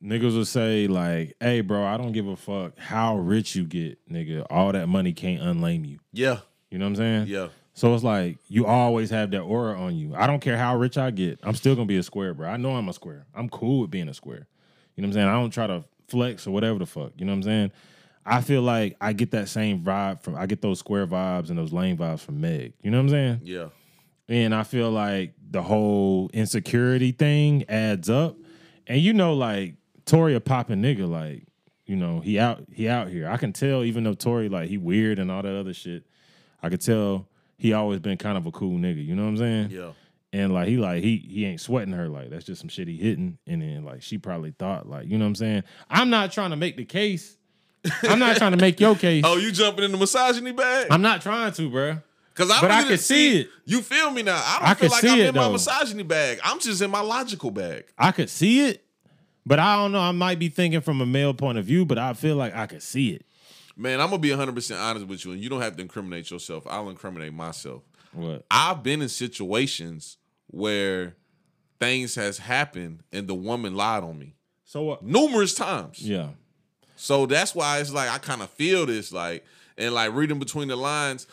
niggas 0.03 0.35
will 0.35 0.45
say 0.45 0.87
like, 0.87 1.35
"Hey, 1.39 1.61
bro, 1.61 1.83
I 1.85 1.97
don't 1.97 2.11
give 2.11 2.27
a 2.27 2.35
fuck 2.35 2.77
how 2.77 3.17
rich 3.17 3.55
you 3.55 3.65
get, 3.65 3.97
nigga. 4.11 4.45
All 4.49 4.71
that 4.71 4.87
money 4.87 5.13
can't 5.13 5.41
unlame 5.41 5.87
you." 5.87 5.99
Yeah, 6.13 6.39
You 6.71 6.77
know 6.77 6.85
what 6.85 6.89
I'm 6.91 6.95
saying? 6.95 7.27
yeah. 7.27 7.47
So 7.73 7.93
it's 7.93 8.03
like 8.03 8.39
you 8.49 8.65
always 8.65 9.09
have 9.11 9.31
that 9.31 9.39
aura 9.41 9.79
on 9.79 9.95
you. 9.95 10.13
I 10.13 10.27
don't 10.27 10.41
care 10.41 10.57
how 10.57 10.75
rich 10.77 10.97
I 10.97 11.11
get. 11.11 11.39
I'm 11.43 11.55
still 11.55 11.75
gonna 11.75 11.85
be 11.85 11.95
a 11.97 12.03
square, 12.03 12.33
bro. 12.33 12.49
I 12.49 12.57
know 12.57 12.71
I'm 12.75 12.89
a 12.89 12.93
square. 12.93 13.25
I'm 13.33 13.47
cool 13.49 13.81
with 13.81 13.91
being 13.91 14.09
a 14.09 14.13
square. 14.13 14.47
You 14.95 15.01
know 15.01 15.07
what 15.07 15.11
I'm 15.11 15.13
saying? 15.13 15.27
I 15.29 15.33
don't 15.33 15.51
try 15.51 15.67
to 15.67 15.85
flex 16.09 16.45
or 16.45 16.51
whatever 16.51 16.79
the 16.79 16.85
fuck. 16.85 17.13
You 17.17 17.25
know 17.25 17.31
what 17.31 17.37
I'm 17.37 17.43
saying? 17.43 17.71
I 18.25 18.41
feel 18.41 18.61
like 18.63 18.97
I 18.99 19.13
get 19.13 19.31
that 19.31 19.47
same 19.47 19.81
vibe 19.81 20.21
from 20.23 20.35
I 20.35 20.45
get 20.45 20.61
those 20.61 20.79
square 20.79 21.07
vibes 21.07 21.49
and 21.49 21.57
those 21.57 21.71
lame 21.71 21.95
vibes 21.97 22.19
from 22.19 22.41
Meg. 22.41 22.73
You 22.81 22.91
know 22.91 22.97
what 22.97 23.03
I'm 23.03 23.09
saying? 23.09 23.41
Yeah. 23.43 23.69
And 24.27 24.53
I 24.53 24.63
feel 24.63 24.91
like 24.91 25.33
the 25.49 25.61
whole 25.61 26.29
insecurity 26.33 27.13
thing 27.13 27.63
adds 27.69 28.09
up. 28.09 28.35
And 28.87 28.99
you 28.99 29.13
know, 29.13 29.33
like 29.35 29.75
Tory 30.09 30.35
a 30.35 30.39
popping 30.39 30.81
nigga, 30.81 31.09
like, 31.09 31.45
you 31.85 31.95
know, 31.95 32.19
he 32.19 32.39
out 32.39 32.63
he 32.71 32.87
out 32.89 33.09
here. 33.09 33.29
I 33.29 33.37
can 33.37 33.53
tell 33.53 33.83
even 33.83 34.03
though 34.03 34.13
Tory, 34.13 34.49
like, 34.49 34.69
he 34.69 34.77
weird 34.77 35.19
and 35.19 35.31
all 35.31 35.41
that 35.41 35.55
other 35.55 35.73
shit, 35.73 36.03
I 36.61 36.69
could 36.69 36.81
tell 36.81 37.27
he 37.57 37.73
always 37.73 37.99
been 37.99 38.17
kind 38.17 38.37
of 38.37 38.45
a 38.45 38.51
cool 38.51 38.77
nigga. 38.77 39.05
You 39.05 39.15
know 39.15 39.23
what 39.23 39.29
I'm 39.29 39.37
saying? 39.37 39.71
Yeah. 39.71 39.91
And 40.31 40.53
like 40.53 40.67
he 40.67 40.77
like 40.77 41.03
he 41.03 41.17
he 41.17 41.45
ain't 41.45 41.59
sweating 41.59 41.93
her 41.93 42.07
like 42.07 42.29
that's 42.29 42.45
just 42.45 42.61
some 42.61 42.69
shit 42.69 42.87
he 42.87 42.97
hitting. 42.97 43.37
And 43.47 43.61
then 43.61 43.83
like 43.83 44.01
she 44.01 44.17
probably 44.17 44.51
thought 44.51 44.87
like, 44.87 45.07
you 45.07 45.17
know 45.17 45.25
what 45.25 45.29
I'm 45.29 45.35
saying? 45.35 45.63
I'm 45.89 46.09
not 46.09 46.31
trying 46.31 46.51
to 46.51 46.55
make 46.55 46.77
the 46.77 46.85
case. 46.85 47.35
I'm 48.03 48.19
not 48.19 48.37
trying 48.37 48.51
to 48.51 48.57
make 48.57 48.79
your 48.79 48.95
case. 49.07 49.23
Oh, 49.25 49.37
you 49.37 49.51
jumping 49.51 49.85
in 49.85 49.91
the 49.91 49.97
misogyny 49.97 50.51
bag? 50.51 50.87
I'm 50.91 51.01
not 51.01 51.21
trying 51.21 51.53
to, 51.53 51.69
bro 51.69 51.97
Because 52.33 52.51
I 52.51 52.61
But 52.61 52.71
I 52.71 52.83
can 52.83 52.97
see 52.97 53.41
it. 53.41 53.49
You 53.65 53.81
feel 53.81 54.11
me 54.11 54.21
now? 54.21 54.35
I 54.35 54.59
don't 54.59 54.69
I 54.69 54.73
feel 54.75 54.89
like 54.89 55.03
I'm 55.03 55.19
in 55.19 55.35
my 55.35 55.43
though. 55.43 55.53
misogyny 55.53 56.03
bag. 56.03 56.39
I'm 56.43 56.59
just 56.59 56.81
in 56.81 56.91
my 56.91 57.01
logical 57.01 57.49
bag. 57.51 57.85
I 57.97 58.11
could 58.11 58.29
see 58.29 58.67
it, 58.67 58.83
but 59.49 59.57
I 59.57 59.75
don't 59.77 59.91
know. 59.91 59.99
I 59.99 60.11
might 60.11 60.37
be 60.37 60.47
thinking 60.49 60.81
from 60.81 61.01
a 61.01 61.05
male 61.07 61.33
point 61.33 61.57
of 61.57 61.65
view, 61.65 61.83
but 61.83 61.97
I 61.97 62.13
feel 62.13 62.35
like 62.35 62.55
I 62.55 62.67
could 62.67 62.83
see 62.83 63.09
it. 63.15 63.25
Man, 63.75 63.99
I'm 63.99 64.09
gonna 64.09 64.19
be 64.19 64.29
100 64.29 64.53
percent 64.53 64.79
honest 64.79 65.07
with 65.07 65.25
you, 65.25 65.31
and 65.31 65.41
you 65.41 65.49
don't 65.49 65.61
have 65.61 65.75
to 65.77 65.81
incriminate 65.81 66.29
yourself. 66.29 66.67
I'll 66.69 66.89
incriminate 66.89 67.33
myself. 67.33 67.81
What? 68.13 68.45
I've 68.51 68.83
been 68.83 69.01
in 69.01 69.09
situations 69.09 70.17
where 70.47 71.15
things 71.79 72.13
has 72.15 72.37
happened 72.37 73.01
and 73.11 73.27
the 73.27 73.33
woman 73.33 73.73
lied 73.75 74.03
on 74.03 74.19
me 74.19 74.35
So 74.65 74.83
what? 74.83 75.03
numerous 75.03 75.53
times. 75.55 75.99
Yeah. 76.01 76.29
So 76.95 77.25
that's 77.25 77.55
why 77.55 77.79
it's 77.79 77.91
like 77.93 78.09
I 78.09 78.17
kind 78.19 78.41
of 78.41 78.49
feel 78.51 78.85
this 78.85 79.11
like 79.11 79.45
and 79.77 79.93
like 79.95 80.13
reading 80.13 80.37
between 80.39 80.67
the 80.67 80.75
lines, 80.75 81.25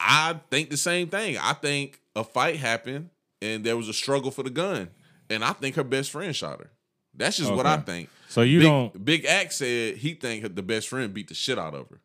I 0.00 0.40
think 0.50 0.70
the 0.70 0.76
same 0.76 1.08
thing. 1.08 1.36
I 1.38 1.52
think 1.52 2.00
a 2.16 2.24
fight 2.24 2.56
happened 2.56 3.10
and 3.42 3.62
there 3.64 3.76
was 3.76 3.88
a 3.88 3.92
struggle 3.92 4.30
for 4.30 4.42
the 4.42 4.50
gun, 4.50 4.88
and 5.28 5.44
I 5.44 5.52
think 5.52 5.76
her 5.76 5.84
best 5.84 6.10
friend 6.10 6.34
shot 6.34 6.58
her. 6.60 6.70
That's 7.16 7.36
just 7.36 7.52
what 7.52 7.66
I 7.66 7.78
think. 7.78 8.08
So 8.28 8.42
you 8.42 8.58
Big, 8.58 8.66
don't 8.66 9.04
Big 9.04 9.24
Axe 9.24 9.56
said 9.56 9.96
he 9.96 10.14
think 10.14 10.54
the 10.54 10.62
best 10.62 10.88
friend 10.88 11.12
beat 11.14 11.28
the 11.28 11.34
shit 11.34 11.58
out 11.58 11.74
of 11.74 11.88
her. 11.88 12.00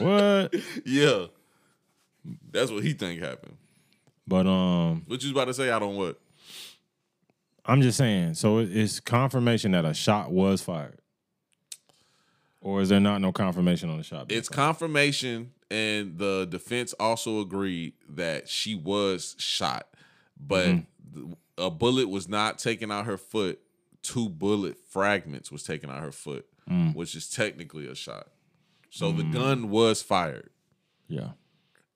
what? 0.00 0.54
Yeah, 0.86 1.26
that's 2.50 2.70
what 2.70 2.82
he 2.82 2.92
think 2.92 3.20
happened. 3.20 3.56
But 4.26 4.46
um, 4.46 5.02
What 5.06 5.22
you 5.22 5.28
was 5.28 5.32
about 5.32 5.46
to 5.46 5.54
say? 5.54 5.70
I 5.70 5.78
don't 5.78 5.96
what. 5.96 6.18
I'm 7.66 7.82
just 7.82 7.98
saying. 7.98 8.34
So 8.34 8.58
it's 8.58 9.00
confirmation 9.00 9.72
that 9.72 9.84
a 9.84 9.94
shot 9.94 10.30
was 10.30 10.62
fired, 10.62 10.98
or 12.60 12.80
is 12.80 12.88
there 12.88 13.00
not 13.00 13.20
no 13.20 13.32
confirmation 13.32 13.90
on 13.90 13.98
the 13.98 14.04
shot? 14.04 14.30
It's 14.30 14.48
fired? 14.48 14.56
confirmation, 14.56 15.52
and 15.70 16.16
the 16.18 16.46
defense 16.48 16.92
also 16.94 17.40
agreed 17.40 17.94
that 18.08 18.48
she 18.48 18.74
was 18.74 19.34
shot, 19.38 19.88
but 20.38 20.68
Mm-hmm. 20.68 21.32
a 21.58 21.70
bullet 21.70 22.08
was 22.08 22.28
not 22.28 22.58
taken 22.58 22.90
out 22.90 23.04
her 23.06 23.16
foot. 23.18 23.60
Two 24.04 24.28
bullet 24.28 24.76
fragments 24.88 25.50
was 25.50 25.64
taken 25.64 25.90
out 25.90 26.00
her 26.00 26.12
foot, 26.12 26.46
Mm. 26.70 26.94
which 26.94 27.14
is 27.16 27.28
technically 27.28 27.86
a 27.88 27.94
shot. 27.96 28.28
So 28.90 29.10
the 29.10 29.24
gun 29.24 29.68
was 29.70 30.00
fired. 30.02 30.50
yeah. 31.08 31.30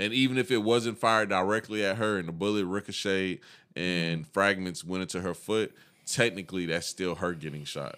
And 0.00 0.12
even 0.12 0.36
if 0.38 0.50
it 0.52 0.58
wasn't 0.58 0.96
fired 0.98 1.28
directly 1.28 1.84
at 1.84 1.96
her 1.98 2.18
and 2.18 2.26
the 2.28 2.32
bullet 2.32 2.64
ricocheted 2.66 3.40
and 3.76 4.26
fragments 4.26 4.84
went 4.84 5.02
into 5.02 5.20
her 5.20 5.34
foot, 5.34 5.72
technically 6.06 6.66
that's 6.66 6.86
still 6.86 7.14
her 7.16 7.32
getting 7.34 7.64
shot 7.64 7.96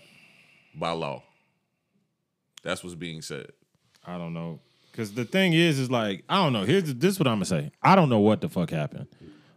by 0.75 0.93
law. 0.93 1.23
That's 2.63 2.83
what's 2.83 2.95
being 2.95 3.21
said. 3.23 3.49
I 4.07 4.17
don't 4.19 4.33
know. 4.35 4.61
Cause 4.95 5.13
the 5.13 5.25
thing 5.27 5.53
is, 5.53 5.79
is 5.79 5.91
like 5.91 6.25
I 6.29 6.37
don't 6.43 6.53
know. 6.53 6.65
Here's 6.65 6.85
this 6.95 7.15
is 7.15 7.19
what 7.21 7.27
I'm 7.29 7.37
gonna 7.37 7.45
say. 7.47 7.71
I 7.83 7.95
don't 7.95 8.09
know 8.09 8.21
what 8.21 8.41
the 8.41 8.49
fuck 8.49 8.71
happened, 8.71 9.07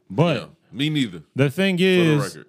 but 0.09 0.37
Yeah, 0.37 0.45
me 0.71 0.89
neither. 0.89 1.23
the 1.35 1.49
thing 1.49 1.77
For 1.77 1.81
the 1.83 1.99
is, 2.01 2.35
record. 2.35 2.47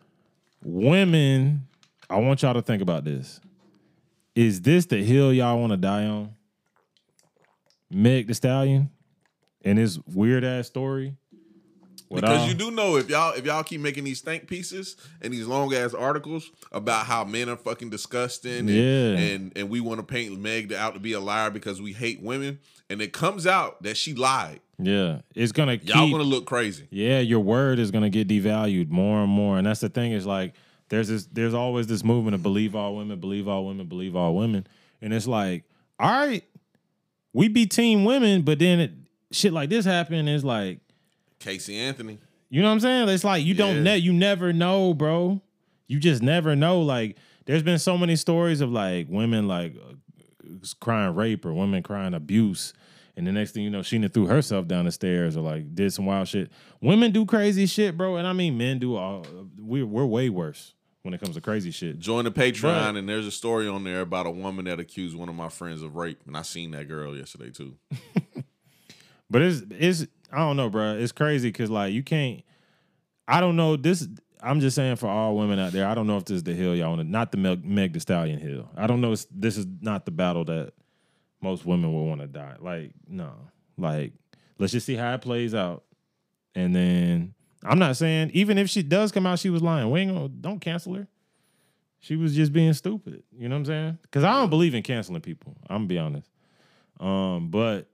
women, 0.64 1.66
I 2.14 2.18
want 2.18 2.42
y'all 2.42 2.54
to 2.54 2.62
think 2.62 2.80
about 2.82 3.04
this. 3.04 3.40
Is 4.34 4.60
this 4.62 4.86
the 4.86 5.02
hill 5.02 5.32
y'all 5.32 5.58
want 5.58 5.72
to 5.72 5.76
die 5.76 6.06
on? 6.06 6.34
Meg 7.90 8.26
the 8.26 8.34
Stallion 8.34 8.90
and 9.64 9.78
his 9.78 9.98
weird 10.06 10.44
ass 10.44 10.66
story. 10.66 11.14
Because 12.10 12.40
all- 12.42 12.48
you 12.48 12.54
do 12.54 12.70
know 12.70 12.96
if 12.96 13.08
y'all 13.08 13.32
if 13.34 13.44
y'all 13.44 13.62
keep 13.64 13.80
making 13.80 14.04
these 14.04 14.20
think 14.20 14.46
pieces 14.46 14.96
and 15.22 15.32
these 15.32 15.46
long 15.46 15.72
ass 15.74 15.94
articles 15.94 16.50
about 16.70 17.06
how 17.06 17.24
men 17.24 17.48
are 17.48 17.56
fucking 17.56 17.90
disgusting 17.90 18.58
and 18.58 18.70
Yeah. 18.70 19.16
and, 19.18 19.52
and 19.56 19.68
we 19.68 19.80
want 19.80 19.98
to 20.00 20.04
paint 20.06 20.38
Meg 20.38 20.72
out 20.72 20.94
to 20.94 21.00
be 21.00 21.12
a 21.12 21.20
liar 21.20 21.50
because 21.50 21.80
we 21.82 21.92
hate 21.92 22.20
women 22.22 22.58
and 22.88 23.00
it 23.02 23.12
comes 23.12 23.46
out 23.46 23.82
that 23.82 23.96
she 23.96 24.14
lied. 24.14 24.60
yeah, 24.78 25.20
it's 25.34 25.52
gonna 25.52 25.72
Y'all 25.82 26.04
keep, 26.04 26.12
gonna 26.12 26.22
look 26.24 26.44
crazy. 26.46 26.86
yeah, 26.90 27.18
your 27.20 27.40
word 27.40 27.78
is 27.78 27.90
gonna 27.90 28.10
get 28.10 28.28
devalued 28.28 28.90
more 28.90 29.20
and 29.22 29.30
more, 29.32 29.56
and 29.58 29.66
that's 29.66 29.80
the 29.80 29.88
thing 29.88 30.12
is 30.12 30.26
like 30.26 30.54
there's 30.94 31.08
this 31.08 31.26
there's 31.26 31.54
always 31.54 31.86
this 31.86 32.04
movement 32.04 32.34
of 32.36 32.42
believe 32.42 32.76
all 32.76 32.96
women, 32.96 33.18
believe 33.18 33.48
all 33.48 33.66
women, 33.66 33.86
believe 33.86 34.14
all 34.14 34.34
women, 34.34 34.66
and 35.02 35.12
it's 35.12 35.26
like 35.26 35.64
all 35.98 36.10
right, 36.10 36.44
we 37.32 37.48
be 37.48 37.66
team 37.66 38.04
women, 38.04 38.42
but 38.42 38.58
then 38.58 38.80
it, 38.80 38.92
shit 39.32 39.52
like 39.52 39.70
this 39.70 39.84
happen 39.84 40.28
is 40.28 40.44
like 40.44 40.80
Casey 41.40 41.76
Anthony. 41.76 42.18
You 42.48 42.62
know 42.62 42.68
what 42.68 42.74
I'm 42.74 42.80
saying? 42.80 43.08
It's 43.08 43.24
like 43.24 43.44
you 43.44 43.54
don't 43.54 43.82
ne- 43.82 43.98
you 43.98 44.12
never 44.12 44.52
know, 44.52 44.94
bro. 44.94 45.42
You 45.88 45.98
just 45.98 46.22
never 46.22 46.54
know. 46.54 46.80
Like 46.80 47.16
there's 47.46 47.62
been 47.62 47.80
so 47.80 47.98
many 47.98 48.14
stories 48.16 48.60
of 48.60 48.70
like 48.70 49.08
women 49.08 49.48
like 49.48 49.76
uh, 49.76 49.94
crying 50.80 51.14
rape 51.14 51.44
or 51.44 51.52
women 51.52 51.82
crying 51.82 52.14
abuse. 52.14 52.72
And 53.16 53.26
the 53.26 53.32
next 53.32 53.52
thing 53.52 53.62
you 53.62 53.70
know, 53.70 53.80
Sheena 53.80 54.12
threw 54.12 54.26
herself 54.26 54.66
down 54.66 54.86
the 54.86 54.92
stairs 54.92 55.36
or 55.36 55.40
like 55.40 55.74
did 55.74 55.92
some 55.92 56.06
wild 56.06 56.28
shit. 56.28 56.50
Women 56.80 57.12
do 57.12 57.26
crazy 57.26 57.66
shit, 57.66 57.96
bro. 57.96 58.16
And 58.16 58.26
I 58.26 58.32
mean, 58.32 58.56
men 58.56 58.78
do 58.78 58.96
all. 58.96 59.26
We're 59.58 59.86
we're 59.86 60.06
way 60.06 60.28
worse 60.28 60.74
when 61.04 61.12
it 61.14 61.20
comes 61.20 61.34
to 61.36 61.40
crazy 61.40 61.70
shit. 61.70 61.98
Join 61.98 62.24
the 62.24 62.30
Patreon, 62.32 62.62
But- 62.62 62.96
and 62.96 63.08
there's 63.08 63.26
a 63.26 63.30
story 63.30 63.68
on 63.68 63.84
there 63.84 64.00
about 64.00 64.26
a 64.26 64.30
woman 64.30 64.64
that 64.64 64.80
accused 64.80 65.14
one 65.16 65.28
of 65.28 65.34
my 65.34 65.50
friends 65.50 65.82
of 65.82 65.94
rape, 65.96 66.18
and 66.26 66.36
I 66.36 66.42
seen 66.42 66.70
that 66.72 66.88
girl 66.88 67.16
yesterday 67.16 67.50
too. 67.50 67.76
But 69.30 69.42
it's 69.42 69.62
it's 69.70 70.06
I 70.30 70.38
don't 70.38 70.56
know, 70.56 70.68
bro. 70.68 70.96
It's 70.96 71.10
crazy 71.10 71.48
because 71.48 71.70
like 71.70 71.92
you 71.92 72.02
can't. 72.02 72.42
I 73.26 73.40
don't 73.40 73.56
know 73.56 73.74
this. 73.76 74.06
I'm 74.40 74.60
just 74.60 74.76
saying 74.76 74.96
for 74.96 75.08
all 75.08 75.36
women 75.36 75.58
out 75.58 75.72
there. 75.72 75.88
I 75.88 75.94
don't 75.94 76.06
know 76.06 76.18
if 76.18 76.26
this 76.26 76.36
is 76.36 76.42
the 76.42 76.52
hill 76.52 76.76
y'all 76.76 76.90
want 76.90 77.00
to. 77.00 77.08
Not 77.08 77.32
the 77.32 77.38
Meg, 77.38 77.64
Meg 77.64 77.94
the 77.94 78.00
Stallion 78.00 78.38
hill. 78.38 78.68
I 78.76 78.86
don't 78.86 79.00
know. 79.00 79.12
If 79.12 79.24
this 79.30 79.56
is 79.56 79.66
not 79.80 80.04
the 80.04 80.10
battle 80.10 80.44
that 80.44 80.74
most 81.40 81.64
women 81.64 81.92
will 81.92 82.06
want 82.06 82.20
to 82.20 82.26
die. 82.26 82.56
Like 82.60 82.92
no. 83.08 83.32
Like 83.78 84.12
let's 84.58 84.72
just 84.74 84.86
see 84.86 84.94
how 84.94 85.14
it 85.14 85.22
plays 85.22 85.54
out, 85.54 85.84
and 86.54 86.76
then 86.76 87.34
I'm 87.64 87.78
not 87.78 87.96
saying 87.96 88.30
even 88.34 88.58
if 88.58 88.68
she 88.68 88.82
does 88.82 89.12
come 89.12 89.26
out, 89.26 89.38
she 89.38 89.50
was 89.50 89.62
lying. 89.62 89.90
We 89.90 90.00
ain't 90.00 90.12
gonna 90.12 90.28
don't 90.28 90.60
cancel 90.60 90.94
her. 90.94 91.08
She 92.00 92.16
was 92.16 92.34
just 92.34 92.52
being 92.52 92.72
stupid. 92.74 93.22
You 93.36 93.48
know 93.48 93.54
what 93.54 93.60
I'm 93.60 93.64
saying? 93.64 93.98
Because 94.02 94.24
I 94.24 94.32
don't 94.38 94.50
believe 94.50 94.74
in 94.74 94.82
canceling 94.82 95.22
people. 95.22 95.56
I'm 95.68 95.78
gonna 95.78 95.86
be 95.86 95.98
honest. 95.98 96.30
Um, 97.00 97.48
but 97.48 97.88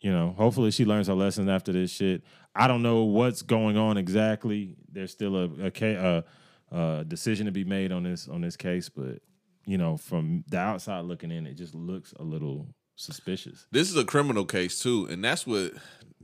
you 0.00 0.10
know, 0.10 0.34
hopefully 0.36 0.70
she 0.70 0.84
learns 0.84 1.08
her 1.08 1.14
lesson 1.14 1.48
after 1.48 1.72
this 1.72 1.90
shit. 1.90 2.22
I 2.54 2.68
don't 2.68 2.82
know 2.82 3.04
what's 3.04 3.42
going 3.42 3.76
on 3.76 3.96
exactly. 3.96 4.76
There's 4.90 5.10
still 5.10 5.36
a 5.36 5.50
a, 5.66 6.24
a, 6.72 6.76
a 6.76 7.04
decision 7.04 7.46
to 7.46 7.52
be 7.52 7.64
made 7.64 7.92
on 7.92 8.04
this 8.04 8.28
on 8.28 8.40
this 8.40 8.56
case, 8.56 8.88
but 8.88 9.20
you 9.66 9.78
know, 9.78 9.96
from 9.96 10.44
the 10.48 10.58
outside 10.58 11.04
looking 11.04 11.30
in, 11.30 11.46
it 11.46 11.54
just 11.54 11.74
looks 11.74 12.12
a 12.18 12.22
little 12.22 12.66
suspicious. 12.96 13.66
This 13.70 13.90
is 13.90 13.96
a 13.96 14.04
criminal 14.04 14.44
case 14.44 14.80
too, 14.80 15.06
and 15.10 15.24
that's 15.24 15.46
what 15.46 15.72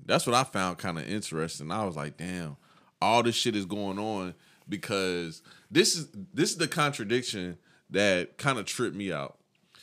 that's 0.06 0.26
what 0.26 0.34
I 0.34 0.44
found 0.44 0.78
kind 0.78 0.98
of 0.98 1.08
interesting. 1.08 1.70
I 1.70 1.84
was 1.84 1.96
like, 1.96 2.16
damn, 2.16 2.56
all 3.01 3.22
this 3.22 3.34
shit 3.34 3.57
is 3.57 3.64
going 3.64 3.98
on 3.98 4.34
because 4.68 5.42
this 5.70 5.96
is 5.96 6.09
this 6.32 6.51
is 6.51 6.57
the 6.57 6.68
contradiction 6.68 7.59
that 7.90 8.38
kind 8.38 8.59
of 8.59 8.66
tripped 8.66 8.96
me 8.96 9.12
out. 9.12 9.38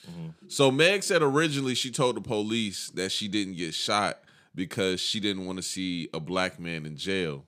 Mm-hmm. 0.10 0.48
So 0.48 0.72
Meg 0.72 1.04
said 1.04 1.22
originally 1.22 1.76
she 1.76 1.92
told 1.92 2.16
the 2.16 2.22
police 2.22 2.90
that 2.92 3.12
she 3.12 3.28
didn't 3.28 3.56
get 3.56 3.74
shot 3.74 4.20
because 4.56 5.00
she 5.00 5.20
didn't 5.20 5.46
want 5.46 5.58
to 5.58 5.64
see 5.64 6.10
a 6.14 6.20
black 6.20 6.60
man 6.60 6.86
in 6.86 6.98
jail. 6.98 7.46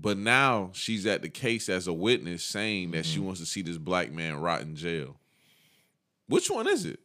But 0.00 0.16
now 0.16 0.70
she's 0.74 1.06
at 1.06 1.22
the 1.22 1.28
case 1.28 1.68
as 1.68 1.86
a 1.86 1.92
witness 1.92 2.44
saying 2.44 2.92
that 2.92 3.04
she 3.04 3.18
mm-hmm. 3.18 3.26
wants 3.26 3.40
to 3.40 3.46
see 3.46 3.62
this 3.62 3.78
black 3.78 4.12
man 4.12 4.36
rot 4.40 4.62
in 4.62 4.76
jail. 4.76 5.16
Which 6.28 6.50
one 6.50 6.68
is 6.68 6.84
it? 6.84 7.00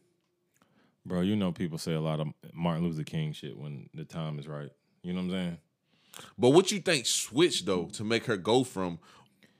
Bro, 1.06 1.22
you 1.22 1.36
know 1.36 1.52
people 1.52 1.78
say 1.78 1.92
a 1.92 2.00
lot 2.00 2.20
of 2.20 2.28
Martin 2.52 2.84
Luther 2.84 3.02
King 3.02 3.32
shit 3.32 3.58
when 3.58 3.88
the 3.94 4.04
time 4.04 4.38
is 4.38 4.48
right. 4.48 4.70
You 5.02 5.12
know 5.12 5.20
what 5.20 5.26
I'm 5.26 5.30
saying? 5.30 5.58
But 6.38 6.50
what 6.50 6.70
you 6.72 6.80
think 6.80 7.06
switched 7.06 7.66
though 7.66 7.86
to 7.94 8.04
make 8.04 8.26
her 8.26 8.36
go 8.36 8.64
from 8.64 8.98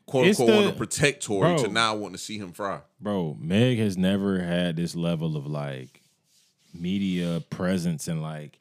quote 0.06 0.26
It's 0.26 0.38
unquote 0.40 0.56
the- 0.58 0.62
want 0.64 0.72
to 0.74 0.78
protect 0.78 1.22
Tory 1.24 1.56
to 1.56 1.64
Bro. 1.64 1.72
now 1.72 1.94
wanting 1.96 2.16
to 2.16 2.22
see 2.22 2.38
him 2.38 2.52
fry? 2.52 2.80
Bro, 3.00 3.36
Meg 3.40 3.78
has 3.78 3.96
never 3.96 4.40
had 4.40 4.76
this 4.76 4.94
level 4.94 5.36
of 5.36 5.46
like 5.46 6.00
media 6.72 7.42
presence 7.50 8.08
and 8.08 8.20
like 8.22 8.58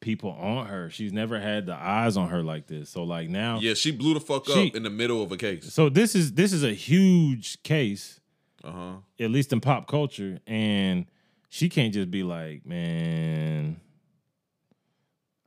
people 0.00 0.30
on 0.30 0.66
her. 0.66 0.90
She's 0.90 1.12
never 1.12 1.40
had 1.40 1.66
the 1.66 1.74
eyes 1.74 2.16
on 2.16 2.28
her 2.28 2.42
like 2.42 2.66
this. 2.66 2.90
So 2.90 3.02
like 3.04 3.28
now 3.28 3.58
Yeah, 3.60 3.74
she 3.74 3.90
blew 3.90 4.14
the 4.14 4.20
fuck 4.20 4.46
She- 4.46 4.68
up 4.68 4.74
in 4.76 4.82
the 4.82 4.90
middle 4.90 5.22
of 5.22 5.32
a 5.32 5.36
case. 5.36 5.72
So 5.72 5.88
this 5.88 6.14
is 6.14 6.32
this 6.32 6.52
is 6.52 6.62
a 6.62 6.74
huge 6.74 7.62
case, 7.62 8.20
Uh 8.62 8.70
huh. 8.70 8.92
at 9.20 9.30
least 9.30 9.52
in 9.52 9.60
pop 9.60 9.86
culture, 9.88 10.40
and 10.46 11.06
she 11.48 11.68
can't 11.68 11.92
just 11.94 12.10
be 12.10 12.22
like, 12.22 12.66
man, 12.66 13.80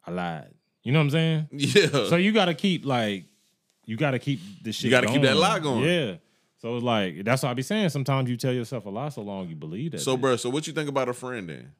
I 0.05 0.11
lied. 0.11 0.53
You 0.87 0.93
know 0.93 0.99
what 0.99 1.03
I'm 1.03 1.09
saying? 1.09 1.47
Yeah. 1.51 2.07
So 2.07 2.15
you 2.15 2.31
got 2.31 2.45
to 2.45 2.53
keep 2.53 2.85
like, 2.85 3.25
you 3.85 3.97
got 3.97 4.11
to 4.11 4.19
keep 4.19 4.39
the 4.63 4.71
shit. 4.71 4.85
You 4.85 4.91
gotta 4.91 5.07
keep 5.07 5.21
that 5.23 5.35
lie 5.35 5.59
going. 5.59 5.83
Yeah. 5.83 6.15
So 6.59 6.77
it's 6.77 6.83
like 6.83 7.25
that's 7.25 7.43
what 7.43 7.49
I 7.49 7.53
be 7.55 7.61
saying. 7.61 7.89
Sometimes 7.89 8.29
you 8.29 8.37
tell 8.37 8.53
yourself 8.53 8.85
a 8.85 8.89
lie 8.89 9.09
so 9.09 9.21
long 9.21 9.49
you 9.49 9.55
believe 9.55 9.91
that. 9.91 9.99
so, 9.99 10.15
bitch. 10.15 10.21
bro, 10.21 10.35
so 10.37 10.49
what 10.49 10.65
you 10.65 10.71
think 10.71 10.87
about 10.87 11.09
her 11.09 11.13
friend 11.13 11.49
then? 11.49 11.73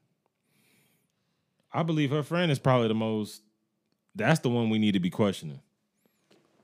I 1.72 1.84
believe 1.84 2.12
her 2.12 2.22
friend 2.22 2.52
is 2.52 2.60
probably 2.60 2.90
the 2.90 2.96
most. 2.96 3.44
That's 4.14 4.42
the 4.42 4.50
one 4.50 4.70
we 4.70 4.78
need 4.78 4.92
to 4.92 5.00
be 5.00 5.10
questioning. 5.10 5.62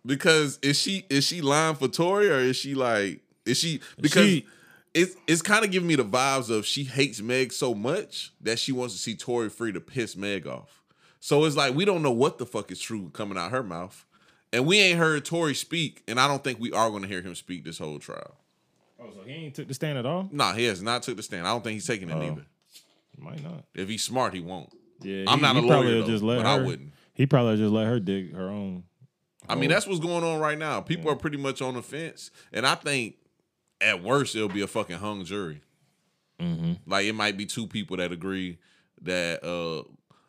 Because 0.06 0.60
is 0.62 0.78
she 0.78 1.06
is 1.10 1.26
she 1.26 1.40
lying 1.40 1.76
for 1.76 1.88
Tory 1.88 2.30
or 2.30 2.40
is 2.40 2.58
she 2.58 2.76
like 2.76 3.22
is 3.46 3.58
she 3.58 3.80
because 4.02 4.26
She- 4.26 4.46
it's 4.94 5.16
it's 5.28 5.42
kind 5.42 5.64
of 5.64 5.72
giving 5.72 5.88
me 5.88 5.96
the 5.96 6.04
vibes 6.04 6.50
of 6.50 6.66
she 6.66 6.84
hates 6.84 7.22
Meg 7.22 7.54
so 7.54 7.74
much 7.74 8.34
that 8.42 8.60
she 8.60 8.74
wants 8.74 8.96
to 8.96 9.00
see 9.00 9.16
Tory 9.16 9.50
free 9.50 9.72
to 9.72 9.80
piss 9.80 10.18
Meg 10.18 10.46
off. 10.46 10.83
So 11.26 11.46
it's 11.46 11.56
like 11.56 11.74
we 11.74 11.86
don't 11.86 12.02
know 12.02 12.12
what 12.12 12.38
the 12.38 12.46
fuck 12.46 12.70
is 12.70 12.82
true 12.82 13.10
coming 13.14 13.38
out 13.38 13.52
her 13.52 13.64
mouth. 13.64 14.06
And 14.52 14.66
we 14.66 14.78
ain't 14.80 15.00
heard 15.00 15.24
Tory 15.24 15.56
speak, 15.56 16.04
and 16.06 16.20
I 16.20 16.28
don't 16.28 16.44
think 16.44 16.60
we 16.60 16.74
are 16.74 16.90
gonna 16.90 17.08
hear 17.08 17.22
him 17.22 17.34
speak 17.34 17.64
this 17.64 17.78
whole 17.78 17.98
trial. 17.98 18.36
Oh, 19.00 19.06
so 19.16 19.22
he 19.26 19.32
ain't 19.32 19.56
took 19.56 19.70
the 19.70 19.74
stand 19.74 19.98
at 19.98 20.06
all? 20.06 20.28
Nah, 20.34 20.52
he 20.52 20.66
has 20.66 20.82
not 20.82 21.02
took 21.02 21.16
the 21.16 21.24
stand. 21.24 21.48
I 21.48 21.52
don't 21.52 21.64
think 21.64 21.76
he's 21.76 21.88
taking 21.88 22.10
it 22.10 22.16
Oh. 22.18 22.22
either. 22.22 22.46
Might 23.18 23.42
not. 23.42 23.64
If 23.74 23.88
he's 23.88 24.04
smart, 24.04 24.34
he 24.34 24.42
won't. 24.42 24.70
Yeah, 25.00 25.24
I'm 25.30 25.40
not 25.40 25.56
he 25.56 25.64
a 25.64 25.68
probably 25.68 25.88
lawyer, 25.92 25.98
would 26.00 26.08
just 26.08 26.22
though, 26.24 26.28
let 26.28 26.38
but 26.40 26.46
I 26.46 26.58
wouldn't. 26.62 26.92
He 27.14 27.26
probably 27.26 27.56
just 27.56 27.72
let 27.72 27.88
her 27.88 28.02
dig 28.02 28.36
her 28.36 28.50
own. 28.50 28.84
I 29.48 29.56
mean, 29.56 29.70
that's 29.70 29.88
what's 29.88 30.02
going 30.02 30.26
on 30.26 30.42
right 30.42 30.58
now. 30.58 30.82
People 30.82 31.10
are 31.10 31.16
pretty 31.16 31.38
much 31.38 31.62
on 31.62 31.76
the 31.76 31.82
fence, 31.82 32.32
and 32.52 32.68
I 32.68 32.76
think 32.76 33.16
at 33.80 34.04
worst 34.04 34.36
it'll 34.36 34.50
be 34.50 34.62
a 34.62 34.68
fucking 34.68 34.98
hung 34.98 35.24
jury. 35.24 35.62
Like 36.86 37.06
it 37.06 37.14
might 37.14 37.38
be 37.38 37.46
two 37.46 37.66
people 37.66 37.96
that 37.96 38.12
agree 38.12 38.58
that 39.04 39.42
uh 39.46 39.84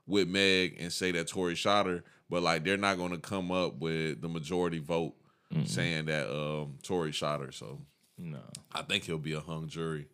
with 0.06 0.28
Meg 0.28 0.76
and 0.80 0.92
say 0.92 1.12
that 1.12 1.28
Tory 1.28 1.54
shot 1.54 1.86
her, 1.86 2.04
but 2.28 2.42
like 2.42 2.64
they're 2.64 2.76
not 2.76 2.96
going 2.98 3.12
to 3.12 3.18
come 3.18 3.50
up 3.50 3.78
with 3.78 4.20
the 4.20 4.28
majority 4.28 4.78
vote 4.78 5.14
saying 5.66 6.06
that 6.06 6.28
um 6.28 6.74
Tory 6.82 7.12
shot 7.12 7.40
her. 7.40 7.52
So 7.52 7.80
No. 8.18 8.40
I 8.72 8.82
think 8.82 9.04
he'll 9.04 9.18
be 9.18 9.34
a 9.34 9.40
hung 9.40 9.68
jury. 9.68 10.06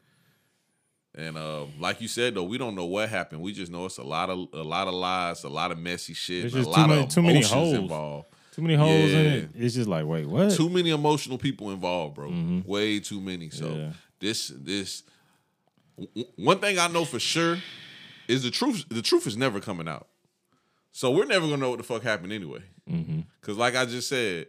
And 1.14 1.36
uh, 1.36 1.64
like 1.80 2.00
you 2.00 2.08
said 2.08 2.34
though, 2.34 2.44
we 2.44 2.56
don't 2.58 2.74
know 2.76 2.84
what 2.84 3.08
happened. 3.08 3.40
We 3.42 3.52
just 3.52 3.72
know 3.72 3.86
it's 3.86 3.98
a 3.98 4.02
lot 4.04 4.30
of 4.30 4.48
a 4.52 4.62
lot 4.62 4.86
of 4.86 4.94
lies, 4.94 5.42
a 5.44 5.48
lot 5.48 5.72
of 5.72 5.78
messy 5.78 6.14
shit, 6.14 6.52
a 6.54 6.60
lot 6.68 6.88
many- 6.88 7.02
of 7.02 7.08
too 7.08 7.22
many 7.22 7.42
holes. 7.42 7.74
involved. 7.74 8.26
Too 8.52 8.62
many 8.62 8.74
holes 8.74 9.10
in 9.10 9.24
Yeah. 9.24 9.30
it. 9.32 9.48
It's 9.54 9.74
just 9.76 9.88
like, 9.88 10.04
wait, 10.06 10.26
what? 10.26 10.50
Too 10.52 10.68
many 10.68 10.90
emotional 10.90 11.38
people 11.38 11.70
involved, 11.70 12.14
bro. 12.16 12.62
Way 12.66 13.00
too 13.00 13.20
many. 13.20 13.48
So 13.50 13.64
Mm-hmm. 13.66 13.80
Yeah. 13.80 13.92
this 14.20 14.52
this 14.54 15.02
w- 15.98 16.26
one 16.36 16.58
thing 16.58 16.78
I 16.78 16.86
know 16.88 17.04
for 17.04 17.18
sure 17.20 17.58
is 18.30 18.42
the 18.42 18.50
truth. 18.50 18.84
The 18.88 19.02
truth 19.02 19.26
is 19.26 19.36
never 19.36 19.60
coming 19.60 19.88
out. 19.88 20.08
So 20.92 21.10
we're 21.10 21.24
never 21.24 21.46
gonna 21.46 21.58
know 21.58 21.70
what 21.70 21.78
the 21.78 21.84
fuck 21.84 22.02
happened 22.02 22.32
anyway. 22.32 22.62
Mm-hmm. 22.88 23.20
Because 23.40 23.56
like 23.56 23.76
I 23.76 23.84
just 23.84 24.08
said, 24.08 24.46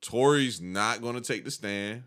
Tory's 0.00 0.60
not 0.60 1.02
gonna 1.02 1.20
take 1.20 1.44
the 1.44 1.50
stand. 1.50 2.04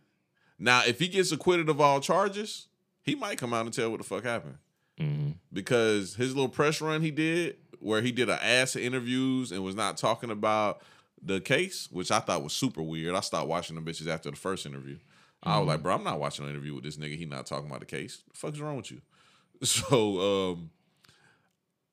Now, 0.57 0.83
if 0.85 0.99
he 0.99 1.07
gets 1.07 1.31
acquitted 1.31 1.69
of 1.69 1.79
all 1.79 2.01
charges, 2.01 2.67
he 3.01 3.15
might 3.15 3.37
come 3.37 3.53
out 3.53 3.65
and 3.65 3.73
tell 3.73 3.89
what 3.89 3.97
the 3.99 4.03
fuck 4.03 4.23
happened. 4.23 4.57
Mm-hmm. 4.99 5.31
Because 5.51 6.15
his 6.15 6.35
little 6.35 6.49
press 6.49 6.81
run 6.81 7.01
he 7.01 7.11
did, 7.11 7.55
where 7.79 8.01
he 8.01 8.11
did 8.11 8.29
an 8.29 8.39
ass 8.41 8.75
of 8.75 8.81
interviews 8.81 9.51
and 9.51 9.63
was 9.63 9.75
not 9.75 9.97
talking 9.97 10.31
about 10.31 10.81
the 11.21 11.39
case, 11.39 11.87
which 11.91 12.11
I 12.11 12.19
thought 12.19 12.43
was 12.43 12.53
super 12.53 12.81
weird. 12.81 13.15
I 13.15 13.21
stopped 13.21 13.47
watching 13.47 13.75
the 13.75 13.81
bitches 13.81 14.07
after 14.07 14.29
the 14.29 14.37
first 14.37 14.65
interview. 14.65 14.97
I 15.41 15.57
was 15.59 15.67
like, 15.67 15.81
bro, 15.81 15.95
I'm 15.95 16.03
not 16.03 16.19
watching 16.19 16.43
an 16.43 16.51
interview 16.51 16.75
with 16.75 16.83
this 16.83 16.97
nigga. 16.97 17.17
He 17.17 17.25
not 17.25 17.45
talking 17.45 17.67
about 17.67 17.79
the 17.79 17.85
case. 17.85 18.23
The 18.31 18.37
fuck's 18.37 18.59
wrong 18.59 18.77
with 18.77 18.91
you? 18.91 19.01
So 19.61 20.51
um 20.51 20.69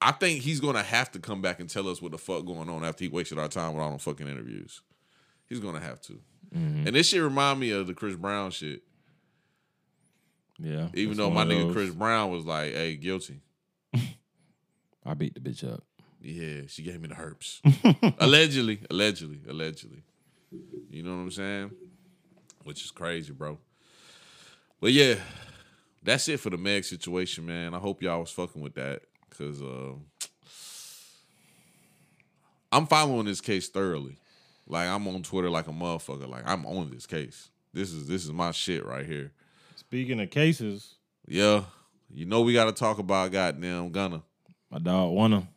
I 0.01 0.12
think 0.12 0.43
he's 0.43 0.60
gonna 0.60 0.82
have 0.82 1.10
to 1.12 1.18
come 1.18 1.40
back 1.40 1.60
and 1.60 1.68
tell 1.68 1.89
us 1.89 2.02
what 2.02 2.12
the 2.12 2.18
fuck 2.18 2.44
going 2.44 2.68
on 2.68 2.85
after 2.85 3.05
he 3.05 3.09
wasted 3.09 3.39
our 3.39 3.48
time 3.48 3.73
with 3.73 3.82
all 3.82 3.90
them 3.90 3.98
fucking 3.98 4.28
interviews. 4.28 4.82
He's 5.48 5.60
gonna 5.60 5.81
have 5.81 6.01
to. 6.02 6.20
Mm-hmm. 6.55 6.86
And 6.86 6.97
this 6.97 7.09
shit 7.09 7.23
remind 7.23 7.60
me 7.60 7.70
of 7.70 7.86
the 7.86 7.94
Chris 7.94 8.14
Brown 8.14 8.51
shit. 8.51 8.82
Yeah. 10.59 10.89
Even 10.94 11.16
though 11.16 11.31
my 11.31 11.44
nigga. 11.44 11.73
Chris 11.73 11.90
Brown 11.90 12.31
was 12.31 12.44
like, 12.44 12.73
hey, 12.73 12.97
guilty. 12.97 13.40
I 15.05 15.14
beat 15.14 15.35
the 15.35 15.40
bitch 15.40 15.70
up. 15.70 15.85
Yeah, 16.20 16.62
she 16.66 16.82
gave 16.82 17.01
me 17.01 17.09
the 17.09 17.14
herpes. 17.14 17.60
allegedly, 18.18 18.81
allegedly, 18.90 19.40
allegedly. 19.48 20.02
You 20.90 21.02
know 21.02 21.10
what 21.10 21.23
I'm 21.23 21.31
saying? 21.31 21.70
Which 22.64 22.85
is 22.85 22.90
crazy, 22.90 23.32
bro. 23.32 23.59
But 24.81 24.93
yeah, 24.93 25.16
that's 26.02 26.28
it 26.28 26.40
for 26.40 26.51
the 26.51 26.56
Meg 26.56 26.85
situation, 26.85 27.47
man. 27.47 27.74
I 27.74 27.78
hope 27.78 28.02
y'all 28.02 28.20
was 28.20 28.31
fucking 28.31 28.60
with 28.60 28.74
that. 28.74 29.02
Cause 29.39 29.61
uh, 29.63 29.93
I'm 32.73 32.87
following 32.87 33.27
this 33.27 33.41
case 33.41 33.69
thoroughly. 33.69 34.17
Like 34.67 34.89
I'm 34.89 35.07
on 35.09 35.23
Twitter 35.23 35.51
like 35.51 35.69
a 35.69 35.73
motherfucker. 35.73 36.29
Like 36.29 36.43
I'm 36.47 36.67
on 36.67 36.91
this 36.91 37.07
case. 37.07 37.51
This 37.73 37.93
is 37.93 38.07
this 38.09 38.25
is 38.25 38.33
my 38.33 38.51
shit 38.51 38.85
right 38.85 39.07
here. 39.07 39.33
Speaking 39.77 40.21
of 40.21 40.31
cases, 40.31 40.95
Yeah. 41.27 41.65
You 42.09 42.25
know 42.25 42.43
we 42.43 42.53
gotta 42.53 42.73
talk 42.73 42.99
about 42.99 43.33
goddamn 43.33 43.91
Gunna. 43.91 44.23
my 44.71 44.79
dog 44.79 45.13
wanna. 45.13 45.49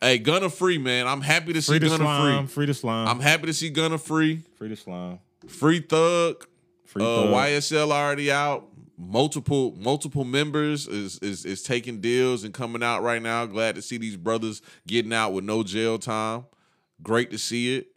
Hey, 0.00 0.18
Gunna 0.18 0.50
free, 0.50 0.78
man. 0.78 1.06
I'm 1.06 1.20
happy 1.22 1.52
to 1.54 1.62
see 1.62 1.72
Free 1.78 1.88
Gunna 1.88 1.96
slime. 2.04 2.46
free. 2.46 2.52
Free 2.54 2.66
the 2.66 2.74
slime. 2.74 3.08
I'm 3.08 3.20
happy 3.20 3.46
to 3.46 3.52
see 3.52 3.70
Gunna 3.70 3.98
free. 3.98 4.42
free 4.56 4.68
the 4.68 4.76
slime. 4.76 5.18
Free 5.46 5.80
Thug. 5.80 6.46
Free 6.84 7.02
uh, 7.02 7.06
thug. 7.06 7.30
YSL 7.34 7.90
already 7.90 8.30
out. 8.30 8.66
Multiple 8.98 9.74
multiple 9.78 10.24
members 10.24 10.86
is, 10.88 11.18
is 11.18 11.44
is 11.44 11.62
taking 11.62 12.00
deals 12.00 12.44
and 12.44 12.54
coming 12.54 12.82
out 12.82 13.02
right 13.02 13.20
now. 13.20 13.44
Glad 13.44 13.74
to 13.74 13.82
see 13.82 13.98
these 13.98 14.16
brothers 14.16 14.62
getting 14.86 15.12
out 15.12 15.34
with 15.34 15.44
no 15.44 15.62
jail 15.62 15.98
time. 15.98 16.46
Great 17.02 17.30
to 17.30 17.38
see 17.38 17.76
it. 17.76 17.88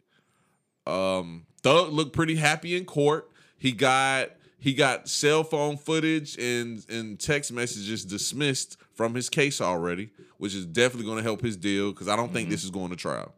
Um, 0.86 1.46
Thug 1.62 1.92
looked 1.92 2.12
pretty 2.12 2.36
happy 2.36 2.76
in 2.76 2.84
court. 2.84 3.30
He 3.56 3.72
got 3.72 4.30
he 4.58 4.74
got 4.74 5.08
cell 5.08 5.42
phone 5.42 5.78
footage 5.78 6.36
and 6.38 6.84
and 6.90 7.18
text 7.18 7.50
messages 7.50 8.04
dismissed 8.04 8.76
from 8.92 9.14
his 9.14 9.30
case 9.30 9.60
already, 9.60 10.10
which 10.36 10.54
is 10.54 10.66
definitely 10.66 11.06
going 11.06 11.16
to 11.16 11.22
help 11.22 11.40
his 11.40 11.56
deal 11.56 11.92
because 11.92 12.08
I 12.08 12.16
don't 12.16 12.32
think 12.32 12.50
this 12.50 12.62
is 12.62 12.70
going 12.70 12.90
to 12.90 12.96
trial. 12.96 13.32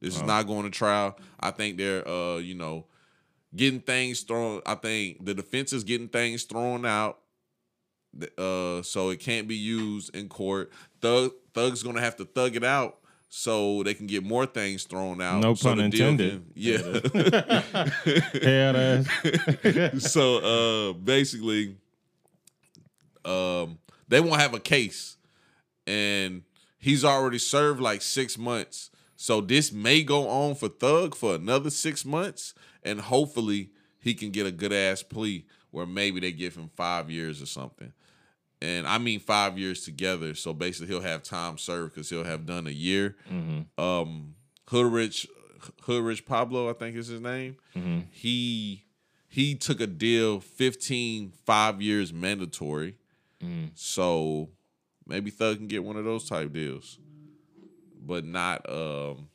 This 0.00 0.16
is 0.16 0.22
not 0.22 0.46
going 0.46 0.64
to 0.64 0.70
trial. 0.70 1.16
I 1.38 1.50
think 1.50 1.76
they're 1.76 2.06
uh 2.08 2.38
you 2.38 2.54
know 2.54 2.86
getting 3.54 3.80
things 3.80 4.20
thrown. 4.22 4.62
I 4.66 4.74
think 4.74 5.24
the 5.24 5.34
defense 5.34 5.72
is 5.72 5.84
getting 5.84 6.08
things 6.08 6.44
thrown 6.44 6.84
out. 6.86 7.18
Uh, 8.36 8.82
so 8.82 9.08
it 9.10 9.20
can't 9.20 9.48
be 9.48 9.56
used 9.56 10.14
in 10.14 10.28
court. 10.28 10.70
Thug 11.00 11.32
Thug's 11.54 11.82
gonna 11.82 12.00
have 12.00 12.16
to 12.16 12.24
thug 12.24 12.56
it 12.56 12.64
out 12.64 12.98
so 13.34 13.82
they 13.82 13.94
can 13.94 14.06
get 14.06 14.22
more 14.22 14.44
things 14.44 14.84
thrown 14.84 15.22
out. 15.22 15.40
No 15.40 15.54
so 15.54 15.70
pun 15.70 15.80
intended. 15.80 16.30
can- 16.32 16.52
yeah. 16.54 16.78
Head 18.42 18.76
ass. 18.76 19.08
so 20.12 20.90
uh 20.90 20.92
basically 20.92 21.76
um 23.24 23.78
they 24.08 24.20
won't 24.20 24.40
have 24.40 24.52
a 24.52 24.60
case 24.60 25.16
and 25.86 26.42
he's 26.78 27.04
already 27.04 27.38
served 27.38 27.80
like 27.80 28.02
six 28.02 28.36
months 28.36 28.90
so 29.16 29.40
this 29.40 29.72
may 29.72 30.02
go 30.02 30.28
on 30.28 30.54
for 30.54 30.68
thug 30.68 31.14
for 31.14 31.34
another 31.34 31.70
six 31.70 32.04
months 32.04 32.52
and 32.84 33.00
hopefully 33.00 33.70
he 33.98 34.14
can 34.14 34.30
get 34.30 34.46
a 34.46 34.50
good 34.52 34.72
ass 34.72 35.02
plea 35.02 35.44
where 35.70 35.86
maybe 35.86 36.20
they 36.20 36.32
give 36.32 36.54
him 36.56 36.68
five 36.74 37.10
years 37.10 37.40
or 37.42 37.46
something. 37.46 37.92
And 38.60 38.86
i 38.86 38.98
mean 38.98 39.18
five 39.20 39.58
years 39.58 39.84
together 39.84 40.34
so 40.34 40.52
basically 40.52 40.86
he'll 40.88 41.00
have 41.02 41.22
time 41.24 41.58
served 41.58 41.94
because 41.94 42.08
he'll 42.10 42.24
have 42.24 42.46
done 42.46 42.66
a 42.66 42.70
year. 42.70 43.16
Um 43.78 44.34
hoodrich 44.68 45.26
hoodrich 45.82 46.24
pablo 46.26 46.68
i 46.70 46.72
think 46.72 46.96
is 46.96 47.06
his 47.08 47.20
name. 47.20 47.56
He 48.10 48.84
he 49.28 49.54
took 49.54 49.80
a 49.80 49.86
deal 49.86 50.40
15 50.40 51.32
five 51.44 51.80
years 51.82 52.12
mandatory. 52.12 52.96
So 53.74 54.50
maybe 55.06 55.30
thug 55.30 55.56
can 55.56 55.66
get 55.66 55.82
one 55.82 55.96
of 55.96 56.04
those 56.04 56.28
type 56.28 56.52
deals 56.52 56.98
but 58.04 58.24
not 58.24 58.68
um 58.70 59.28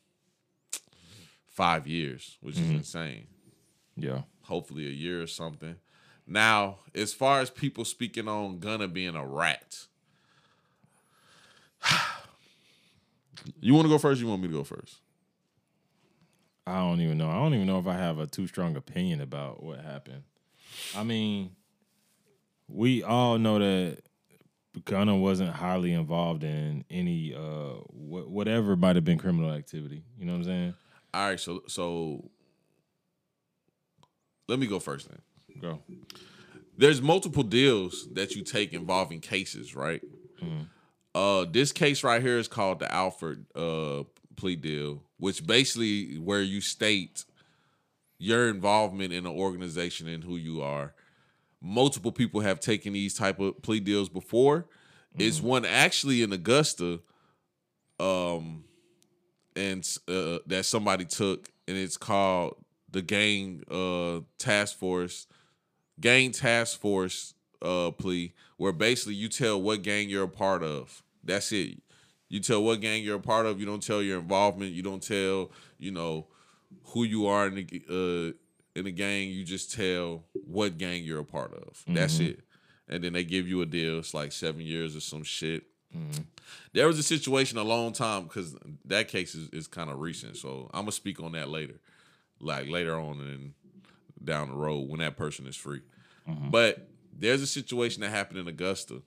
five 1.47 1.87
years 1.87 2.37
which 2.41 2.55
is 2.55 2.69
insane 2.69 3.27
Yeah. 3.97 4.21
hopefully 4.43 4.85
a 4.87 4.91
year 4.91 5.21
or 5.21 5.27
something 5.27 5.75
now 6.25 6.77
as 6.93 7.13
far 7.13 7.41
as 7.41 7.49
people 7.49 7.83
speaking 7.83 8.27
on 8.27 8.59
gunna 8.59 8.87
being 8.87 9.15
a 9.15 9.25
rat 9.25 9.87
you 13.59 13.73
want 13.73 13.85
to 13.85 13.89
go 13.89 13.97
first 13.97 14.21
you 14.21 14.27
want 14.27 14.41
me 14.41 14.47
to 14.47 14.53
go 14.53 14.63
first 14.63 14.97
I 16.65 16.79
don't 16.79 16.99
even 16.99 17.17
know. 17.17 17.29
I 17.29 17.35
don't 17.35 17.53
even 17.53 17.65
know 17.65 17.79
if 17.79 17.87
I 17.87 17.93
have 17.93 18.19
a 18.19 18.27
too 18.27 18.45
strong 18.45 18.75
opinion 18.75 19.21
about 19.21 19.63
what 19.63 19.79
happened. 19.79 20.23
I 20.93 21.03
mean, 21.05 21.55
we 22.67 23.03
all 23.03 23.37
know 23.37 23.57
that 23.57 23.99
Gunna 24.83 25.15
wasn't 25.15 25.51
highly 25.51 25.93
involved 25.93 26.43
in 26.43 26.83
any 26.89 27.33
uh 27.33 27.75
wh- 27.85 28.29
whatever 28.29 28.75
might 28.75 28.97
have 28.97 29.05
been 29.05 29.17
criminal 29.17 29.49
activity. 29.51 30.03
You 30.19 30.25
know 30.25 30.33
what 30.33 30.39
I'm 30.39 30.43
saying? 30.43 30.73
all 31.13 31.29
right 31.29 31.39
so 31.39 31.63
so 31.67 32.29
let 34.47 34.59
me 34.59 34.67
go 34.67 34.79
first 34.79 35.09
then 35.09 35.21
Go. 35.61 35.81
there's 36.77 37.01
multiple 37.01 37.43
deals 37.43 38.07
that 38.13 38.35
you 38.35 38.43
take 38.43 38.73
involving 38.73 39.19
cases, 39.19 39.75
right? 39.75 40.01
Uh, 41.15 41.45
this 41.49 41.71
case 41.71 42.03
right 42.03 42.21
here 42.21 42.37
is 42.37 42.47
called 42.47 42.77
the 42.77 42.93
Alford 42.93 43.45
uh, 43.55 44.03
plea 44.35 44.55
deal, 44.55 45.01
which 45.17 45.45
basically 45.47 46.19
where 46.19 46.43
you 46.43 46.61
state 46.61 47.25
your 48.19 48.49
involvement 48.49 49.11
in 49.11 49.25
an 49.25 49.31
organization 49.31 50.07
and 50.07 50.23
who 50.23 50.37
you 50.37 50.61
are. 50.61 50.93
Multiple 51.59 52.11
people 52.11 52.41
have 52.41 52.59
taken 52.59 52.93
these 52.93 53.15
type 53.15 53.39
of 53.39 53.59
plea 53.63 53.79
deals 53.79 54.09
before. 54.09 54.67
It's 55.17 55.41
one 55.41 55.65
actually 55.65 56.21
in 56.21 56.31
Augusta, 56.31 56.99
um, 57.99 58.63
and 59.55 59.83
uh, 60.07 60.37
that 60.45 60.65
somebody 60.65 61.05
took, 61.05 61.49
and 61.67 61.75
it's 61.75 61.97
called 61.97 62.57
the 62.91 63.01
Gang 63.01 63.63
uh, 63.69 64.21
Task 64.37 64.77
Force 64.77 65.27
gang 65.99 66.31
task 66.31 66.79
force 66.79 67.33
uh 67.61 67.89
plea 67.91 68.31
where 68.57 68.71
basically 68.71 69.15
you 69.15 69.27
tell 69.27 69.59
what 69.59 69.81
gang 69.81 70.09
you're 70.09 70.25
a 70.25 70.27
part 70.27 70.63
of. 70.63 71.01
That's 71.23 71.51
it. 71.51 71.79
You 72.29 72.39
tell 72.39 72.63
what 72.63 72.81
gang 72.81 73.03
you're 73.03 73.15
a 73.17 73.19
part 73.19 73.45
of. 73.45 73.59
You 73.59 73.65
don't 73.65 73.81
tell 73.81 74.01
your 74.01 74.19
involvement. 74.19 74.73
You 74.73 74.83
don't 74.83 75.01
tell 75.01 75.51
you 75.79 75.91
know 75.91 76.27
who 76.87 77.03
you 77.03 77.27
are 77.27 77.47
in 77.47 77.55
the 77.55 77.81
uh 77.89 78.33
in 78.77 78.85
the 78.85 78.91
gang. 78.91 79.29
You 79.29 79.43
just 79.43 79.73
tell 79.73 80.23
what 80.33 80.77
gang 80.77 81.03
you're 81.03 81.19
a 81.19 81.25
part 81.25 81.53
of. 81.53 81.83
That's 81.87 82.19
it. 82.19 82.41
And 82.87 83.03
then 83.03 83.13
they 83.13 83.23
give 83.23 83.47
you 83.47 83.61
a 83.61 83.65
deal. 83.65 83.99
It's 83.99 84.13
like 84.13 84.31
seven 84.31 84.61
years 84.61 84.95
or 84.95 85.01
some 85.01 85.23
shit. 85.23 85.63
There 86.73 86.85
was 86.85 86.99
a 86.99 87.03
situation 87.03 87.57
a 87.57 87.63
long 87.63 87.91
time 87.91 88.23
because 88.23 88.55
that 88.85 89.07
case 89.07 89.33
is, 89.33 89.49
is 89.49 89.67
kind 89.67 89.89
of 89.89 89.99
recent. 89.99 90.37
So 90.37 90.69
I'm 90.73 90.81
gonna 90.81 90.91
speak 90.91 91.19
on 91.21 91.31
that 91.31 91.49
later, 91.49 91.79
like 92.39 92.67
later 92.69 92.99
on 92.99 93.19
and 93.21 93.53
down 94.23 94.49
the 94.49 94.55
road 94.55 94.89
when 94.89 94.99
that 94.99 95.17
person 95.17 95.47
is 95.47 95.55
free. 95.55 95.81
But 96.51 96.87
there's 97.17 97.41
a 97.41 97.47
situation 97.47 98.01
that 98.01 98.09
happened 98.09 98.39
in 98.39 98.47
Augusta, 98.47 99.01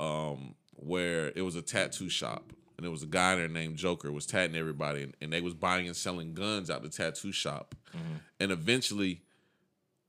um, 0.00 0.54
where 0.74 1.32
it 1.34 1.42
was 1.42 1.56
a 1.56 1.62
tattoo 1.62 2.08
shop 2.08 2.52
and 2.76 2.84
there 2.84 2.90
was 2.90 3.02
a 3.02 3.06
guy 3.06 3.34
there 3.36 3.48
named 3.48 3.76
Joker 3.76 4.12
was 4.12 4.26
tatting 4.26 4.56
everybody 4.56 5.02
and, 5.02 5.14
and 5.20 5.32
they 5.32 5.40
was 5.40 5.54
buying 5.54 5.86
and 5.86 5.96
selling 5.96 6.34
guns 6.34 6.68
out 6.70 6.82
the 6.82 6.88
tattoo 6.90 7.32
shop, 7.32 7.74
and 8.38 8.52
eventually 8.52 9.22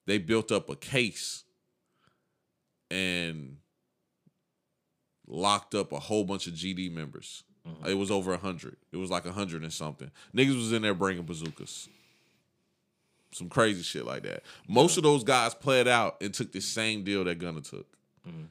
they 0.05 0.17
built 0.17 0.51
up 0.51 0.69
a 0.69 0.75
case 0.75 1.43
and 2.91 3.57
locked 5.27 5.75
up 5.75 5.91
a 5.91 5.99
whole 5.99 6.23
bunch 6.23 6.47
of 6.47 6.53
GD 6.53 6.91
members. 6.91 7.43
It 7.87 7.93
was 7.95 8.11
over 8.11 8.33
a 8.33 8.37
hundred. 8.37 8.77
It 8.91 8.97
was 8.97 9.09
like 9.09 9.25
a 9.25 9.31
hundred 9.31 9.63
and 9.63 9.73
something. 9.73 10.11
Niggas 10.35 10.55
was 10.55 10.71
in 10.73 10.81
there 10.81 10.93
bringing 10.93 11.23
bazookas. 11.23 11.89
Some 13.31 13.49
crazy 13.49 13.83
shit 13.83 14.05
like 14.05 14.23
that. 14.23 14.43
Most 14.67 14.97
of 14.97 15.03
those 15.03 15.23
guys 15.23 15.53
played 15.53 15.87
out 15.87 16.17
and 16.21 16.33
took 16.33 16.51
the 16.51 16.61
same 16.61 17.03
deal 17.03 17.23
that 17.25 17.39
Gunna 17.39 17.61
took. 17.61 17.85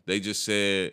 They 0.07 0.21
just 0.21 0.45
said 0.45 0.93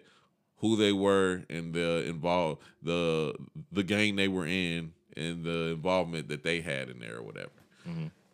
who 0.57 0.75
they 0.77 0.91
were 0.91 1.43
and 1.49 1.73
the 1.73 2.05
involved 2.07 2.61
the 2.81 3.33
the 3.71 3.83
gang 3.83 4.15
they 4.15 4.27
were 4.27 4.45
in 4.45 4.93
and 5.15 5.43
the 5.43 5.71
involvement 5.71 6.27
that 6.29 6.43
they 6.43 6.59
had 6.61 6.89
in 6.89 6.99
there 6.99 7.17
or 7.17 7.23
whatever. 7.23 7.51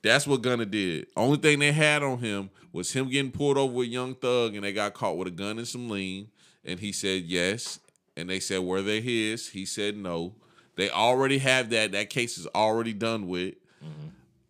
That's 0.01 0.25
what 0.25 0.41
Gunna 0.41 0.65
did. 0.65 1.07
Only 1.17 1.37
thing 1.37 1.59
they 1.59 1.71
had 1.71 2.03
on 2.03 2.19
him 2.19 2.49
was 2.71 2.93
him 2.93 3.09
getting 3.09 3.31
pulled 3.31 3.57
over 3.57 3.73
with 3.73 3.89
Young 3.89 4.15
Thug, 4.15 4.55
and 4.55 4.63
they 4.63 4.71
got 4.71 4.93
caught 4.93 5.17
with 5.17 5.27
a 5.27 5.31
gun 5.31 5.57
and 5.57 5.67
some 5.67 5.89
lean. 5.89 6.29
And 6.63 6.79
he 6.79 6.91
said 6.91 7.23
yes. 7.23 7.79
And 8.19 8.29
they 8.29 8.39
said, 8.39 8.59
were 8.59 8.81
they 8.81 9.01
his? 9.01 9.49
He 9.49 9.65
said 9.65 9.97
no. 9.97 10.35
They 10.75 10.89
already 10.89 11.39
have 11.39 11.69
that. 11.71 11.91
That 11.93 12.09
case 12.09 12.37
is 12.37 12.47
already 12.47 12.93
done 12.93 13.27
with. 13.27 13.55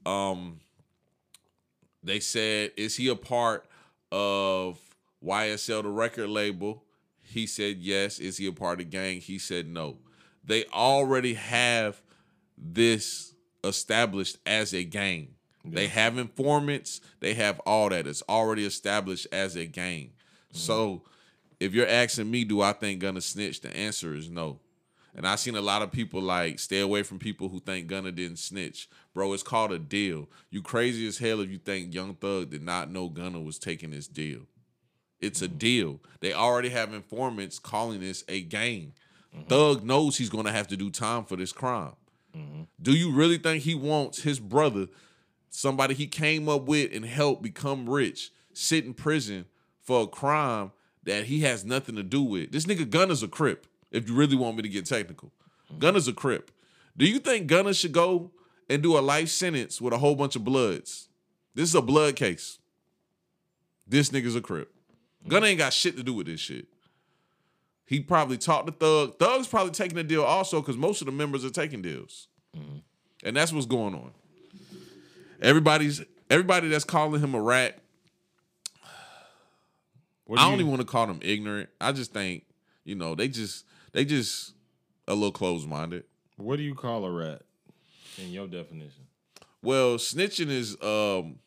Um, 0.05 0.59
they 2.03 2.19
said, 2.19 2.71
is 2.77 2.95
he 2.95 3.07
a 3.09 3.15
part 3.15 3.65
of 4.11 4.79
YSL, 5.23 5.83
the 5.83 5.89
record 5.89 6.29
label? 6.29 6.83
He 7.21 7.45
said 7.45 7.77
yes. 7.77 8.19
Is 8.19 8.37
he 8.37 8.47
a 8.47 8.51
part 8.51 8.79
of 8.79 8.85
the 8.89 8.91
gang? 8.97 9.21
He 9.21 9.37
said 9.37 9.67
no. 9.67 9.97
They 10.43 10.65
already 10.65 11.35
have 11.35 12.01
this 12.57 13.33
established 13.63 14.37
as 14.45 14.73
a 14.73 14.83
gang. 14.83 15.35
They 15.65 15.87
have 15.87 16.17
informants, 16.17 17.01
they 17.19 17.33
have 17.35 17.59
all 17.59 17.89
that. 17.89 18.07
It's 18.07 18.23
already 18.29 18.65
established 18.65 19.27
as 19.31 19.55
a 19.55 19.65
gang. 19.65 20.11
So 20.51 21.03
if 21.59 21.73
you're 21.73 21.87
asking 21.87 22.31
me, 22.31 22.43
do 22.43 22.61
I 22.61 22.73
think 22.73 23.01
Gunna 23.01 23.21
snitch? 23.21 23.61
The 23.61 23.75
answer 23.75 24.13
is 24.13 24.29
no. 24.29 24.59
And 25.15 25.27
I've 25.27 25.39
seen 25.39 25.55
a 25.55 25.61
lot 25.61 25.81
of 25.81 25.91
people 25.91 26.21
like 26.21 26.59
stay 26.59 26.79
away 26.79 27.03
from 27.03 27.19
people 27.19 27.49
who 27.49 27.59
think 27.59 27.87
Gunna 27.87 28.11
didn't 28.11 28.37
snitch. 28.37 28.87
Bro, 29.13 29.33
it's 29.33 29.43
called 29.43 29.71
a 29.71 29.79
deal. 29.79 30.29
You 30.49 30.61
crazy 30.61 31.07
as 31.07 31.17
hell 31.17 31.41
if 31.41 31.49
you 31.49 31.57
think 31.57 31.93
Young 31.93 32.15
Thug 32.15 32.51
did 32.51 32.63
not 32.63 32.91
know 32.91 33.09
Gunna 33.09 33.39
was 33.39 33.59
taking 33.59 33.91
this 33.91 34.07
deal. 34.07 34.41
It's 35.19 35.41
a 35.41 35.47
mm-hmm. 35.47 35.57
deal. 35.57 35.99
They 36.21 36.33
already 36.33 36.69
have 36.69 36.93
informants 36.93 37.59
calling 37.59 37.99
this 37.99 38.23
a 38.29 38.41
gang. 38.41 38.93
Mm-hmm. 39.35 39.47
Thug 39.47 39.83
knows 39.83 40.17
he's 40.17 40.29
gonna 40.29 40.51
have 40.51 40.67
to 40.67 40.77
do 40.77 40.89
time 40.89 41.25
for 41.25 41.35
this 41.35 41.51
crime. 41.51 41.95
Mm-hmm. 42.35 42.61
Do 42.81 42.93
you 42.93 43.11
really 43.11 43.37
think 43.37 43.63
he 43.63 43.75
wants 43.75 44.21
his 44.21 44.39
brother, 44.39 44.87
somebody 45.49 45.95
he 45.95 46.07
came 46.07 46.47
up 46.47 46.63
with 46.63 46.93
and 46.93 47.03
helped 47.03 47.41
become 47.41 47.89
rich, 47.89 48.31
sit 48.53 48.85
in 48.85 48.93
prison 48.93 49.45
for 49.81 50.03
a 50.03 50.07
crime 50.07 50.71
that 51.09 51.25
he 51.25 51.41
has 51.41 51.65
nothing 51.65 51.95
to 51.95 52.03
do 52.03 52.21
with? 52.21 52.51
This 52.51 52.65
nigga 52.65 52.89
Gunna's 52.89 53.23
a 53.23 53.27
crip. 53.27 53.65
If 53.91 54.07
you 54.07 54.15
really 54.15 54.35
want 54.35 54.55
me 54.55 54.61
to 54.61 54.69
get 54.69 54.85
technical, 54.85 55.31
mm-hmm. 55.69 55.79
Gunna's 55.79 56.07
a 56.07 56.13
crip. 56.13 56.51
Do 56.95 57.05
you 57.05 57.17
think 57.17 57.47
Gunna 57.47 57.73
should 57.73 57.91
go 57.91 58.31
and 58.69 58.83
do 58.83 58.97
a 58.97 59.01
life 59.01 59.29
sentence 59.29 59.81
with 59.81 59.93
a 59.93 59.97
whole 59.97 60.15
bunch 60.15 60.35
of 60.35 60.43
bloods? 60.43 61.09
This 61.55 61.69
is 61.69 61.75
a 61.75 61.81
blood 61.81 62.15
case. 62.15 62.59
This 63.87 64.09
nigga's 64.09 64.35
a 64.35 64.41
crip. 64.41 64.71
Mm-hmm. 64.71 65.29
Gunna 65.31 65.45
ain't 65.47 65.57
got 65.57 65.73
shit 65.73 65.97
to 65.97 66.03
do 66.03 66.13
with 66.13 66.27
this 66.27 66.39
shit. 66.39 66.67
He 67.87 67.99
probably 67.99 68.37
talked 68.37 68.67
to 68.67 68.71
Thug. 68.71 69.17
Thug's 69.17 69.47
probably 69.47 69.71
taking 69.71 69.97
a 69.97 70.03
deal 70.03 70.23
also 70.23 70.61
because 70.61 70.77
most 70.77 71.01
of 71.01 71.07
the 71.07 71.11
members 71.11 71.43
are 71.43 71.49
taking 71.49 71.81
deals. 71.81 72.27
Mm-hmm. 72.55 72.77
And 73.23 73.35
that's 73.35 73.51
what's 73.51 73.65
going 73.65 73.95
on. 73.95 74.11
Everybody's 75.41 76.03
everybody 76.29 76.67
that's 76.67 76.83
calling 76.83 77.19
him 77.19 77.33
a 77.33 77.41
rat. 77.41 77.79
What 80.29 80.37
I 80.37 80.43
do 80.43 80.49
don't 80.51 80.59
you- 80.59 80.65
even 80.65 80.69
want 80.69 80.81
to 80.81 80.85
call 80.87 81.07
them 81.07 81.19
ignorant. 81.23 81.69
I 81.81 81.91
just 81.91 82.13
think, 82.13 82.45
you 82.83 82.93
know, 82.93 83.15
they 83.15 83.27
just 83.27 83.65
they 83.93 84.05
just 84.05 84.53
a 85.07 85.15
little 85.15 85.31
closed 85.31 85.67
minded. 85.67 86.03
What 86.37 86.57
do 86.57 86.61
you 86.61 86.75
call 86.75 87.03
a 87.03 87.11
rat 87.11 87.41
in 88.19 88.31
your 88.31 88.45
definition? 88.47 89.07
Well, 89.63 89.95
snitching 89.97 90.49
is 90.49 90.79
um 90.83 91.39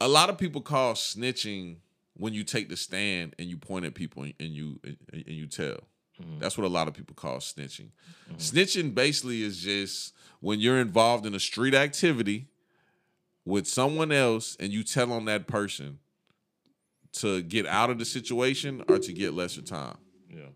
a 0.00 0.08
lot 0.08 0.30
of 0.30 0.38
people 0.38 0.62
call 0.62 0.94
snitching 0.94 1.76
when 2.14 2.32
you 2.32 2.44
take 2.44 2.70
the 2.70 2.78
stand 2.78 3.34
and 3.38 3.50
you 3.50 3.58
point 3.58 3.84
at 3.84 3.94
people 3.94 4.22
and 4.22 4.34
you 4.40 4.80
and, 4.84 4.96
and 5.12 5.28
you 5.28 5.46
tell. 5.46 5.80
That's 6.38 6.56
what 6.56 6.64
a 6.64 6.68
lot 6.68 6.88
of 6.88 6.94
people 6.94 7.14
call 7.14 7.38
snitching. 7.40 7.88
Snitching 8.38 8.94
basically 8.94 9.42
is 9.42 9.58
just 9.58 10.14
when 10.40 10.60
you're 10.60 10.80
involved 10.80 11.26
in 11.26 11.34
a 11.34 11.40
street 11.40 11.74
activity 11.74 12.46
with 13.44 13.66
someone 13.68 14.12
else 14.12 14.56
and 14.58 14.72
you 14.72 14.82
tell 14.82 15.12
on 15.12 15.26
that 15.26 15.46
person 15.46 15.98
to 17.12 17.42
get 17.42 17.66
out 17.66 17.90
of 17.90 17.98
the 17.98 18.04
situation 18.04 18.82
or 18.88 18.98
to 18.98 19.12
get 19.12 19.34
lesser 19.34 19.62
time. 19.62 19.96
Yeah. 20.30 20.48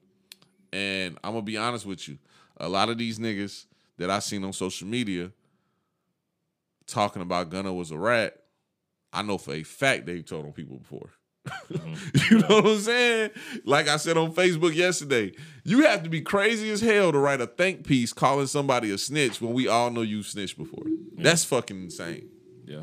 And 0.73 1.19
I'm 1.23 1.33
gonna 1.33 1.43
be 1.43 1.57
honest 1.57 1.87
with 1.87 2.09
you, 2.09 2.19
a 2.57 2.69
lot 2.69 2.89
of 2.89 2.99
these 2.99 3.19
niggas 3.19 3.67
that 3.99 4.11
I 4.11 4.19
seen 4.19 4.45
on 4.45 4.53
social 4.53 4.87
media 4.87 5.33
talking 6.87 7.23
about 7.23 7.51
Gunna 7.51 7.73
was 7.73 7.91
a 7.91 7.99
rat, 7.99 8.37
I 9.13 9.23
know 9.23 9.39
for 9.39 9.55
a 9.55 9.63
fact 9.63 10.07
they've 10.07 10.25
told 10.25 10.45
on 10.47 10.53
people 10.53 10.79
before. 10.79 11.11
Mm-hmm. 11.71 12.35
you 12.35 12.41
know 12.41 12.61
what 12.63 12.67
I'm 12.67 12.79
saying? 12.79 13.31
Like 13.65 13.89
I 13.89 13.97
said 13.97 14.17
on 14.17 14.33
Facebook 14.33 14.75
yesterday, 14.75 15.33
you 15.65 15.85
have 15.85 16.03
to 16.03 16.11
be 16.11 16.21
crazy 16.21 16.71
as 16.71 16.81
hell 16.81 17.13
to 17.13 17.19
write 17.19 17.41
a 17.41 17.47
think 17.47 17.87
piece 17.87 18.13
calling 18.13 18.47
somebody 18.47 18.91
a 18.91 18.99
snitch 18.99 19.41
when 19.41 19.53
we 19.53 19.69
all 19.69 19.91
know 19.91 20.03
you 20.03 20.23
snitched 20.23 20.59
before. 20.59 20.85
That's 21.17 21.45
fucking 21.45 21.85
insane. 21.85 22.29
Yeah. 22.65 22.83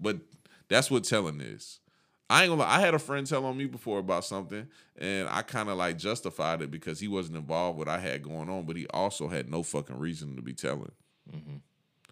But 0.00 0.18
that's 0.68 0.90
what 0.90 1.04
telling 1.04 1.40
is. 1.40 1.78
I 2.32 2.42
ain't 2.44 2.48
gonna 2.48 2.62
lie. 2.62 2.76
I 2.76 2.80
had 2.80 2.94
a 2.94 2.98
friend 2.98 3.26
tell 3.26 3.44
on 3.44 3.58
me 3.58 3.66
before 3.66 3.98
about 3.98 4.24
something, 4.24 4.66
and 4.96 5.28
I 5.28 5.42
kind 5.42 5.68
of 5.68 5.76
like 5.76 5.98
justified 5.98 6.62
it 6.62 6.70
because 6.70 6.98
he 6.98 7.06
wasn't 7.06 7.36
involved 7.36 7.78
with 7.78 7.88
what 7.88 7.94
I 7.94 8.00
had 8.00 8.22
going 8.22 8.48
on, 8.48 8.64
but 8.64 8.74
he 8.74 8.86
also 8.86 9.28
had 9.28 9.50
no 9.50 9.62
fucking 9.62 9.98
reason 9.98 10.34
to 10.36 10.42
be 10.42 10.54
telling. 10.54 10.92
Mm-hmm. 11.30 11.56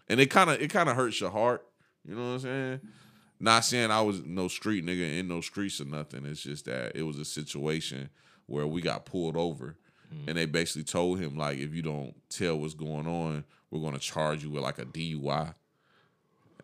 And 0.09 0.19
it 0.19 0.29
kind 0.29 0.51
of 0.51 0.61
it 0.61 0.69
kind 0.69 0.89
of 0.89 0.95
hurts 0.95 1.19
your 1.19 1.31
heart. 1.31 1.65
You 2.07 2.13
know 2.13 2.21
what 2.21 2.33
I'm 2.33 2.39
saying? 2.39 2.81
Not 3.39 3.65
saying 3.65 3.89
I 3.89 4.01
was 4.01 4.23
no 4.23 4.47
street 4.47 4.85
nigga 4.85 5.19
in 5.19 5.27
no 5.27 5.41
streets 5.41 5.81
or 5.81 5.85
nothing. 5.85 6.27
It's 6.27 6.43
just 6.43 6.65
that 6.65 6.95
it 6.95 7.01
was 7.01 7.17
a 7.17 7.25
situation 7.25 8.11
where 8.45 8.67
we 8.67 8.79
got 8.79 9.05
pulled 9.05 9.35
over, 9.35 9.75
mm. 10.13 10.27
and 10.27 10.37
they 10.37 10.45
basically 10.45 10.83
told 10.83 11.19
him 11.19 11.35
like, 11.35 11.57
if 11.57 11.73
you 11.73 11.81
don't 11.81 12.13
tell 12.29 12.59
what's 12.59 12.75
going 12.75 13.07
on, 13.07 13.43
we're 13.71 13.81
gonna 13.81 13.97
charge 13.97 14.43
you 14.43 14.51
with 14.51 14.61
like 14.61 14.77
a 14.77 14.85
DUI. 14.85 15.55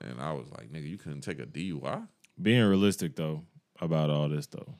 And 0.01 0.21
I 0.21 0.31
was 0.33 0.45
like, 0.51 0.71
nigga, 0.71 0.87
you 0.87 0.99
couldn't 0.99 1.21
take 1.21 1.39
a 1.39 1.47
DUI? 1.47 2.07
Being 2.41 2.65
realistic 2.65 3.15
though 3.15 3.43
about 3.79 4.09
all 4.09 4.29
this 4.29 4.47
though. 4.47 4.75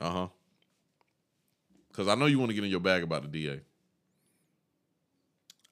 Uh 0.00 0.10
huh. 0.10 0.28
Cause 1.92 2.08
I 2.08 2.14
know 2.14 2.26
you 2.26 2.38
want 2.38 2.50
to 2.50 2.54
get 2.54 2.64
in 2.64 2.70
your 2.70 2.80
bag 2.80 3.02
about 3.02 3.22
the 3.22 3.28
DA. 3.28 3.60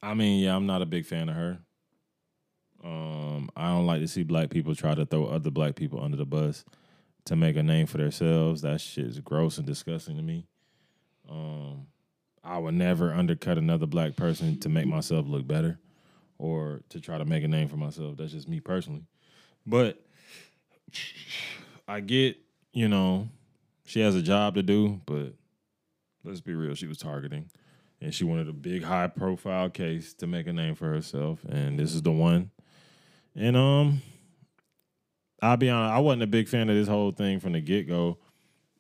I 0.03 0.15
mean, 0.15 0.43
yeah, 0.43 0.55
I'm 0.55 0.66
not 0.66 0.82
a 0.82 0.86
big 0.86 1.07
fan 1.07 1.28
of 1.28 1.36
her. 1.36 1.59
Um, 2.85 3.51
I 3.57 3.69
don't 3.69 3.86
like 3.86 4.01
to 4.01 4.09
see 4.09 4.23
black 4.23 4.51
people 4.51 4.74
try 4.74 4.94
to 4.94 5.07
throw 5.07 5.27
other 5.27 5.51
black 5.51 5.74
people 5.74 6.03
under 6.03 6.16
the 6.16 6.27
bus 6.27 6.65
to 7.24 7.36
make 7.36 7.57
a 7.57 7.62
name 7.62 7.86
for 7.86 7.98
themselves. 7.98 8.62
That 8.62 8.81
shit 8.81 9.07
is 9.07 9.20
gross 9.20 9.59
and 9.59 9.66
disgusting 9.66 10.16
to 10.16 10.23
me. 10.23 10.47
Um, 11.28 11.86
I 12.44 12.59
would 12.59 12.74
never 12.74 13.12
undercut 13.12 13.59
another 13.59 13.86
black 13.86 14.15
person 14.15 14.59
to 14.61 14.69
make 14.69 14.86
myself 14.86 15.27
look 15.27 15.47
better 15.47 15.78
or 16.39 16.82
to 16.90 17.01
try 17.01 17.19
to 17.19 17.24
make 17.24 17.43
a 17.43 17.48
name 17.48 17.69
for 17.69 17.77
myself. 17.77 18.16
That's 18.16 18.32
just 18.32 18.48
me 18.48 18.61
personally. 18.61 19.05
But 19.66 20.06
I 21.89 22.01
get, 22.01 22.37
you 22.73 22.89
know, 22.89 23.29
she 23.85 24.01
has 24.01 24.15
a 24.15 24.23
job 24.23 24.55
to 24.57 24.63
do, 24.63 25.01
but 25.07 25.35
let's 26.25 26.41
be 26.41 26.55
real, 26.55 26.75
she 26.75 26.87
was 26.87 26.99
targeting. 26.99 27.51
And 28.01 28.13
she 28.15 28.25
wanted 28.25 28.49
a 28.49 28.53
big 28.53 28.83
high 28.83 29.07
profile 29.07 29.71
case 29.71 30.13
to 30.15 30.27
make 30.27 30.47
a 30.47 30.53
name 30.53 30.75
for 30.75 30.87
herself 30.87 31.41
and 31.49 31.79
this 31.79 31.95
is 31.95 32.03
the 32.03 32.13
one. 32.13 32.51
And 33.35 33.57
um 33.57 34.03
i'll 35.43 35.57
be 35.59 35.69
honest 35.69 35.93
i 35.95 35.99
wasn't 35.99 36.23
a 36.23 36.27
big 36.27 36.49
fan 36.49 36.71
of 36.71 36.75
this 36.77 36.89
whole 36.89 37.11
thing 37.13 37.41
from 37.41 37.53
the 37.53 37.61
get-go. 37.61 38.19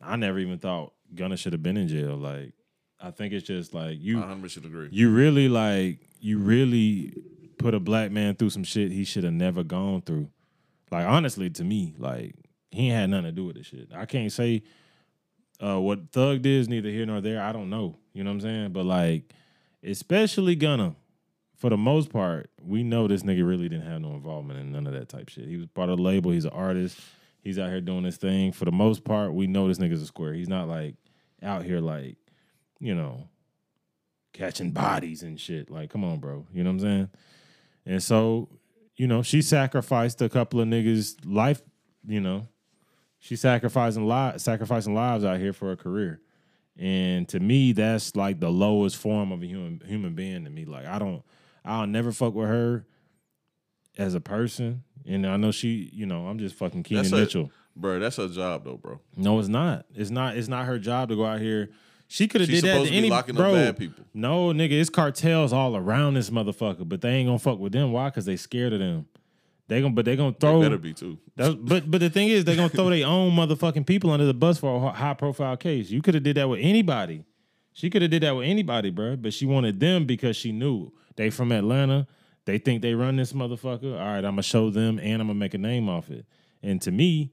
I 0.00 0.16
never 0.16 0.38
even 0.38 0.58
thought 0.58 0.92
gunna 1.14 1.36
should 1.36 1.52
have 1.52 1.62
been 1.62 1.76
in 1.76 1.88
jail. 1.88 2.16
Like 2.16 2.52
i 3.00 3.10
think 3.10 3.32
it's 3.32 3.46
just 3.46 3.72
like 3.74 3.98
you 4.00 4.18
I 4.18 4.20
100 4.20 4.50
should 4.50 4.64
agree. 4.64 4.88
you 4.90 5.10
really 5.10 5.48
like 5.48 5.98
you 6.20 6.38
really 6.38 7.14
put 7.58 7.74
a 7.74 7.80
black 7.80 8.10
man 8.10 8.34
through 8.36 8.50
some 8.50 8.64
shit 8.64 8.90
he 8.92 9.04
should 9.04 9.24
have 9.24 9.32
never 9.32 9.62
gone 9.62 10.02
through 10.02 10.28
like 10.90 11.06
honestly 11.06 11.50
to 11.50 11.64
me 11.64 11.94
like 11.98 12.34
he 12.70 12.86
ain't 12.86 12.96
had 12.96 13.10
nothing 13.10 13.26
to 13.26 13.32
do 13.32 13.44
with 13.44 13.56
this 13.56 13.66
shit 13.66 13.88
i 13.94 14.06
can't 14.06 14.32
say 14.32 14.62
uh, 15.62 15.80
what 15.80 16.10
Thug 16.12 16.42
did 16.42 16.60
is 16.60 16.68
neither 16.68 16.90
here 16.90 17.06
nor 17.06 17.20
there. 17.20 17.42
I 17.42 17.52
don't 17.52 17.70
know. 17.70 17.96
You 18.12 18.24
know 18.24 18.30
what 18.30 18.34
I'm 18.34 18.40
saying? 18.42 18.72
But 18.72 18.84
like, 18.84 19.32
especially 19.82 20.54
Gunna, 20.54 20.94
for 21.56 21.70
the 21.70 21.76
most 21.76 22.10
part, 22.10 22.50
we 22.62 22.82
know 22.82 23.08
this 23.08 23.22
nigga 23.22 23.46
really 23.46 23.68
didn't 23.68 23.86
have 23.86 24.02
no 24.02 24.14
involvement 24.14 24.60
in 24.60 24.72
none 24.72 24.86
of 24.86 24.92
that 24.92 25.08
type 25.08 25.28
shit. 25.28 25.48
He 25.48 25.56
was 25.56 25.66
part 25.66 25.88
of 25.88 25.96
the 25.96 26.02
label. 26.02 26.30
He's 26.30 26.44
an 26.44 26.50
artist. 26.50 27.00
He's 27.40 27.58
out 27.58 27.70
here 27.70 27.80
doing 27.80 28.04
his 28.04 28.16
thing. 28.16 28.52
For 28.52 28.64
the 28.64 28.72
most 28.72 29.04
part, 29.04 29.32
we 29.32 29.46
know 29.46 29.68
this 29.68 29.78
nigga's 29.78 30.02
a 30.02 30.06
square. 30.06 30.34
He's 30.34 30.48
not 30.48 30.68
like 30.68 30.96
out 31.42 31.64
here 31.64 31.80
like, 31.80 32.16
you 32.78 32.94
know, 32.94 33.28
catching 34.32 34.72
bodies 34.72 35.22
and 35.22 35.40
shit. 35.40 35.70
Like, 35.70 35.90
come 35.90 36.04
on, 36.04 36.18
bro. 36.18 36.46
You 36.52 36.64
know 36.64 36.70
what 36.70 36.74
I'm 36.74 36.80
saying? 36.80 37.10
And 37.86 38.02
so, 38.02 38.48
you 38.96 39.06
know, 39.06 39.22
she 39.22 39.42
sacrificed 39.42 40.22
a 40.22 40.28
couple 40.28 40.60
of 40.60 40.68
niggas' 40.68 41.16
life, 41.24 41.62
you 42.06 42.20
know, 42.20 42.48
she's 43.18 43.40
sacrificing 43.40 44.06
lives, 44.06 44.42
sacrificing 44.42 44.94
lives 44.94 45.24
out 45.24 45.38
here 45.38 45.52
for 45.52 45.72
a 45.72 45.76
career. 45.76 46.20
And 46.78 47.28
to 47.30 47.40
me, 47.40 47.72
that's 47.72 48.16
like 48.16 48.40
the 48.40 48.50
lowest 48.50 48.96
form 48.96 49.32
of 49.32 49.42
a 49.42 49.46
human 49.46 49.80
human 49.86 50.14
being 50.14 50.44
to 50.44 50.50
me. 50.50 50.64
Like 50.64 50.86
I 50.86 50.98
don't, 50.98 51.22
I'll 51.64 51.86
never 51.86 52.12
fuck 52.12 52.34
with 52.34 52.48
her 52.48 52.86
as 53.96 54.14
a 54.14 54.20
person. 54.20 54.82
And 55.06 55.26
I 55.26 55.36
know 55.36 55.52
she, 55.52 55.90
you 55.92 56.04
know, 56.04 56.26
I'm 56.26 56.38
just 56.38 56.54
fucking 56.56 56.82
Keenan 56.82 57.10
Mitchell. 57.10 57.50
Bro, 57.74 58.00
that's 58.00 58.16
her 58.16 58.28
job 58.28 58.64
though, 58.64 58.76
bro. 58.76 59.00
No, 59.16 59.38
it's 59.38 59.48
not. 59.48 59.86
It's 59.94 60.10
not. 60.10 60.36
It's 60.36 60.48
not 60.48 60.66
her 60.66 60.78
job 60.78 61.08
to 61.10 61.16
go 61.16 61.24
out 61.24 61.40
here. 61.40 61.70
She 62.08 62.28
could 62.28 62.40
have 62.40 62.48
did 62.48 62.62
that 62.64 62.68
supposed 62.68 62.84
to 62.84 62.86
to 62.86 62.90
be 62.92 62.98
any 62.98 63.10
locking 63.10 63.34
up 63.36 63.40
bro. 63.40 63.52
bad 63.54 63.76
people. 63.76 64.04
No, 64.14 64.48
nigga, 64.52 64.72
it's 64.72 64.90
cartels 64.90 65.52
all 65.52 65.76
around 65.76 66.14
this 66.14 66.30
motherfucker, 66.30 66.88
but 66.88 67.00
they 67.00 67.10
ain't 67.10 67.28
gonna 67.28 67.38
fuck 67.38 67.58
with 67.58 67.72
them. 67.72 67.92
Why? 67.92 68.08
Because 68.10 68.24
they 68.26 68.36
scared 68.36 68.72
of 68.72 68.78
them. 68.78 69.06
They 69.68 69.80
gonna, 69.80 69.92
but 69.94 70.04
they 70.04 70.14
gonna 70.14 70.30
They 70.30 70.38
throw. 70.38 70.60
better 70.60 70.78
be 70.78 70.94
too. 70.94 71.18
But 71.34 71.90
but 71.90 72.00
the 72.00 72.08
thing 72.10 72.28
is, 72.28 72.44
they're 72.44 72.54
gonna 72.54 72.68
throw 72.68 72.88
their 72.90 73.06
own 73.06 73.32
motherfucking 73.32 73.86
people 73.86 74.10
under 74.10 74.24
the 74.26 74.34
bus 74.34 74.58
for 74.58 74.86
a 74.86 74.92
high 74.92 75.14
profile 75.14 75.56
case. 75.56 75.90
You 75.90 76.00
could 76.02 76.14
have 76.14 76.22
did 76.22 76.36
that 76.36 76.48
with 76.48 76.60
anybody. 76.62 77.24
She 77.72 77.90
could 77.90 78.02
have 78.02 78.10
did 78.12 78.22
that 78.22 78.36
with 78.36 78.46
anybody, 78.46 78.90
bro. 78.90 79.16
But 79.16 79.34
she 79.34 79.44
wanted 79.44 79.80
them 79.80 80.06
because 80.06 80.36
she 80.36 80.52
knew 80.52 80.92
they 81.16 81.30
from 81.30 81.50
Atlanta. 81.50 82.06
They 82.44 82.58
think 82.58 82.80
they 82.82 82.94
run 82.94 83.16
this 83.16 83.32
motherfucker. 83.32 83.92
All 83.92 83.98
right, 84.06 84.18
I'm 84.18 84.22
gonna 84.32 84.42
show 84.42 84.70
them 84.70 85.00
and 85.00 85.20
I'm 85.20 85.26
gonna 85.26 85.34
make 85.34 85.54
a 85.54 85.58
name 85.58 85.88
off 85.88 86.10
it. 86.10 86.24
And 86.62 86.80
to 86.82 86.92
me, 86.92 87.32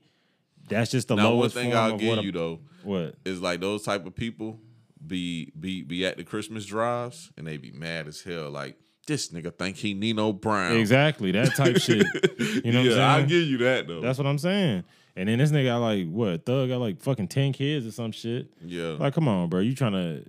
that's 0.69 0.91
just 0.91 1.07
the 1.07 1.15
Now, 1.15 1.29
one 1.29 1.39
lowest 1.39 1.55
thing 1.55 1.71
form 1.71 1.83
I'll 1.83 1.93
of 1.95 1.99
give 1.99 2.17
a- 2.19 2.23
you 2.23 2.31
though 2.31 2.59
What? 2.83 3.15
is 3.25 3.41
like 3.41 3.59
those 3.61 3.83
type 3.83 4.05
of 4.05 4.15
people 4.15 4.59
be 5.05 5.51
be 5.59 5.83
be 5.83 6.05
at 6.05 6.17
the 6.17 6.23
Christmas 6.23 6.65
drives 6.65 7.31
and 7.37 7.45
they 7.45 7.57
be 7.57 7.71
mad 7.71 8.07
as 8.07 8.21
hell. 8.21 8.49
Like 8.49 8.77
this 9.05 9.29
nigga 9.29 9.53
think 9.57 9.75
he 9.77 9.93
Nino 9.93 10.31
Brown. 10.31 10.77
Exactly 10.77 11.31
that 11.33 11.55
type 11.55 11.77
shit. 11.77 12.05
You 12.63 12.71
know 12.71 12.79
what 12.83 12.91
I'm 12.91 12.97
yeah, 12.97 13.15
I'll 13.15 13.25
give 13.25 13.43
you 13.43 13.57
that 13.59 13.87
though. 13.87 13.99
That's 14.01 14.17
what 14.17 14.27
I'm 14.27 14.37
saying. 14.37 14.83
And 15.15 15.29
then 15.29 15.37
this 15.39 15.51
nigga 15.51 15.65
got 15.65 15.77
like 15.79 16.07
what? 16.09 16.45
Thug 16.45 16.69
got 16.69 16.79
like 16.79 17.01
fucking 17.01 17.27
ten 17.27 17.51
kids 17.53 17.85
or 17.85 17.91
some 17.91 18.11
shit. 18.11 18.47
yeah. 18.63 18.95
Like, 18.99 19.13
come 19.13 19.27
on, 19.27 19.49
bro. 19.49 19.59
You 19.59 19.75
trying 19.75 19.91
to? 19.93 20.23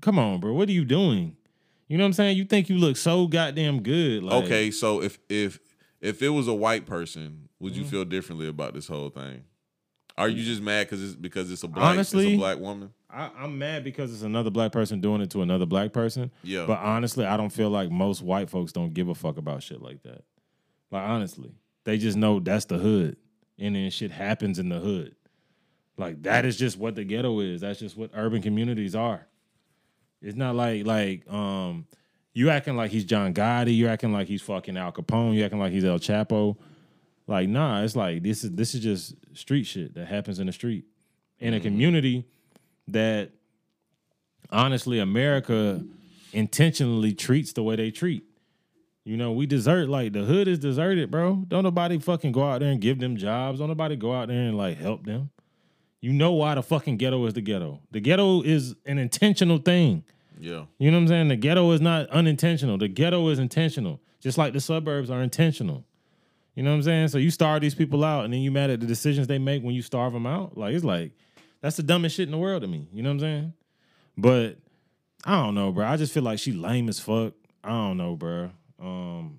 Come 0.00 0.18
on, 0.18 0.38
bro. 0.40 0.52
What 0.52 0.68
are 0.68 0.72
you 0.72 0.84
doing? 0.84 1.36
You 1.88 1.98
know 1.98 2.04
what 2.04 2.08
I'm 2.08 2.12
saying? 2.12 2.36
You 2.36 2.44
think 2.44 2.68
you 2.68 2.76
look 2.78 2.96
so 2.96 3.26
goddamn 3.26 3.82
good? 3.82 4.22
Like, 4.22 4.44
okay, 4.44 4.70
so 4.70 5.02
if 5.02 5.18
if 5.28 5.58
if 6.00 6.22
it 6.22 6.28
was 6.28 6.46
a 6.46 6.54
white 6.54 6.86
person, 6.86 7.48
would 7.58 7.72
Mm-hmm. 7.72 7.82
you 7.82 7.88
feel 7.88 8.04
differently 8.04 8.46
about 8.48 8.74
this 8.74 8.86
whole 8.86 9.08
thing? 9.08 9.42
Are 10.20 10.28
you 10.28 10.44
just 10.44 10.60
mad 10.60 10.86
because 10.86 11.02
it's 11.02 11.14
because 11.14 11.50
it's 11.50 11.62
a 11.62 11.68
black 11.68 11.96
it's 11.96 12.14
a 12.14 12.36
black 12.36 12.58
woman? 12.58 12.92
I, 13.08 13.30
I'm 13.38 13.58
mad 13.58 13.84
because 13.84 14.12
it's 14.12 14.22
another 14.22 14.50
black 14.50 14.70
person 14.70 15.00
doing 15.00 15.22
it 15.22 15.30
to 15.30 15.40
another 15.40 15.64
black 15.64 15.94
person. 15.94 16.30
Yeah. 16.42 16.66
But 16.66 16.78
honestly, 16.78 17.24
I 17.24 17.38
don't 17.38 17.48
feel 17.50 17.70
like 17.70 17.90
most 17.90 18.22
white 18.22 18.50
folks 18.50 18.70
don't 18.70 18.92
give 18.92 19.08
a 19.08 19.14
fuck 19.14 19.38
about 19.38 19.62
shit 19.62 19.80
like 19.80 20.02
that. 20.02 20.22
Like 20.90 21.08
honestly, 21.08 21.54
they 21.84 21.96
just 21.96 22.18
know 22.18 22.38
that's 22.38 22.66
the 22.66 22.76
hood, 22.76 23.16
and 23.58 23.74
then 23.74 23.90
shit 23.90 24.10
happens 24.10 24.58
in 24.58 24.68
the 24.68 24.78
hood. 24.78 25.16
Like 25.96 26.22
that 26.24 26.44
is 26.44 26.58
just 26.58 26.76
what 26.76 26.96
the 26.96 27.04
ghetto 27.04 27.40
is. 27.40 27.62
That's 27.62 27.80
just 27.80 27.96
what 27.96 28.10
urban 28.12 28.42
communities 28.42 28.94
are. 28.94 29.26
It's 30.20 30.36
not 30.36 30.54
like 30.54 30.84
like 30.84 31.30
um 31.32 31.86
you 32.34 32.50
acting 32.50 32.76
like 32.76 32.90
he's 32.90 33.04
John 33.04 33.32
Gotti, 33.32 33.74
you 33.74 33.88
acting 33.88 34.12
like 34.12 34.28
he's 34.28 34.42
fucking 34.42 34.76
Al 34.76 34.92
Capone, 34.92 35.34
you 35.34 35.44
acting 35.44 35.58
like 35.60 35.72
he's 35.72 35.84
El 35.84 35.98
Chapo. 35.98 36.56
Like, 37.30 37.48
nah, 37.48 37.82
it's 37.82 37.94
like 37.94 38.24
this 38.24 38.42
is 38.42 38.50
this 38.50 38.74
is 38.74 38.80
just 38.80 39.14
street 39.34 39.62
shit 39.62 39.94
that 39.94 40.08
happens 40.08 40.40
in 40.40 40.46
the 40.48 40.52
street. 40.52 40.84
In 41.38 41.54
a 41.54 41.56
mm-hmm. 41.56 41.64
community 41.64 42.24
that 42.88 43.30
honestly 44.50 44.98
America 44.98 45.80
intentionally 46.32 47.14
treats 47.14 47.52
the 47.52 47.62
way 47.62 47.76
they 47.76 47.92
treat. 47.92 48.24
You 49.04 49.16
know, 49.16 49.30
we 49.30 49.46
desert 49.46 49.88
like 49.88 50.12
the 50.12 50.24
hood 50.24 50.48
is 50.48 50.58
deserted, 50.58 51.12
bro. 51.12 51.44
Don't 51.46 51.62
nobody 51.62 52.00
fucking 52.00 52.32
go 52.32 52.42
out 52.42 52.60
there 52.60 52.70
and 52.70 52.80
give 52.80 52.98
them 52.98 53.16
jobs. 53.16 53.60
Don't 53.60 53.68
nobody 53.68 53.94
go 53.94 54.12
out 54.12 54.26
there 54.26 54.42
and 54.42 54.58
like 54.58 54.76
help 54.76 55.06
them. 55.06 55.30
You 56.00 56.12
know 56.12 56.32
why 56.32 56.56
the 56.56 56.64
fucking 56.64 56.96
ghetto 56.96 57.24
is 57.26 57.34
the 57.34 57.40
ghetto. 57.40 57.80
The 57.92 58.00
ghetto 58.00 58.42
is 58.42 58.74
an 58.84 58.98
intentional 58.98 59.58
thing. 59.58 60.02
Yeah. 60.38 60.64
You 60.78 60.90
know 60.90 60.96
what 60.96 61.02
I'm 61.02 61.08
saying? 61.08 61.28
The 61.28 61.36
ghetto 61.36 61.70
is 61.70 61.80
not 61.80 62.08
unintentional. 62.10 62.76
The 62.76 62.88
ghetto 62.88 63.28
is 63.28 63.38
intentional. 63.38 64.00
Just 64.18 64.36
like 64.36 64.52
the 64.52 64.60
suburbs 64.60 65.10
are 65.10 65.22
intentional. 65.22 65.84
You 66.54 66.62
know 66.62 66.70
what 66.70 66.76
I'm 66.76 66.82
saying? 66.82 67.08
So 67.08 67.18
you 67.18 67.30
starve 67.30 67.60
these 67.60 67.74
people 67.74 68.04
out 68.04 68.24
and 68.24 68.34
then 68.34 68.40
you 68.40 68.50
mad 68.50 68.70
at 68.70 68.80
the 68.80 68.86
decisions 68.86 69.26
they 69.26 69.38
make 69.38 69.62
when 69.62 69.74
you 69.74 69.82
starve 69.82 70.12
them 70.12 70.26
out? 70.26 70.56
Like 70.56 70.74
it's 70.74 70.84
like 70.84 71.12
that's 71.60 71.76
the 71.76 71.82
dumbest 71.82 72.16
shit 72.16 72.28
in 72.28 72.32
the 72.32 72.38
world 72.38 72.62
to 72.62 72.68
me. 72.68 72.88
You 72.92 73.02
know 73.02 73.10
what 73.10 73.14
I'm 73.14 73.20
saying? 73.20 73.52
But 74.16 74.58
I 75.24 75.32
don't 75.42 75.54
know, 75.54 75.72
bro. 75.72 75.86
I 75.86 75.96
just 75.96 76.12
feel 76.12 76.22
like 76.22 76.38
she 76.38 76.52
lame 76.52 76.88
as 76.88 76.98
fuck. 76.98 77.34
I 77.62 77.70
don't 77.70 77.96
know, 77.96 78.16
bro. 78.16 78.50
Um 78.80 79.38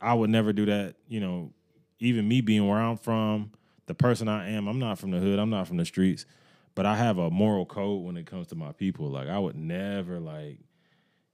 I 0.00 0.14
would 0.14 0.30
never 0.30 0.52
do 0.52 0.66
that, 0.66 0.96
you 1.08 1.20
know, 1.20 1.52
even 2.00 2.28
me 2.28 2.40
being 2.40 2.66
where 2.68 2.78
I'm 2.78 2.98
from, 2.98 3.52
the 3.86 3.94
person 3.94 4.28
I 4.28 4.50
am, 4.50 4.68
I'm 4.68 4.78
not 4.78 4.98
from 4.98 5.10
the 5.10 5.18
hood, 5.18 5.38
I'm 5.38 5.50
not 5.50 5.66
from 5.66 5.78
the 5.78 5.86
streets, 5.86 6.26
but 6.74 6.84
I 6.84 6.96
have 6.96 7.18
a 7.18 7.30
moral 7.30 7.64
code 7.64 8.04
when 8.04 8.16
it 8.16 8.26
comes 8.26 8.48
to 8.48 8.56
my 8.56 8.72
people. 8.72 9.08
Like 9.08 9.28
I 9.28 9.38
would 9.38 9.56
never 9.56 10.18
like 10.20 10.58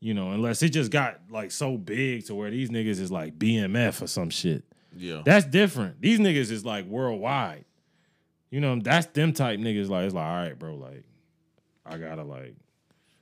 you 0.03 0.15
know, 0.15 0.33
unless 0.33 0.65
it 0.65 0.71
just 0.71 0.91
got 0.91 1.21
like 1.31 1.53
so 1.53 1.77
big 1.79 2.27
to 2.27 2.35
where 2.35 2.51
these 2.51 2.71
niggas 2.71 3.01
is 3.01 3.13
like 3.13 3.39
BMF 3.39 4.03
or 4.03 4.09
some 4.09 4.31
shit. 4.31 4.65
Yeah. 4.97 5.23
That's 5.25 5.47
different. 5.47 6.01
These 6.01 6.19
niggas 6.19 6.51
is 6.51 6.65
like 6.65 6.87
worldwide. 6.87 7.65
You 8.51 8.61
know, 8.61 8.79
that's 8.79 9.07
them 9.07 9.33
type 9.33 9.59
niggas. 9.61 9.89
Like 9.89 10.05
it's 10.05 10.15
like, 10.15 10.25
all 10.27 10.35
right, 10.35 10.59
bro. 10.59 10.75
Like, 10.75 11.05
I 11.87 11.97
gotta 11.99 12.23
like, 12.23 12.55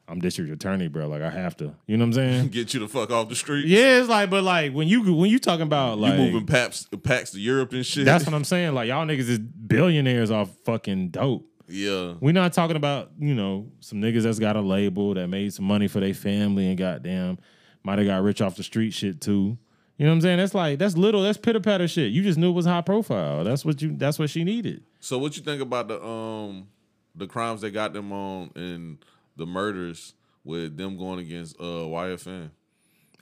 I'm 0.09 0.19
district 0.19 0.51
attorney, 0.51 0.89
bro. 0.89 1.07
Like, 1.07 1.23
I 1.23 1.31
have 1.31 1.57
to. 1.59 1.73
You 1.87 1.97
know 1.97 2.03
what 2.05 2.07
I'm 2.09 2.13
saying? 2.15 2.49
Get 2.51 2.75
you 2.75 2.81
the 2.81 2.89
fuck 2.89 3.11
off 3.13 3.29
the 3.29 3.37
street. 3.37 3.67
yeah, 3.67 4.01
it's 4.01 4.09
like, 4.09 4.29
but 4.29 4.43
like 4.43 4.73
when 4.73 4.89
you 4.89 5.15
when 5.15 5.31
you 5.31 5.39
talking 5.39 5.63
about 5.63 5.99
You 5.99 6.03
like 6.03 6.17
moving 6.17 6.47
packs 6.47 6.89
packs 7.05 7.31
to 7.31 7.41
Europe 7.41 7.73
and 7.73 7.87
shit. 7.87 8.05
that's 8.05 8.25
what 8.27 8.35
I'm 8.35 8.43
saying. 8.55 8.75
Like 8.75 8.89
y'all 8.89 9.07
niggas 9.07 9.29
is 9.29 9.39
billionaires 9.39 10.33
off 10.33 10.51
fucking 10.65 11.11
dope. 11.11 11.47
yeah. 11.69 12.15
We're 12.21 12.33
not 12.33 12.53
talking 12.53 12.75
about, 12.77 13.13
you 13.21 13.37
know, 13.37 13.71
some 13.79 14.01
niggas 14.03 14.25
that's 14.25 14.41
got 14.41 14.57
a 14.57 14.61
label 14.61 15.15
that 15.15 15.29
made 15.29 15.53
some 15.55 15.65
money 15.67 15.87
for 15.87 16.01
their 16.01 16.15
family 16.15 16.67
and 16.67 16.77
goddamn 16.77 17.39
might 17.85 17.99
have 17.99 18.07
got 18.09 18.21
rich 18.25 18.43
off 18.43 18.57
the 18.57 18.65
street 18.65 18.91
shit 18.93 19.21
too. 19.21 19.57
You 20.01 20.07
know 20.07 20.13
what 20.13 20.15
I'm 20.17 20.21
saying? 20.23 20.39
That's 20.39 20.55
like 20.55 20.79
that's 20.79 20.97
little, 20.97 21.23
that's 21.23 21.37
pitter 21.37 21.61
patter 21.61 21.87
shit. 21.87 22.11
You 22.11 22.23
just 22.23 22.39
knew 22.39 22.49
it 22.49 22.55
was 22.55 22.65
high 22.65 22.81
profile. 22.81 23.45
That's 23.45 23.67
what 23.67 23.83
you 23.83 23.95
that's 23.95 24.19
what 24.19 24.31
she 24.31 24.45
needed. 24.45 24.83
So 25.01 25.19
what 25.19 25.37
you 25.37 25.43
think 25.43 25.61
about 25.61 25.89
the 25.89 26.03
um 26.03 26.69
the 27.15 27.27
crimes 27.27 27.61
they 27.61 27.71
got 27.71 27.93
them 27.93 28.11
on 28.11 28.51
and 28.55 28.97
the 29.37 29.45
murders 29.45 30.15
with 30.43 30.79
them 30.79 30.97
going 30.97 31.19
against 31.19 31.61
uh 31.61 31.85
YFN? 31.85 32.49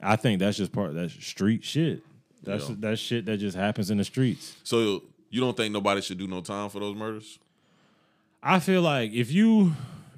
I 0.01 0.15
think 0.15 0.39
that's 0.39 0.55
just 0.55 0.71
part 0.71 0.95
that's 0.95 1.11
street 1.13 1.65
shit. 1.65 2.01
That's 2.43 2.69
Yeah. 2.69 2.75
that 2.79 2.97
shit 2.97 3.25
that 3.25 3.39
just 3.39 3.57
happens 3.57 3.91
in 3.91 3.97
the 3.97 4.05
streets. 4.05 4.55
So 4.63 5.03
you 5.29 5.41
don't 5.41 5.57
think 5.57 5.73
nobody 5.73 5.99
should 5.99 6.17
do 6.17 6.27
no 6.27 6.39
time 6.39 6.69
for 6.69 6.79
those 6.79 6.95
murders? 6.95 7.39
I 8.41 8.61
feel 8.61 8.81
like 8.81 9.11
if 9.11 9.33
you 9.33 9.73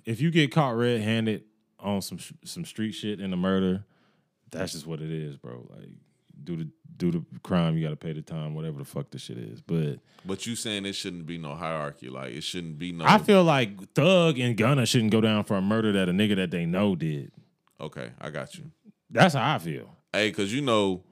if 0.05 0.21
you 0.21 0.29
get 0.29 0.51
caught 0.51 0.75
red 0.75 1.01
handed 1.01 1.43
on 1.79 2.03
some 2.03 2.19
some 2.45 2.65
street 2.65 2.91
shit 2.91 3.19
in 3.19 3.33
a 3.33 3.37
murder, 3.37 3.83
that's 4.51 4.73
just 4.73 4.85
what 4.85 5.01
it 5.01 5.09
is, 5.09 5.37
bro. 5.37 5.65
Like 5.75 5.89
do 6.43 6.55
the 6.57 6.67
do 6.97 7.11
the 7.11 7.23
crime, 7.41 7.75
you 7.75 7.83
got 7.83 7.89
to 7.89 7.95
pay 7.95 8.13
the 8.13 8.21
time, 8.21 8.53
whatever 8.53 8.77
the 8.77 8.85
fuck 8.85 9.09
the 9.09 9.17
shit 9.17 9.37
is. 9.37 9.61
But 9.61 9.99
But 10.25 10.45
you 10.45 10.55
saying 10.55 10.85
it 10.85 10.93
shouldn't 10.93 11.25
be 11.25 11.37
no 11.37 11.55
hierarchy, 11.55 12.09
like 12.09 12.33
it 12.33 12.43
shouldn't 12.43 12.77
be 12.77 12.91
no. 12.91 13.05
I 13.07 13.17
feel 13.17 13.43
like 13.43 13.93
Thug 13.93 14.37
and 14.39 14.55
Gunna 14.55 14.85
shouldn't 14.85 15.11
go 15.11 15.21
down 15.21 15.43
for 15.43 15.55
a 15.55 15.61
murder 15.61 15.91
that 15.93 16.09
a 16.09 16.11
nigga 16.11 16.35
that 16.35 16.51
they 16.51 16.65
know 16.65 16.95
did. 16.95 17.31
okay, 17.79 18.11
I 18.19 18.29
got 18.29 18.55
you. 18.55 18.71
That's 19.09 19.33
how 19.33 19.55
I 19.55 19.57
feel. 19.57 19.89
Hey, 20.13 20.29
because 20.29 20.53
you 20.53 20.61
know, 20.61 21.03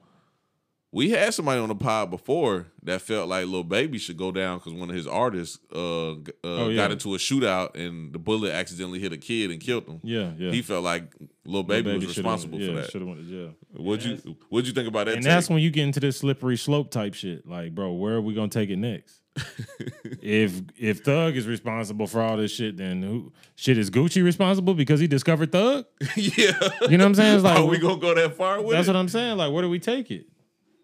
we 0.92 1.12
had 1.12 1.34
somebody 1.34 1.62
on 1.62 1.70
the 1.70 1.76
pod 1.76 2.10
before 2.10 2.66
that 2.84 3.02
felt 3.02 3.30
like 3.30 3.46
Lil 3.46 3.64
Baby 3.64 4.00
should 4.00 4.18
go 4.18 4.32
down 4.32 4.58
because 4.58 4.74
one 4.74 4.90
of 4.90 4.96
his 4.96 5.06
artists 5.06 5.60
uh, 5.74 6.14
uh 6.14 6.16
Oh, 6.44 6.70
yeah. 6.70 6.76
got 6.76 6.92
into 6.92 7.14
a 7.14 7.18
shootout 7.18 7.76
and 7.76 8.12
the 8.12 8.18
bullet 8.18 8.52
accidentally 8.52 9.00
hit 9.00 9.14
a 9.14 9.18
kid 9.18 9.52
and 9.52 9.60
killed 9.62 9.88
him. 9.88 10.00
Yeah, 10.04 10.32
yeah. 10.38 10.52
He 10.52 10.62
felt 10.64 10.84
like 10.84 11.14
Lil 11.46 11.64
Baby, 11.64 11.94
was 11.96 12.06
responsible 12.08 12.60
for 12.60 12.74
that. 12.74 12.90
Should 12.92 13.02
have 13.02 13.08
went 13.08 13.22
to 13.22 13.30
jail. 13.30 13.54
What'd 13.74 14.06
you 14.06 14.36
What'd 14.50 14.68
you 14.68 14.74
think 14.74 14.88
about 14.88 15.06
that? 15.06 15.16
And 15.16 15.24
take? 15.24 15.32
that's 15.32 15.50
when 15.50 15.60
you 15.60 15.70
get 15.70 15.84
into 15.84 16.00
this 16.00 16.18
slippery 16.18 16.58
slope 16.58 16.90
type 16.90 17.14
shit. 17.14 17.48
Like, 17.48 17.76
bro, 17.76 17.92
where 17.94 18.16
are 18.16 18.22
we 18.22 18.34
gonna 18.34 18.50
take 18.50 18.70
it 18.70 18.78
next? 18.78 19.22
if 20.22 20.62
if 20.78 21.00
Thug 21.02 21.36
is 21.36 21.48
responsible 21.48 22.08
for 22.08 22.22
all 22.22 22.38
this 22.38 22.52
shit, 22.52 22.78
then 22.78 23.02
who 23.02 23.32
shit 23.56 23.78
is 23.78 23.90
Gucci 23.90 24.24
responsible 24.24 24.74
because 24.74 25.00
he 25.00 25.08
discovered 25.08 25.52
Thug? 25.52 25.86
yeah. 26.16 26.52
You 26.90 26.98
know 26.98 27.04
what 27.04 27.10
I'm 27.10 27.16
saying? 27.16 27.36
It's 27.36 27.44
like 27.44 27.60
Are 27.60 27.66
we 27.66 27.78
gonna 27.78 27.98
go 27.98 28.14
that 28.16 28.36
far 28.36 28.62
with 28.62 28.72
that's 28.76 28.88
it? 28.88 28.92
what 28.92 28.98
I'm 29.00 29.10
saying. 29.10 29.38
Like, 29.38 29.52
where 29.54 29.62
do 29.62 29.70
we 29.70 29.80
take 29.80 30.12
it? 30.12 30.26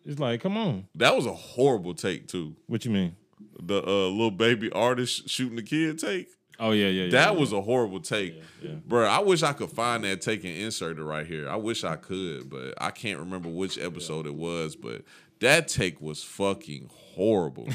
It's 0.05 0.19
like, 0.19 0.41
come 0.41 0.55
on. 0.55 0.87
that 0.95 1.15
was 1.15 1.25
a 1.25 1.33
horrible 1.33 1.95
take 1.95 2.27
too. 2.27 2.55
What 2.67 2.85
you 2.85 2.91
mean? 2.91 3.15
The 3.59 3.81
uh, 3.81 4.07
Lil 4.09 4.31
Baby 4.31 4.71
artist 4.71 5.27
shooting 5.29 5.55
the 5.55 5.63
kid 5.63 5.99
take. 5.99 6.29
Oh 6.59 6.71
yeah, 6.71 6.87
yeah, 6.87 7.05
yeah. 7.05 7.11
That 7.11 7.33
yeah. 7.33 7.39
was 7.39 7.51
a 7.51 7.61
horrible 7.61 7.99
take, 7.99 8.41
yeah. 8.61 8.75
bro. 8.85 9.05
I 9.05 9.19
wish 9.19 9.43
I 9.43 9.53
could 9.53 9.71
find 9.71 10.03
that 10.03 10.21
take 10.21 10.43
and 10.43 10.55
insert 10.55 10.97
it 10.97 11.03
right 11.03 11.25
here. 11.25 11.49
I 11.49 11.55
wish 11.57 11.83
I 11.83 11.95
could, 11.95 12.49
but 12.49 12.73
I 12.77 12.91
can't 12.91 13.19
remember 13.19 13.49
which 13.49 13.77
episode 13.77 14.25
it 14.25 14.35
was. 14.35 14.75
But 14.75 15.01
that 15.41 15.67
take 15.67 15.99
was 15.99 16.23
fucking 16.23 16.89
horrible. 16.93 17.67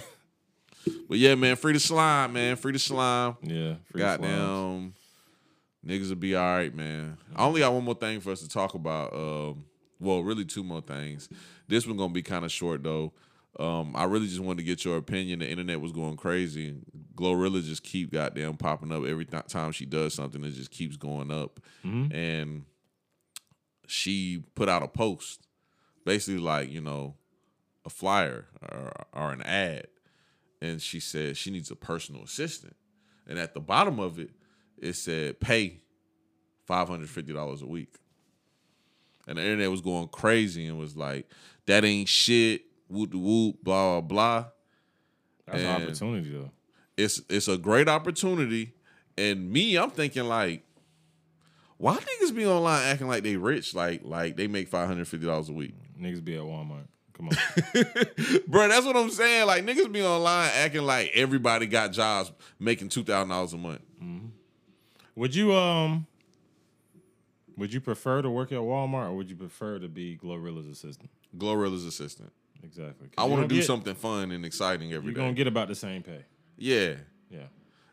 but 1.08 1.18
yeah, 1.18 1.34
man, 1.34 1.56
free 1.56 1.74
the 1.74 1.80
slime, 1.80 2.32
man, 2.32 2.56
free 2.56 2.72
the 2.72 2.78
slime. 2.78 3.36
yeah. 3.42 3.74
free. 3.90 4.00
Goddamn, 4.00 4.94
niggas 5.86 6.08
will 6.08 6.16
be 6.16 6.34
all 6.34 6.42
right, 6.42 6.74
man. 6.74 7.18
I 7.36 7.44
only 7.44 7.60
got 7.60 7.72
one 7.72 7.84
more 7.84 7.94
thing 7.94 8.20
for 8.20 8.30
us 8.30 8.40
to 8.40 8.48
talk 8.48 8.74
about. 8.74 9.12
Um, 9.12 9.64
well, 9.98 10.22
really 10.22 10.46
two 10.46 10.64
more 10.64 10.80
things. 10.80 11.28
This 11.70 11.86
one 11.86 11.96
gonna 11.96 12.12
be 12.12 12.22
kind 12.22 12.44
of 12.44 12.52
short 12.52 12.82
though. 12.82 13.12
Um, 13.58 13.94
I 13.96 14.04
really 14.04 14.28
just 14.28 14.40
wanted 14.40 14.58
to 14.58 14.64
get 14.64 14.84
your 14.84 14.96
opinion. 14.96 15.40
The 15.40 15.48
internet 15.48 15.80
was 15.80 15.92
going 15.92 16.16
crazy. 16.16 16.76
Glorilla 17.16 17.62
just 17.62 17.82
keep 17.82 18.12
goddamn 18.12 18.56
popping 18.56 18.92
up 18.92 19.04
every 19.04 19.24
th- 19.24 19.46
time 19.48 19.72
she 19.72 19.86
does 19.86 20.14
something. 20.14 20.44
It 20.44 20.52
just 20.52 20.70
keeps 20.70 20.96
going 20.96 21.30
up, 21.30 21.60
and 22.12 22.64
she 23.86 24.44
put 24.54 24.68
out 24.68 24.82
a 24.82 24.88
post, 24.88 25.46
basically 26.04 26.40
like 26.40 26.70
you 26.70 26.80
know, 26.80 27.16
a 27.84 27.90
flyer 27.90 28.46
or, 28.62 28.92
or 29.12 29.32
an 29.32 29.42
ad, 29.42 29.88
and 30.62 30.80
she 30.80 31.00
said 31.00 31.36
she 31.36 31.50
needs 31.50 31.70
a 31.70 31.76
personal 31.76 32.22
assistant. 32.22 32.76
And 33.26 33.38
at 33.38 33.54
the 33.54 33.60
bottom 33.60 33.98
of 33.98 34.18
it, 34.18 34.30
it 34.78 34.94
said 34.94 35.40
pay 35.40 35.78
five 36.66 36.88
hundred 36.88 37.10
fifty 37.10 37.32
dollars 37.32 37.62
a 37.62 37.66
week. 37.66 37.94
And 39.26 39.38
the 39.38 39.42
internet 39.42 39.70
was 39.70 39.80
going 39.80 40.08
crazy 40.08 40.66
and 40.66 40.78
was 40.78 40.96
like, 40.96 41.28
"That 41.70 41.84
ain't 41.84 42.08
shit." 42.08 42.62
Whoop 42.88 43.14
whoop, 43.14 43.62
blah 43.62 44.00
blah 44.00 44.00
blah. 44.00 44.44
That's 45.46 45.62
an 45.62 45.82
opportunity 45.82 46.30
though. 46.30 46.50
It's 46.96 47.22
it's 47.28 47.46
a 47.46 47.56
great 47.56 47.88
opportunity. 47.88 48.74
And 49.16 49.50
me, 49.50 49.76
I'm 49.76 49.90
thinking 49.90 50.24
like, 50.24 50.64
why 51.76 51.96
niggas 51.96 52.34
be 52.34 52.46
online 52.46 52.82
acting 52.86 53.06
like 53.06 53.22
they 53.22 53.36
rich, 53.36 53.74
like 53.74 54.02
like 54.04 54.36
they 54.36 54.48
make 54.48 54.68
five 54.68 54.88
hundred 54.88 55.06
fifty 55.06 55.26
dollars 55.26 55.48
a 55.48 55.52
week, 55.52 55.74
Niggas 56.00 56.24
be 56.24 56.34
at 56.34 56.42
Walmart. 56.42 56.88
Come 57.12 57.28
on. 57.28 58.40
bro? 58.48 58.66
That's 58.68 58.86
what 58.86 58.96
I'm 58.96 59.10
saying. 59.10 59.46
Like 59.46 59.64
niggas 59.64 59.92
be 59.92 60.02
online 60.02 60.50
acting 60.54 60.82
like 60.82 61.10
everybody 61.14 61.66
got 61.66 61.92
jobs 61.92 62.32
making 62.58 62.88
two 62.88 63.04
thousand 63.04 63.28
dollars 63.28 63.52
a 63.52 63.58
month. 63.58 63.82
would 65.14 65.34
you 65.34 65.54
um 65.54 66.06
would 67.56 67.72
you 67.72 67.80
prefer 67.80 68.22
to 68.22 68.30
work 68.30 68.52
at 68.52 68.58
Walmart 68.58 69.10
or 69.10 69.14
would 69.14 69.28
you 69.30 69.36
prefer 69.36 69.78
to 69.78 69.88
be 69.88 70.16
Glorilla's 70.16 70.66
assistant? 70.66 71.10
Glorilla's 71.36 71.84
assistant. 71.84 72.32
Exactly. 72.62 73.08
I 73.16 73.22
want 73.24 73.36
gonna 73.36 73.48
do 73.48 73.54
get- 73.56 73.64
something 73.64 73.94
fun 73.94 74.30
and 74.32 74.44
exciting 74.44 74.92
every 74.92 75.06
You're 75.06 75.14
day. 75.14 75.20
gonna 75.22 75.32
get 75.34 75.46
about 75.46 75.68
the 75.68 75.74
same 75.74 76.02
pay. 76.02 76.24
yeah. 76.58 76.94
Yeah. 77.30 77.44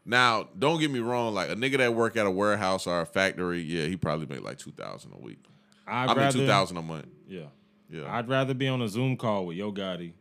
Now, 0.05 0.47
don't 0.57 0.80
get 0.80 0.89
me 0.89 0.99
wrong. 0.99 1.34
Like 1.34 1.49
a 1.49 1.55
nigga 1.55 1.77
that 1.77 1.93
work 1.93 2.15
at 2.18 2.26
a 2.26 2.31
warehouse 2.31 2.88
or 2.88 3.01
a 3.01 3.05
factory, 3.05 3.61
yeah, 3.61 3.85
he 3.88 3.97
probably 3.97 4.26
make 4.26 4.43
like 4.43 4.57
two 4.57 4.72
thousand 4.72 5.14
a 5.14 5.18
week. 5.18 5.39
I'd 5.85 6.05
I 6.05 6.07
mean, 6.07 6.18
rather 6.18 6.39
two 6.39 6.47
thousand 6.47 6.77
a 6.77 6.81
month. 6.81 7.07
Yeah. 7.27 7.47
Yeah. 7.89 8.14
I'd 8.14 8.27
rather 8.27 8.53
be 8.53 8.68
on 8.68 8.81
a 8.81 8.88
Zoom 8.89 9.15
call 9.18 9.45
with 9.45 9.57
Yo 9.57 9.72
Gotti 9.72 10.14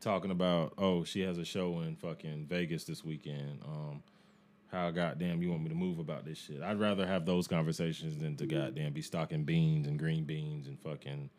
talking 0.00 0.30
about, 0.30 0.74
oh, 0.78 1.04
she 1.04 1.20
has 1.20 1.38
a 1.38 1.44
show 1.44 1.80
in 1.80 1.96
fucking 1.96 2.46
Vegas 2.48 2.84
this 2.84 3.02
weekend. 3.04 3.60
Um, 3.64 4.02
how 4.70 4.90
goddamn 4.90 5.40
you 5.42 5.50
want 5.50 5.62
me 5.62 5.68
to 5.70 5.74
move 5.74 5.98
about 5.98 6.24
this 6.24 6.38
shit? 6.38 6.60
I'd 6.62 6.78
rather 6.80 7.06
have 7.06 7.24
those 7.24 7.46
conversations 7.48 8.16
than 8.18 8.36
to 8.36 8.46
goddamn 8.46 8.92
be 8.92 9.00
stocking 9.02 9.44
beans 9.44 9.86
and 9.86 9.98
green 9.98 10.24
beans 10.24 10.66
and 10.66 10.78
fucking 10.80 11.30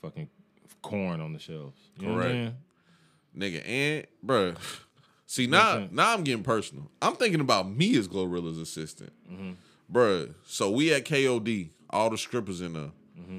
fucking 0.00 0.28
corn 0.82 1.20
on 1.20 1.32
the 1.32 1.38
shelves. 1.38 1.80
You 1.98 2.08
know 2.08 2.14
what 2.14 2.26
I'm 2.26 2.30
Correct. 2.32 2.56
nigga. 3.36 3.68
And 3.68 4.06
bruh, 4.24 4.56
See 5.26 5.46
know 5.46 5.58
what 5.58 5.66
I'm 5.66 5.80
now, 5.82 5.88
now 5.92 6.14
I'm 6.14 6.24
getting 6.24 6.44
personal. 6.44 6.90
I'm 7.02 7.16
thinking 7.16 7.40
about 7.40 7.68
me 7.70 7.96
as 7.96 8.06
Glorilla's 8.08 8.58
assistant, 8.58 9.12
Mm-hmm. 9.30 9.52
bruh. 9.92 10.34
So 10.46 10.70
we 10.70 10.92
at 10.92 11.04
KOD, 11.04 11.70
all 11.90 12.10
the 12.10 12.18
strippers 12.18 12.60
in 12.60 12.72
there. 12.74 12.90
Mm-hmm. 13.18 13.38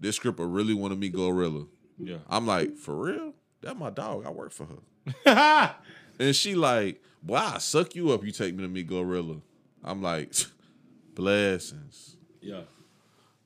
This 0.00 0.16
stripper 0.16 0.46
really 0.46 0.74
wanted 0.74 0.98
me 0.98 1.08
meet 1.08 1.14
Glorilla. 1.16 1.66
Yeah. 1.98 2.16
I'm 2.28 2.46
like, 2.46 2.76
for 2.76 2.94
real? 2.96 3.32
That 3.62 3.76
my 3.78 3.90
dog. 3.90 4.26
I 4.26 4.30
work 4.30 4.52
for 4.52 4.66
her. 4.66 5.74
And 6.18 6.34
she 6.36 6.54
like, 6.54 7.02
boy, 7.22 7.34
I 7.36 7.58
suck 7.58 7.96
you 7.96 8.12
up. 8.12 8.22
You 8.24 8.30
take 8.30 8.54
me 8.54 8.62
to 8.62 8.68
meet 8.68 8.88
Glorilla. 8.88 9.40
I'm 9.82 10.00
like, 10.02 10.32
blessings. 11.14 12.16
yeah. 12.40 12.62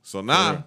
So 0.03 0.21
now. 0.21 0.65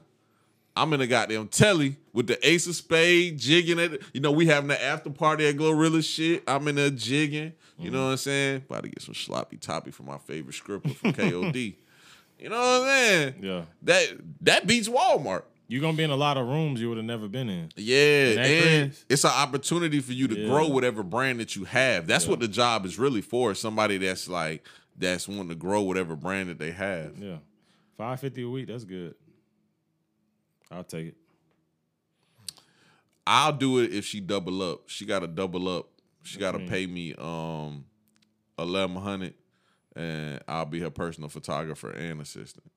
I'm 0.76 0.94
in 0.94 1.00
the 1.00 1.08
goddamn 1.08 1.48
telly 1.50 1.98
with 2.14 2.28
the 2.28 2.48
ace 2.48 2.66
of 2.68 2.76
spade 2.76 3.38
jigging 3.38 3.78
it. 3.80 4.02
You 4.14 4.22
know, 4.22 4.32
we 4.32 4.46
having 4.48 4.70
the 4.70 4.82
after 4.82 5.10
party 5.10 5.46
at 5.48 5.56
Glorilla 5.58 6.04
shit. 6.04 6.44
I'm 6.48 6.68
in 6.68 6.76
there 6.76 6.90
jigging. 6.90 7.54
You 7.78 7.90
know 7.92 8.06
what 8.06 8.12
I'm 8.12 8.18
saying? 8.18 8.64
About 8.70 8.84
to 8.84 8.90
get 8.90 9.02
some 9.02 9.16
sloppy 9.16 9.58
toppy 9.58 9.92
from 9.92 10.06
my 10.06 10.18
favorite 10.20 10.54
stripper 10.54 10.90
from 10.90 11.14
KOD. 11.14 11.76
You 12.40 12.50
know 12.50 12.58
what 12.58 12.82
I'm 12.82 12.88
saying? 12.88 13.36
Yeah. 13.44 13.62
That 13.84 14.08
that 14.42 14.66
beats 14.66 14.90
Walmart. 14.90 15.44
You're 15.68 15.80
gonna 15.80 15.96
be 15.96 16.02
in 16.04 16.10
a 16.10 16.16
lot 16.16 16.38
of 16.38 16.48
rooms 16.48 16.82
you 16.82 16.90
would 16.90 16.98
have 16.98 17.06
never 17.06 17.28
been 17.28 17.50
in. 17.50 17.70
Yeah, 17.76 18.42
and 18.42 18.90
Chris? 18.92 19.06
it's 19.08 19.24
an 19.26 19.30
opportunity 19.30 20.00
for 20.00 20.12
you 20.14 20.28
to 20.28 20.36
Yeah. 20.40 20.48
grow 20.48 20.68
whatever 20.68 21.04
brand 21.04 21.40
that 21.40 21.56
you 21.56 21.66
have. 21.66 22.08
That's 22.08 22.26
what 22.26 22.40
the 22.40 22.48
job 22.48 22.84
is 22.88 22.98
really 22.98 23.22
for. 23.22 23.54
Somebody 23.54 24.00
that's 24.00 24.28
like 24.28 24.66
that's 24.98 25.28
wanting 25.28 25.50
to 25.50 25.56
grow 25.56 25.82
whatever 25.82 26.16
brand 26.16 26.50
that 26.50 26.58
they 26.58 26.72
have. 26.72 27.16
Yeah. 27.20 27.38
Five 27.96 28.20
fifty 28.20 28.42
a 28.42 28.50
week, 28.50 28.66
that's 28.70 28.86
good. 28.86 29.14
I'll 30.72 30.84
take 30.84 31.08
it. 31.08 31.16
I'll 33.28 33.54
do 33.54 33.80
it 33.80 33.94
if 33.94 34.06
she 34.06 34.20
double 34.20 34.62
up. 34.64 34.84
She 34.90 35.06
got 35.06 35.20
to 35.20 35.28
double 35.28 35.70
up. 35.70 35.88
She 36.24 36.38
got 36.40 36.52
to 36.54 36.60
pay 36.60 36.86
me 36.86 37.14
um 37.18 37.86
eleven 38.60 38.98
hundred, 38.98 39.34
and 39.96 40.40
I'll 40.48 40.66
be 40.66 40.80
her 40.82 40.90
personal 40.90 41.30
photographer 41.30 41.90
and 41.92 42.22
assistant. 42.22 42.70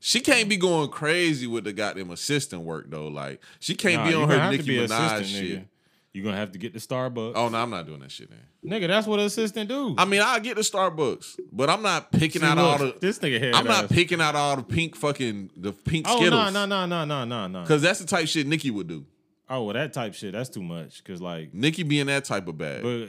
She 0.00 0.20
can't 0.20 0.48
be 0.48 0.56
going 0.56 0.88
crazy 0.88 1.46
with 1.46 1.64
the 1.64 1.72
goddamn 1.72 2.10
assistant 2.10 2.62
work 2.62 2.90
though. 2.90 3.08
Like 3.08 3.40
she 3.60 3.74
can't 3.74 4.02
Nah, 4.04 4.08
be 4.08 4.14
on 4.14 4.28
her 4.30 4.50
Nicki 4.50 4.76
Minaj 4.78 5.24
shit. 5.24 5.58
nigga. 5.60 5.64
You're 6.12 6.24
gonna 6.24 6.36
have 6.38 6.52
to 6.52 6.58
get 6.58 6.72
the 6.72 6.80
Starbucks. 6.80 7.32
Oh 7.36 7.48
no, 7.48 7.58
I'm 7.58 7.70
not 7.70 7.86
doing 7.86 8.00
that 8.00 8.10
shit. 8.10 8.30
Then. 8.30 8.40
Nigga, 8.80 8.88
that's 8.88 9.06
what 9.06 9.20
an 9.20 9.26
assistant 9.26 9.68
do. 9.68 9.94
I 9.96 10.04
mean, 10.04 10.20
I 10.20 10.40
get 10.40 10.56
the 10.56 10.62
Starbucks, 10.62 11.38
but 11.52 11.70
I'm 11.70 11.82
not 11.82 12.10
picking 12.10 12.40
See, 12.42 12.46
out 12.46 12.58
all 12.58 12.78
the. 12.78 12.96
this 13.00 13.20
nigga 13.20 13.38
head 13.38 13.54
I'm 13.54 13.64
not 13.64 13.88
picking 13.88 14.20
out 14.20 14.34
all 14.34 14.56
the 14.56 14.62
pink 14.64 14.96
fucking 14.96 15.50
the 15.56 15.72
pink 15.72 16.06
Oh 16.08 16.16
Skittles. 16.16 16.52
no 16.52 16.66
no 16.66 16.86
no 16.86 16.86
no 16.86 17.04
no 17.04 17.24
no 17.24 17.46
no. 17.46 17.62
Because 17.62 17.80
that's 17.82 18.00
the 18.00 18.06
type 18.06 18.26
shit 18.26 18.46
Nicki 18.46 18.70
would 18.72 18.88
do. 18.88 19.06
Oh 19.48 19.64
well, 19.64 19.74
that 19.74 19.92
type 19.92 20.14
shit. 20.14 20.32
That's 20.32 20.48
too 20.48 20.62
much. 20.62 21.02
Cause 21.04 21.20
like, 21.20 21.54
Nicki 21.54 21.84
being 21.84 22.06
that 22.06 22.24
type 22.24 22.48
of 22.48 22.58
bad. 22.58 22.82
but 22.82 22.88
uh, 23.02 23.06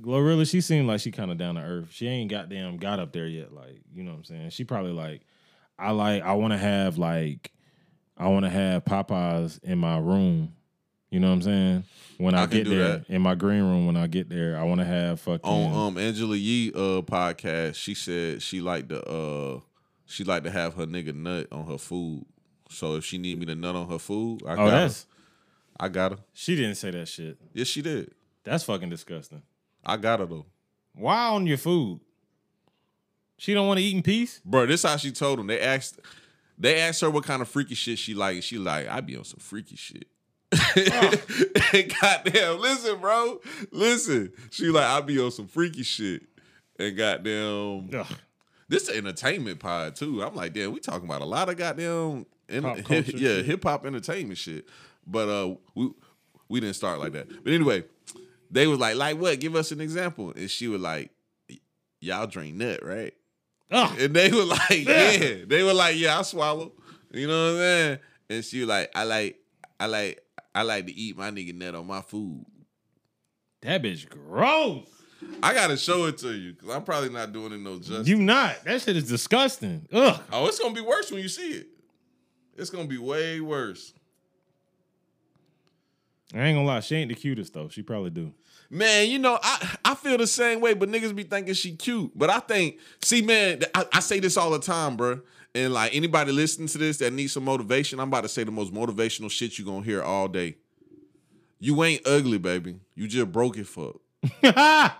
Glorilla, 0.00 0.48
she 0.48 0.60
seemed 0.60 0.86
like 0.86 1.00
she 1.00 1.10
kind 1.10 1.32
of 1.32 1.38
down 1.38 1.56
to 1.56 1.62
earth. 1.62 1.88
She 1.90 2.06
ain't 2.06 2.30
goddamn 2.30 2.76
got 2.76 3.00
up 3.00 3.12
there 3.12 3.26
yet. 3.26 3.52
Like, 3.52 3.80
you 3.92 4.04
know 4.04 4.12
what 4.12 4.18
I'm 4.18 4.24
saying? 4.24 4.50
She 4.50 4.62
probably 4.62 4.92
like, 4.92 5.22
I 5.78 5.90
like, 5.90 6.22
I 6.22 6.34
want 6.34 6.52
to 6.52 6.58
have 6.58 6.96
like, 6.96 7.50
I 8.16 8.28
want 8.28 8.44
to 8.44 8.50
have 8.50 8.84
Popeyes 8.84 9.62
in 9.64 9.78
my 9.78 9.98
room. 9.98 10.52
You 11.10 11.20
know 11.20 11.28
what 11.28 11.34
I'm 11.34 11.42
saying? 11.42 11.84
When 12.18 12.34
I, 12.34 12.42
I 12.42 12.46
get 12.46 12.68
there 12.68 12.98
that. 12.98 13.04
in 13.08 13.22
my 13.22 13.34
green 13.34 13.62
room, 13.62 13.86
when 13.86 13.96
I 13.96 14.06
get 14.06 14.28
there, 14.28 14.58
I 14.58 14.64
want 14.64 14.80
to 14.80 14.86
have 14.86 15.20
fucking. 15.20 15.48
on 15.48 15.88
um 15.88 15.98
Angela 15.98 16.36
Yee 16.36 16.72
uh 16.74 17.02
podcast, 17.02 17.76
she 17.76 17.94
said 17.94 18.42
she 18.42 18.60
liked 18.60 18.88
to 18.88 19.02
uh 19.04 19.60
she 20.06 20.24
like 20.24 20.44
to 20.44 20.50
have 20.50 20.74
her 20.74 20.86
nigga 20.86 21.14
nut 21.14 21.46
on 21.52 21.66
her 21.66 21.78
food. 21.78 22.24
So 22.70 22.96
if 22.96 23.04
she 23.04 23.18
need 23.18 23.38
me 23.38 23.46
to 23.46 23.54
nut 23.54 23.76
on 23.76 23.88
her 23.88 23.98
food, 23.98 24.42
I 24.46 24.52
oh, 24.52 24.56
got 24.56 24.90
her. 24.90 24.94
I 25.78 25.88
got 25.88 26.12
her. 26.12 26.18
she 26.32 26.56
didn't 26.56 26.76
say 26.76 26.90
that 26.90 27.06
shit. 27.06 27.38
Yes, 27.52 27.68
she 27.68 27.82
did. 27.82 28.12
That's 28.44 28.64
fucking 28.64 28.88
disgusting. 28.88 29.42
I 29.84 29.96
got 29.96 30.20
her 30.20 30.26
though. 30.26 30.46
Why 30.94 31.28
on 31.28 31.46
your 31.46 31.58
food? 31.58 32.00
She 33.38 33.52
don't 33.52 33.66
want 33.68 33.78
to 33.78 33.84
eat 33.84 33.94
in 33.94 34.02
peace. 34.02 34.40
Bro, 34.44 34.66
this 34.66 34.82
how 34.82 34.96
she 34.96 35.12
told 35.12 35.38
them. 35.38 35.46
They 35.46 35.60
asked 35.60 36.00
they 36.58 36.80
asked 36.80 37.02
her 37.02 37.10
what 37.10 37.24
kind 37.24 37.42
of 37.42 37.48
freaky 37.48 37.74
shit 37.74 37.98
she 37.98 38.14
like. 38.14 38.42
She 38.42 38.58
like, 38.58 38.88
I 38.88 39.00
be 39.00 39.16
on 39.16 39.24
some 39.24 39.40
freaky 39.40 39.76
shit. 39.76 40.08
And 40.52 41.94
goddamn, 42.00 42.60
listen, 42.60 43.00
bro. 43.00 43.40
Listen. 43.70 44.32
She 44.50 44.66
like, 44.66 44.84
I 44.86 45.00
be 45.00 45.18
on 45.20 45.30
some 45.30 45.46
freaky 45.48 45.82
shit. 45.82 46.22
And 46.78 46.96
goddamn 46.96 47.90
Ugh. 47.94 48.06
This 48.68 48.90
entertainment 48.90 49.60
pod 49.60 49.94
too. 49.96 50.22
I'm 50.22 50.34
like, 50.34 50.52
damn, 50.52 50.72
we 50.72 50.80
talking 50.80 51.08
about 51.08 51.22
a 51.22 51.26
lot 51.26 51.48
of 51.48 51.56
goddamn 51.56 52.26
in, 52.48 52.64
hip, 52.64 53.06
yeah, 53.14 53.42
hip 53.42 53.62
hop 53.62 53.86
entertainment 53.86 54.38
shit. 54.38 54.66
But 55.06 55.28
uh 55.28 55.54
we 55.74 55.90
we 56.48 56.60
didn't 56.60 56.76
start 56.76 56.98
like 56.98 57.12
that. 57.12 57.28
But 57.44 57.52
anyway, 57.52 57.84
they 58.50 58.66
was 58.66 58.78
like, 58.78 58.96
like 58.96 59.18
what? 59.18 59.38
Give 59.40 59.54
us 59.54 59.70
an 59.70 59.80
example. 59.80 60.32
And 60.34 60.50
she 60.50 60.68
was 60.68 60.80
like, 60.80 61.10
Y'all 62.00 62.26
drink 62.26 62.56
nut, 62.56 62.80
right? 62.84 63.14
Ugh. 63.70 63.98
And 64.00 64.14
they 64.14 64.30
were 64.30 64.44
like, 64.44 64.84
Yeah. 64.84 65.44
They 65.46 65.62
were 65.62 65.74
like, 65.74 65.96
Yeah, 65.96 66.18
I 66.18 66.22
swallow. 66.22 66.72
You 67.12 67.28
know 67.28 67.44
what 67.44 67.50
I'm 67.52 67.56
saying? 67.58 67.98
And 68.28 68.44
she 68.44 68.60
was 68.60 68.68
like, 68.68 68.90
I 68.94 69.04
like, 69.04 69.38
I 69.78 69.86
like, 69.86 70.25
I 70.56 70.62
like 70.62 70.86
to 70.86 70.94
eat 70.98 71.18
my 71.18 71.30
nigga 71.30 71.54
nut 71.54 71.74
on 71.74 71.86
my 71.86 72.00
food. 72.00 72.46
That 73.60 73.82
bitch 73.82 74.08
gross. 74.08 74.88
I 75.42 75.52
gotta 75.52 75.76
show 75.76 76.06
it 76.06 76.16
to 76.18 76.32
you 76.32 76.54
because 76.54 76.70
I'm 76.70 76.82
probably 76.82 77.10
not 77.10 77.30
doing 77.30 77.52
it 77.52 77.60
no 77.60 77.76
justice. 77.76 78.08
You 78.08 78.16
not. 78.16 78.64
That 78.64 78.80
shit 78.80 78.96
is 78.96 79.06
disgusting. 79.06 79.86
Ugh. 79.92 80.18
Oh, 80.32 80.46
it's 80.46 80.58
gonna 80.58 80.72
be 80.72 80.80
worse 80.80 81.10
when 81.10 81.20
you 81.20 81.28
see 81.28 81.50
it. 81.50 81.66
It's 82.56 82.70
gonna 82.70 82.86
be 82.86 82.96
way 82.96 83.38
worse. 83.40 83.92
I 86.34 86.38
ain't 86.38 86.56
gonna 86.56 86.66
lie. 86.66 86.80
She 86.80 86.96
ain't 86.96 87.10
the 87.10 87.14
cutest 87.14 87.52
though. 87.52 87.68
She 87.68 87.82
probably 87.82 88.10
do. 88.10 88.32
Man, 88.70 89.10
you 89.10 89.18
know, 89.18 89.38
I, 89.42 89.76
I 89.84 89.94
feel 89.94 90.16
the 90.16 90.26
same 90.26 90.62
way, 90.62 90.72
but 90.72 90.88
niggas 90.88 91.14
be 91.14 91.24
thinking 91.24 91.52
she 91.52 91.76
cute. 91.76 92.12
But 92.16 92.30
I 92.30 92.40
think, 92.40 92.78
see, 93.04 93.20
man, 93.20 93.60
I, 93.74 93.84
I 93.92 94.00
say 94.00 94.20
this 94.20 94.38
all 94.38 94.50
the 94.50 94.58
time, 94.58 94.96
bro. 94.96 95.20
And 95.56 95.72
like 95.72 95.94
anybody 95.94 96.32
listening 96.32 96.68
to 96.68 96.76
this 96.76 96.98
that 96.98 97.14
needs 97.14 97.32
some 97.32 97.44
motivation, 97.44 97.98
I'm 97.98 98.08
about 98.08 98.24
to 98.24 98.28
say 98.28 98.44
the 98.44 98.50
most 98.50 98.74
motivational 98.74 99.30
shit 99.30 99.58
you 99.58 99.64
gonna 99.64 99.82
hear 99.82 100.02
all 100.02 100.28
day. 100.28 100.56
You 101.58 101.82
ain't 101.82 102.06
ugly, 102.06 102.36
baby. 102.36 102.76
You 102.94 103.08
just 103.08 103.32
broke 103.32 103.56
it 103.56 103.66
fuck. 103.66 103.96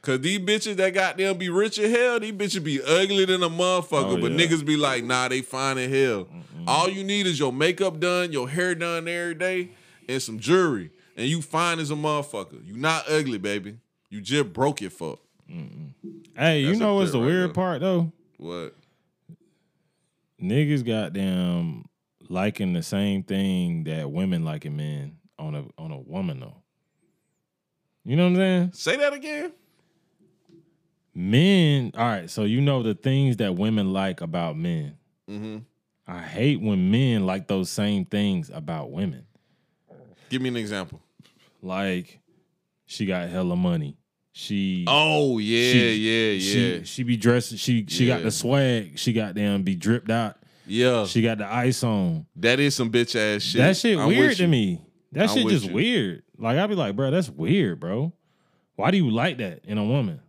Cause 0.00 0.20
these 0.20 0.38
bitches 0.38 0.76
that 0.76 0.94
got 0.94 1.18
them 1.18 1.36
be 1.36 1.50
rich 1.50 1.78
as 1.78 1.90
hell, 1.90 2.20
these 2.20 2.32
bitches 2.32 2.64
be 2.64 2.80
ugly 2.80 3.26
than 3.26 3.42
a 3.42 3.50
motherfucker. 3.50 4.16
Oh, 4.16 4.18
but 4.18 4.32
yeah. 4.32 4.38
niggas 4.38 4.64
be 4.64 4.78
like, 4.78 5.04
nah, 5.04 5.28
they 5.28 5.42
fine 5.42 5.76
as 5.76 5.90
hell. 5.92 6.26
All 6.66 6.88
you 6.88 7.04
need 7.04 7.26
is 7.26 7.38
your 7.38 7.52
makeup 7.52 8.00
done, 8.00 8.32
your 8.32 8.48
hair 8.48 8.74
done 8.74 9.06
every 9.08 9.34
day, 9.34 9.72
and 10.08 10.22
some 10.22 10.38
jewelry. 10.38 10.90
And 11.18 11.26
you 11.26 11.42
fine 11.42 11.80
as 11.80 11.90
a 11.90 11.94
motherfucker. 11.94 12.64
You 12.66 12.78
not 12.78 13.06
ugly, 13.10 13.36
baby. 13.36 13.76
You 14.08 14.22
just 14.22 14.54
broke 14.54 14.80
it 14.80 14.92
fuck. 14.92 15.18
Hey, 16.34 16.60
you 16.60 16.68
That's 16.68 16.78
a 16.78 16.82
know 16.82 16.94
what's 16.94 17.12
the 17.12 17.18
right 17.18 17.26
weird 17.26 17.48
there. 17.48 17.54
part 17.54 17.80
though? 17.82 18.10
What? 18.38 18.74
Niggas 20.42 20.84
got 20.84 21.12
goddamn 21.12 21.84
liking 22.28 22.72
the 22.72 22.82
same 22.82 23.22
thing 23.22 23.84
that 23.84 24.10
women 24.10 24.44
like 24.44 24.64
in 24.64 24.76
men 24.76 25.16
on 25.38 25.54
a 25.54 25.64
on 25.76 25.90
a 25.90 25.98
woman 25.98 26.40
though. 26.40 26.62
You 28.04 28.16
know 28.16 28.24
what 28.24 28.30
I'm 28.30 28.36
saying? 28.36 28.72
Say 28.72 28.96
that 28.96 29.12
again? 29.12 29.52
Men, 31.14 31.90
all 31.96 32.06
right, 32.06 32.30
so 32.30 32.44
you 32.44 32.60
know 32.60 32.82
the 32.82 32.94
things 32.94 33.38
that 33.38 33.56
women 33.56 33.92
like 33.92 34.20
about 34.20 34.56
men. 34.56 34.96
Mm-hmm. 35.28 35.58
I 36.06 36.22
hate 36.22 36.60
when 36.60 36.90
men 36.90 37.26
like 37.26 37.48
those 37.48 37.68
same 37.68 38.04
things 38.04 38.50
about 38.54 38.92
women. 38.92 39.26
Give 40.30 40.40
me 40.40 40.48
an 40.48 40.56
example. 40.56 41.00
Like, 41.60 42.20
she 42.86 43.04
got 43.04 43.28
hella 43.28 43.56
money. 43.56 43.98
She 44.38 44.84
Oh 44.86 45.38
yeah, 45.38 45.72
she, 45.72 45.94
yeah, 45.96 46.32
yeah. 46.34 46.78
She 46.78 46.84
she 46.84 47.02
be 47.02 47.16
dressed. 47.16 47.58
She 47.58 47.84
she 47.88 48.06
got 48.06 48.22
the 48.22 48.30
swag. 48.30 48.96
She 48.96 49.12
got 49.12 49.34
them 49.34 49.64
be 49.64 49.74
dripped 49.74 50.12
out. 50.12 50.36
yeah. 50.64 51.06
She 51.06 51.22
got 51.22 51.38
the 51.38 51.52
ice 51.52 51.82
on. 51.82 52.24
that 52.36 52.60
is 52.60 52.76
some 52.76 52.88
bitch 52.88 53.16
ass 53.16 53.42
shit. 53.42 53.58
that 53.58 53.76
shit 53.76 53.98
I'm 53.98 54.06
weird 54.06 54.36
to 54.36 54.44
you. 54.44 54.48
me. 54.48 54.80
That 55.10 55.28
I'm 55.28 55.36
shit 55.36 55.48
just 55.48 55.64
you. 55.64 55.74
weird. 55.74 56.22
Like 56.38 56.56
I'd 56.56 56.68
be 56.68 56.76
like, 56.76 56.94
bro, 56.94 57.10
that's 57.10 57.28
weird, 57.28 57.80
bro. 57.80 58.12
Why 58.76 58.92
do 58.92 58.98
you 58.98 59.10
like 59.10 59.38
that 59.38 59.64
in 59.64 59.76
a 59.76 59.84
woman? 59.84 60.20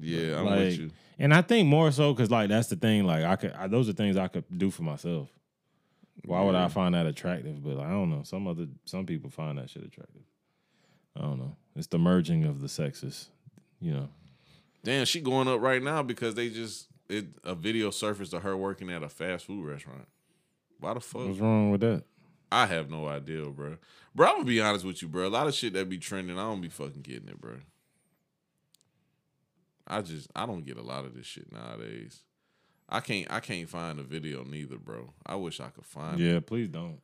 Yeah, 0.00 0.40
I'm 0.40 0.46
like, 0.46 0.58
with 0.58 0.78
you. 0.78 0.90
And 1.20 1.32
I 1.32 1.42
think 1.42 1.68
more 1.68 1.92
so 1.92 2.12
because 2.12 2.32
like 2.32 2.48
that's 2.48 2.66
the 2.66 2.74
thing. 2.74 3.04
Like 3.04 3.22
I 3.22 3.36
could, 3.36 3.52
I, 3.52 3.68
those 3.68 3.88
are 3.88 3.92
things 3.92 4.16
I 4.16 4.26
could 4.26 4.44
do 4.58 4.72
for 4.72 4.82
myself. 4.82 5.28
Why 6.24 6.42
would 6.42 6.56
I 6.56 6.66
find 6.66 6.96
that 6.96 7.06
attractive? 7.06 7.62
But 7.62 7.78
I 7.78 7.90
don't 7.90 8.10
know. 8.10 8.24
Some 8.24 8.48
other, 8.48 8.66
some 8.86 9.06
people 9.06 9.30
find 9.30 9.56
that 9.58 9.70
shit 9.70 9.84
attractive. 9.84 10.22
I 11.16 11.22
don't 11.22 11.38
know. 11.38 11.56
It's 11.76 11.86
the 11.86 11.98
merging 11.98 12.44
of 12.44 12.60
the 12.60 12.68
sexes. 12.68 13.28
You 13.80 13.92
know. 13.92 14.08
Damn, 14.84 15.04
she 15.04 15.20
going 15.20 15.48
up 15.48 15.60
right 15.60 15.82
now 15.82 16.02
because 16.02 16.34
they 16.34 16.48
just 16.48 16.88
it 17.08 17.26
a 17.44 17.54
video 17.54 17.90
surfaced 17.90 18.32
of 18.32 18.42
her 18.42 18.56
working 18.56 18.90
at 18.90 19.02
a 19.02 19.08
fast 19.08 19.46
food 19.46 19.66
restaurant. 19.66 20.06
Why 20.80 20.94
the 20.94 21.00
fuck? 21.00 21.26
What's 21.26 21.38
wrong 21.38 21.70
with 21.70 21.80
that? 21.80 22.04
I 22.50 22.66
have 22.66 22.90
no 22.90 23.06
idea, 23.06 23.44
bro. 23.46 23.76
Bro, 24.14 24.26
I'm 24.26 24.34
gonna 24.36 24.44
be 24.44 24.60
honest 24.60 24.84
with 24.84 25.02
you, 25.02 25.08
bro. 25.08 25.26
A 25.26 25.28
lot 25.28 25.46
of 25.46 25.54
shit 25.54 25.72
that 25.74 25.88
be 25.88 25.98
trending, 25.98 26.38
I 26.38 26.42
don't 26.42 26.60
be 26.60 26.68
fucking 26.68 27.02
getting 27.02 27.28
it, 27.28 27.40
bro. 27.40 27.56
I 29.86 30.02
just 30.02 30.28
I 30.34 30.46
don't 30.46 30.64
get 30.64 30.76
a 30.76 30.82
lot 30.82 31.04
of 31.04 31.14
this 31.14 31.26
shit 31.26 31.52
nowadays. 31.52 32.22
I 32.88 33.00
can't 33.00 33.30
I 33.30 33.40
can't 33.40 33.68
find 33.68 33.98
a 33.98 34.02
video 34.02 34.44
neither, 34.44 34.78
bro. 34.78 35.12
I 35.26 35.36
wish 35.36 35.60
I 35.60 35.68
could 35.68 35.86
find 35.86 36.20
it. 36.20 36.24
Yeah, 36.24 36.40
please 36.40 36.68
don't. 36.68 37.00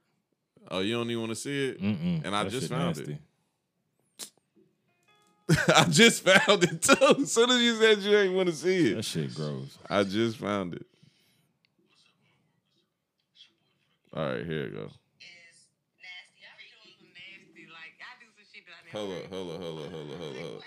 Oh, 0.70 0.81
you 0.81 0.94
don't 0.94 1.10
even 1.10 1.20
want 1.20 1.32
to 1.32 1.36
see 1.36 1.68
it? 1.68 1.82
Mm-mm. 1.82 2.24
And 2.24 2.35
I 2.35 2.48
just 2.48 2.70
found 2.70 2.97
it. 2.97 3.18
I 5.77 5.85
just 5.91 6.23
found 6.25 6.65
it 6.65 6.81
too. 6.83 7.16
As 7.23 7.33
soon 7.33 7.51
as 7.51 7.61
you 7.61 7.77
said 7.77 7.99
you 7.99 8.16
ain't 8.16 8.35
want 8.35 8.49
to 8.49 8.55
see 8.55 8.93
it, 8.93 8.95
That 8.97 9.05
shit 9.05 9.35
gross. 9.35 9.77
I 9.89 10.03
just 10.05 10.39
found 10.39 10.75
it. 10.75 10.87
All 14.15 14.25
right, 14.25 14.47
here 14.47 14.65
you 14.66 14.71
go. 14.71 14.85
is 14.85 14.91
nasty. 16.01 16.41
I 16.47 16.55
be 16.57 16.65
doing 16.71 16.97
some 16.97 17.12
nasty. 17.12 17.66
Like 17.69 17.99
I 18.01 18.15
do 18.23 18.27
some 18.33 18.47
shit 18.49 18.65
that 18.65 18.73
I 18.73 18.83
never. 18.87 18.97
Hold 18.97 19.11
up, 19.12 19.31
hold 19.31 19.51
up, 19.53 19.61
hold 19.61 19.81
up, 19.85 19.91
hold 19.93 20.11
up, 20.12 20.19
hold 20.19 20.33
up, 20.33 20.41
hold 20.41 20.57
up. 20.57 20.62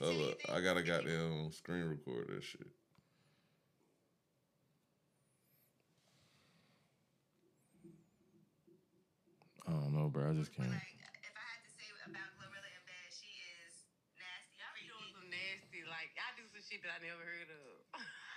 Hold 0.00 0.30
up. 0.32 0.36
I 0.56 0.60
gotta 0.60 0.82
goddamn 0.82 1.52
screen 1.52 1.84
record 1.84 2.28
that 2.34 2.42
shit. 2.42 2.66
I 9.68 9.70
don't 9.70 9.94
know, 9.94 10.08
bro. 10.10 10.30
I 10.30 10.34
just 10.34 10.50
can't. 10.56 10.66
Like 10.72 10.98
if 11.22 11.36
I 11.36 11.46
had 11.46 11.62
to 11.62 11.70
say 11.78 11.86
about 12.10 12.26
Glorilla 12.40 12.70
and 12.74 12.84
Bad, 12.90 13.06
she 13.14 13.30
is 13.54 13.86
nasty. 14.18 14.58
I 14.58 14.68
be 14.74 14.82
doing 14.90 15.10
some 15.14 15.28
nasty. 15.30 15.80
Like 15.86 16.10
I 16.18 16.34
do 16.34 16.42
some 16.50 16.58
shit 16.70 16.86
that 16.86 16.94
I 16.94 17.00
never 17.02 17.18
heard 17.26 17.50
of. 17.50 17.66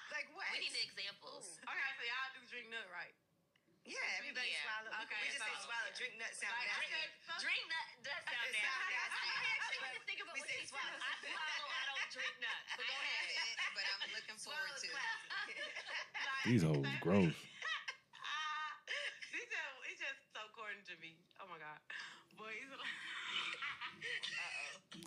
like 0.09 0.25
what? 0.33 0.49
We 0.57 0.65
need 0.65 0.73
examples. 0.89 1.61
Okay, 1.61 1.89
so 1.93 2.01
y'all 2.01 2.33
do 2.33 2.41
drink 2.49 2.65
nut 2.73 2.89
right? 2.89 3.13
Yeah, 3.85 3.99
everybody 4.17 4.49
Yeah. 4.49 4.63
swallow. 4.65 4.89
Okay, 5.05 5.19
we 5.21 5.27
just 5.29 5.43
say 5.45 5.53
so- 5.53 5.69
swallow. 5.69 5.91
Drink 5.93 6.13
nut 6.17 6.33
sound 6.33 6.55
Like, 6.57 6.65
nasty. 6.65 6.87
okay, 6.89 7.05
Drink 7.45 7.63
nut 7.69 7.87
does 8.01 8.23
sound 8.25 8.47
It 8.49 8.53
nasty. 8.57 8.89
nasty. 8.89 9.27
I 9.29 9.45
actually 9.53 9.77
But 9.77 9.91
didn't 9.93 10.07
think 10.09 10.19
about 10.25 10.33
we 10.33 10.41
what 10.41 10.49
say 10.49 10.57
they 10.57 10.65
swallow. 10.65 10.97
swallow. 10.97 11.13
I 11.13 11.29
swallow, 11.29 11.67
I 11.69 11.81
don't 11.93 12.09
drink 12.09 12.33
nuts. 12.41 12.69
But 12.73 12.85
go 12.89 12.95
I 12.97 13.03
ahead. 13.05 13.27
haven't, 13.37 13.73
but 13.77 13.83
I'm 13.85 14.11
looking 14.17 14.39
forward 14.41 14.73
to. 14.81 14.87
Like, 14.97 15.13
These 16.49 16.63
hoes 16.65 16.87
gross. 17.05 17.35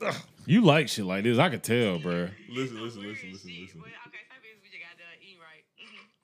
Like. 0.01 0.17
You 0.47 0.61
like 0.63 0.87
shit 0.89 1.05
like 1.05 1.25
this. 1.25 1.39
I 1.39 1.49
could 1.51 1.63
tell, 1.67 1.99
bro. 1.99 2.31
Listen, 2.49 2.79
listen, 2.79 3.03
listen, 3.03 3.35
listen, 3.35 3.51
listen. 3.51 3.81
Okay, 3.83 4.23
some 4.31 4.39
bitches 4.39 4.63
we 4.63 4.71
just 4.71 4.79
got 4.85 4.95
done 4.95 5.17
eating 5.19 5.43
right. 5.43 5.67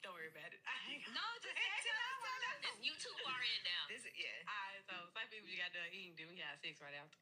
Don't 0.04 0.14
worry 0.14 0.30
about 0.30 0.46
it. 0.54 0.60
No, 1.12 1.24
just 1.42 1.58
ask 1.58 1.82
it 1.84 1.96
out. 1.98 2.18
This- 2.62 2.78
You 2.86 2.94
too 3.02 3.14
far 3.26 3.34
in 3.42 3.60
now. 3.66 3.82
This, 3.90 4.06
yeah. 4.14 4.46
Alright, 4.46 4.82
so 4.86 4.94
some 5.10 5.26
people 5.28 5.50
we 5.50 5.58
got 5.58 5.74
done 5.74 5.90
eating, 5.90 6.14
then 6.14 6.30
we 6.30 6.38
had 6.38 6.54
sex 6.62 6.78
right 6.78 6.94
after. 6.94 7.18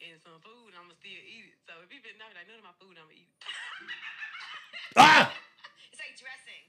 And 0.00 0.16
some 0.24 0.40
food, 0.42 0.72
I'ma 0.74 0.96
still 0.96 1.12
eat 1.14 1.52
it. 1.52 1.56
So 1.68 1.76
if 1.84 1.92
you 1.92 2.00
been 2.00 2.16
knowing 2.18 2.34
like 2.34 2.48
none 2.48 2.58
of 2.60 2.66
my 2.66 2.74
food, 2.80 2.96
I'ma 2.96 3.12
eat 3.12 3.28
it. 3.28 3.38
Ah! 4.96 5.28
It's 5.92 6.00
like 6.02 6.16
dressing. 6.18 6.64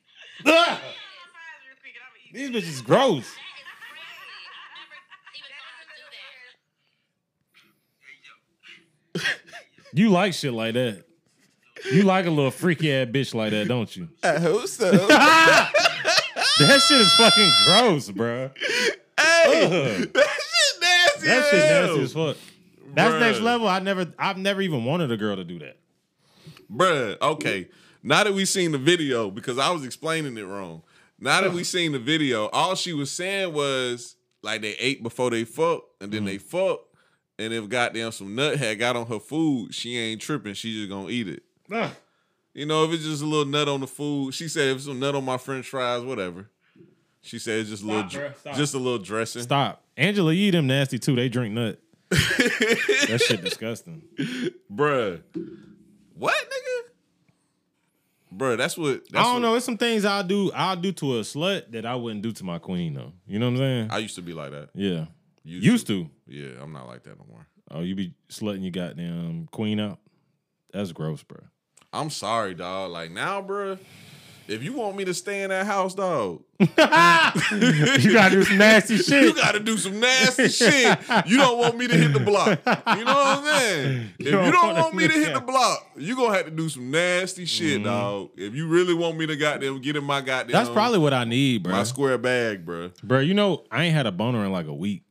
Ah! 0.45 0.77
My 0.77 1.25
fries 1.33 1.61
real 1.65 1.79
quick 1.81 1.95
and 1.97 2.03
I'ma 2.05 2.17
eat 2.21 2.31
These 2.35 2.51
bitches 2.53 2.83
gross. 2.85 3.25
That 3.33 3.55
is 3.57 3.71
crazy. 3.79 4.43
I 4.51 4.83
never 4.83 4.99
even 5.33 5.49
thought 5.55 5.87
to 5.87 5.95
do 5.95 6.05
that. 6.11 6.43
You 9.95 10.09
like 10.09 10.33
shit 10.33 10.53
like 10.53 10.73
that. 10.73 11.03
You 11.91 12.03
like 12.03 12.25
a 12.25 12.29
little 12.29 12.51
freaky 12.51 12.91
ass 12.91 13.07
bitch 13.07 13.33
like 13.33 13.51
that, 13.51 13.67
don't 13.67 13.95
you? 13.95 14.09
I 14.23 14.39
hope 14.39 14.67
so. 14.67 14.91
That 16.57 16.81
shit 16.87 17.01
is 17.01 17.13
fucking 17.15 17.51
gross, 17.65 18.09
bro. 18.11 18.49
hey, 19.19 19.65
Ugh. 19.65 20.13
that 20.13 20.29
shit 20.39 20.81
nasty. 20.81 21.27
That 21.27 21.47
shit 21.51 21.63
hell. 21.65 21.87
nasty 21.87 22.03
as 22.03 22.13
fuck. 22.13 22.37
That's 22.93 23.13
Bruh. 23.13 23.19
next 23.19 23.39
level. 23.41 23.67
I 23.67 23.79
never, 23.79 24.07
I've 24.17 24.37
never 24.37 24.61
even 24.61 24.85
wanted 24.85 25.11
a 25.11 25.17
girl 25.17 25.35
to 25.35 25.43
do 25.43 25.59
that. 25.59 25.77
Bruh, 26.71 27.17
okay. 27.21 27.67
Now 28.03 28.23
that 28.23 28.33
we 28.33 28.45
seen 28.45 28.71
the 28.71 28.77
video, 28.77 29.29
because 29.31 29.57
I 29.57 29.69
was 29.71 29.83
explaining 29.83 30.37
it 30.37 30.43
wrong. 30.45 30.81
Now 31.19 31.41
that 31.41 31.51
we 31.51 31.63
seen 31.65 31.91
the 31.91 31.99
video, 31.99 32.47
all 32.47 32.75
she 32.75 32.93
was 32.93 33.11
saying 33.11 33.53
was 33.53 34.15
like 34.41 34.61
they 34.61 34.75
ate 34.75 35.03
before 35.03 35.29
they 35.31 35.43
fucked, 35.43 35.87
and 36.01 36.09
then 36.11 36.19
Mm-hmm. 36.21 36.27
they 36.27 36.37
fucked, 36.37 36.94
and 37.39 37.53
if 37.53 37.67
goddamn 37.69 38.11
some 38.11 38.35
nut 38.35 38.57
had 38.57 38.79
got 38.79 38.95
on 38.95 39.07
her 39.07 39.19
food, 39.19 39.73
she 39.73 39.97
ain't 39.97 40.21
tripping. 40.21 40.53
She 40.53 40.73
just 40.73 40.89
gonna 40.89 41.09
eat 41.09 41.27
it. 41.27 41.43
Nah. 41.69 41.89
You 42.53 42.65
know, 42.65 42.85
if 42.85 42.93
it's 42.93 43.03
just 43.03 43.21
a 43.21 43.25
little 43.25 43.45
nut 43.45 43.67
on 43.67 43.81
the 43.81 43.87
food, 43.87 44.33
she 44.33 44.47
said 44.47 44.69
if 44.69 44.77
it's 44.77 44.85
some 44.85 44.99
nut 44.99 45.15
on 45.15 45.25
my 45.25 45.37
French 45.37 45.67
fries, 45.67 46.03
whatever. 46.03 46.49
She 47.21 47.39
said 47.39 47.59
it's 47.59 47.69
just 47.69 47.83
a 47.83 47.87
little, 47.87 48.09
Stop, 48.09 48.21
bruh. 48.21 48.35
Stop. 48.37 48.55
just 48.55 48.73
a 48.75 48.77
little 48.77 48.99
dressing. 48.99 49.41
Stop. 49.41 49.81
Angela 49.97 50.31
Yee 50.31 50.51
them 50.51 50.67
nasty 50.67 50.99
too. 50.99 51.15
They 51.15 51.27
drink 51.27 51.53
nut. 51.55 51.79
that 52.09 53.23
shit 53.25 53.43
disgusting. 53.43 54.03
Bruh. 54.71 55.21
What, 56.13 56.35
nigga? 56.35 58.37
Bruh, 58.37 58.57
that's 58.57 58.77
what. 58.77 59.03
That's 59.09 59.15
I 59.15 59.23
don't 59.23 59.33
what- 59.35 59.39
know. 59.49 59.55
It's 59.55 59.65
some 59.65 59.77
things 59.77 60.05
I'll 60.05 60.23
do. 60.23 60.51
I'll 60.53 60.75
do 60.75 60.91
to 60.93 61.17
a 61.17 61.21
slut 61.21 61.71
that 61.71 61.85
I 61.85 61.95
wouldn't 61.95 62.21
do 62.21 62.31
to 62.33 62.43
my 62.43 62.59
queen 62.59 62.93
though. 62.93 63.13
You 63.27 63.39
know 63.39 63.47
what 63.47 63.51
I'm 63.53 63.57
saying? 63.57 63.87
I 63.91 63.97
used 63.99 64.15
to 64.15 64.21
be 64.21 64.33
like 64.33 64.51
that. 64.51 64.69
yeah. 64.75 65.05
Used 65.45 65.87
to. 65.87 66.09
Yeah, 66.27 66.49
I'm 66.61 66.73
not 66.73 66.87
like 66.87 67.03
that 67.03 67.17
no 67.19 67.25
more. 67.29 67.45
Oh, 67.71 67.81
you 67.81 67.95
be 67.95 68.13
slutting 68.29 68.61
your 68.63 68.71
goddamn 68.71 69.47
queen 69.51 69.79
out. 69.79 69.99
That's 70.73 70.91
gross, 70.91 71.23
bro. 71.23 71.39
I'm 71.93 72.09
sorry, 72.09 72.53
dog. 72.55 72.91
Like 72.91 73.11
now, 73.11 73.41
bruh, 73.41 73.77
if 74.47 74.61
you 74.63 74.73
want 74.73 74.97
me 74.97 75.05
to 75.05 75.13
stay 75.13 75.43
in 75.43 75.49
that 75.49 75.65
house, 75.65 75.95
dog, 75.95 76.43
you 76.59 76.67
gotta 78.13 78.29
do 78.31 78.43
some 78.43 78.57
nasty 78.57 78.97
shit. 78.97 79.23
you 79.23 79.33
got 79.33 79.53
to 79.53 79.59
do 79.59 79.77
some 79.77 79.99
nasty 79.99 80.47
shit. 80.49 80.97
You 81.25 81.37
don't 81.37 81.57
want 81.57 81.77
me 81.77 81.87
to 81.87 81.95
hit 81.95 82.13
the 82.13 82.19
block. 82.19 82.59
You 82.97 83.05
know 83.05 83.13
what 83.13 83.37
I'm 83.39 83.43
saying? 83.59 84.09
If 84.19 84.25
you 84.27 84.51
don't 84.51 84.75
wanna 84.75 84.95
me 84.95 85.07
to 85.07 85.13
hit 85.13 85.33
the 85.33 85.41
block, 85.41 85.87
you 85.97 86.15
gonna 86.15 86.35
have 86.35 86.45
to 86.45 86.51
do 86.51 86.69
some 86.69 86.91
nasty 86.91 87.45
shit, 87.45 87.75
Mm-hmm. 87.81 87.83
dog. 87.85 88.29
If 88.35 88.53
you 88.55 88.67
really 88.67 88.93
want 88.93 89.17
me 89.17 89.25
to 89.27 89.35
goddamn 89.35 89.81
get 89.81 89.95
in 89.95 90.03
my 90.03 90.21
goddamn, 90.21 90.51
That's 90.53 90.69
probably 90.69 90.99
what 90.99 91.13
I 91.13 91.23
need, 91.23 91.63
bro. 91.63 91.71
my 91.71 91.83
square 91.83 92.17
bag, 92.17 92.65
bro. 92.65 92.91
Bro, 93.03 93.19
you 93.21 93.33
know 93.33 93.63
I 93.71 93.85
ain't 93.85 93.95
had 93.95 94.05
a 94.05 94.11
boner 94.11 94.43
in 94.45 94.51
like 94.51 94.67
a 94.67 94.73
week. 94.73 95.03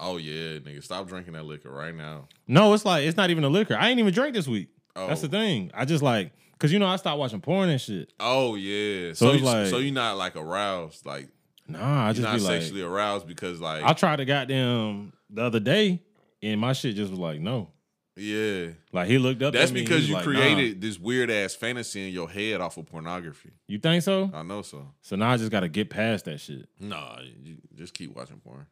Oh 0.00 0.16
yeah, 0.16 0.58
nigga, 0.58 0.82
stop 0.82 1.08
drinking 1.08 1.32
that 1.34 1.44
liquor 1.44 1.70
right 1.70 1.94
now. 1.94 2.28
No, 2.46 2.72
it's 2.74 2.84
like 2.84 3.04
it's 3.04 3.16
not 3.16 3.30
even 3.30 3.44
a 3.44 3.48
liquor. 3.48 3.76
I 3.76 3.88
ain't 3.90 3.98
even 3.98 4.12
drink 4.14 4.34
this 4.34 4.46
week. 4.48 4.68
That's 4.94 5.22
Oh. 5.22 5.26
the 5.26 5.28
thing. 5.28 5.70
I 5.74 5.84
just 5.84 6.02
like 6.02 6.32
because 6.52 6.72
you 6.72 6.78
know 6.78 6.86
I 6.86 6.96
stopped 6.96 7.18
watching 7.18 7.40
porn 7.40 7.68
and 7.68 7.80
shit. 7.80 8.12
Oh 8.20 8.54
yeah, 8.54 9.12
So 9.12 9.26
so 9.28 9.32
you, 9.32 9.44
like- 9.44 9.66
so 9.68 9.78
you're 9.78 9.92
not 9.94 10.16
like 10.16 10.36
aroused, 10.36 11.04
like 11.06 11.28
Nah, 11.66 12.06
I 12.08 12.12
just 12.12 12.22
not 12.22 12.36
be 12.36 12.40
like, 12.42 12.62
sexually 12.62 12.82
aroused 12.82 13.26
because 13.26 13.60
like 13.60 13.82
I 13.84 13.92
tried 13.92 14.16
to 14.16 14.24
goddamn 14.24 15.12
the 15.30 15.42
other 15.44 15.60
day, 15.60 16.02
and 16.42 16.60
my 16.60 16.72
shit 16.72 16.96
just 16.96 17.10
was 17.10 17.18
like, 17.20 17.40
no. 17.40 17.70
yeah. 18.16 18.68
Like 18.92 19.08
he 19.08 19.18
looked 19.18 19.42
up. 19.42 19.52
That's 19.52 19.70
at 19.70 19.74
me, 19.74 19.82
because 19.82 20.08
you 20.08 20.14
like, 20.14 20.24
nah. 20.24 20.32
created 20.32 20.80
this 20.80 20.98
weird 20.98 21.30
ass 21.30 21.54
fantasy 21.54 22.08
in 22.08 22.14
your 22.14 22.28
head 22.28 22.60
off 22.62 22.78
of 22.78 22.86
pornography. 22.86 23.50
You 23.66 23.78
think 23.78 24.02
so? 24.02 24.30
I 24.32 24.42
know 24.42 24.62
so. 24.62 24.88
So 25.02 25.14
now 25.16 25.30
I 25.30 25.36
just 25.36 25.50
got 25.50 25.60
to 25.60 25.68
get 25.68 25.90
past 25.90 26.24
that 26.24 26.40
shit. 26.40 26.68
Nah, 26.80 27.18
you 27.42 27.58
just 27.74 27.92
keep 27.94 28.16
watching 28.16 28.38
porn. 28.38 28.66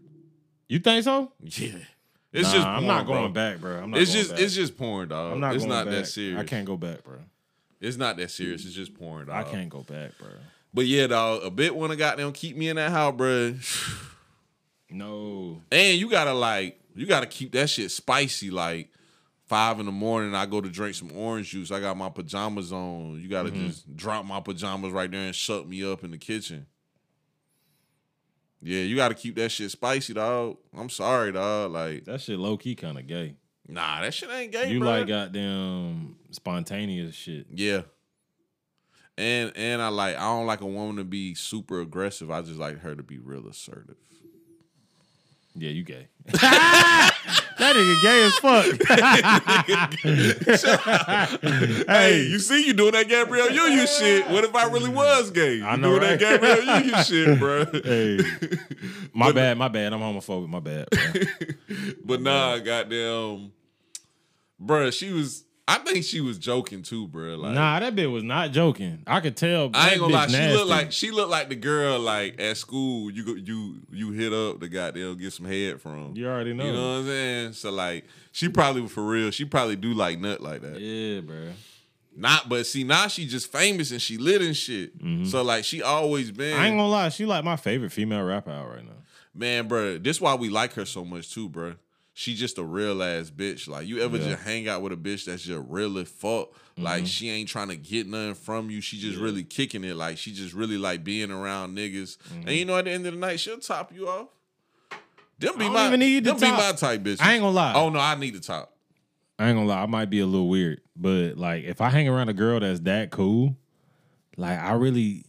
You 0.68 0.78
think 0.80 1.04
so? 1.04 1.32
Yeah, 1.42 1.68
it's 2.32 2.48
Nah, 2.48 2.54
just. 2.54 2.66
I'm 2.66 2.74
porn, 2.82 2.86
not 2.86 3.06
bro. 3.06 3.14
going 3.14 3.32
back, 3.32 3.58
bro. 3.60 3.76
I'm 3.82 3.90
not. 3.90 4.00
It's 4.00 4.12
just 4.12 4.30
back. 4.32 4.40
it's 4.40 4.54
just 4.54 4.76
porn, 4.76 5.08
dog. 5.08 5.32
I'm 5.34 5.40
not. 5.40 5.54
it's 5.54 5.64
not 5.64 5.84
back. 5.86 5.94
that 5.94 6.06
serious. 6.06 6.40
I 6.40 6.44
can't 6.44 6.66
go 6.66 6.76
back, 6.76 7.04
bro. 7.04 7.18
It's 7.80 7.96
not 7.96 8.16
that 8.16 8.30
serious. 8.30 8.64
It's 8.64 8.74
just 8.74 8.94
porn, 8.94 9.26
dog. 9.26 9.36
I 9.36 9.50
can't 9.50 9.68
go 9.68 9.80
back, 9.82 10.16
bro. 10.18 10.28
But 10.74 10.86
yeah, 10.86 11.06
dog. 11.06 11.42
A 11.44 11.50
bit 11.50 11.74
wanna 11.76 11.96
goddamn 11.96 12.32
keep 12.32 12.56
me 12.56 12.68
in 12.68 12.76
that 12.76 12.90
house, 12.90 13.14
bro. 13.16 13.54
No. 14.90 15.62
And 15.72 15.98
you 15.98 16.08
gotta 16.08 16.32
like, 16.32 16.80
you 16.94 17.06
gotta 17.06 17.26
keep 17.26 17.52
that 17.52 17.68
shit 17.68 17.90
spicy. 17.90 18.50
Like 18.50 18.90
five 19.46 19.80
in 19.80 19.86
the 19.86 19.92
morning, 19.92 20.34
I 20.34 20.46
go 20.46 20.60
to 20.60 20.68
drink 20.68 20.94
some 20.94 21.10
orange 21.16 21.50
juice. 21.50 21.70
I 21.72 21.80
got 21.80 21.96
my 21.96 22.08
pajamas 22.08 22.72
on. 22.72 23.20
You 23.20 23.28
gotta 23.28 23.50
Mm-hmm. 23.50 23.66
just 23.66 23.96
drop 23.96 24.24
my 24.24 24.40
pajamas 24.40 24.92
right 24.92 25.10
there 25.10 25.20
and 25.26 25.34
shut 25.34 25.68
me 25.68 25.84
up 25.84 26.04
in 26.04 26.10
the 26.12 26.18
kitchen. 26.18 26.66
Yeah, 28.68 28.80
you 28.82 28.96
gotta 28.96 29.14
keep 29.14 29.36
that 29.36 29.50
shit 29.50 29.70
spicy, 29.70 30.12
dog. 30.14 30.56
I'm 30.76 30.90
sorry, 30.90 31.30
dog. 31.30 31.70
Like, 31.70 32.04
That 32.06 32.20
shit 32.20 32.36
low 32.38 32.56
key 32.56 32.74
kind 32.74 32.98
of 32.98 33.06
gay. 33.06 33.36
nah, 33.68 34.00
that 34.00 34.12
shit 34.12 34.28
ain't 34.28 34.50
gay, 34.50 34.70
you 34.72 34.80
bro. 34.80 34.88
like 34.88 35.06
goddamn 35.06 36.16
spontaneous 36.32 37.14
shit. 37.14 37.46
Yeah. 37.54 37.82
And 39.16 39.52
and 39.56 39.80
I 39.80 39.88
like 39.88 40.16
I 40.16 40.22
don't 40.22 40.46
like 40.46 40.60
a 40.62 40.66
woman 40.66 40.96
to 40.96 41.04
be 41.04 41.34
super 41.34 41.80
aggressive. 41.80 42.30
I 42.30 42.42
just 42.42 42.58
like 42.58 42.80
her 42.80 42.94
to 42.96 43.02
be 43.04 43.18
real 43.18 43.46
assertive. 43.48 43.96
Yeah, 45.58 45.70
you 45.70 45.84
gay. 45.84 46.08
that 46.26 47.12
nigga 47.58 48.02
gay 48.02 48.24
as 48.26 48.34
fuck. 48.36 48.66
Hey, 51.88 52.22
you 52.28 52.38
see 52.38 52.66
you 52.66 52.72
doing 52.74 52.92
that 52.92 53.08
Gabrielle 53.08 53.50
Union 53.50 53.86
shit. 53.86 54.28
What 54.28 54.44
if 54.44 54.54
I 54.54 54.64
really 54.70 54.90
was 54.90 55.30
gay? 55.30 55.62
I 55.62 55.74
You 55.74 55.80
know, 55.80 55.98
doing 55.98 56.02
right? 56.02 56.18
that 56.18 56.40
Gabrielle 56.40 56.80
Union 56.82 57.02
shit, 57.04 57.38
bro. 57.38 57.64
Hey, 57.66 58.18
my 59.14 59.32
bad, 59.32 59.56
my 59.56 59.68
bad. 59.68 59.92
I'm 59.92 60.00
homophobic. 60.00 60.48
My 60.48 60.60
bad. 60.60 60.88
bro. 60.90 61.00
But 62.04 62.20
nah, 62.22 62.58
goddamn, 62.58 63.52
bruh, 64.62 64.92
she 64.92 65.12
was. 65.12 65.44
I 65.68 65.78
think 65.78 66.04
she 66.04 66.20
was 66.20 66.38
joking 66.38 66.82
too, 66.82 67.08
bruh. 67.08 67.36
Like, 67.36 67.54
nah, 67.54 67.80
that 67.80 67.96
bitch 67.96 68.12
was 68.12 68.22
not 68.22 68.52
joking. 68.52 69.02
I 69.04 69.20
could 69.20 69.36
tell. 69.36 69.70
I 69.74 69.90
ain't 69.90 70.00
gonna 70.00 70.12
lie. 70.12 70.26
She 70.28 70.32
nasty. 70.32 70.56
looked 70.56 70.70
like 70.70 70.92
she 70.92 71.10
looked 71.10 71.30
like 71.30 71.48
the 71.48 71.56
girl 71.56 71.98
like 71.98 72.40
at 72.40 72.56
school. 72.56 73.10
You 73.10 73.24
go, 73.24 73.34
you 73.34 73.80
you 73.90 74.12
hit 74.12 74.32
up 74.32 74.60
the 74.60 74.68
goddamn 74.68 75.18
get 75.18 75.32
some 75.32 75.46
head 75.46 75.80
from. 75.80 76.14
You 76.14 76.28
already 76.28 76.52
know. 76.52 76.64
You 76.64 76.72
know 76.72 76.92
what 76.92 76.98
I'm 76.98 77.06
saying? 77.06 77.52
So 77.54 77.72
like, 77.72 78.04
she 78.30 78.48
probably 78.48 78.86
for 78.86 79.04
real. 79.04 79.32
She 79.32 79.44
probably 79.44 79.74
do 79.74 79.92
like 79.92 80.20
nut 80.20 80.40
like 80.40 80.62
that. 80.62 80.78
Yeah, 80.80 81.20
bro. 81.20 81.48
Not, 82.18 82.48
but 82.48 82.64
see 82.64 82.84
now 82.84 83.08
she 83.08 83.26
just 83.26 83.50
famous 83.50 83.90
and 83.90 84.00
she 84.00 84.18
lit 84.18 84.42
and 84.42 84.56
shit. 84.56 84.92
So 85.24 85.42
like 85.42 85.64
she 85.64 85.82
always 85.82 86.30
been. 86.30 86.52
Mm-hmm. 86.52 86.62
I 86.62 86.66
ain't 86.68 86.76
gonna 86.76 86.88
lie. 86.88 87.08
She 87.08 87.26
like 87.26 87.44
my 87.44 87.56
favorite 87.56 87.90
female 87.90 88.22
rapper 88.22 88.52
out 88.52 88.70
right 88.70 88.84
now. 88.84 88.92
Man, 89.34 89.66
bro, 89.68 89.98
this 89.98 90.20
why 90.20 90.34
we 90.34 90.48
like 90.48 90.74
her 90.74 90.86
so 90.86 91.04
much 91.04 91.34
too, 91.34 91.48
bro. 91.48 91.74
She 92.18 92.34
just 92.34 92.56
a 92.56 92.64
real 92.64 93.02
ass 93.02 93.28
bitch. 93.30 93.68
Like 93.68 93.86
you 93.86 94.00
ever 94.00 94.16
Yeah. 94.16 94.30
just 94.30 94.42
hang 94.44 94.68
out 94.68 94.80
with 94.80 94.90
a 94.90 94.96
bitch 94.96 95.26
that's 95.26 95.42
just 95.42 95.62
really 95.68 96.06
fuck. 96.06 96.48
Like 96.78 97.00
Mm-hmm. 97.00 97.04
she 97.04 97.28
ain't 97.30 97.48
trying 97.48 97.68
to 97.68 97.76
get 97.76 98.06
nothing 98.06 98.32
from 98.34 98.70
you. 98.70 98.80
She 98.80 98.98
just 98.98 99.18
really 99.18 99.44
kicking 99.44 99.84
it. 99.84 99.96
Like 99.96 100.16
she 100.16 100.32
just 100.32 100.54
really 100.54 100.78
like 100.78 101.04
being 101.04 101.30
around 101.30 101.76
niggas. 101.76 102.16
Mm-hmm. 102.16 102.48
And 102.48 102.50
you 102.56 102.64
know, 102.64 102.78
at 102.78 102.86
the 102.86 102.92
end 102.92 103.06
of 103.06 103.12
the 103.12 103.18
night, 103.20 103.38
she'll 103.38 103.58
top 103.58 103.92
you 103.94 104.08
off. 104.08 104.28
Them 105.38 105.58
be 105.58 105.68
my 105.68 105.88
even 105.88 106.00
need 106.00 106.24
the 106.24 106.30
them 106.30 106.40
be 106.40 106.46
top. 106.46 106.58
my 106.58 106.72
type 106.72 107.02
bitch. 107.02 107.18
I 107.20 107.34
ain't 107.34 107.42
gonna 107.42 107.54
lie. 107.54 107.74
Oh 107.74 107.90
no, 107.90 107.98
I 107.98 108.14
need 108.14 108.32
the 108.34 108.40
top. 108.40 108.72
I 109.38 109.48
ain't 109.50 109.56
gonna 109.58 109.68
lie, 109.68 109.82
I 109.82 109.86
might 109.86 110.08
be 110.08 110.20
a 110.20 110.26
little 110.26 110.48
weird, 110.48 110.80
but 110.96 111.36
like 111.36 111.64
if 111.64 111.82
I 111.82 111.90
hang 111.90 112.08
around 112.08 112.30
a 112.30 112.32
girl 112.32 112.58
that's 112.60 112.80
that 112.80 113.10
cool, 113.10 113.54
like 114.38 114.58
I 114.58 114.72
really, 114.72 115.26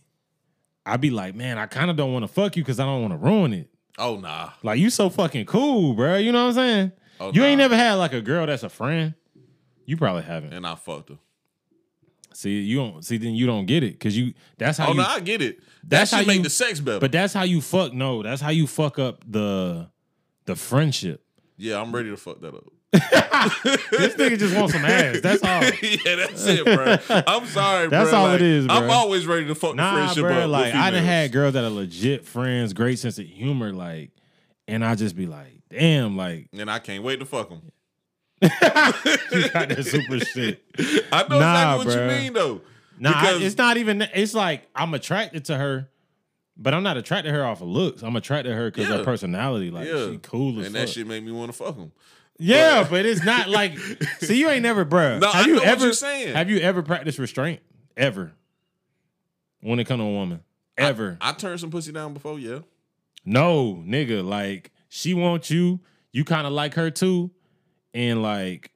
I 0.86 0.96
be 0.96 1.10
like, 1.10 1.36
man, 1.36 1.58
I 1.58 1.66
kind 1.66 1.92
of 1.92 1.98
don't 1.98 2.14
want 2.14 2.24
to 2.24 2.30
fuck 2.30 2.56
you 2.56 2.64
because 2.64 2.80
I 2.80 2.86
don't 2.86 3.02
want 3.02 3.12
to 3.14 3.18
ruin 3.18 3.52
it. 3.52 3.70
Oh 3.98 4.18
nah. 4.18 4.52
Like 4.64 4.80
you 4.80 4.90
so 4.90 5.10
fucking 5.10 5.46
cool, 5.46 5.94
bro. 5.94 6.18
You 6.18 6.32
know 6.32 6.44
what 6.44 6.50
I'm 6.50 6.54
saying? 6.56 6.92
Oh, 7.20 7.32
you 7.34 7.44
ain't 7.44 7.58
never 7.58 7.76
had 7.76 7.94
like 7.96 8.14
a 8.14 8.22
girl 8.22 8.46
that's 8.46 8.64
a 8.64 8.70
friend. 8.70 9.14
You 9.86 9.98
probably 9.98 10.24
haven't. 10.24 10.54
And 10.54 10.68
I 10.68 10.76
fucked 10.76 11.10
her. 11.10 11.18
See, 12.34 12.60
you 12.62 12.78
don't 12.78 13.04
see 13.04 13.18
then 13.18 13.34
you 13.34 13.48
don't 13.48 13.66
get 13.66 13.84
it 13.84 13.94
because 13.94 14.16
you. 14.16 14.34
That's 14.60 14.78
how 14.78 14.88
Oh 14.90 14.92
you. 14.92 14.98
no, 14.98 15.04
I 15.06 15.20
get 15.22 15.42
it. 15.42 15.58
That 15.60 15.90
That's 15.90 16.10
should 16.12 16.16
how 16.20 16.26
make 16.26 16.38
you- 16.38 16.44
the 16.44 16.50
sex 16.52 16.80
better. 16.80 17.00
but 17.00 17.12
that's 17.12 17.34
how 17.34 17.44
you 17.44 17.62
fuck. 17.62 17.94
No, 17.94 18.22
that's 18.22 18.42
how 18.42 18.50
you 18.52 18.68
fuck 18.68 19.00
up 19.00 19.24
the 19.28 19.90
the 20.46 20.56
friendship. 20.56 21.24
yeah, 21.58 21.82
I'm 21.82 21.92
ready 21.94 22.10
to 22.10 22.18
fuck 22.18 22.40
that 22.42 22.54
up. 22.54 22.66
This 22.94 24.16
nigga 24.16 24.38
just 24.40 24.56
wants 24.56 24.74
some 24.74 24.86
ass. 24.86 25.20
That's 25.22 25.44
all. 25.44 25.62
yeah, 25.82 26.16
that's 26.16 26.46
it, 26.48 26.66
bro. 26.66 26.98
I'm 27.28 27.46
sorry, 27.48 27.88
That's 27.90 28.14
all 28.14 28.28
Like, 28.28 28.36
it 28.36 28.42
is, 28.42 28.68
I'm 28.70 28.90
always 28.90 29.26
ready 29.28 29.46
to 29.48 29.56
fuck 29.56 29.72
the 29.72 29.76
Nah, 29.78 29.94
friendship 29.94 30.24
bro. 30.24 30.44
up. 30.44 30.50
Like 30.50 30.74
I 30.74 30.92
done 30.92 31.04
had 31.04 31.32
girls 31.32 31.54
that 31.54 31.64
are 31.64 31.70
legit 31.70 32.26
friends, 32.26 32.74
great 32.74 33.00
sense 33.00 33.20
of 33.20 33.26
humor, 33.26 33.74
like, 33.74 34.12
and 34.68 34.84
I 34.86 34.96
just 34.96 35.16
be 35.16 35.26
like, 35.28 35.62
damn, 35.70 36.16
like 36.18 36.48
and 36.54 36.70
I 36.72 36.80
can't 36.80 37.04
wait 37.04 37.20
to 37.20 37.26
fuck 37.26 37.50
them. 37.50 37.62
you 38.42 38.50
got 39.50 39.70
that 39.70 39.86
super 39.86 40.20
shit. 40.24 40.64
I 41.12 41.26
know 41.28 41.40
Nah, 41.40 41.76
exactly 41.82 41.86
what 41.86 42.02
you 42.02 42.08
mean, 42.24 42.34
though. 42.34 42.62
Nah, 43.00 43.12
I- 43.14 43.40
it's 43.42 43.58
not 43.58 43.78
even. 43.78 44.02
It's 44.14 44.34
like 44.34 44.68
I'm 44.76 44.94
attracted 44.94 45.46
to 45.46 45.58
her, 45.58 45.90
but 46.56 46.74
I'm 46.74 46.84
not 46.84 46.98
attracted 46.98 47.32
to 47.32 47.36
her 47.38 47.46
off 47.46 47.62
of 47.62 47.68
looks. 47.68 48.02
I'm 48.02 48.16
attracted 48.16 48.50
to 48.52 48.56
her 48.56 48.72
because 48.72 48.90
Yeah. 48.90 48.98
her 48.98 49.04
personality. 49.04 49.72
Like 49.72 49.88
Yeah, 49.88 50.12
she 50.12 50.18
cool 50.20 50.50
as 50.52 50.56
fuck. 50.56 50.66
and 50.68 50.76
fuck. 50.76 50.86
that 50.86 50.90
shit 50.90 51.08
made 51.08 51.24
me 51.26 51.32
want 51.32 51.52
to 51.52 51.58
fuck 51.58 51.76
them. 51.76 51.92
Yeah, 52.38 52.86
but 52.90 53.06
it's 53.06 53.24
not 53.24 53.50
like. 53.50 53.78
see, 54.20 54.40
you 54.40 54.50
ain't 54.50 54.64
never, 54.64 54.86
bruh. 54.86 55.20
No, 55.20 55.28
have 55.32 55.46
I 55.46 55.48
you 55.48 55.54
know 55.56 55.60
what 55.60 55.68
ever? 55.68 55.84
you're 55.86 55.94
saying. 55.94 56.36
Have 56.36 56.50
you 56.50 56.60
ever 56.60 56.82
practiced 56.84 57.20
restraint? 57.20 57.62
Ever? 57.96 58.34
When 59.62 59.80
it 59.80 59.86
come 59.86 60.00
to 60.00 60.06
a 60.06 60.10
woman, 60.12 60.44
ever? 60.78 61.18
I 61.20 61.32
turned 61.34 61.60
some 61.60 61.72
pussy 61.72 61.92
down 61.92 62.14
before, 62.14 62.38
yeah. 62.40 62.60
No, 63.26 63.84
nigga. 63.86 64.24
Like 64.26 64.72
she 64.88 65.14
wants 65.14 65.50
you. 65.52 65.80
You 66.12 66.24
kind 66.24 66.48
of 66.48 66.54
like 66.54 66.76
her 66.76 66.90
too, 66.92 67.32
and 67.94 68.22
like 68.22 68.72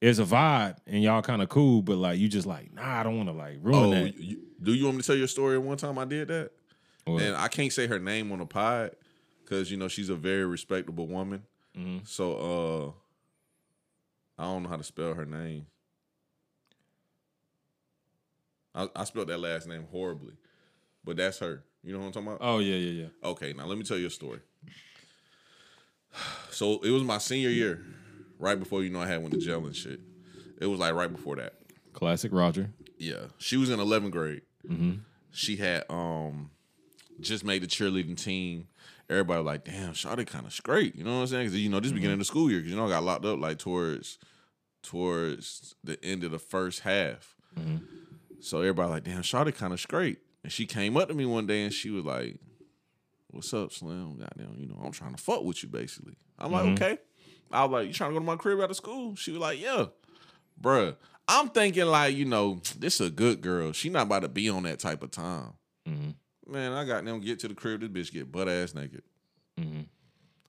it's 0.00 0.18
a 0.18 0.24
vibe, 0.24 0.76
and 0.86 1.02
y'all 1.02 1.22
kind 1.22 1.42
of 1.42 1.48
cool. 1.48 1.82
But 1.82 1.96
like 1.98 2.18
you 2.18 2.28
just 2.28 2.46
like, 2.46 2.72
nah, 2.74 3.00
I 3.00 3.02
don't 3.02 3.16
want 3.16 3.28
to 3.28 3.34
like 3.34 3.58
ruin 3.62 3.84
Oh, 3.84 3.90
that. 3.90 4.16
you, 4.18 4.40
do 4.62 4.72
you 4.74 4.84
want 4.84 4.96
me 4.96 5.02
to 5.02 5.06
tell 5.06 5.16
your 5.16 5.28
story? 5.28 5.58
One 5.58 5.76
time 5.76 5.98
I 5.98 6.04
did 6.06 6.28
that, 6.28 6.50
What? 7.04 7.22
and 7.22 7.36
I 7.36 7.48
can't 7.48 7.72
say 7.72 7.86
her 7.86 7.98
name 7.98 8.32
on 8.32 8.38
the 8.40 8.46
pod 8.46 8.92
because 9.44 9.70
you 9.70 9.76
know 9.76 9.88
she's 9.88 10.08
a 10.08 10.16
very 10.16 10.44
respectable 10.46 11.06
woman. 11.06 11.42
Mhm. 11.78 12.06
So 12.08 12.34
uh, 12.96 13.01
I 14.42 14.46
don't 14.46 14.64
know 14.64 14.70
how 14.70 14.76
to 14.76 14.82
spell 14.82 15.14
her 15.14 15.24
name. 15.24 15.66
I, 18.74 18.88
I 18.96 19.04
spelled 19.04 19.28
that 19.28 19.38
last 19.38 19.68
name 19.68 19.86
horribly, 19.92 20.32
but 21.04 21.16
that's 21.16 21.38
her. 21.38 21.62
You 21.84 21.92
know 21.92 22.00
what 22.00 22.06
I'm 22.06 22.12
talking 22.12 22.28
about? 22.28 22.38
Oh 22.40 22.58
yeah, 22.58 22.74
yeah, 22.74 23.02
yeah. 23.02 23.28
Okay, 23.28 23.52
now 23.52 23.66
let 23.66 23.78
me 23.78 23.84
tell 23.84 23.96
you 23.96 24.08
a 24.08 24.10
story. 24.10 24.40
So 26.50 26.80
it 26.80 26.90
was 26.90 27.04
my 27.04 27.18
senior 27.18 27.50
year, 27.50 27.84
right 28.38 28.58
before 28.58 28.82
you 28.82 28.90
know 28.90 29.00
I 29.00 29.06
had 29.06 29.22
went 29.22 29.32
to 29.32 29.40
jail 29.40 29.64
and 29.64 29.74
shit. 29.74 30.00
It 30.60 30.66
was 30.66 30.80
like 30.80 30.92
right 30.92 31.10
before 31.10 31.36
that. 31.36 31.54
Classic 31.92 32.32
Roger. 32.32 32.70
Yeah, 32.98 33.26
she 33.38 33.56
was 33.56 33.70
in 33.70 33.78
11th 33.78 34.10
grade. 34.10 34.42
Mm-hmm. 34.68 34.92
She 35.30 35.56
had 35.56 35.84
um 35.88 36.50
just 37.20 37.44
made 37.44 37.62
the 37.62 37.68
cheerleading 37.68 38.20
team. 38.22 38.66
Everybody 39.08 39.38
was 39.38 39.46
like, 39.46 39.64
damn, 39.64 39.92
Shawty 39.92 40.26
kind 40.26 40.46
of 40.46 40.52
straight. 40.52 40.96
You 40.96 41.04
know 41.04 41.14
what 41.14 41.20
I'm 41.20 41.26
saying? 41.28 41.46
Because 41.46 41.60
you 41.60 41.70
know 41.70 41.78
this 41.78 41.92
beginning 41.92 42.14
of 42.14 42.18
the 42.18 42.24
school 42.24 42.50
year. 42.50 42.58
Because 42.58 42.72
you 42.72 42.76
know 42.76 42.86
I 42.86 42.90
got 42.90 43.04
locked 43.04 43.24
up 43.24 43.38
like 43.38 43.58
towards 43.58 44.18
towards 44.82 45.74
the 45.84 46.02
end 46.04 46.24
of 46.24 46.30
the 46.30 46.38
first 46.38 46.80
half. 46.80 47.34
So 48.40 48.58
everybody 48.60 48.90
like, 48.90 49.04
damn, 49.04 49.22
Shawty 49.22 49.54
kind 49.54 49.72
of 49.72 49.80
straight. 49.80 50.18
And 50.42 50.52
she 50.52 50.66
came 50.66 50.96
up 50.96 51.08
to 51.08 51.14
me 51.14 51.24
one 51.24 51.46
day 51.46 51.62
and 51.62 51.72
she 51.72 51.90
was 51.90 52.04
like, 52.04 52.40
"What's 53.28 53.54
up, 53.54 53.72
Slim? 53.72 54.18
Goddamn, 54.18 54.56
you 54.58 54.66
know 54.66 54.80
I'm 54.84 54.90
trying 54.90 55.14
to 55.14 55.22
fuck 55.22 55.44
with 55.44 55.62
you, 55.62 55.68
basically." 55.68 56.16
I'm 56.38 56.50
like, 56.50 56.66
okay. 56.72 56.98
I 57.52 57.64
was 57.64 57.72
like, 57.72 57.86
"You 57.86 57.92
trying 57.92 58.10
to 58.10 58.14
go 58.14 58.20
to 58.20 58.26
my 58.26 58.36
crib 58.36 58.60
after 58.60 58.74
school?" 58.74 59.14
She 59.14 59.30
was 59.30 59.40
like, 59.40 59.60
"Yeah." 59.60 59.86
Bruh, 60.60 60.96
I'm 61.28 61.48
thinking 61.50 61.86
like, 61.86 62.16
you 62.16 62.24
know, 62.24 62.60
this 62.78 63.00
a 63.00 63.10
good 63.10 63.40
girl. 63.40 63.72
She 63.72 63.88
not 63.88 64.02
about 64.06 64.22
to 64.22 64.28
be 64.28 64.48
on 64.48 64.64
that 64.64 64.80
type 64.80 65.02
of 65.02 65.10
time. 65.12 65.52
Mm-hmm. 65.88 66.52
Man, 66.52 66.72
I 66.72 66.84
got 66.84 67.04
them 67.04 67.20
get 67.20 67.38
to 67.40 67.48
the 67.48 67.54
crib. 67.54 67.80
This 67.80 68.10
bitch 68.10 68.12
get 68.12 68.32
butt 68.32 68.48
ass 68.48 68.74
naked. 68.74 69.02
Mhm. 69.58 69.86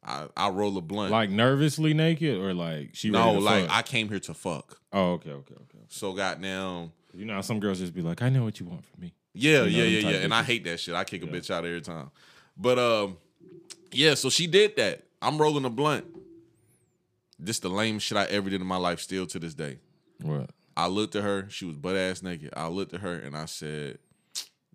I 0.05 0.27
I 0.35 0.49
roll 0.49 0.77
a 0.77 0.81
blunt. 0.81 1.11
Like 1.11 1.30
nervously 1.30 1.93
naked 1.93 2.38
or 2.39 2.53
like 2.53 2.91
she 2.93 3.09
no, 3.09 3.34
like 3.34 3.67
fuck? 3.67 3.75
I 3.77 3.81
came 3.81 4.09
here 4.09 4.19
to 4.19 4.34
fuck. 4.34 4.80
oh 4.91 5.13
okay 5.13 5.31
okay 5.31 5.55
okay. 5.55 5.85
So 5.89 6.13
goddamn. 6.13 6.91
You 7.13 7.25
know 7.25 7.41
some 7.41 7.59
girls 7.59 7.80
just 7.80 7.93
be 7.93 8.01
like, 8.01 8.21
I 8.21 8.30
know 8.30 8.43
what 8.43 8.59
you 8.59 8.65
want 8.65 8.85
from 8.85 9.01
me. 9.01 9.13
Yeah, 9.34 9.63
You 9.63 9.77
know, 9.77 9.84
yeah, 9.84 9.84
yeah, 9.84 10.09
yeah. 10.09 10.17
And 10.23 10.34
I 10.34 10.43
hate 10.43 10.63
that 10.65 10.80
shit. 10.80 10.95
I 10.95 11.03
kick 11.03 11.23
a 11.23 11.27
bitch 11.27 11.49
out 11.49 11.65
every 11.65 11.81
time. 11.81 12.11
But 12.57 12.80
um, 12.80 13.17
yeah. 13.91 14.13
So 14.15 14.30
she 14.30 14.47
did 14.47 14.75
that. 14.77 15.03
I'm 15.21 15.38
rolling 15.38 15.65
a 15.65 15.69
blunt. 15.69 16.05
This 17.39 17.59
the 17.59 17.69
lamest 17.69 18.05
shit 18.05 18.17
I 18.17 18.25
ever 18.25 18.49
did 18.49 18.61
in 18.61 18.67
my 18.67 18.77
life. 18.77 18.99
Still 18.99 19.25
to 19.27 19.39
this 19.39 19.53
day. 19.53 19.80
What? 20.21 20.49
I 20.75 20.88
looked 20.88 21.15
at 21.15 21.23
her. 21.23 21.47
She 21.49 21.65
was 21.65 21.77
butt 21.77 21.95
ass 21.95 22.23
naked. 22.23 22.51
I 22.55 22.67
looked 22.67 22.93
at 22.93 23.01
her 23.01 23.13
and 23.13 23.35
I 23.35 23.45
said, 23.45 23.99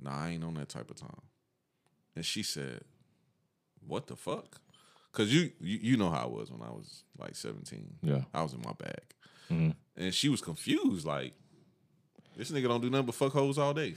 "Nah, 0.01 0.27
I 0.27 0.31
ain't 0.31 0.45
on 0.45 0.55
that 0.55 0.69
type 0.69 0.91
of 0.91 0.97
time." 0.97 1.23
And 2.15 2.25
she 2.25 2.43
said, 2.43 2.83
"What 3.87 4.07
the 4.07 4.17
fuck?" 4.17 4.61
Cause 5.13 5.33
you 5.33 5.51
you, 5.61 5.79
you 5.83 5.97
know 5.97 6.11
how 6.11 6.25
I 6.25 6.27
was 6.27 6.51
when 6.51 6.63
I 6.63 6.71
was 6.71 7.03
like 7.19 7.35
17. 7.35 7.97
Yeah. 8.03 8.23
I 8.35 8.43
was 8.43 8.53
in 8.53 8.61
my 8.65 8.73
bag, 8.73 9.01
Mhm. 9.51 9.75
and 9.97 10.15
she 10.15 10.29
was 10.29 10.41
confused. 10.41 11.07
Like, 11.07 11.35
this 12.37 12.51
nigga 12.51 12.69
don't 12.69 12.81
do 12.81 12.91
nothing 12.91 13.07
but 13.07 13.15
fuck 13.15 13.33
hoes 13.33 13.59
all 13.59 13.75
day. 13.75 13.95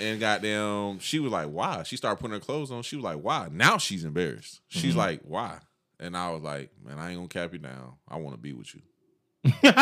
And 0.00 0.20
goddamn, 0.20 1.00
she 1.00 1.18
was 1.18 1.32
like, 1.32 1.48
"Why?" 1.48 1.82
She 1.82 1.96
started 1.96 2.20
putting 2.20 2.34
her 2.34 2.40
clothes 2.40 2.70
on. 2.70 2.82
She 2.82 2.94
was 2.94 3.04
like, 3.04 3.16
"Why?" 3.18 3.48
Now 3.50 3.78
she's 3.78 4.04
embarrassed. 4.04 4.60
She's 4.68 4.94
like, 4.94 5.22
"Why?" 5.22 5.58
And 5.98 6.16
I 6.16 6.30
was 6.30 6.42
like, 6.42 6.70
"Man, 6.84 6.98
I 6.98 7.08
ain't 7.10 7.16
gonna 7.18 7.28
cap 7.28 7.52
you 7.52 7.58
down. 7.58 7.94
I 8.06 8.16
want 8.18 8.36
to 8.36 8.40
be 8.40 8.52
with 8.52 8.72
you." 8.74 8.82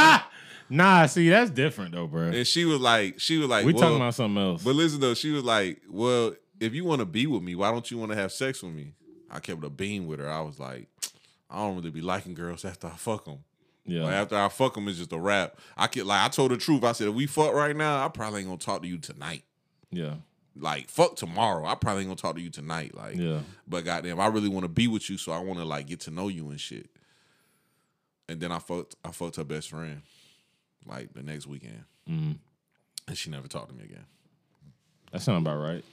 nah, 0.70 1.06
see, 1.06 1.28
that's 1.28 1.51
different 1.51 1.93
though, 1.93 2.06
bro. 2.06 2.28
And 2.28 2.47
she 2.47 2.64
was 2.64 2.81
like, 2.81 3.20
she 3.20 3.36
was 3.39 3.48
like, 3.48 3.64
we 3.66 3.73
well, 3.73 3.82
talking 3.82 3.97
about 3.97 4.14
something 4.14 4.43
else. 4.43 4.62
But 4.62 4.74
listen 4.74 5.01
though, 5.01 5.14
she 5.14 5.31
was 5.31 5.44
like, 5.44 5.82
"Well, 5.90 6.35
if 6.60 6.73
you 6.73 6.85
want 6.85 7.01
to 7.01 7.06
be 7.06 7.27
with 7.27 7.43
me, 7.43 7.55
why 7.55 7.70
don't 7.70 7.90
you 7.90 7.98
want 7.98 8.12
to 8.12 8.16
have 8.16 8.32
sex 8.32 8.62
with 8.62 8.73
me?" 8.73 8.93
I 9.37 9.41
kept 9.41 9.63
a 9.65 9.71
beam 9.71 10.07
with 10.07 10.19
her. 10.21 10.31
I 10.31 10.41
was 10.41 10.59
like, 10.59 10.89
"I 11.51 11.57
don't 11.59 11.77
really 11.77 11.91
be 11.91 12.01
liking 12.01 12.35
girls 12.35 12.65
after 12.65 12.87
I 12.89 12.97
fuck 12.97 13.25
them. 13.27 13.45
yeah. 13.85 14.03
Like 14.05 14.15
after 14.15 14.37
I 14.37 14.49
fuck 14.49 14.75
them, 14.75 14.89
it's 14.89 14.99
just 14.99 15.13
a 15.13 15.19
wrap." 15.19 15.59
I 15.77 15.87
could 15.87 16.07
like 16.07 16.25
I 16.25 16.29
told 16.29 16.51
the 16.51 16.57
truth. 16.57 16.83
I 16.85 16.93
said, 16.93 17.09
"If 17.09 17.15
we 17.15 17.27
fuck 17.27 17.53
right 17.55 17.77
now, 17.77 18.05
I 18.05 18.09
probably 18.09 18.41
ain't 18.41 18.49
gonna 18.49 18.59
talk 18.59 18.83
to 18.83 18.89
you 18.89 18.99
tonight. 18.99 19.45
yeah. 19.91 20.15
Like 20.59 20.89
fuck 20.89 21.17
tomorrow, 21.17 21.67
I 21.67 21.75
probably 21.75 22.01
ain't 22.05 22.09
gonna 22.09 22.17
talk 22.17 22.37
to 22.37 22.41
you 22.41 22.49
tonight. 22.49 22.95
Like, 22.95 23.17
Yeah. 23.17 23.41
but 23.69 23.85
goddamn, 23.85 24.19
I 24.19 24.29
really 24.29 24.49
want 24.49 24.65
to 24.65 24.69
be 24.71 24.89
with 24.89 25.11
you, 25.11 25.19
so 25.19 25.31
I 25.33 25.39
want 25.39 25.59
to 25.59 25.67
like 25.67 25.87
get 25.87 26.01
to 26.01 26.11
know 26.11 26.29
you 26.29 26.49
and 26.49 26.59
shit." 26.59 26.89
And 28.29 28.41
then 28.41 28.51
I 28.51 28.59
fucked 28.59 28.97
I 29.05 29.11
fucked 29.13 29.37
her 29.37 29.45
best 29.45 29.69
friend 29.69 30.01
like 30.87 31.13
the 31.13 31.23
next 31.23 31.47
weekend, 31.47 31.85
Mhm. 32.09 32.39
and 33.07 33.19
she 33.19 33.29
never 33.31 33.49
talked 33.49 33.69
to 33.69 33.75
me 33.75 33.85
again. 33.85 34.07
That 35.13 35.21
sounds 35.23 35.43
about 35.43 35.59
right. 35.61 35.85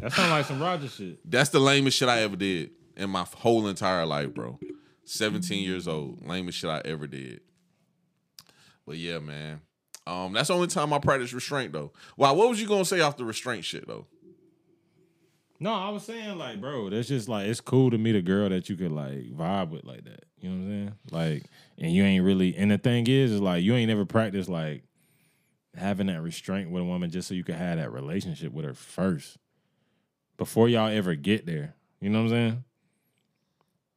That 0.00 0.12
sound 0.12 0.30
like 0.30 0.46
some 0.46 0.60
Roger 0.60 0.88
shit. 0.88 1.18
That's 1.30 1.50
the 1.50 1.60
lamest 1.60 1.96
shit 1.96 2.08
I 2.08 2.20
ever 2.20 2.36
did 2.36 2.70
in 2.96 3.10
my 3.10 3.26
whole 3.36 3.66
entire 3.66 4.06
life, 4.06 4.32
bro. 4.34 4.58
17 5.04 5.62
years 5.62 5.88
old, 5.88 6.26
lamest 6.26 6.58
shit 6.58 6.70
I 6.70 6.80
ever 6.84 7.06
did. 7.06 7.40
But 8.86 8.96
yeah, 8.96 9.18
man. 9.18 9.60
Um, 10.06 10.32
that's 10.32 10.48
the 10.48 10.54
only 10.54 10.66
time 10.66 10.92
I 10.92 10.98
practice 10.98 11.32
restraint 11.32 11.72
though. 11.72 11.92
Wow, 12.16 12.34
what 12.34 12.48
was 12.48 12.60
you 12.60 12.66
gonna 12.66 12.84
say 12.84 13.00
off 13.00 13.16
the 13.16 13.24
restraint 13.24 13.64
shit 13.64 13.86
though? 13.86 14.06
No, 15.62 15.74
I 15.74 15.90
was 15.90 16.04
saying 16.04 16.38
like, 16.38 16.60
bro, 16.60 16.88
that's 16.88 17.08
just 17.08 17.28
like 17.28 17.46
it's 17.46 17.60
cool 17.60 17.90
to 17.90 17.98
meet 17.98 18.16
a 18.16 18.22
girl 18.22 18.48
that 18.48 18.70
you 18.70 18.76
could 18.76 18.92
like 18.92 19.30
vibe 19.32 19.70
with 19.70 19.84
like 19.84 20.04
that. 20.04 20.24
You 20.40 20.50
know 20.50 20.56
what 20.56 20.62
I'm 20.62 20.68
saying? 20.70 20.94
Like, 21.10 21.44
and 21.78 21.92
you 21.92 22.02
ain't 22.02 22.24
really. 22.24 22.56
And 22.56 22.70
the 22.70 22.78
thing 22.78 23.06
is, 23.06 23.30
is 23.30 23.40
like 23.40 23.62
you 23.62 23.74
ain't 23.74 23.88
never 23.88 24.06
practiced 24.06 24.48
like 24.48 24.84
having 25.76 26.06
that 26.06 26.22
restraint 26.22 26.70
with 26.70 26.82
a 26.82 26.86
woman 26.86 27.10
just 27.10 27.28
so 27.28 27.34
you 27.34 27.44
could 27.44 27.56
have 27.56 27.76
that 27.76 27.92
relationship 27.92 28.52
with 28.52 28.64
her 28.64 28.74
first 28.74 29.36
before 30.40 30.70
y'all 30.70 30.88
ever 30.88 31.14
get 31.14 31.44
there. 31.44 31.74
You 32.00 32.08
know 32.08 32.20
what 32.22 32.24
I'm 32.24 32.30
saying? 32.30 32.64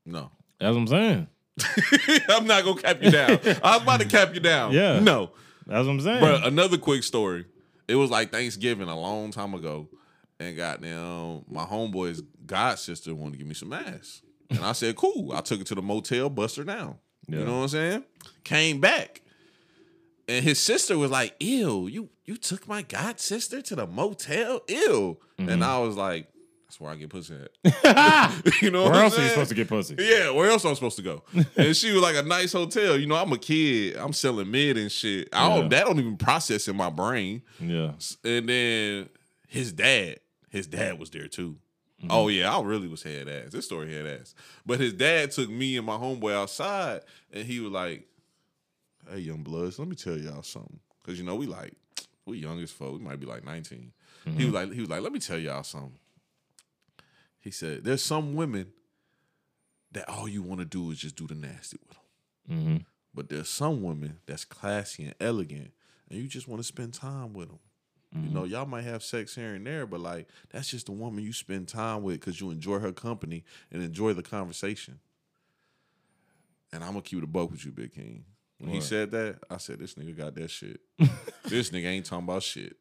No. 0.06 0.30
That's 0.60 0.76
what 0.76 0.82
I'm 0.82 0.88
saying. 0.88 1.28
I'm 2.28 2.46
not 2.46 2.66
gonna 2.66 2.82
cap 2.82 3.02
you 3.02 3.12
down. 3.12 3.30
I 3.64 3.78
was 3.78 3.84
about 3.84 4.02
to 4.02 4.08
cap 4.08 4.34
you 4.34 4.42
down. 4.42 4.74
Yeah. 4.74 5.00
No. 5.00 5.32
That's 5.66 5.88
what 5.88 5.94
I'm 5.94 6.02
saying. 6.02 6.20
But 6.20 6.46
another 6.46 6.78
quick 6.78 7.04
story. 7.04 7.46
It 7.88 7.96
was 7.96 8.12
like 8.12 8.34
Thanksgiving 8.34 8.90
a 8.90 9.00
long 9.00 9.32
time 9.32 9.54
ago. 9.54 9.88
And 10.38 10.58
goddamn, 10.58 11.46
my 11.48 11.64
homeboy's 11.64 12.22
god 12.46 12.78
sister 12.78 13.16
wanted 13.16 13.34
to 13.34 13.38
give 13.38 13.48
me 13.48 13.54
some 13.54 13.72
ass. 13.72 14.22
And 14.50 14.60
I 14.66 14.74
said, 14.74 14.98
cool. 14.98 15.32
I 15.32 15.40
took 15.40 15.60
her 15.60 15.66
to 15.66 15.76
the 15.76 15.82
motel, 15.82 16.30
bust 16.30 16.58
her 16.58 16.66
down. 16.66 16.98
Yeah. 17.30 17.40
You 17.40 17.46
know 17.46 17.56
what 17.56 17.64
I'm 17.64 17.68
saying? 17.70 18.04
Came 18.44 18.82
back. 18.82 19.22
And 20.28 20.44
his 20.44 20.60
sister 20.60 20.98
was 20.98 21.10
like, 21.10 21.36
ew, 21.40 21.88
you 21.88 22.10
you 22.26 22.36
took 22.36 22.68
my 22.68 22.82
god 22.82 23.22
sister 23.22 23.62
to 23.62 23.76
the 23.78 23.88
motel? 23.88 24.62
Ew. 24.68 25.18
Mm-hmm. 25.40 25.50
And 25.50 25.64
I 25.64 25.80
was 25.80 25.96
like, 25.96 26.28
that's 26.74 26.82
where 26.82 26.92
I 26.92 26.96
get 26.96 27.10
pussy 27.10 27.36
at. 27.36 28.44
you 28.62 28.72
know 28.72 28.86
Where 28.90 29.04
else 29.04 29.18
are 29.18 29.22
you 29.22 29.30
supposed 29.30 29.50
to 29.50 29.56
get 29.56 29.68
pussy? 29.68 29.96
Yeah, 30.00 30.32
where 30.32 30.50
else 30.50 30.66
I'm 30.66 30.74
supposed 30.74 30.96
to 30.98 31.04
go? 31.04 31.24
and 31.56 31.76
she 31.76 31.92
was 31.92 32.02
like 32.02 32.16
a 32.16 32.24
nice 32.24 32.54
hotel. 32.54 32.98
You 32.98 33.06
know, 33.06 33.16
I'm 33.16 33.32
a 33.32 33.38
kid. 33.38 33.96
I'm 33.98 34.14
selling 34.14 34.50
mid 34.50 34.78
and 34.78 34.92
shit. 34.92 35.30
I 35.32 35.50
don't 35.50 35.64
Yeah. 35.64 35.68
that 35.70 35.86
don't 35.86 36.00
even 36.00 36.18
process 36.18 36.68
in 36.68 36.76
my 36.76 36.90
brain. 36.90 37.44
Yeah. 37.60 37.92
And 38.24 38.50
then 38.50 39.10
his 39.48 39.72
dad, 39.72 40.20
his 40.50 40.66
dad 40.66 40.98
was 40.98 41.12
there 41.12 41.28
too. 41.28 41.58
Mm-hmm. 42.00 42.08
Oh 42.10 42.28
yeah, 42.28 42.56
I 42.56 42.62
really 42.62 42.88
was 42.88 43.04
head 43.04 43.30
ass. 43.30 43.52
This 43.52 43.66
story 43.66 43.94
head 43.94 44.08
ass. 44.08 44.34
But 44.66 44.80
his 44.80 44.94
dad 44.94 45.32
took 45.32 45.50
me 45.50 45.78
and 45.78 45.86
my 45.86 45.98
homeboy 45.98 46.34
outside, 46.34 47.02
and 47.32 47.46
he 47.46 47.60
was 47.60 47.72
like, 47.72 48.08
"Hey, 49.10 49.20
young 49.20 49.44
bloods, 49.44 49.78
let 49.78 49.88
me 49.88 49.96
tell 49.96 50.18
y'all 50.18 50.42
something." 50.42 50.80
Cause 51.06 51.20
you 51.20 51.24
know 51.24 51.36
we 51.36 51.46
like 51.46 51.74
we 52.26 52.38
young 52.40 52.60
as 52.62 52.72
fuck. 52.72 52.94
We 52.94 53.00
might 53.00 53.20
be 53.20 53.26
like 53.26 53.46
19. 53.46 53.92
He 54.24 54.30
was 54.30 54.38
mm-hmm. 54.38 54.54
like, 54.54 54.72
he 54.72 54.80
was 54.80 54.90
like, 54.90 55.02
"Let 55.02 55.12
me 55.12 55.20
tell 55.20 55.38
y'all 55.38 55.64
something." 55.64 56.00
He 57.44 57.52
said, 57.52 57.84
"There's 57.84 58.02
some 58.04 58.36
women 58.36 58.72
that 59.92 60.08
all 60.10 60.28
you 60.28 60.42
want 60.42 60.60
to 60.62 60.66
do 60.66 60.90
is 60.92 60.98
just 60.98 61.16
do 61.18 61.28
the 61.28 61.36
nasty 61.36 61.78
with 61.88 61.98
them, 61.98 62.58
Mm-hmm. 62.58 62.78
but 63.14 63.30
there's 63.30 63.50
some 63.50 63.84
women 63.84 64.20
that's 64.26 64.46
classy 64.46 65.04
and 65.04 65.16
elegant, 65.20 65.72
and 66.10 66.20
you 66.20 66.28
just 66.28 66.48
want 66.48 66.60
to 66.62 66.68
spend 66.68 66.94
time 66.94 67.34
with 67.34 67.50
them." 67.50 67.60
You 68.16 68.30
know, 68.30 68.44
y'all 68.44 68.68
might 68.68 68.84
have 68.84 69.02
sex 69.02 69.34
here 69.34 69.56
and 69.56 69.66
there, 69.66 69.88
but 69.88 70.00
like 70.00 70.28
that's 70.52 70.70
just 70.70 70.86
the 70.86 70.92
woman 70.92 71.24
you 71.24 71.34
spend 71.34 71.68
time 71.68 72.04
with 72.04 72.20
because 72.20 72.40
you 72.40 72.52
enjoy 72.52 72.78
her 72.78 72.92
company 72.92 73.44
and 73.72 73.82
enjoy 73.82 74.14
the 74.14 74.22
conversation. 74.22 75.00
And 76.72 76.84
I'm 76.84 76.92
gonna 76.92 77.02
keep 77.02 77.22
the 77.22 77.28
buck 77.28 77.50
with 77.52 77.66
you, 77.66 77.72
Big 77.72 77.94
King. 77.94 78.24
When 78.60 78.70
he 78.70 78.82
said 78.82 79.10
that, 79.12 79.40
I 79.50 79.58
said, 79.58 79.80
"This 79.80 79.96
nigga 79.96 80.16
got 80.16 80.36
that 80.36 80.50
shit. 80.52 80.80
this 81.46 81.72
nigga 81.72 81.86
ain't 81.88 82.06
talking 82.06 82.24
about 82.26 82.44
shit." 82.44 82.78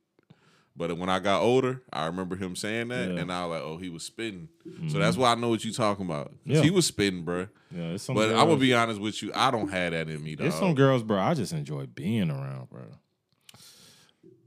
But 0.75 0.97
when 0.97 1.11
I 1.11 1.19
got 1.19 1.43
older, 1.43 1.83
I 1.93 2.07
remember 2.07 2.35
him 2.35 2.57
saying 2.57 2.89
that, 2.89 3.11
Yeah. 3.11 3.21
and 3.21 3.31
I 3.31 3.45
was 3.45 3.57
like, 3.59 3.63
"Oh, 3.69 3.77
he 3.77 3.91
was 3.91 4.05
spitting." 4.05 4.49
So 4.65 4.71
mm-hmm. 4.71 4.99
that's 5.01 5.17
why 5.19 5.33
I 5.33 5.35
know 5.35 5.51
what 5.51 5.65
you're 5.65 5.75
talking 5.75 6.07
about. 6.07 6.33
Yeah. 6.45 6.63
He 6.63 6.71
was 6.71 6.87
spitting, 6.87 7.25
bro. 7.25 7.49
Yeah. 7.71 7.91
It's 7.91 8.05
some 8.05 8.15
But 8.15 8.29
girls, 8.29 8.41
I'm 8.41 8.49
gonna 8.49 8.61
be 8.61 8.73
honest 8.75 9.01
with 9.01 9.23
you, 9.23 9.33
I 9.35 9.51
don't 9.51 9.69
have 9.69 9.93
that 9.93 10.09
in 10.09 10.23
me, 10.23 10.35
There's 10.35 10.55
dog. 10.55 10.61
some 10.63 10.75
girls, 10.75 11.03
bro. 11.03 11.19
I 11.19 11.35
just 11.35 11.53
enjoy 11.53 11.87
being 11.87 12.31
around, 12.31 12.71
bro. 12.71 12.83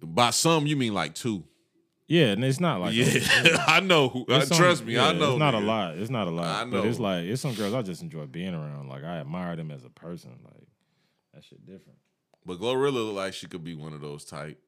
By 0.02 0.32
some, 0.32 0.68
you 0.68 0.76
mean 0.76 0.94
like 0.94 1.14
two? 1.16 1.44
Yeah, 2.08 2.28
and 2.28 2.44
it's 2.44 2.60
not 2.60 2.82
like 2.82 2.94
yeah, 2.94 3.64
I 3.68 3.80
know. 3.80 4.10
who- 4.10 4.26
It's 4.28 4.50
some- 4.50 4.58
trust 4.58 4.86
me, 4.86 4.98
I 4.98 5.14
know. 5.14 5.32
It's 5.32 5.40
not 5.40 5.56
a 5.56 5.60
lot. 5.60 5.98
It's 5.98 6.12
not 6.12 6.28
a 6.28 6.32
lot. 6.32 6.46
I 6.68 6.70
But 6.70 6.86
it's 6.86 7.00
like 7.00 7.26
it's 7.26 7.42
some 7.42 7.54
girls 7.54 7.74
I 7.74 7.82
just 7.82 8.02
enjoy 8.02 8.26
being 8.26 8.54
around. 8.54 8.90
Like 8.90 9.04
I 9.04 9.18
admire 9.20 9.56
them 9.56 9.72
as 9.72 9.84
a 9.84 9.90
person. 9.90 10.32
Like 10.44 10.68
that 11.34 11.44
shit 11.44 11.66
different. 11.66 11.98
But 12.46 12.60
Glorilla 12.60 12.94
look 12.94 13.16
like 13.16 13.34
she 13.34 13.48
could 13.48 13.64
be 13.64 13.74
one 13.74 13.94
of 13.94 14.02
those 14.02 14.24
type. 14.24 14.60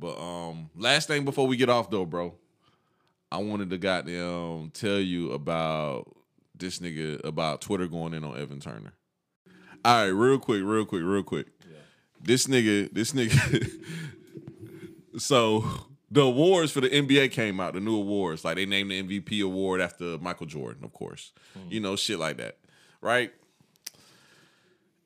But 0.00 0.18
um, 0.18 0.70
last 0.74 1.08
thing 1.08 1.26
before 1.26 1.46
we 1.46 1.58
get 1.58 1.68
off 1.68 1.90
though, 1.90 2.06
bro, 2.06 2.34
I 3.30 3.36
wanted 3.38 3.68
to 3.70 3.78
goddamn 3.78 4.70
tell 4.72 4.98
you 4.98 5.32
about 5.32 6.16
this 6.56 6.78
nigga 6.78 7.22
about 7.24 7.60
Twitter 7.60 7.86
going 7.86 8.14
in 8.14 8.24
on 8.24 8.38
Evan 8.38 8.60
Turner. 8.60 8.94
All 9.84 10.04
right, 10.04 10.08
real 10.08 10.38
quick, 10.38 10.62
real 10.64 10.86
quick, 10.86 11.02
real 11.04 11.22
quick. 11.22 11.46
This 12.22 12.46
nigga, 12.46 12.92
this 12.92 13.12
nigga. 13.12 13.70
so 15.18 15.64
the 16.10 16.22
awards 16.22 16.72
for 16.72 16.80
the 16.80 16.88
NBA 16.88 17.30
came 17.30 17.60
out, 17.60 17.74
the 17.74 17.80
new 17.80 17.96
awards. 17.96 18.44
Like 18.44 18.56
they 18.56 18.66
named 18.66 18.90
the 18.90 19.02
MVP 19.02 19.44
award 19.44 19.80
after 19.80 20.16
Michael 20.18 20.46
Jordan, 20.46 20.82
of 20.84 20.92
course. 20.92 21.32
You 21.70 21.80
know, 21.80 21.96
shit 21.96 22.18
like 22.18 22.38
that, 22.38 22.56
right? 23.02 23.32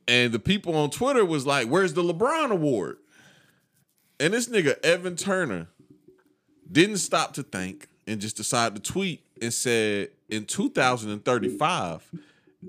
And 0.07 0.33
the 0.33 0.39
people 0.39 0.77
on 0.77 0.91
Twitter 0.91 1.25
was 1.25 1.47
like, 1.47 1.67
"Where's 1.69 1.95
the 1.95 2.03
LeBron 2.03 2.51
award?" 2.51 2.99
And 4.21 4.33
this 4.33 4.49
nigga 4.49 4.83
Evan 4.85 5.17
Turner 5.17 5.69
didn't 6.71 6.99
stop 6.99 7.35
to 7.35 7.43
think 7.43 7.89
and 8.07 8.21
just 8.21 8.37
decided 8.37 8.83
to 8.83 8.93
tweet 8.93 9.25
and 9.41 9.53
said, 9.53 10.11
"In 10.29 10.45
2035, 10.45 12.11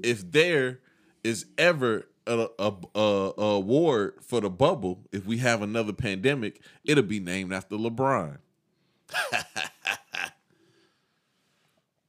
if 0.04 0.32
there 0.32 0.80
is 1.24 1.46
ever 1.58 2.08
a, 2.28 2.48
a, 2.58 2.74
a, 2.96 3.00
a 3.38 3.56
award 3.58 4.16
for 4.22 4.42
the 4.42 4.50
bubble, 4.50 5.02
if 5.12 5.26
we 5.26 5.38
have 5.38 5.62
another 5.62 5.94
pandemic, 5.94 6.62
it'll 6.84 7.04
be 7.04 7.20
named 7.20 7.54
after 7.54 7.76
LeBron." 7.76 8.38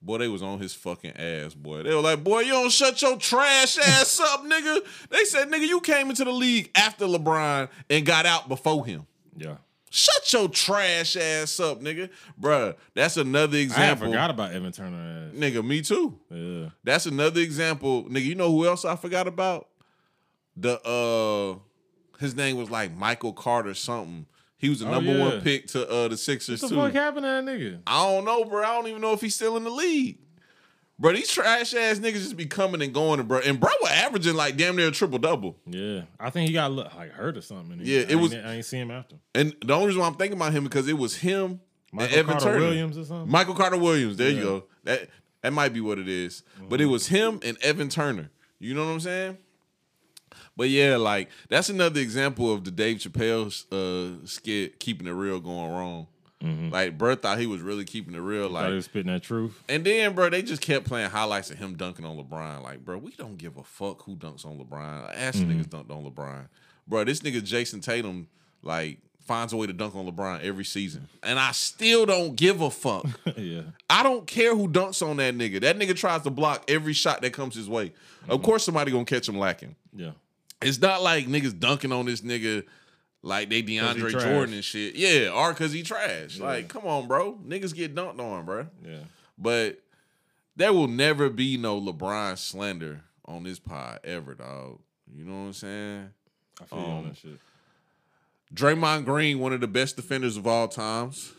Boy, 0.06 0.18
they 0.18 0.28
was 0.28 0.40
on 0.40 0.60
his 0.60 0.72
fucking 0.72 1.16
ass, 1.16 1.52
boy. 1.52 1.82
They 1.82 1.92
were 1.92 2.00
like, 2.00 2.22
boy, 2.22 2.42
you 2.42 2.52
don't 2.52 2.70
shut 2.70 3.02
your 3.02 3.16
trash 3.16 3.76
ass 3.76 4.20
up, 4.20 4.44
nigga. 4.44 4.78
They 5.10 5.24
said, 5.24 5.50
nigga, 5.50 5.66
you 5.66 5.80
came 5.80 6.10
into 6.10 6.22
the 6.22 6.30
league 6.30 6.70
after 6.76 7.06
LeBron 7.06 7.68
and 7.90 8.06
got 8.06 8.24
out 8.24 8.48
before 8.48 8.86
him. 8.86 9.04
Yeah. 9.36 9.56
Shut 9.90 10.32
your 10.32 10.48
trash 10.48 11.16
ass 11.16 11.58
up, 11.60 11.80
nigga. 11.80 12.10
Bruh, 12.40 12.74
that's 12.94 13.16
another 13.16 13.56
example. 13.56 14.08
I 14.08 14.10
forgot 14.10 14.30
about 14.30 14.52
Evan 14.52 14.72
Turner 14.72 15.28
ass. 15.30 15.34
Nigga, 15.38 15.64
me 15.64 15.80
too. 15.80 16.18
Yeah. 16.30 16.70
That's 16.84 17.06
another 17.06 17.40
example. 17.40 18.04
Nigga, 18.04 18.24
you 18.24 18.34
know 18.34 18.50
who 18.50 18.66
else 18.66 18.84
I 18.84 18.96
forgot 18.96 19.26
about? 19.28 19.68
The 20.56 20.80
uh 20.86 21.58
his 22.18 22.34
name 22.34 22.56
was 22.56 22.70
like 22.70 22.94
Michael 22.96 23.32
Carter 23.32 23.74
something. 23.74 24.26
He 24.58 24.68
was 24.70 24.80
the 24.80 24.88
Oh, 24.88 24.92
number 24.92 25.12
yeah. 25.12 25.20
one 25.28 25.40
pick 25.42 25.66
to 25.68 25.88
uh 25.88 26.08
the 26.08 26.16
Sixers 26.16 26.62
What 26.62 26.68
the 26.70 26.74
too. 26.76 26.80
fuck 26.82 26.92
happened 26.92 27.24
to 27.24 27.28
that 27.28 27.44
nigga? 27.44 27.80
I 27.86 28.04
don't 28.06 28.24
know, 28.24 28.44
bro. 28.44 28.62
I 28.62 28.74
don't 28.74 28.88
even 28.88 29.00
know 29.02 29.12
if 29.12 29.20
he's 29.20 29.34
still 29.34 29.56
in 29.56 29.64
the 29.64 29.70
league. 29.70 30.18
Bro, 30.98 31.12
these 31.12 31.30
trash 31.30 31.74
ass 31.74 31.98
niggas 31.98 32.12
just 32.14 32.36
be 32.38 32.46
coming 32.46 32.80
and 32.80 32.94
going, 32.94 33.20
and 33.20 33.28
bro. 33.28 33.40
And 33.40 33.60
bro 33.60 33.70
was 33.82 33.90
averaging 33.90 34.34
like 34.34 34.56
damn 34.56 34.76
near 34.76 34.88
a 34.88 34.90
triple 34.90 35.18
double. 35.18 35.56
Yeah. 35.66 36.02
I 36.18 36.30
think 36.30 36.48
he 36.48 36.54
got 36.54 36.72
look, 36.72 36.94
like 36.96 37.12
hurt 37.12 37.36
or 37.36 37.42
something. 37.42 37.80
Yeah, 37.82 37.98
I 37.98 38.02
it 38.02 38.10
ain't- 38.12 38.20
was- 38.20 38.34
I 38.34 38.54
ain't 38.54 38.64
see 38.64 38.78
him 38.78 38.90
after. 38.90 39.16
And 39.34 39.54
the 39.64 39.74
only 39.74 39.88
reason 39.88 40.00
why 40.00 40.06
I'm 40.08 40.14
thinking 40.14 40.38
about 40.38 40.52
him 40.52 40.64
because 40.64 40.88
it 40.88 40.96
was 40.96 41.16
him 41.16 41.60
Michael 41.92 42.08
and 42.08 42.14
Evan 42.18 42.32
Carter 42.38 42.44
Turner. 42.46 42.60
Williams 42.66 42.96
or 42.98 43.04
something. 43.04 43.30
Michael 43.30 43.54
Carter 43.54 43.76
Williams. 43.76 44.16
There 44.16 44.30
you 44.30 44.42
go. 44.42 44.64
That 44.84 45.08
that 45.42 45.52
might 45.52 45.74
be 45.74 45.80
what 45.82 45.98
it 45.98 46.08
is. 46.08 46.42
But 46.68 46.80
it 46.80 46.86
was 46.86 47.08
him 47.08 47.40
and 47.44 47.58
Evan 47.62 47.88
Turner. 47.90 48.30
You 48.58 48.72
know 48.74 48.86
what 48.86 48.92
I'm 48.92 49.00
saying? 49.00 49.38
But 50.56 50.70
yeah, 50.70 50.96
like 50.96 51.28
that's 51.50 51.68
another 51.68 52.00
example 52.00 52.50
of 52.50 52.64
the 52.64 52.70
Dave 52.70 52.96
Chappelle 52.98 53.52
uh, 53.70 54.26
skit 54.26 54.80
keeping 54.80 55.06
it 55.06 55.10
real 55.10 55.40
going 55.40 55.70
wrong. 55.70 56.06
Like, 56.42 56.96
bro 56.98 57.14
thought 57.16 57.38
he 57.38 57.46
was 57.46 57.60
really 57.60 57.84
keeping 57.84 58.14
it 58.14 58.18
real. 58.18 58.42
Thought 58.44 58.48
he 58.48 58.64
Like, 58.66 58.72
was 58.74 58.84
spitting 58.84 59.12
that 59.12 59.22
truth. 59.22 59.62
and 59.68 59.84
then, 59.84 60.14
bro, 60.14 60.28
they 60.30 60.42
just 60.42 60.60
kept 60.62 60.86
playing 60.86 61.10
highlights 61.10 61.50
of 61.50 61.58
him 61.58 61.74
dunking 61.76 62.04
on 62.04 62.16
LeBron. 62.16 62.62
Like, 62.62 62.84
bro, 62.84 62.98
we 62.98 63.12
don't 63.12 63.36
give 63.38 63.56
a 63.56 63.64
fuck 63.64 64.02
who 64.02 64.14
dunks 64.16 64.44
on 64.46 64.58
LeBron. 64.58 65.12
Ask 65.14 65.38
Mm-hmm. 65.38 65.60
niggas 65.60 65.66
dunked 65.68 65.90
on 65.90 66.04
LeBron. 66.08 66.46
Bro, 66.86 67.04
this 67.04 67.20
nigga 67.20 67.42
Jayson 67.42 67.80
Tatum, 67.80 68.28
like, 68.62 68.98
finds 69.26 69.52
a 69.52 69.56
way 69.56 69.66
to 69.66 69.72
dunk 69.72 69.96
on 69.96 70.06
LeBron 70.06 70.40
every 70.42 70.64
season. 70.64 71.08
And 71.24 71.36
I 71.38 71.50
still 71.50 72.06
don't 72.06 72.36
give 72.36 72.60
a 72.60 72.70
fuck. 72.70 73.06
yeah. 73.36 73.62
I 73.90 74.04
don't 74.04 74.24
care 74.26 74.54
who 74.54 74.68
dunks 74.68 75.04
on 75.04 75.16
that 75.16 75.34
nigga. 75.34 75.60
That 75.62 75.78
nigga 75.78 75.96
tries 75.96 76.22
to 76.22 76.30
block 76.30 76.64
every 76.70 76.92
shot 76.92 77.22
that 77.22 77.32
comes 77.32 77.56
his 77.56 77.68
way. 77.68 77.92
Of 78.28 78.42
course, 78.42 78.62
somebody 78.62 78.92
gonna 78.92 79.04
catch 79.04 79.28
him 79.28 79.36
lacking. 79.38 79.74
Yeah. 79.92 80.12
It's 80.62 80.80
not 80.80 81.02
like 81.02 81.26
niggas 81.26 81.58
dunking 81.58 81.90
on 81.90 82.06
this 82.06 82.20
nigga 82.20 82.64
like 83.22 83.48
they 83.50 83.62
DeAndre. 83.62 84.10
Jordan 84.10 84.54
and 84.54 84.64
shit. 84.64 84.94
Yeah, 84.94 85.30
or 85.30 85.52
cause 85.54 85.72
he 85.72 85.82
trash. 85.82 86.38
Like, 86.38 86.68
come 86.68 86.86
on, 86.86 87.08
bro. 87.08 87.38
Niggas 87.46 87.74
get 87.74 87.94
dunked 87.94 88.20
on, 88.20 88.44
bro. 88.44 88.66
Yeah. 88.84 88.98
But 89.38 89.80
there 90.56 90.72
will 90.72 90.88
never 90.88 91.28
be 91.28 91.56
no 91.56 91.80
LeBron 91.80 92.38
slander 92.38 93.02
on 93.24 93.42
this 93.42 93.58
pod 93.58 94.00
ever, 94.04 94.34
dog. 94.34 94.78
You 95.14 95.24
know 95.24 95.32
what 95.40 95.46
I'm 95.46 95.52
saying? 95.52 96.10
I 96.60 96.64
feel 96.64 96.78
you 96.78 96.84
on 96.84 96.98
Um, 96.98 97.08
that 97.08 97.16
shit. 97.16 97.38
Draymond 98.54 99.04
Green, 99.04 99.38
one 99.40 99.52
of 99.52 99.60
the 99.60 99.66
best 99.66 99.96
defenders 99.96 100.36
of 100.36 100.46
all 100.46 100.68
times. 100.68 101.32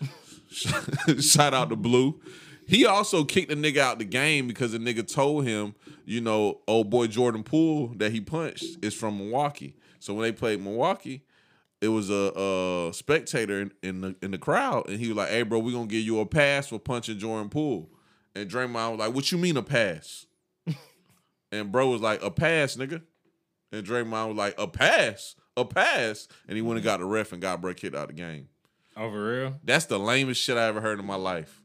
Shout 0.51 1.53
out 1.53 1.69
to 1.69 1.75
Blue. 1.75 2.19
He 2.67 2.85
also 2.85 3.23
kicked 3.23 3.51
a 3.51 3.55
nigga 3.55 3.77
out 3.77 3.97
the 3.97 4.05
game 4.05 4.47
because 4.47 4.73
the 4.73 4.77
nigga 4.77 5.07
told 5.11 5.45
him, 5.47 5.73
you 6.05 6.19
know, 6.19 6.59
old 6.67 6.89
boy 6.89 7.07
Jordan 7.07 7.43
Poole 7.43 7.87
that 7.95 8.11
he 8.11 8.19
punched 8.19 8.83
is 8.83 8.93
from 8.93 9.17
Milwaukee. 9.17 9.75
So 9.99 10.13
when 10.13 10.23
they 10.23 10.31
played 10.33 10.61
Milwaukee, 10.61 11.23
it 11.81 11.89
was 11.89 12.09
a, 12.09 12.31
a 12.35 12.93
spectator 12.93 13.61
in, 13.61 13.71
in 13.83 14.01
the 14.01 14.15
in 14.21 14.31
the 14.31 14.37
crowd, 14.37 14.89
and 14.89 14.99
he 14.99 15.07
was 15.07 15.17
like, 15.17 15.29
"Hey, 15.29 15.43
bro, 15.43 15.59
we 15.59 15.73
gonna 15.73 15.87
give 15.87 16.03
you 16.03 16.19
a 16.19 16.25
pass 16.25 16.67
for 16.67 16.79
punching 16.79 17.19
Jordan 17.19 17.49
Poole." 17.49 17.89
And 18.35 18.49
Draymond 18.49 18.91
was 18.91 18.99
like, 18.99 19.13
"What 19.13 19.31
you 19.31 19.37
mean 19.37 19.57
a 19.57 19.63
pass?" 19.63 20.25
and 21.51 21.71
bro 21.71 21.89
was 21.89 22.01
like, 22.01 22.23
"A 22.23 22.31
pass, 22.31 22.75
nigga." 22.75 23.01
And 23.71 23.85
Draymond 23.85 24.29
was 24.29 24.37
like, 24.37 24.55
"A 24.57 24.67
pass, 24.67 25.35
a 25.55 25.65
pass," 25.65 26.27
and 26.47 26.55
he 26.55 26.61
went 26.61 26.77
and 26.77 26.83
got 26.83 26.99
the 26.99 27.05
ref 27.05 27.31
and 27.31 27.41
got 27.41 27.61
bro 27.61 27.73
kicked 27.73 27.95
out 27.95 28.09
of 28.09 28.15
the 28.15 28.21
game. 28.21 28.49
Oh, 28.95 29.11
for 29.11 29.31
real? 29.31 29.59
That's 29.63 29.85
the 29.85 29.99
lamest 29.99 30.41
shit 30.41 30.57
I 30.57 30.65
ever 30.65 30.81
heard 30.81 30.99
in 30.99 31.05
my 31.05 31.15
life. 31.15 31.61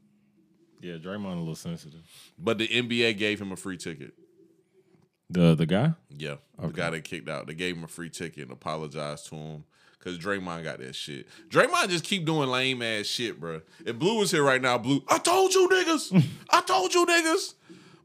Yeah, 0.79 0.95
Draymond 0.95 1.37
a 1.37 1.39
little 1.39 1.55
sensitive. 1.55 2.01
But 2.37 2.59
the 2.59 2.67
NBA 2.67 3.17
gave 3.17 3.41
him 3.41 3.51
a 3.51 3.55
free 3.55 3.77
ticket. 3.77 4.13
The 5.29 5.55
the 5.55 5.65
guy? 5.65 5.93
Yeah, 6.09 6.35
the 6.59 6.67
guy 6.67 6.91
that 6.91 7.03
kicked 7.03 7.29
out, 7.29 7.47
they 7.47 7.55
gave 7.55 7.75
him 7.75 7.83
a 7.83 7.87
free 7.87 8.11
ticket 8.11 8.43
and 8.43 8.51
apologized 8.51 9.29
to 9.29 9.35
him 9.35 9.63
because 10.03 10.19
Draymond 10.19 10.63
got 10.63 10.79
that 10.79 10.95
shit. 10.95 11.27
Draymond 11.49 11.89
just 11.89 12.03
keep 12.03 12.25
doing 12.25 12.49
lame 12.49 12.81
ass 12.81 13.05
shit, 13.05 13.39
bro. 13.39 13.61
If 13.85 13.97
Blue 13.97 14.19
was 14.19 14.31
here 14.31 14.43
right 14.43 14.61
now, 14.61 14.77
Blue, 14.77 15.03
I 15.07 15.17
told 15.17 15.53
you 15.53 15.69
niggas, 15.69 16.25
I 16.49 16.61
told 16.61 16.93
you 16.93 17.05
niggas. 17.05 17.53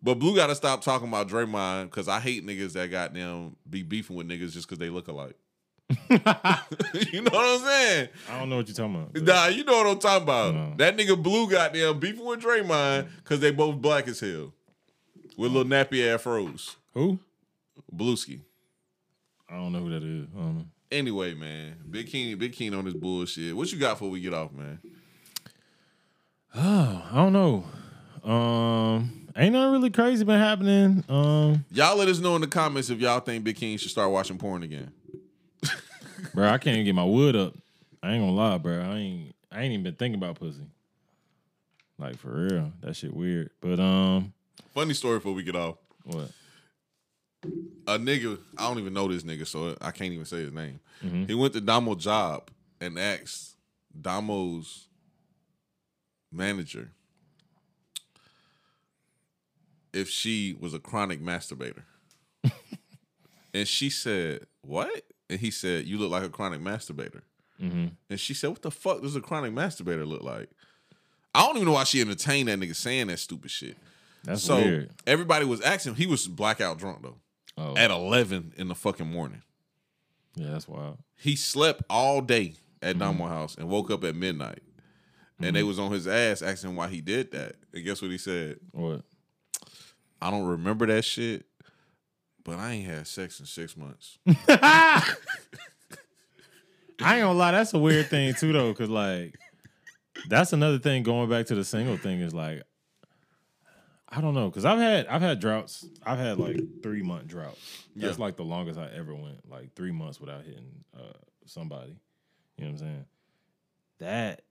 But 0.00 0.14
Blue 0.14 0.36
got 0.36 0.46
to 0.46 0.54
stop 0.54 0.82
talking 0.82 1.08
about 1.08 1.28
Draymond 1.28 1.86
because 1.86 2.06
I 2.06 2.20
hate 2.20 2.46
niggas 2.46 2.74
that 2.74 2.88
got 2.90 3.14
them 3.14 3.56
be 3.68 3.82
beefing 3.82 4.14
with 4.14 4.28
niggas 4.28 4.52
just 4.52 4.68
because 4.68 4.78
they 4.78 4.90
look 4.90 5.08
alike. 5.08 5.34
you 6.10 6.18
know 7.22 7.30
what 7.32 7.60
I'm 7.60 7.66
saying? 7.66 8.08
I 8.30 8.38
don't 8.38 8.48
know 8.48 8.58
what 8.58 8.68
you're 8.68 8.76
talking 8.76 8.94
about. 8.94 9.22
Nah, 9.22 9.46
you 9.46 9.64
know 9.64 9.78
what 9.78 9.86
I'm 9.88 9.98
talking 9.98 10.22
about. 10.22 10.54
No. 10.54 10.74
That 10.76 10.96
nigga 10.96 11.20
Blue 11.20 11.50
got 11.50 11.72
them 11.72 11.98
beefing 11.98 12.24
with 12.24 12.42
Draymond 12.42 13.08
because 13.16 13.40
they 13.40 13.50
both 13.50 13.76
black 13.76 14.06
as 14.06 14.20
hell 14.20 14.52
with 15.36 15.50
little 15.50 15.64
nappy 15.64 16.00
afros. 16.02 16.76
Who? 16.94 17.18
Blueski. 17.92 18.42
I 19.48 19.54
don't 19.54 19.72
know 19.72 19.80
who 19.80 19.90
that 19.90 20.04
is. 20.04 20.26
I 20.90 20.96
don't 20.96 21.04
know. 21.04 21.12
Anyway, 21.12 21.34
man, 21.34 21.76
Big 21.90 22.06
Keen, 22.08 22.38
Big 22.38 22.52
Keen 22.52 22.74
on 22.74 22.84
this 22.84 22.94
bullshit. 22.94 23.56
What 23.56 23.70
you 23.72 23.78
got 23.78 23.94
before 23.94 24.10
we 24.10 24.20
get 24.20 24.34
off, 24.34 24.52
man? 24.52 24.78
Oh, 26.54 27.04
I 27.12 27.14
don't 27.14 27.32
know. 27.32 27.64
Um, 28.30 29.28
ain't 29.36 29.52
nothing 29.52 29.72
really 29.72 29.90
crazy 29.90 30.24
been 30.24 30.38
happening. 30.38 31.04
Um, 31.08 31.64
Y'all 31.70 31.96
let 31.96 32.08
us 32.08 32.18
know 32.18 32.34
in 32.34 32.40
the 32.42 32.46
comments 32.46 32.90
if 32.90 33.00
y'all 33.00 33.20
think 33.20 33.44
Big 33.44 33.56
King 33.56 33.76
should 33.78 33.90
start 33.90 34.10
watching 34.10 34.38
porn 34.38 34.62
again. 34.62 34.90
bro, 36.34 36.48
I 36.48 36.58
can't 36.58 36.74
even 36.74 36.84
get 36.84 36.94
my 36.94 37.04
wood 37.04 37.36
up. 37.36 37.54
I 38.02 38.12
ain't 38.12 38.22
gonna 38.22 38.32
lie, 38.32 38.58
bro. 38.58 38.80
I 38.80 38.96
ain't. 38.96 39.34
I 39.50 39.62
ain't 39.62 39.72
even 39.72 39.84
been 39.84 39.94
thinking 39.94 40.20
about 40.20 40.38
pussy. 40.38 40.60
Like 41.98 42.18
for 42.18 42.28
real, 42.30 42.72
that 42.82 42.94
shit 42.94 43.14
weird. 43.14 43.50
But 43.60 43.80
um, 43.80 44.32
Funny 44.74 44.94
story 44.94 45.18
before 45.18 45.32
we 45.32 45.42
get 45.42 45.56
off. 45.56 45.76
what? 46.04 46.30
A 47.88 47.98
nigga, 47.98 48.38
I 48.58 48.68
don't 48.68 48.78
even 48.78 48.92
know 48.92 49.08
this 49.08 49.22
nigga, 49.22 49.46
so 49.46 49.74
I 49.80 49.90
can't 49.92 50.12
even 50.12 50.26
say 50.26 50.38
his 50.38 50.52
name. 50.52 50.78
Mm-hmm. 51.02 51.24
He 51.24 51.34
went 51.34 51.54
to 51.54 51.60
Damo 51.60 51.94
job 51.94 52.50
and 52.80 52.98
asked 52.98 53.56
Damo's 53.98 54.88
manager 56.30 56.90
if 59.92 60.08
she 60.08 60.54
was 60.60 60.74
a 60.74 60.78
chronic 60.78 61.22
masturbator. 61.22 61.82
and 63.54 63.66
she 63.66 63.90
said, 63.90 64.46
What? 64.60 65.02
And 65.30 65.40
he 65.40 65.50
said, 65.50 65.86
You 65.86 65.98
look 65.98 66.10
like 66.10 66.24
a 66.24 66.28
chronic 66.28 66.60
masturbator. 66.60 67.22
Mm-hmm. 67.60 67.86
And 68.10 68.20
she 68.20 68.34
said, 68.34 68.50
What 68.50 68.62
the 68.62 68.70
fuck 68.70 69.02
does 69.02 69.16
a 69.16 69.20
chronic 69.20 69.52
masturbator 69.52 70.06
look 70.06 70.22
like? 70.22 70.50
I 71.34 71.46
don't 71.46 71.56
even 71.56 71.66
know 71.66 71.74
why 71.74 71.84
she 71.84 72.00
entertained 72.00 72.48
that 72.48 72.58
nigga 72.58 72.74
saying 72.74 73.06
that 73.08 73.18
stupid 73.18 73.50
shit. 73.50 73.76
That's 74.24 74.42
so 74.42 74.56
weird. 74.56 74.90
everybody 75.06 75.44
was 75.44 75.60
asking. 75.60 75.94
He 75.94 76.06
was 76.06 76.26
blackout 76.26 76.78
drunk 76.78 77.02
though. 77.02 77.16
Oh, 77.58 77.76
At 77.76 77.90
eleven 77.90 78.52
in 78.56 78.68
the 78.68 78.74
fucking 78.76 79.10
morning. 79.10 79.42
yeah, 80.36 80.50
that's 80.52 80.68
wild. 80.68 80.98
He 81.16 81.34
slept 81.34 81.82
all 81.90 82.20
day 82.20 82.54
at 82.80 82.90
Mm-hmm. 82.96 82.98
Damo 83.00 83.26
House 83.26 83.56
and 83.56 83.68
woke 83.68 83.90
up 83.90 84.04
at 84.04 84.14
midnight. 84.14 84.62
And 85.40 85.54
they 85.54 85.62
was 85.62 85.78
on 85.78 85.92
his 85.92 86.06
ass 86.08 86.42
asking 86.42 86.74
why 86.76 86.88
he 86.88 87.00
did 87.00 87.30
that. 87.32 87.54
And 87.72 87.84
guess 87.84 88.02
what 88.02 88.10
he 88.10 88.18
said? 88.18 88.58
What? 88.72 89.02
I 90.20 90.30
don't 90.32 90.46
remember 90.46 90.84
that 90.86 91.04
shit, 91.04 91.46
but 92.44 92.58
I 92.58 92.72
ain't 92.72 92.86
had 92.88 93.06
sex 93.06 93.38
in 93.38 93.46
six 93.46 93.76
months. 93.76 94.18
I 94.48 95.04
ain't 97.00 97.22
gonna 97.22 97.32
lie, 97.34 97.52
that's 97.52 97.72
a 97.74 97.78
weird 97.78 98.06
thing 98.08 98.34
too, 98.34 98.52
though, 98.52 98.70
because 98.72 98.90
like 98.90 99.36
that's 100.28 100.52
another 100.52 100.78
thing. 100.80 101.04
Going 101.04 101.30
back 101.30 101.46
to 101.46 101.54
the 101.54 101.64
single 101.64 101.96
thing 101.96 102.20
is 102.20 102.34
like, 102.34 102.62
I 104.10 104.20
don't 104.22 104.32
know, 104.34 104.48
because 104.48 104.64
I've 104.64 104.78
had 104.78 105.06
I've 105.06 105.20
had 105.22 105.38
droughts. 105.40 105.84
I've 106.04 106.18
had 106.18 106.38
like 106.38 106.58
three 106.82 107.02
month 107.02 107.26
droughts. 107.26 107.58
That's 107.94 108.18
Yeah. 108.18 108.24
like 108.24 108.36
the 108.36 108.44
longest 108.44 108.78
I 108.78 108.88
ever 108.96 109.14
went, 109.14 109.48
like 109.50 109.74
three 109.74 109.92
months 109.92 110.18
without 110.20 110.44
hitting 110.44 110.84
uh, 110.98 111.12
somebody. 111.44 111.96
You 112.56 112.64
know 112.64 112.70
what 112.72 112.80
I'm 112.80 112.86
saying? 112.86 113.04
That 113.98 114.42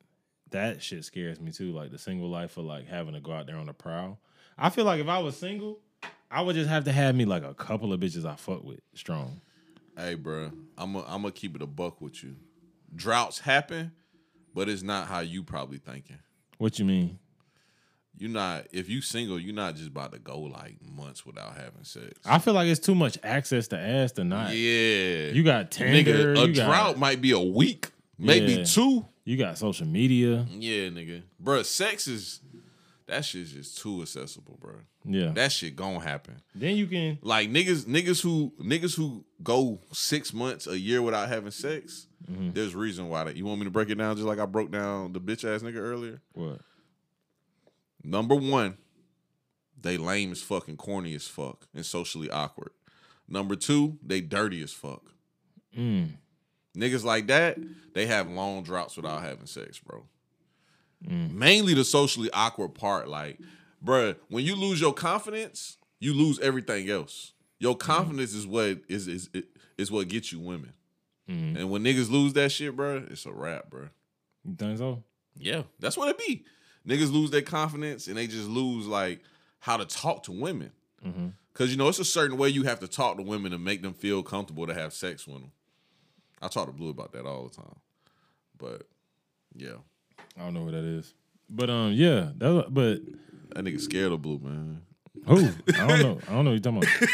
that 0.51 0.81
shit 0.83 1.03
scares 1.05 1.39
me 1.41 1.51
too. 1.51 1.71
Like 1.71 1.91
the 1.91 1.97
single 1.97 2.29
life 2.29 2.57
of 2.57 2.65
like 2.65 2.87
having 2.87 3.13
to 3.13 3.19
go 3.19 3.31
out 3.33 3.47
there 3.47 3.57
on 3.57 3.65
the 3.65 3.73
prowl. 3.73 4.19
I 4.57 4.69
feel 4.69 4.85
like 4.85 4.99
if 5.01 5.07
I 5.07 5.19
was 5.19 5.35
single, 5.37 5.79
I 6.29 6.41
would 6.41 6.55
just 6.55 6.69
have 6.69 6.83
to 6.85 6.91
have 6.91 7.15
me 7.15 7.25
like 7.25 7.43
a 7.43 7.53
couple 7.53 7.91
of 7.93 7.99
bitches 7.99 8.25
I 8.25 8.35
fuck 8.35 8.63
with 8.63 8.79
strong. 8.93 9.41
hey, 9.97 10.13
bro, 10.15 10.51
I'm 10.77 10.95
i 10.97 10.99
I'm 11.07 11.21
gonna 11.23 11.31
keep 11.31 11.55
it 11.55 11.61
a 11.61 11.67
buck 11.67 11.99
with 11.99 12.23
you. 12.23 12.35
Droughts 12.95 13.39
happen, 13.39 13.91
but 14.53 14.69
it's 14.69 14.83
not 14.83 15.07
how 15.07 15.19
you 15.21 15.41
probably 15.43 15.79
thinking. 15.79 16.19
What 16.59 16.77
you 16.79 16.85
mean? 16.85 17.19
You're 18.17 18.29
not 18.31 18.65
if 18.71 18.89
you 18.89 19.01
single, 19.01 19.39
you're 19.39 19.53
not 19.53 19.75
just 19.75 19.87
about 19.89 20.11
to 20.13 20.19
go 20.19 20.39
like 20.39 20.77
months 20.83 21.25
without 21.25 21.55
having 21.55 21.83
sex. 21.83 22.13
I 22.25 22.39
feel 22.39 22.53
like 22.53 22.67
it's 22.67 22.79
too 22.79 22.95
much 22.95 23.17
access 23.23 23.67
to 23.69 23.77
ass 23.79 24.11
to 24.13 24.23
not. 24.23 24.49
yeah, 24.55 25.27
You 25.29 25.43
got 25.43 25.69
Tinder. 25.71 26.11
nigga. 26.35 26.37
A 26.43 26.47
you 26.47 26.53
got, 26.55 26.65
drought 26.65 26.97
might 26.97 27.21
be 27.21 27.31
a 27.31 27.39
week, 27.39 27.91
maybe 28.17 28.53
Yeah. 28.53 28.63
two. 28.63 29.05
You 29.23 29.37
got 29.37 29.57
social 29.57 29.85
media. 29.85 30.45
Yeah, 30.49 30.89
nigga. 30.89 31.21
Bruh, 31.43 31.63
sex 31.65 32.07
is 32.07 32.41
that 33.07 33.23
shit's 33.23 33.51
just 33.53 33.77
too 33.77 34.01
accessible, 34.01 34.57
bro. 34.59 34.75
Yeah. 35.05 35.31
That 35.31 35.51
shit 35.53 35.75
gonna 35.75 35.99
happen. 36.01 36.41
then 36.55 36.75
you 36.75 36.87
can. 36.87 37.17
Like 37.21 37.49
niggas, 37.49 37.85
niggas 37.85 38.21
who 38.21 38.51
niggas 38.61 38.95
who 38.95 39.23
go 39.43 39.79
six 39.93 40.33
months, 40.33 40.65
a 40.67 40.77
year 40.77 41.01
without 41.01 41.29
having 41.29 41.51
sex. 41.51 42.07
Mm-hmm. 42.29 42.51
There's 42.53 42.73
reason 42.75 43.07
why 43.09 43.23
that. 43.25 43.37
You 43.37 43.45
want 43.45 43.59
me 43.59 43.65
to 43.65 43.71
break 43.71 43.89
it 43.89 43.95
down 43.95 44.15
just 44.15 44.27
like 44.27 44.39
I 44.39 44.45
broke 44.45 44.71
down 44.71 45.13
the 45.13 45.21
bitch 45.21 45.45
ass 45.45 45.61
nigga 45.61 45.77
earlier? 45.77 46.19
What? 46.33 46.59
Number 48.03 48.35
one, 48.35 48.77
they 49.79 49.97
lame 49.97 50.31
as 50.31 50.41
fuck 50.41 50.67
and 50.67 50.77
corny 50.77 51.13
as 51.15 51.27
fuck 51.27 51.67
and 51.73 51.85
socially 51.85 52.29
awkward. 52.29 52.71
Number 53.27 53.55
two, 53.55 53.97
they 54.01 54.21
dirty 54.21 54.61
as 54.63 54.71
fuck. 54.71 55.11
Mm. 55.77 56.11
Niggas 56.75 57.03
like 57.03 57.27
that, 57.27 57.57
they 57.93 58.05
have 58.05 58.29
long 58.29 58.63
droughts 58.63 58.95
without 58.95 59.21
having 59.21 59.45
sex, 59.47 59.79
bro. 59.79 60.05
Mm. 61.05 61.33
Mainly 61.33 61.73
the 61.73 61.83
socially 61.83 62.29
awkward 62.33 62.69
part. 62.75 63.07
Like, 63.07 63.39
bruh, 63.83 64.15
when 64.29 64.45
you 64.45 64.55
lose 64.55 64.79
your 64.81 64.93
confidence, 64.93 65.77
you 65.99 66.13
lose 66.13 66.39
everything 66.39 66.89
else. 66.89 67.33
Your 67.59 67.75
Mm. 67.75 67.79
confidence 67.79 68.33
is 68.33 68.47
what 68.47 68.79
is 68.87 69.07
is 69.07 69.29
is 69.77 69.91
what 69.91 70.07
gets 70.07 70.31
you 70.31 70.39
women. 70.39 70.73
Mm. 71.29 71.57
And 71.57 71.69
when 71.69 71.83
niggas 71.83 72.09
lose 72.09 72.33
that 72.33 72.51
shit, 72.51 72.75
bruh, 72.75 73.11
it's 73.11 73.25
a 73.25 73.31
wrap, 73.31 73.69
bruh. 73.69 73.89
You 74.45 74.55
think 74.55 74.77
so? 74.77 75.03
Yeah, 75.37 75.63
that's 75.79 75.97
what 75.97 76.09
it 76.09 76.17
be. 76.17 76.45
Niggas 76.87 77.11
lose 77.11 77.31
their 77.31 77.41
confidence 77.41 78.07
and 78.07 78.15
they 78.17 78.27
just 78.27 78.47
lose 78.47 78.87
like 78.87 79.21
how 79.59 79.77
to 79.77 79.85
talk 79.85 80.23
to 80.23 80.31
women. 80.31 80.71
Mhm. 81.05 81.33
Cause 81.53 81.71
you 81.71 81.77
know 81.77 81.87
it's 81.89 81.99
a 81.99 82.05
certain 82.05 82.37
way 82.37 82.49
you 82.49 82.63
have 82.63 82.79
to 82.81 82.87
talk 82.87 83.17
to 83.17 83.23
women 83.23 83.51
to 83.51 83.57
make 83.57 83.81
them 83.81 83.93
feel 83.93 84.21
comfortable 84.23 84.67
to 84.67 84.73
have 84.75 84.93
sex 84.93 85.25
with 85.27 85.37
them. 85.41 85.51
I 86.41 86.47
talk 86.49 86.67
to 86.67 86.71
Blue 86.71 86.89
about 86.89 87.13
that 87.13 87.25
all 87.25 87.47
the 87.47 87.55
time, 87.55 87.75
but 88.59 88.83
yeah, 89.55 89.77
I 90.37 90.43
don't 90.43 90.53
know 90.53 90.65
who 90.65 90.71
that 90.71 90.83
is. 90.83 91.13
But 91.49 91.69
um, 91.71 91.93
yeah. 91.93 92.29
That, 92.37 92.67
but 92.69 93.01
that 93.55 93.65
nigga 93.65 93.81
scared 93.81 94.11
of 94.11 94.21
Blue, 94.21 94.39
man. 94.39 94.81
who? 95.25 95.49
I 95.75 95.87
don't 95.87 95.99
know. 96.01 96.19
I 96.27 96.33
don't 96.33 96.45
know 96.45 96.51
what 96.51 96.51
you're 96.51 96.59
talking 96.59 96.77
about. 96.77 97.09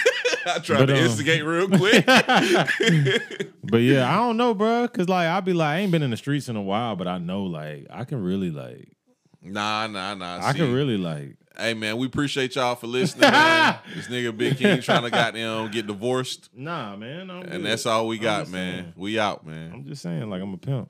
I 0.46 0.60
tried 0.60 0.80
But, 0.80 0.86
to 0.88 0.94
um, 0.98 1.06
instigate 1.06 1.46
real 1.46 1.70
quick. 1.70 2.06
But 3.64 3.78
yeah, 3.78 4.12
I 4.12 4.18
don't 4.18 4.36
know, 4.38 4.54
bro. 4.54 4.88
Cause 4.90 5.08
like 5.10 5.28
I 5.28 5.40
be 5.40 5.54
like, 5.54 5.68
I 5.68 5.80
ain't 5.80 5.92
been 5.92 6.04
in 6.04 6.12
the 6.12 6.18
streets 6.18 6.50
in 6.50 6.56
a 6.58 6.62
while, 6.62 6.96
but 6.98 7.08
I 7.08 7.18
know 7.18 7.44
like 7.44 7.88
I 7.90 8.04
can 8.04 8.22
really 8.22 8.52
like 8.52 8.90
nah, 9.44 9.88
nah, 9.88 10.14
nah. 10.14 10.40
I 10.42 10.52
See, 10.52 10.60
can 10.60 10.74
really 10.74 10.98
like 10.98 11.38
Hey 11.56 11.76
man, 11.76 11.98
we 11.98 12.08
appreciate 12.08 12.56
y'all 12.56 12.76
for 12.76 12.88
listening. 12.88 13.22
this 13.96 14.08
nigga 14.08 14.36
Big 14.36 14.58
King 14.58 14.82
trying 14.82 15.04
to 15.04 15.12
goddamn 15.12 15.70
get 15.70 15.86
divorced, 15.86 16.50
nah, 16.56 16.96
man. 16.96 17.30
I'm 17.30 17.44
and 17.44 17.52
good. 17.52 17.66
that's 17.66 17.86
all 17.86 18.08
we 18.08 18.18
got, 18.18 18.50
man. 18.50 18.86
saying. 18.86 18.94
We 18.96 19.20
out, 19.20 19.46
man. 19.46 19.72
I'm 19.72 19.86
just 19.86 20.02
saying, 20.02 20.30
like 20.30 20.42
I'm 20.42 20.54
a 20.54 20.58
pimp. 20.58 20.90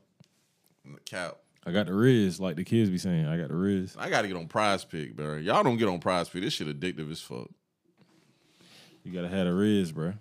Cap. 1.06 1.38
I 1.66 1.72
got 1.72 1.88
the 1.88 1.94
riz, 1.94 2.40
like 2.40 2.56
the 2.56 2.64
kids 2.64 2.90
be 2.90 2.98
saying. 2.98 3.26
I 3.26 3.38
got 3.38 3.50
the 3.50 3.56
riz. 3.56 3.96
I 4.00 4.10
gotta 4.10 4.28
get 4.28 4.38
on 4.38 4.48
Prize 4.48 4.86
Pick, 4.86 5.16
bro. 5.16 5.36
Y'all 5.36 5.64
don't 5.64 5.78
get 5.78 5.90
on 5.90 6.00
Prize 6.00 6.30
Pick. 6.30 6.44
This 6.44 6.54
shit 6.54 6.68
addictive 6.68 7.12
as 7.12 7.20
fuck. 7.20 7.50
You 9.04 9.12
gotta 9.12 9.30
have 9.30 9.48
the 9.48 9.54
riz, 9.54 9.92
bro. 9.92 10.14